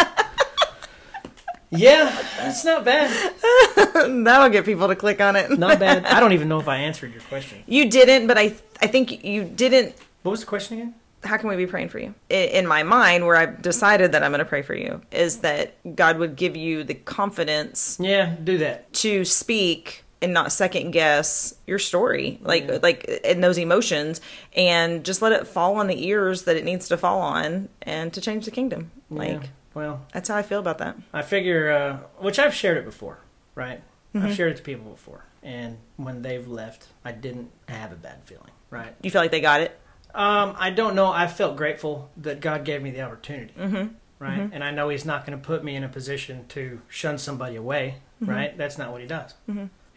Yeah, 1.71 2.05
that's 2.37 2.63
not 2.63 2.85
bad. 2.85 3.09
That'll 4.23 4.49
get 4.49 4.63
people 4.65 4.87
to 4.87 4.95
click 4.95 5.19
on 5.19 5.35
it. 5.35 5.57
Not 5.57 5.79
bad. 5.79 6.05
I 6.05 6.19
don't 6.19 6.31
even 6.31 6.47
know 6.47 6.59
if 6.59 6.67
I 6.67 6.77
answered 6.89 7.11
your 7.11 7.23
question. 7.23 7.63
You 7.65 7.89
didn't, 7.89 8.27
but 8.27 8.37
I 8.37 8.53
I 8.81 8.87
think 8.87 9.25
you 9.25 9.43
didn't. 9.43 9.95
What 10.23 10.31
was 10.31 10.39
the 10.41 10.45
question 10.45 10.77
again? 10.79 10.95
How 11.23 11.37
can 11.37 11.49
we 11.49 11.55
be 11.55 11.65
praying 11.65 11.89
for 11.89 11.97
you? 11.99 12.13
In 12.29 12.67
my 12.67 12.83
mind, 12.83 13.25
where 13.25 13.35
I've 13.35 13.61
decided 13.61 14.11
that 14.11 14.23
I'm 14.23 14.29
going 14.31 14.39
to 14.39 14.45
pray 14.45 14.61
for 14.61 14.75
you, 14.75 15.01
is 15.11 15.39
that 15.39 15.73
God 15.95 16.19
would 16.19 16.35
give 16.35 16.55
you 16.55 16.83
the 16.83 16.93
confidence 16.93 17.97
Yeah, 17.99 18.35
do 18.43 18.59
that. 18.59 18.93
to 18.93 19.25
speak 19.25 20.03
and 20.25 20.33
not 20.33 20.51
second 20.51 20.91
guess 20.91 21.53
your 21.65 21.79
story, 21.79 22.39
like 22.41 22.67
Yeah. 22.67 22.79
like 22.83 23.03
in 23.23 23.39
those 23.41 23.57
emotions, 23.57 24.19
and 24.55 25.05
just 25.05 25.21
let 25.21 25.31
it 25.31 25.47
fall 25.47 25.75
on 25.77 25.87
the 25.87 26.07
ears 26.07 26.43
that 26.43 26.57
it 26.57 26.65
needs 26.65 26.87
to 26.89 26.97
fall 26.97 27.21
on, 27.21 27.69
and 27.83 28.11
to 28.13 28.19
change 28.19 28.43
the 28.45 28.51
kingdom. 28.51 28.91
Like 29.09 29.43
yeah. 29.43 29.47
Well, 29.73 30.05
that's 30.13 30.29
how 30.29 30.35
I 30.37 30.41
feel 30.41 30.59
about 30.59 30.77
that. 30.79 30.95
I 31.13 31.21
figure, 31.21 31.71
uh, 31.71 31.97
which 32.23 32.39
I've 32.39 32.53
shared 32.53 32.77
it 32.77 32.85
before, 32.85 33.19
right? 33.55 33.81
Mm-hmm. 34.13 34.25
I've 34.25 34.35
shared 34.35 34.51
it 34.53 34.57
to 34.57 34.63
people 34.63 34.89
before, 34.91 35.25
and 35.43 35.77
when 35.97 36.21
they've 36.21 36.47
left, 36.47 36.87
I 37.03 37.11
didn't 37.11 37.51
have 37.67 37.91
a 37.91 37.95
bad 37.95 38.23
feeling, 38.23 38.51
right? 38.69 38.95
You 39.03 39.11
feel 39.11 39.21
like 39.21 39.31
they 39.31 39.41
got 39.41 39.61
it? 39.61 39.77
Um, 40.13 40.55
I 40.57 40.69
don't 40.69 40.95
know. 40.95 41.11
I 41.11 41.27
felt 41.27 41.57
grateful 41.57 42.09
that 42.17 42.39
God 42.39 42.63
gave 42.63 42.81
me 42.81 42.89
the 42.91 43.01
opportunity, 43.01 43.53
mm-hmm. 43.59 43.87
right? 44.17 44.49
And 44.53 44.63
I 44.63 44.71
know 44.71 44.87
He's 44.89 45.03
not 45.05 45.25
going 45.25 45.37
to 45.37 45.45
put 45.45 45.61
me 45.63 45.75
in 45.75 45.83
a 45.83 45.89
position 45.89 46.45
to 46.49 46.81
shun 46.87 47.17
somebody 47.17 47.55
away, 47.57 47.95
Mm-hmm. 48.23 48.31
right? 48.31 48.57
That's 48.57 48.77
not 48.77 48.93
what 48.93 49.01
He 49.01 49.07
does. 49.07 49.33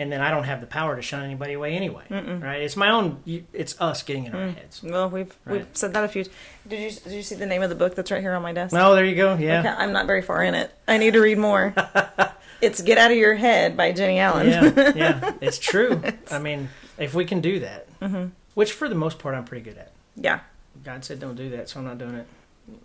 And 0.01 0.13
then 0.13 0.21
I 0.21 0.31
don't 0.31 0.45
have 0.45 0.61
the 0.61 0.67
power 0.69 0.95
to 0.95 1.03
shun 1.03 1.25
anybody 1.25 1.55
away 1.55 1.75
anyway, 1.75 2.05
right? 2.09 2.63
It's 2.63 2.77
my 2.77 2.89
own. 2.91 3.21
It's 3.53 3.81
us 3.81 4.05
getting 4.05 4.27
in 4.27 4.33
Mm. 4.33 4.37
our 4.47 4.51
heads. 4.53 4.81
Well, 4.83 5.11
we've 5.11 5.35
we've 5.45 5.67
said 5.73 5.93
that 5.95 6.05
a 6.05 6.09
few. 6.09 6.25
Did 6.69 6.81
you 6.81 6.91
did 7.01 7.13
you 7.13 7.23
see 7.25 7.35
the 7.35 7.47
name 7.47 7.63
of 7.63 7.69
the 7.69 7.75
book 7.75 7.97
that's 7.97 8.11
right 8.13 8.21
here 8.21 8.35
on 8.35 8.43
my 8.43 8.53
desk? 8.53 8.73
No, 8.73 8.95
there 8.95 9.05
you 9.05 9.17
go. 9.17 9.35
Yeah. 9.35 9.59
Okay, 9.61 9.69
I'm 9.69 9.93
not 9.93 10.07
very 10.07 10.23
far 10.23 10.45
in 10.45 10.55
it. 10.55 10.71
I 10.87 10.99
need 10.99 11.15
to 11.15 11.21
read 11.21 11.39
more. 11.39 11.75
it's 12.61 12.81
Get 12.81 12.99
Out 12.99 13.11
of 13.11 13.17
Your 13.17 13.35
Head 13.35 13.77
by 13.77 13.91
Jennie 13.93 14.21
Allen. 14.21 14.49
yeah, 14.49 14.93
yeah, 14.95 15.33
it's 15.41 15.59
true. 15.59 16.01
I 16.31 16.39
mean, 16.39 16.69
if 16.97 17.15
we 17.15 17.25
can 17.25 17.41
do 17.41 17.59
that, 17.61 17.87
Mm-hmm. 18.01 18.27
which 18.55 18.73
for 18.73 18.89
the 18.89 18.95
most 18.95 19.19
part 19.19 19.35
I'm 19.35 19.45
pretty 19.45 19.65
good 19.65 19.79
at. 19.79 19.91
yeah, 20.15 20.41
God 20.85 21.05
said 21.05 21.19
don't 21.19 21.35
do 21.35 21.51
that, 21.51 21.69
so 21.69 21.81
I'm 21.81 21.87
not 21.87 21.99
doing 21.99 22.15
it. 22.15 22.27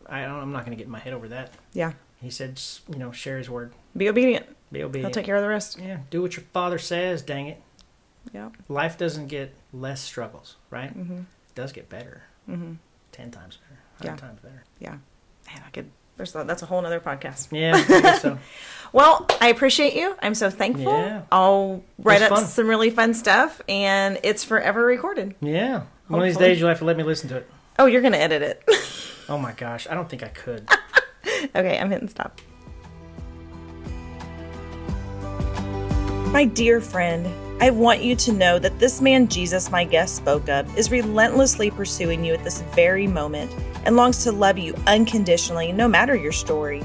I 0.10 0.22
don't, 0.26 0.40
I'm 0.42 0.52
not 0.52 0.66
going 0.66 0.76
to 0.76 0.82
get 0.82 0.90
my 0.90 0.98
head 1.00 1.14
over 1.14 1.28
that. 1.28 1.52
yeah. 1.74 1.92
He 2.22 2.30
said, 2.32 2.60
you 2.90 2.98
know, 2.98 3.12
share 3.12 3.38
His 3.38 3.50
word, 3.50 3.74
Be 3.98 4.08
obedient. 4.10 4.46
Be 4.74 5.00
He'll 5.00 5.12
take 5.12 5.26
care 5.26 5.36
of 5.36 5.42
the 5.42 5.48
rest. 5.50 5.78
Yeah, 5.80 5.98
do 6.10 6.22
what 6.22 6.36
your 6.36 6.46
Father 6.54 6.78
says. 6.78 7.22
Dang 7.22 7.48
it, 7.48 7.62
Yeah. 8.34 8.50
life 8.68 8.98
doesn't 8.98 9.28
get 9.28 9.54
less 9.72 10.02
struggles, 10.02 10.56
right? 10.70 10.98
Mm-hmm. 10.98 11.18
It 11.20 11.56
does 11.56 11.72
get 11.72 11.90
better. 11.90 12.24
Mm-hmm. 12.50 12.74
Ten 13.12 13.32
times 13.32 13.58
better. 13.58 13.80
Yeah. 14.12 14.16
Times 14.18 14.40
better. 14.42 14.64
Yeah. 14.80 14.92
Man, 15.48 15.62
I 15.66 15.70
could. 15.70 15.90
There's 16.18 16.32
that's 16.32 16.62
a 16.62 16.66
whole 16.68 16.82
nother 16.82 17.00
podcast. 17.00 17.48
Yeah, 17.52 17.74
I 17.76 18.18
so. 18.20 18.38
Well, 18.94 19.26
I 19.42 19.48
appreciate 19.48 19.96
you. 19.96 20.16
I'm 20.22 20.36
so 20.36 20.52
thankful. 20.52 20.92
Yeah. 20.94 21.24
I'll 21.32 21.84
write 21.98 22.22
up 22.22 22.30
fun. 22.30 22.46
some 22.46 22.68
really 22.68 22.92
fun 22.92 23.16
stuff, 23.16 23.60
and 23.68 24.20
it's 24.22 24.44
forever 24.44 24.86
recorded. 24.86 25.34
Yeah. 25.42 25.84
One 26.08 26.22
of 26.22 26.28
these 26.28 26.38
days 26.38 26.60
you'll 26.60 26.70
have 26.70 26.78
to 26.80 26.86
let 26.86 26.98
me 26.98 27.02
listen 27.04 27.30
to 27.30 27.38
it. 27.38 27.50
Oh, 27.80 27.88
you're 27.88 28.02
gonna 28.04 28.18
edit 28.18 28.42
it. 28.44 28.64
Oh 29.30 29.38
my 29.38 29.54
gosh, 29.54 29.88
I 29.90 29.94
don't 29.96 30.10
think 30.10 30.22
I 30.22 30.28
could. 30.28 30.68
Okay, 31.56 31.78
I'm 31.80 31.90
hitting 31.90 32.10
stop. 32.10 32.40
My 36.34 36.46
dear 36.46 36.82
friend, 36.82 37.28
I 37.62 37.70
want 37.70 38.02
you 38.02 38.16
to 38.16 38.34
know 38.34 38.58
that 38.58 38.80
this 38.80 39.02
man 39.02 39.28
Jesus, 39.28 39.70
my 39.70 39.84
guest 39.84 40.16
spoke 40.16 40.50
of, 40.50 40.76
is 40.76 40.90
relentlessly 40.90 41.70
pursuing 41.70 42.26
you 42.26 42.34
at 42.34 42.44
this 42.44 42.64
very 42.74 43.06
moment 43.06 43.54
and 43.86 43.96
longs 43.96 44.24
to 44.24 44.32
love 44.32 44.58
you 44.58 44.74
unconditionally, 44.88 45.72
no 45.72 45.88
matter 45.88 46.16
your 46.16 46.32
story. 46.32 46.82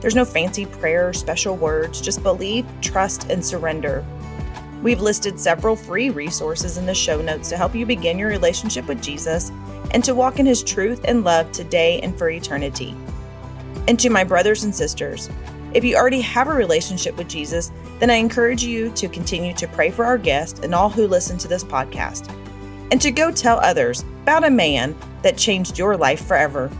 There's 0.00 0.14
no 0.14 0.24
fancy 0.24 0.64
prayer 0.64 1.10
or 1.10 1.12
special 1.12 1.58
words, 1.58 2.00
just 2.00 2.22
believe, 2.22 2.64
trust, 2.80 3.30
and 3.30 3.44
surrender. 3.44 4.02
We've 4.82 5.02
listed 5.02 5.38
several 5.38 5.76
free 5.76 6.08
resources 6.08 6.78
in 6.78 6.86
the 6.86 6.94
show 6.94 7.20
notes 7.20 7.50
to 7.50 7.58
help 7.58 7.74
you 7.74 7.84
begin 7.84 8.18
your 8.18 8.30
relationship 8.30 8.88
with 8.88 9.02
Jesus 9.02 9.52
and 9.90 10.02
to 10.04 10.14
walk 10.14 10.38
in 10.38 10.46
his 10.46 10.62
truth 10.62 11.02
and 11.04 11.22
love 11.22 11.52
today 11.52 12.00
and 12.00 12.16
for 12.16 12.30
eternity. 12.30 12.96
And 13.88 14.00
to 14.00 14.08
my 14.08 14.24
brothers 14.24 14.64
and 14.64 14.74
sisters, 14.74 15.28
if 15.76 15.84
you 15.84 15.94
already 15.94 16.22
have 16.22 16.48
a 16.48 16.54
relationship 16.54 17.18
with 17.18 17.28
Jesus, 17.28 17.70
then 17.98 18.08
I 18.08 18.14
encourage 18.14 18.64
you 18.64 18.90
to 18.92 19.10
continue 19.10 19.52
to 19.52 19.68
pray 19.68 19.90
for 19.90 20.06
our 20.06 20.16
guest 20.16 20.64
and 20.64 20.74
all 20.74 20.88
who 20.88 21.06
listen 21.06 21.36
to 21.36 21.48
this 21.48 21.62
podcast, 21.62 22.30
and 22.90 22.98
to 23.02 23.10
go 23.10 23.30
tell 23.30 23.58
others 23.60 24.02
about 24.22 24.44
a 24.44 24.50
man 24.50 24.96
that 25.20 25.36
changed 25.36 25.78
your 25.78 25.94
life 25.94 26.26
forever. 26.26 26.70